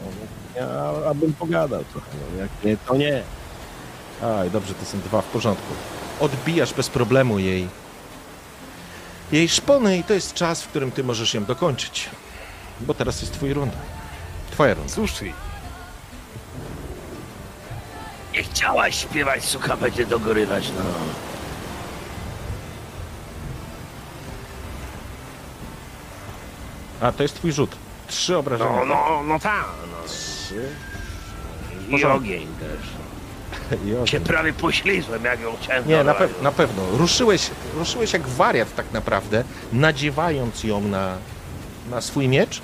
Ja 0.56 0.70
abym 1.10 1.34
pogadał 1.34 1.84
trochę, 1.84 2.08
no. 2.14 2.42
Jak 2.42 2.50
nie, 2.64 2.78
to 2.78 2.96
nie. 2.96 3.24
Aj, 4.22 4.52
dobrze, 4.52 4.74
to 4.74 4.86
są 4.86 5.00
dwa 5.00 5.22
w 5.22 5.26
porządku. 5.26 5.74
Odbijasz 6.20 6.74
bez 6.74 6.90
problemu 6.90 7.40
jej 7.40 7.68
jej 9.32 9.50
szpony 9.50 9.98
i 9.98 10.04
to 10.04 10.14
jest 10.14 10.34
czas, 10.34 10.64
w 10.64 10.68
którym 10.68 10.92
ty 10.92 11.04
możesz 11.04 11.34
ją 11.34 11.46
dokończyć. 11.46 12.10
Bo 12.82 12.94
teraz 12.94 13.22
jest 13.22 13.34
twój 13.34 13.54
runda. 13.54 13.78
Twoja 14.52 14.74
runda. 14.74 14.94
Sushi. 14.94 15.34
Nie 18.34 18.44
chciałaś 18.44 18.96
śpiewać, 18.96 19.46
suka 19.46 19.78
będzie 19.78 20.06
dogorywać, 20.06 20.72
no. 20.78 20.84
A, 27.08 27.12
to 27.12 27.24
jest 27.24 27.36
twój 27.36 27.52
rzut. 27.52 27.76
Trzy 28.08 28.38
obrażenia. 28.38 28.72
No, 28.72 28.86
no, 28.86 29.24
no 29.24 29.40
tak, 29.40 29.66
no. 29.92 30.08
Trzy. 30.08 30.70
I 31.90 32.06
ogień 32.06 32.48
też. 32.60 32.90
I 33.88 33.94
ogień. 33.94 34.08
Cię 34.08 34.22
prawie 34.22 34.54
poślizłem, 34.54 35.24
jak 35.26 35.40
ją 35.42 35.56
chciałem 35.62 35.88
Nie, 35.88 36.04
na, 36.04 36.14
pe 36.14 36.28
na 36.42 36.52
pewno. 36.52 36.84
Ruszyłeś, 36.92 37.50
ruszyłeś 37.76 38.14
jak 38.14 38.28
wariat 38.28 38.76
tak 38.76 38.92
naprawdę, 38.92 39.44
nadziewając 39.74 40.64
ją 40.64 40.82
na, 40.82 41.18
na 41.90 42.02
swój 42.02 42.28
miecz 42.28 42.62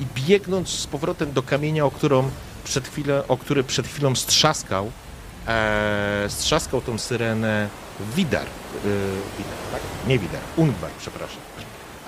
i 0.00 0.06
biegnąc 0.14 0.68
z 0.68 0.86
powrotem 0.86 1.32
do 1.32 1.42
kamienia, 1.42 1.84
o 1.86 1.90
którą 1.90 2.30
przed 2.64 2.88
chwilę, 2.88 3.28
o 3.28 3.36
który 3.36 3.64
przed 3.64 3.86
chwilą 3.86 4.14
strzaskał, 4.14 4.90
e, 5.48 6.24
strzaskał 6.28 6.80
tą 6.80 6.98
syrenę 6.98 7.68
Widar. 8.16 8.46
E, 8.46 8.48
Widar, 9.38 9.54
tak? 9.72 9.80
Nie 10.06 10.18
Widar, 10.18 10.40
Ungwar, 10.56 10.90
przepraszam. 10.98 11.38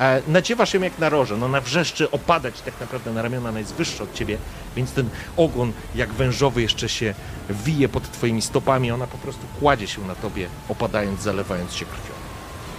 E, 0.01 0.23
nadziewasz 0.29 0.75
ją 0.75 0.81
jak 0.81 0.99
na 0.99 1.09
roże, 1.09 1.37
no 1.37 1.49
na 1.49 1.61
wrzeszczy 1.61 2.11
opadać 2.11 2.61
tak 2.61 2.81
naprawdę 2.81 3.13
na 3.13 3.23
ramiona 3.23 3.53
najwyższe 3.53 4.05
od 4.05 4.15
ciebie, 4.15 4.39
więc 4.77 4.93
ten 4.93 5.09
ogon 5.37 5.73
jak 5.95 6.13
wężowy 6.13 6.63
jeszcze 6.63 6.89
się 6.89 7.15
wije 7.51 7.89
pod 7.89 8.11
twoimi 8.13 8.43
stopami, 8.43 8.91
ona 8.91 9.07
po 9.07 9.19
prostu 9.19 9.43
kładzie 9.61 9.87
się 9.87 10.07
na 10.07 10.15
tobie, 10.15 10.49
opadając, 10.69 11.23
zalewając 11.23 11.75
się 11.75 11.85
krwią. 11.85 12.15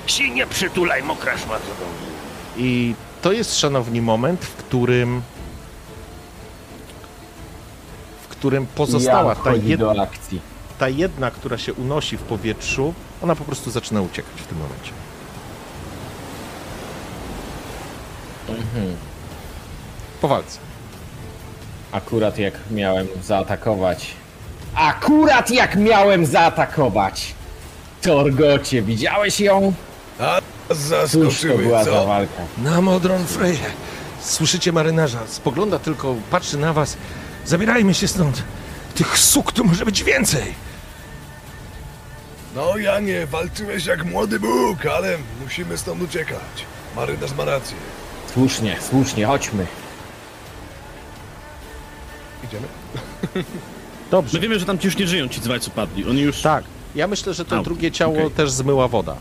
Si 0.08 0.32
nie 0.32 0.48
przytulaj, 0.48 1.04
mokra 1.04 1.38
szmato 1.38 1.66
I 2.58 2.96
to 3.22 3.32
jest, 3.32 3.60
szanowni, 3.60 4.02
moment, 4.02 4.46
w 4.46 4.56
którym 4.56 5.22
którym 8.38 8.66
pozostała 8.66 9.36
ta 9.36 9.54
jedna, 9.56 10.08
ta 10.80 10.90
jedna, 10.90 11.32
która 11.32 11.58
się 11.58 11.74
unosi 11.74 12.18
w 12.18 12.22
powietrzu, 12.22 12.94
ona 13.24 13.36
po 13.36 13.44
prostu 13.44 13.72
zaczyna 13.72 14.02
uciekać 14.02 14.42
w 14.42 14.48
tym 14.48 14.58
momencie. 14.58 14.92
Mhm. 18.50 18.96
Po 20.22 20.28
walce. 20.28 20.60
Akurat 21.92 22.38
jak 22.38 22.54
miałem 22.72 23.08
zaatakować. 23.24 24.14
Akurat 24.76 25.52
jak 25.52 25.76
miałem 25.76 26.26
zaatakować! 26.26 27.34
Torgocie, 28.02 28.82
widziałeś 28.82 29.40
ją? 29.40 29.74
A 30.20 30.42
Cóż 30.42 30.68
to 30.68 30.76
zaskoczyły, 30.76 31.64
była 31.64 31.84
za 31.84 31.92
co? 31.92 32.06
walka? 32.08 32.42
Na 32.58 32.82
Modron 32.82 33.26
Freje. 33.26 33.60
Słyszycie 34.22 34.72
marynarza? 34.72 35.20
Spogląda 35.28 35.80
tylko, 35.80 36.16
patrzy 36.32 36.58
na 36.58 36.74
was. 36.74 36.98
Zabierajmy 37.46 37.94
się 37.94 38.08
stąd. 38.08 38.44
Tych 38.96 39.18
suk 39.20 39.52
tu 39.52 39.66
może 39.66 39.86
być 39.86 40.04
więcej. 40.04 40.54
No 42.56 42.78
Janie, 42.78 43.28
walczyłeś 43.28 43.86
jak 43.86 44.06
młody 44.06 44.40
Bóg, 44.40 44.86
ale 44.86 45.18
musimy 45.44 45.78
stąd 45.78 46.02
uciekać. 46.02 46.66
Marynarz 46.96 47.34
ma 47.34 47.46
rację. 47.46 47.78
Słusznie, 48.34 48.78
słusznie, 48.90 49.26
chodźmy. 49.26 49.66
Idziemy? 52.44 52.68
Dobrze. 54.12 54.38
My 54.38 54.42
wiemy, 54.42 54.60
że 54.60 54.66
tam 54.66 54.80
ci 54.80 54.88
już 54.88 54.98
nie 54.98 55.08
żyją, 55.08 55.28
ci 55.28 55.42
dwaj, 55.42 55.60
co 55.60 55.72
padli. 55.72 56.06
Oni 56.10 56.22
już... 56.22 56.42
Tak. 56.42 56.64
Ja 56.96 57.08
myślę, 57.08 57.34
że 57.34 57.46
to 57.46 57.58
A, 57.58 57.64
drugie 57.64 57.92
ciało 57.92 58.14
okej. 58.14 58.32
też 58.32 58.52
zmyła 58.52 58.88
woda. 58.88 59.16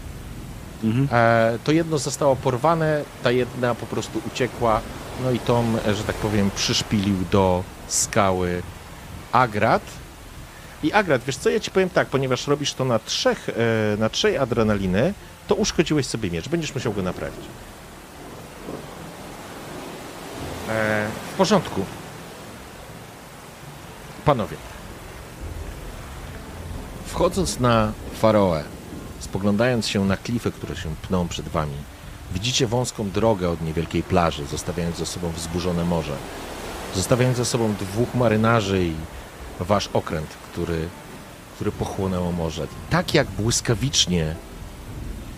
Mhm. 0.85 1.09
E, 1.13 1.59
to 1.65 1.73
jedno 1.73 1.99
zostało 1.99 2.37
porwane, 2.37 3.03
ta 3.23 3.31
jedna 3.31 3.75
po 3.75 3.87
prostu 3.87 4.21
uciekła, 4.27 4.81
no 5.25 5.31
i 5.31 5.39
Tom, 5.39 5.79
e, 5.87 5.95
że 5.95 6.05
tak 6.05 6.17
powiem, 6.17 6.51
przyszpilił 6.57 7.17
do 7.31 7.65
skały 7.89 8.63
Agrat. 9.33 9.83
I 10.83 10.93
Agrat, 10.93 11.23
wiesz 11.25 11.37
co, 11.37 11.51
ja 11.51 11.61
ci 11.61 11.71
powiem 11.71 11.91
tak, 11.91 12.09
ponieważ 12.09 12.47
robisz 12.47 12.75
to 12.75 12.85
na 12.85 12.99
trzech, 12.99 13.49
e, 13.49 13.53
na 13.97 14.09
trzej 14.09 14.39
adrenaliny, 14.39 15.15
to 15.47 15.55
uszkodziłeś 15.55 16.07
sobie 16.07 16.31
miecz, 16.31 16.49
będziesz 16.49 16.75
musiał 16.75 16.93
go 16.93 17.03
naprawić. 17.03 17.41
E, 20.69 21.09
w 21.33 21.37
porządku. 21.37 21.85
Panowie. 24.25 24.57
Wchodząc 27.07 27.61
na 27.61 27.93
Faroe, 28.19 28.65
spoglądając 29.21 29.89
się 29.89 30.05
na 30.05 30.17
klify, 30.17 30.53
które 30.53 30.77
się 30.77 30.95
pną 31.03 31.29
przed 31.29 31.49
wami, 31.49 31.77
widzicie 32.33 32.67
wąską 32.67 33.11
drogę 33.11 33.51
od 33.51 33.63
niewielkiej 33.63 34.03
plaży, 34.03 34.47
zostawiając 34.47 34.99
za 34.99 35.07
sobą 35.07 35.31
wzburzone 35.31 35.85
morze, 35.85 36.17
zostawiając 36.95 37.37
za 37.37 37.45
sobą 37.45 37.75
dwóch 37.75 38.15
marynarzy 38.15 38.85
i 38.85 38.95
wasz 39.61 39.89
okręt, 39.93 40.29
który, 40.53 40.89
który 41.55 41.73
pochłonęło 41.73 42.33
morze. 42.33 42.67
Tak 42.91 43.15
jak 43.15 43.27
błyskawicznie 43.27 44.35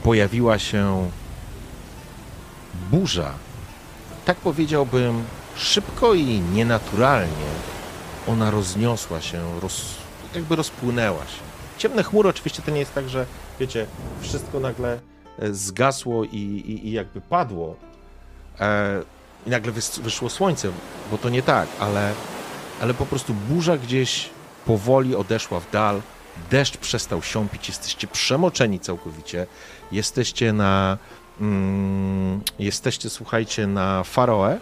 pojawiła 0.03 0.59
się 0.59 1.11
burza, 2.91 3.33
tak 4.25 4.37
powiedziałbym, 4.37 5.25
szybko 5.57 6.15
i 6.15 6.41
nienaturalnie 6.41 7.47
ona 8.29 8.51
rozniosła 8.51 9.21
się, 9.21 9.61
roz, 9.61 9.95
jakby 10.35 10.57
rozpłynęła 10.57 11.21
się. 11.21 11.41
Ciemne 11.79 12.03
chmury 12.03 12.29
oczywiście 12.29 12.63
to 12.63 12.71
nie 12.71 12.79
jest 12.79 12.95
tak, 12.95 13.09
że 13.09 13.27
wiecie, 13.61 13.87
wszystko 14.21 14.61
nagle 14.61 15.01
e, 15.39 15.55
zgasło 15.55 16.25
i, 16.25 16.37
i, 16.37 16.89
i 16.89 16.93
jakby 16.93 17.21
padło 17.21 17.77
e, 18.61 19.03
i 19.47 19.51
nagle 19.51 19.73
wys, 19.73 19.99
wyszło 19.99 20.31
słońce, 20.31 20.71
bo 21.11 21.19
to 21.19 21.29
nie 21.29 21.43
tak, 21.43 21.69
ale, 21.81 22.13
ale 22.81 22.95
po 22.95 23.07
prostu 23.07 23.35
burza 23.35 23.77
gdzieś 23.77 24.31
powoli 24.67 25.17
odeszła 25.17 25.61
w 25.61 25.71
dal, 25.71 26.03
deszcz 26.51 26.77
przestał 26.77 27.23
siąpić, 27.23 27.69
jesteście 27.69 28.07
przemoczeni 28.07 28.81
całkowicie, 28.81 29.47
jesteście 29.93 30.53
na 30.53 30.99
mm, 31.41 32.41
jesteście, 32.59 33.11
słuchajcie, 33.11 33.67
na 33.67 34.05
Faroe, 34.05 34.59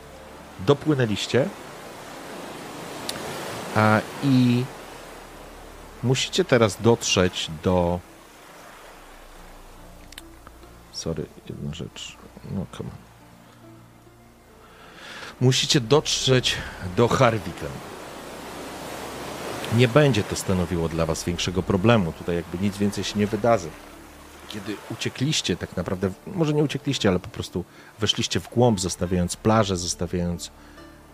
dopłynęliście 0.66 1.48
a, 3.76 4.00
i 4.22 4.64
musicie 6.02 6.44
teraz 6.44 6.76
dotrzeć 6.80 7.50
do. 7.62 8.00
Sorry, 10.92 11.26
jedna 11.48 11.74
rzecz. 11.74 12.16
No, 12.50 12.66
come 12.76 12.90
on. 12.90 13.03
Musicie 15.44 15.80
dotrzeć 15.80 16.56
do 16.96 17.08
Harwiken. 17.08 17.68
Nie 19.76 19.88
będzie 19.88 20.22
to 20.22 20.36
stanowiło 20.36 20.88
dla 20.88 21.06
Was 21.06 21.24
większego 21.24 21.62
problemu. 21.62 22.12
Tutaj 22.12 22.36
jakby 22.36 22.58
nic 22.58 22.78
więcej 22.78 23.04
się 23.04 23.18
nie 23.18 23.26
wydarzy. 23.26 23.68
Kiedy 24.48 24.76
uciekliście, 24.90 25.56
tak 25.56 25.76
naprawdę, 25.76 26.10
może 26.26 26.54
nie 26.54 26.64
uciekliście, 26.64 27.08
ale 27.08 27.18
po 27.18 27.28
prostu 27.28 27.64
weszliście 28.00 28.40
w 28.40 28.48
głąb, 28.48 28.80
zostawiając 28.80 29.36
plażę, 29.36 29.76
zostawiając 29.76 30.50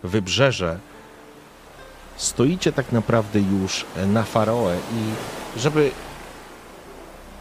wybrzeże, 0.03 0.79
stoicie 2.17 2.71
tak 2.71 2.91
naprawdę 2.91 3.39
już 3.39 3.85
na 4.07 4.23
Faroe 4.23 4.77
i 4.93 5.59
żeby 5.59 5.91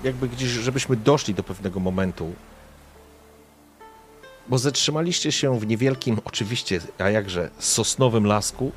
jakby 0.05 0.28
gdzieś, 0.28 0.49
żebyśmy 0.49 0.97
doszli 0.97 1.35
do 1.35 1.43
pewnego 1.43 1.81
momentu, 1.81 2.35
bo 4.51 4.59
zatrzymaliście 4.59 5.33
się 5.33 5.59
w 5.61 5.67
niewielkim, 5.67 6.20
oczywiście, 6.25 6.81
a 6.99 7.11
jakże 7.11 7.51
sosnowym 7.59 8.27
lasku. 8.27 8.73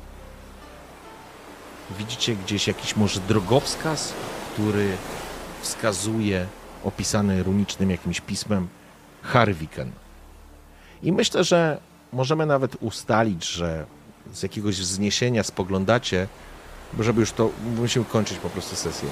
Widzicie 1.98 2.36
gdzieś 2.36 2.66
jakiś 2.66 2.96
może 2.96 3.20
drogowskaz, 3.20 4.12
który 4.52 4.96
wskazuje, 5.60 6.46
opisany 6.84 7.42
runicznym 7.42 7.90
jakimś 7.90 8.20
pismem, 8.20 8.68
Harwiken. 9.22 9.90
I 11.02 11.12
myślę, 11.12 11.44
że 11.44 11.80
możemy 12.12 12.46
nawet 12.46 12.76
ustalić, 12.80 13.44
że 13.44 13.86
z 14.32 14.42
jakiegoś 14.42 14.80
wzniesienia 14.80 15.42
spoglądacie, 15.42 16.28
żeby 17.00 17.20
już 17.20 17.32
to, 17.32 17.50
musimy 17.76 18.04
kończyć 18.04 18.38
po 18.38 18.50
prostu 18.50 18.76
sesję. 18.76 19.08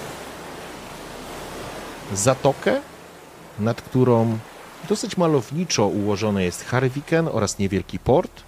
Zatokę, 2.12 2.81
nad 3.58 3.82
którą 3.82 4.39
dosyć 4.89 5.17
malowniczo 5.17 5.86
ułożony 5.86 6.44
jest 6.44 6.65
Harwiken 6.65 7.28
oraz 7.33 7.59
niewielki 7.59 7.99
port 7.99 8.43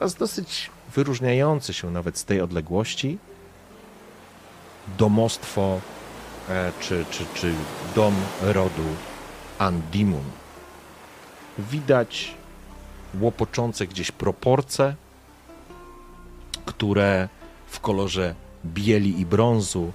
oraz 0.00 0.14
dosyć 0.14 0.70
wyróżniający 0.94 1.74
się 1.74 1.90
nawet 1.90 2.18
z 2.18 2.24
tej 2.24 2.40
odległości 2.40 3.18
domostwo 4.98 5.80
e, 6.48 6.72
czy, 6.80 7.04
czy, 7.10 7.24
czy 7.34 7.52
dom 7.94 8.14
rodu 8.42 8.82
Andimun. 9.58 10.24
Widać 11.58 12.34
łopoczące 13.20 13.86
gdzieś 13.86 14.10
proporcje, 14.10 14.94
które 16.66 17.28
w 17.66 17.80
kolorze 17.80 18.34
bieli 18.64 19.20
i 19.20 19.26
brązu 19.26 19.92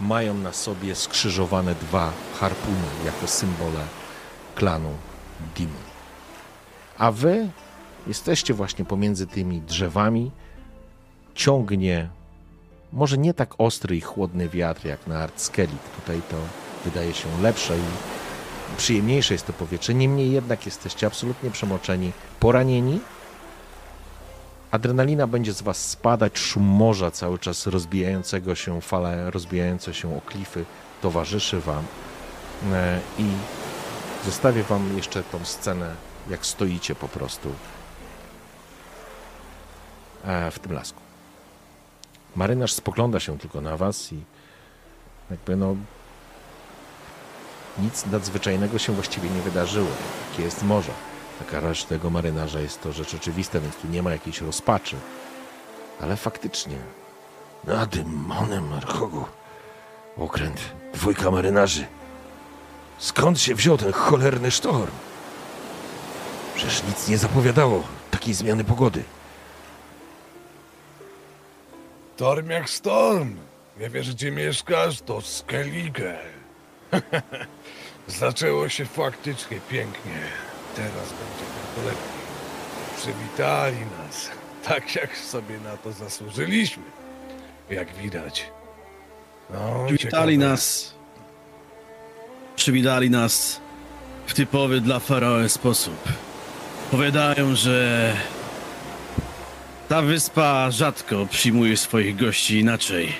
mają 0.00 0.34
na 0.34 0.52
sobie 0.52 0.94
skrzyżowane 0.94 1.74
dwa 1.74 2.12
harpuny 2.40 2.88
jako 3.04 3.26
symbole 3.26 4.01
klanu 4.54 4.90
Dimon. 5.56 5.74
A 6.98 7.12
wy 7.12 7.48
jesteście 8.06 8.54
właśnie 8.54 8.84
pomiędzy 8.84 9.26
tymi 9.26 9.60
drzewami. 9.60 10.30
Ciągnie 11.34 12.08
może 12.92 13.18
nie 13.18 13.34
tak 13.34 13.54
ostry 13.58 13.96
i 13.96 14.00
chłodny 14.00 14.48
wiatr 14.48 14.86
jak 14.86 15.06
na 15.06 15.18
Artskelit. 15.18 15.96
Tutaj 15.96 16.22
to 16.30 16.36
wydaje 16.84 17.14
się 17.14 17.28
lepsze 17.42 17.78
i 17.78 17.82
przyjemniejsze 18.76 19.34
jest 19.34 19.46
to 19.46 19.52
powietrze. 19.52 19.94
Niemniej 19.94 20.32
jednak 20.32 20.66
jesteście 20.66 21.06
absolutnie 21.06 21.50
przemoczeni, 21.50 22.12
poranieni. 22.40 23.00
Adrenalina 24.70 25.26
będzie 25.26 25.52
z 25.52 25.62
was 25.62 25.88
spadać, 25.90 26.38
szum 26.38 26.62
morza 26.62 27.10
cały 27.10 27.38
czas 27.38 27.66
rozbijającego 27.66 28.54
się, 28.54 28.80
fale 28.80 29.30
rozbijające 29.30 29.94
się 29.94 30.16
o 30.16 30.20
klify 30.20 30.64
towarzyszy 31.02 31.60
wam. 31.60 31.84
E, 32.72 33.00
I 33.18 33.24
zostawię 34.24 34.62
wam 34.62 34.96
jeszcze 34.96 35.22
tą 35.22 35.44
scenę, 35.44 35.94
jak 36.30 36.46
stoicie 36.46 36.94
po 36.94 37.08
prostu 37.08 37.54
e, 40.24 40.50
w 40.50 40.58
tym 40.58 40.72
lasku. 40.72 41.00
Marynarz 42.36 42.72
spogląda 42.72 43.20
się 43.20 43.38
tylko 43.38 43.60
na 43.60 43.76
was 43.76 44.12
i 44.12 44.22
jakby 45.30 45.56
no 45.56 45.76
nic 47.78 48.06
nadzwyczajnego 48.06 48.78
się 48.78 48.92
właściwie 48.92 49.30
nie 49.30 49.42
wydarzyło. 49.42 49.88
Jakie 50.30 50.42
jest 50.42 50.62
morze. 50.62 50.92
Taka 51.38 51.60
rzecz 51.60 51.84
tego 51.84 52.10
marynarza 52.10 52.60
jest 52.60 52.82
to 52.82 52.92
rzecz 52.92 53.14
oczywista, 53.14 53.60
więc 53.60 53.76
tu 53.76 53.88
nie 53.88 54.02
ma 54.02 54.10
jakiejś 54.10 54.40
rozpaczy. 54.40 54.96
Ale 56.00 56.16
faktycznie, 56.16 56.76
Na 57.64 57.86
demonem, 57.86 58.72
Archogu. 58.72 59.24
Okręt, 60.16 60.60
dwójka 60.94 61.30
marynarzy. 61.30 61.86
Skąd 63.02 63.40
się 63.40 63.54
wziął 63.54 63.78
ten 63.78 63.92
cholerny 63.92 64.50
sztorm? 64.50 64.92
Przecież 66.54 66.82
nic 66.82 67.08
nie 67.08 67.18
zapowiadało 67.18 67.82
takiej 68.10 68.34
zmiany 68.34 68.64
pogody. 68.64 69.02
Storm 72.16 72.50
jak 72.50 72.70
storm. 72.70 73.36
Nie 73.80 73.88
wiesz, 73.90 74.10
gdzie 74.14 74.30
mieszkasz? 74.30 75.00
To 75.00 75.20
Skellige. 75.20 76.18
Zaczęło 78.06 78.68
się 78.68 78.84
faktycznie 78.84 79.60
pięknie. 79.70 80.20
Teraz 80.76 80.92
będzie 80.92 81.44
tylko 81.74 81.86
lepiej. 81.88 82.12
Przywitali 82.96 83.76
nas. 83.98 84.30
tak 84.64 84.94
jak 84.94 85.16
sobie 85.16 85.58
na 85.60 85.76
to 85.76 85.92
zasłużyliśmy. 85.92 86.82
Jak 87.70 87.94
widać. 87.94 88.50
No, 89.50 89.84
Przywitali 89.86 90.34
ciekawe. 90.36 90.50
nas. 90.52 90.94
Przywitali 92.56 93.10
nas 93.10 93.60
w 94.26 94.34
typowy 94.34 94.80
dla 94.80 94.98
faraona 94.98 95.48
sposób. 95.48 96.08
Powiadają, 96.90 97.56
że 97.56 98.12
ta 99.88 100.02
wyspa 100.02 100.70
rzadko 100.70 101.26
przyjmuje 101.26 101.76
swoich 101.76 102.16
gości 102.16 102.58
inaczej. 102.58 103.12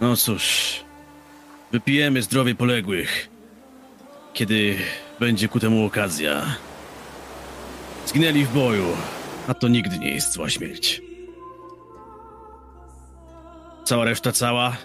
No 0.00 0.16
cóż, 0.16 0.74
wypijemy 1.72 2.22
zdrowie 2.22 2.54
poległych, 2.54 3.28
kiedy 4.34 4.76
będzie 5.20 5.48
ku 5.48 5.60
temu 5.60 5.84
okazja. 5.86 6.56
Zginęli 8.06 8.44
w 8.44 8.52
boju, 8.52 8.96
a 9.48 9.54
to 9.54 9.68
nigdy 9.68 9.98
nie 9.98 10.14
jest 10.14 10.32
zła 10.32 10.50
śmierć. 10.50 11.02
Cała 13.84 14.04
reszta 14.04 14.32
cała. 14.32 14.76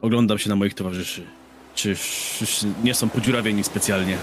Oglądam 0.00 0.38
się 0.38 0.48
na 0.48 0.56
moich 0.56 0.74
towarzyszy. 0.74 1.26
Czy 1.74 1.94
wszyscy 1.94 2.66
nie 2.84 2.94
są 2.94 3.10
podziurawieni 3.10 3.64
specjalnie? 3.64 4.18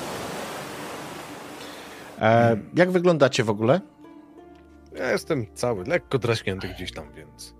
E, 2.21 2.57
jak 2.75 2.91
wyglądacie 2.91 3.43
w 3.43 3.49
ogóle? 3.49 3.81
Ja 4.95 5.11
jestem 5.11 5.45
cały, 5.53 5.85
lekko 5.85 6.19
draśnięty 6.19 6.67
gdzieś 6.67 6.91
tam, 6.91 7.13
więc... 7.13 7.53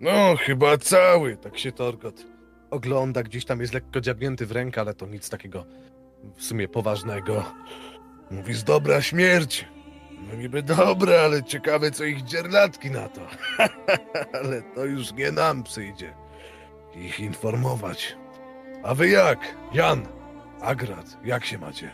No, 0.00 0.36
chyba 0.36 0.78
cały, 0.78 1.36
tak 1.36 1.58
się 1.58 1.72
Torgot 1.72 2.26
ogląda, 2.70 3.22
gdzieś 3.22 3.44
tam 3.44 3.60
jest 3.60 3.74
lekko 3.74 4.00
dziabnięty 4.00 4.46
w 4.46 4.52
rękę, 4.52 4.80
ale 4.80 4.94
to 4.94 5.06
nic 5.06 5.30
takiego 5.30 5.64
w 6.36 6.44
sumie 6.44 6.68
poważnego. 6.68 7.44
Mówisz, 8.30 8.62
dobra 8.62 9.02
śmierć. 9.02 9.68
No 10.28 10.34
niby 10.34 10.62
dobre, 10.62 11.20
ale 11.20 11.44
ciekawe, 11.44 11.90
co 11.90 12.04
ich 12.04 12.22
dzierlatki 12.22 12.90
na 12.90 13.08
to. 13.08 13.20
ale 14.40 14.62
to 14.62 14.84
już 14.84 15.12
nie 15.12 15.32
nam 15.32 15.62
przyjdzie 15.62 16.14
ich 16.94 17.20
informować. 17.20 18.16
A 18.82 18.94
wy 18.94 19.08
jak? 19.08 19.56
Jan, 19.72 20.06
Agrat, 20.60 21.16
jak 21.24 21.44
się 21.44 21.58
macie? 21.58 21.90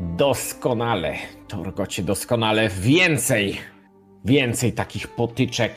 Doskonale, 0.00 1.14
Torgocie, 1.48 2.02
doskonale. 2.02 2.68
Więcej, 2.68 3.60
więcej 4.24 4.72
takich 4.72 5.08
potyczek. 5.08 5.74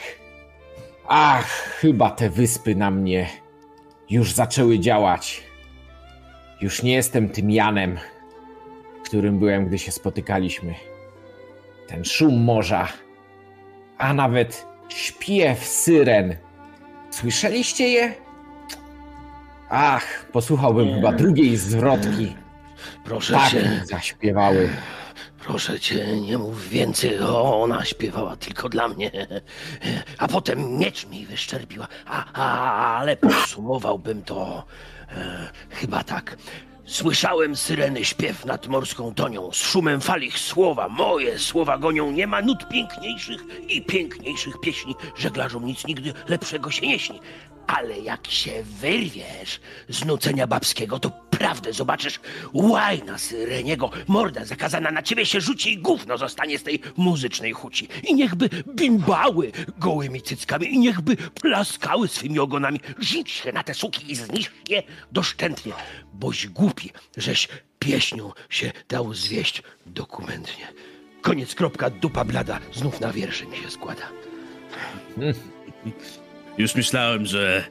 Ach, 1.08 1.48
chyba 1.80 2.10
te 2.10 2.30
wyspy 2.30 2.76
na 2.76 2.92
mnie 2.92 3.30
już 4.10 4.34
zaczęły 4.34 4.80
działać. 4.80 5.44
Już 6.62 6.84
nie 6.84 6.94
jestem 6.94 7.30
tym 7.30 7.52
Janem, 7.52 7.98
którym 9.06 9.40
byłem, 9.40 9.68
gdy 9.68 9.80
się 9.80 9.92
spotykaliśmy. 9.92 10.74
Ten 11.88 12.06
szum 12.06 12.44
morza, 12.44 12.88
a 13.98 14.14
nawet 14.14 14.66
śpiew 14.90 15.66
syren. 15.66 16.36
Słyszeliście 17.10 17.90
je? 17.90 18.27
Ach, 19.70 20.26
posłuchałbym 20.32 20.94
chyba 20.94 21.12
drugiej 21.12 21.58
zwrotki. 21.58 22.36
Proszę 23.04 23.34
Tak 23.34 23.52
cię, 23.52 23.82
zaśpiewały. 23.86 24.70
proszę 25.44 25.80
cię, 25.80 26.22
nie 26.22 26.38
mów 26.38 26.70
więcej. 26.70 27.20
O, 27.20 27.62
ona 27.64 27.86
śpiewała 27.86 28.36
tylko 28.36 28.70
dla 28.70 28.88
mnie. 28.88 29.12
A 30.18 30.28
potem 30.28 30.78
miecz 30.78 31.08
mi 31.08 31.26
wyszczerbiła. 31.26 31.88
A, 32.06 32.26
a, 32.34 32.98
ale 32.98 33.18
podsumowałbym 33.18 34.24
to 34.24 34.64
e, 35.12 35.50
chyba 35.70 36.04
tak. 36.04 36.38
Słyszałem 36.86 37.56
syreny 37.56 38.06
śpiew 38.06 38.46
nad 38.46 38.68
morską 38.68 39.14
tonią, 39.14 39.52
z 39.52 39.56
szumem 39.58 40.02
fal 40.02 40.22
ich 40.22 40.40
słowa, 40.40 40.90
moje 40.90 41.40
słowa 41.40 41.78
gonią, 41.78 42.12
nie 42.12 42.28
ma 42.28 42.42
nut 42.42 42.70
piękniejszych 42.70 43.42
i 43.70 43.82
piękniejszych 43.82 44.60
pieśni, 44.60 44.96
żeglarzom 45.18 45.66
nic 45.66 45.88
nigdy 45.88 46.14
lepszego 46.28 46.72
się 46.72 46.88
nie 46.88 47.00
śni. 47.00 47.20
Ale 47.68 48.00
jak 48.00 48.28
się 48.28 48.64
wyrwiesz 48.64 49.60
z 49.90 50.06
nucenia 50.06 50.48
babskiego, 50.48 51.00
to 51.00 51.10
prawdę 51.10 51.74
zobaczysz. 51.74 52.20
Łajna 52.54 53.18
syreniego, 53.18 53.90
morda 54.08 54.46
zakazana 54.46 54.92
na 54.92 55.04
ciebie 55.04 55.26
się 55.26 55.42
rzuci 55.42 55.74
i 55.74 55.78
gówno 55.78 56.18
zostanie 56.18 56.60
z 56.60 56.64
tej 56.64 56.80
muzycznej 56.98 57.54
huci. 57.54 57.88
I 58.08 58.16
niechby 58.16 58.50
bimbały 58.76 59.52
gołymi 59.78 60.22
cyckami, 60.22 60.74
i 60.74 60.80
niechby 60.80 61.18
plaskały 61.18 62.08
swymi 62.08 62.40
ogonami. 62.40 62.80
Rzuć 63.00 63.32
się 63.32 63.52
na 63.52 63.64
te 63.64 63.74
suki 63.74 64.12
i 64.12 64.16
zniszcz 64.16 64.52
je 64.70 64.84
doszczętnie, 65.12 65.74
boś 66.14 66.48
głupi, 66.48 66.92
żeś 67.18 67.48
pieśnią 67.80 68.32
się 68.50 68.72
dał 68.90 69.14
zwieść 69.14 69.64
dokumentnie. 69.86 70.68
Koniec, 71.22 71.56
kropka, 71.56 71.90
dupa 71.90 72.26
blada, 72.26 72.60
znów 72.74 73.00
na 73.00 73.14
wiersze 73.14 73.46
mi 73.46 73.58
się 73.58 73.72
składa. 73.72 74.10
Już 76.58 76.76
myślałem, 76.76 77.26
że 77.26 77.64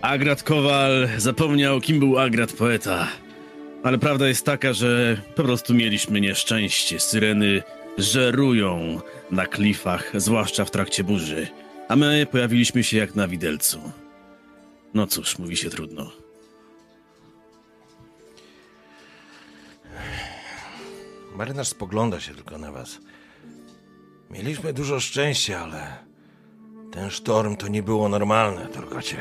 Agrat 0.00 0.42
Kowal 0.42 1.08
zapomniał, 1.16 1.80
kim 1.80 1.98
był 1.98 2.18
Agrat 2.18 2.52
poeta. 2.52 3.08
Ale 3.82 3.98
prawda 3.98 4.28
jest 4.28 4.46
taka, 4.46 4.72
że 4.72 5.16
po 5.36 5.42
prostu 5.42 5.74
mieliśmy 5.74 6.20
nieszczęście. 6.20 7.00
Syreny 7.00 7.62
żerują 7.98 9.00
na 9.30 9.46
klifach, 9.46 10.12
zwłaszcza 10.14 10.64
w 10.64 10.70
trakcie 10.70 11.04
burzy. 11.04 11.48
A 11.88 11.96
my 11.96 12.26
pojawiliśmy 12.30 12.84
się 12.84 12.96
jak 12.96 13.14
na 13.14 13.28
widelcu. 13.28 13.92
No 14.94 15.06
cóż, 15.06 15.38
mówi 15.38 15.56
się 15.56 15.70
trudno. 15.70 16.12
Marynarz 21.36 21.68
spogląda 21.68 22.20
się 22.20 22.34
tylko 22.34 22.58
na 22.58 22.72
was. 22.72 22.98
Mieliśmy 24.30 24.72
dużo 24.72 25.00
szczęścia, 25.00 25.60
ale 25.60 26.03
ten 26.94 27.10
sztorm 27.10 27.56
to 27.56 27.68
nie 27.68 27.82
było 27.82 28.08
normalne, 28.08 28.66
Torgocie. 28.66 29.16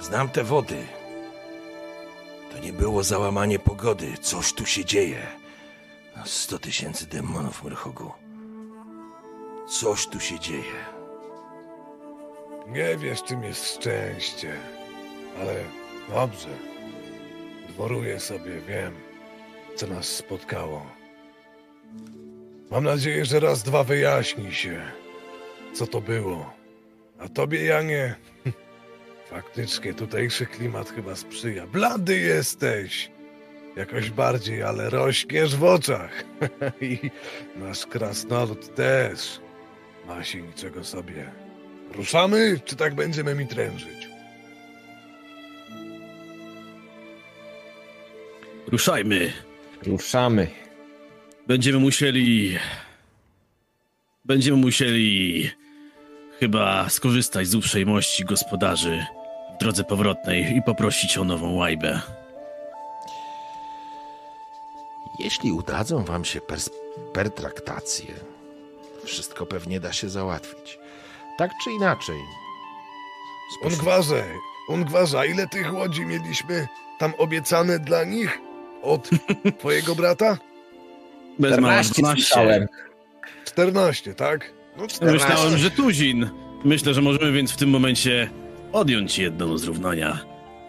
Znam 0.00 0.28
te 0.28 0.44
wody. 0.44 0.86
To 2.52 2.58
nie 2.58 2.72
było 2.72 3.02
załamanie 3.02 3.58
pogody. 3.58 4.14
Coś 4.20 4.52
tu 4.52 4.66
się 4.66 4.84
dzieje. 4.84 5.26
Sto 6.24 6.58
tysięcy 6.58 7.06
demonów, 7.06 7.64
Mrchogu. 7.64 8.12
Coś 9.68 10.06
tu 10.06 10.20
się 10.20 10.38
dzieje. 10.38 10.80
Nie 12.68 12.96
wiesz, 12.96 13.22
czym 13.22 13.42
jest 13.42 13.74
szczęście, 13.74 14.52
ale 15.40 15.54
dobrze. 16.08 16.48
Dworuję 17.68 18.20
sobie, 18.20 18.60
wiem, 18.60 18.94
co 19.76 19.86
nas 19.86 20.06
spotkało. 20.06 20.86
Mam 22.70 22.84
nadzieję, 22.84 23.24
że 23.24 23.40
raz, 23.40 23.62
dwa 23.62 23.84
wyjaśni 23.84 24.54
się, 24.54 24.82
co 25.74 25.86
to 25.86 26.00
było. 26.00 26.55
A 27.18 27.28
tobie, 27.28 27.64
Janie, 27.64 28.14
faktycznie 29.30 29.94
tutejszy 29.94 30.46
klimat 30.46 30.90
chyba 30.90 31.16
sprzyja. 31.16 31.66
Blady 31.66 32.18
jesteś! 32.18 33.10
Jakoś 33.76 34.10
bardziej, 34.10 34.62
ale 34.62 34.90
rośniesz 34.90 35.56
w 35.56 35.64
oczach. 35.64 36.24
I 36.80 36.98
nasz 37.56 37.86
krasnolud 37.86 38.74
też 38.74 39.40
ma 40.06 40.24
się 40.24 40.42
niczego 40.42 40.84
sobie. 40.84 41.30
Ruszamy, 41.94 42.60
czy 42.64 42.76
tak 42.76 42.94
będziemy 42.94 43.34
mi 43.34 43.46
trężyć? 43.46 44.08
Ruszajmy. 48.66 49.32
Ruszamy. 49.82 50.48
Będziemy 51.46 51.78
musieli. 51.78 52.58
Będziemy 54.24 54.56
musieli. 54.56 55.50
Chyba 56.40 56.88
skorzystać 56.88 57.46
z 57.46 57.54
uprzejmości 57.54 58.24
gospodarzy 58.24 59.06
w 59.56 59.58
drodze 59.60 59.84
powrotnej 59.84 60.56
i 60.56 60.62
poprosić 60.62 61.18
o 61.18 61.24
nową 61.24 61.54
łajbę. 61.54 62.00
Jeśli 65.18 65.52
udadzą 65.52 66.04
wam 66.04 66.24
się 66.24 66.40
pertraktacje, 67.12 68.14
wszystko 69.04 69.46
pewnie 69.46 69.80
da 69.80 69.92
się 69.92 70.08
załatwić. 70.08 70.78
Tak 71.38 71.50
czy 71.64 71.70
inaczej. 71.72 72.16
Spośród- 73.60 73.78
Ungwarze, 73.78 74.24
Ungwarza, 74.68 75.24
ile 75.24 75.46
tych 75.48 75.74
łodzi 75.74 76.06
mieliśmy 76.06 76.66
tam 76.98 77.12
obiecane 77.18 77.78
dla 77.78 78.04
nich 78.04 78.38
od 78.82 79.10
twojego 79.58 79.94
brata? 79.94 80.38
Bez 81.38 81.58
mała 81.58 81.82
14 81.82 82.02
12. 82.02 82.22
słyszałem. 82.24 82.66
14, 83.44 84.14
tak? 84.14 84.52
No 84.78 84.86
14. 84.86 85.28
Myślałem, 85.28 85.58
że 85.58 85.70
tuzin. 85.70 86.28
Myślę, 86.64 86.94
że 86.94 87.02
możemy 87.02 87.32
więc 87.32 87.52
w 87.52 87.56
tym 87.56 87.70
momencie 87.70 88.30
odjąć 88.72 89.18
jedną 89.18 89.58
z 89.58 89.64
równania. 89.64 90.18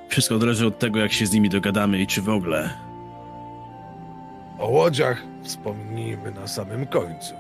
Wszystko 0.10 0.40
zależy 0.40 0.68
od 0.68 0.80
tego, 0.80 1.00
jak 1.00 1.14
się 1.14 1.26
z 1.26 1.32
nimi 1.32 1.50
dogadamy 1.50 2.02
i 2.02 2.08
czy 2.08 2.22
w 2.22 2.30
ogóle. 2.30 2.70
O 4.60 4.68
łodziach 4.68 5.24
wspomnijmy 5.44 6.32
na 6.32 6.48
samym 6.48 6.88
końcu. 6.88 7.34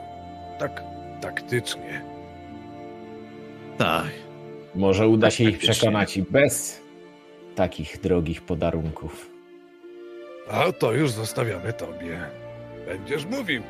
Tak 0.59 0.83
taktycznie. 1.21 2.01
Tak. 3.77 4.09
Może 4.75 5.07
uda 5.07 5.31
się 5.31 5.43
ich 5.43 5.57
przekonać 5.57 6.17
i 6.17 6.21
bez 6.21 6.81
takich 7.55 8.01
drogich 8.01 8.41
podarunków. 8.41 9.29
A 10.51 10.71
to 10.71 10.93
już 10.93 11.11
zostawiamy 11.11 11.73
tobie. 11.73 12.19
Będziesz 12.85 13.25
mówił. 13.25 13.63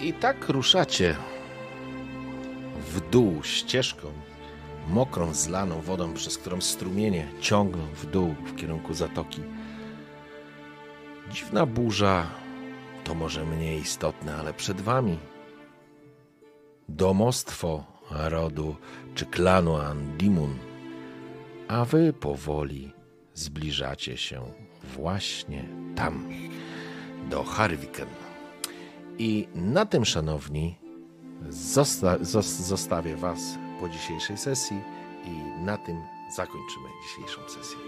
I 0.00 0.12
tak 0.12 0.48
ruszacie 0.48 1.16
w 2.78 3.10
dół 3.10 3.42
ścieżką, 3.42 4.12
mokrą, 4.88 5.34
zlaną 5.34 5.80
wodą, 5.80 6.14
przez 6.14 6.38
którą 6.38 6.60
strumienie 6.60 7.28
ciągną 7.40 7.86
w 7.94 8.06
dół 8.06 8.34
w 8.44 8.56
kierunku 8.56 8.94
zatoki. 8.94 9.40
Dziwna 11.30 11.66
burza 11.66 12.26
to 13.04 13.14
może 13.14 13.44
mniej 13.44 13.80
istotne, 13.80 14.36
ale 14.36 14.54
przed 14.54 14.80
wami 14.80 15.18
domostwo 16.88 17.84
rodu 18.10 18.76
czy 19.14 19.26
klanu 19.26 19.76
Andimun, 19.76 20.58
a 21.68 21.84
wy 21.84 22.12
powoli 22.12 22.92
zbliżacie 23.34 24.16
się 24.16 24.42
właśnie 24.82 25.68
tam, 25.96 26.28
do 27.30 27.44
Harwiken. 27.44 28.23
I 29.18 29.48
na 29.54 29.86
tym, 29.86 30.04
szanowni, 30.04 30.78
zosta- 31.50 32.18
zos- 32.18 32.62
zostawię 32.62 33.16
was 33.16 33.40
po 33.80 33.88
dzisiejszej 33.88 34.36
sesji 34.38 34.76
i 35.24 35.64
na 35.64 35.78
tym 35.78 36.02
zakończymy 36.36 36.88
dzisiejszą 37.02 37.40
sesję. 37.48 37.78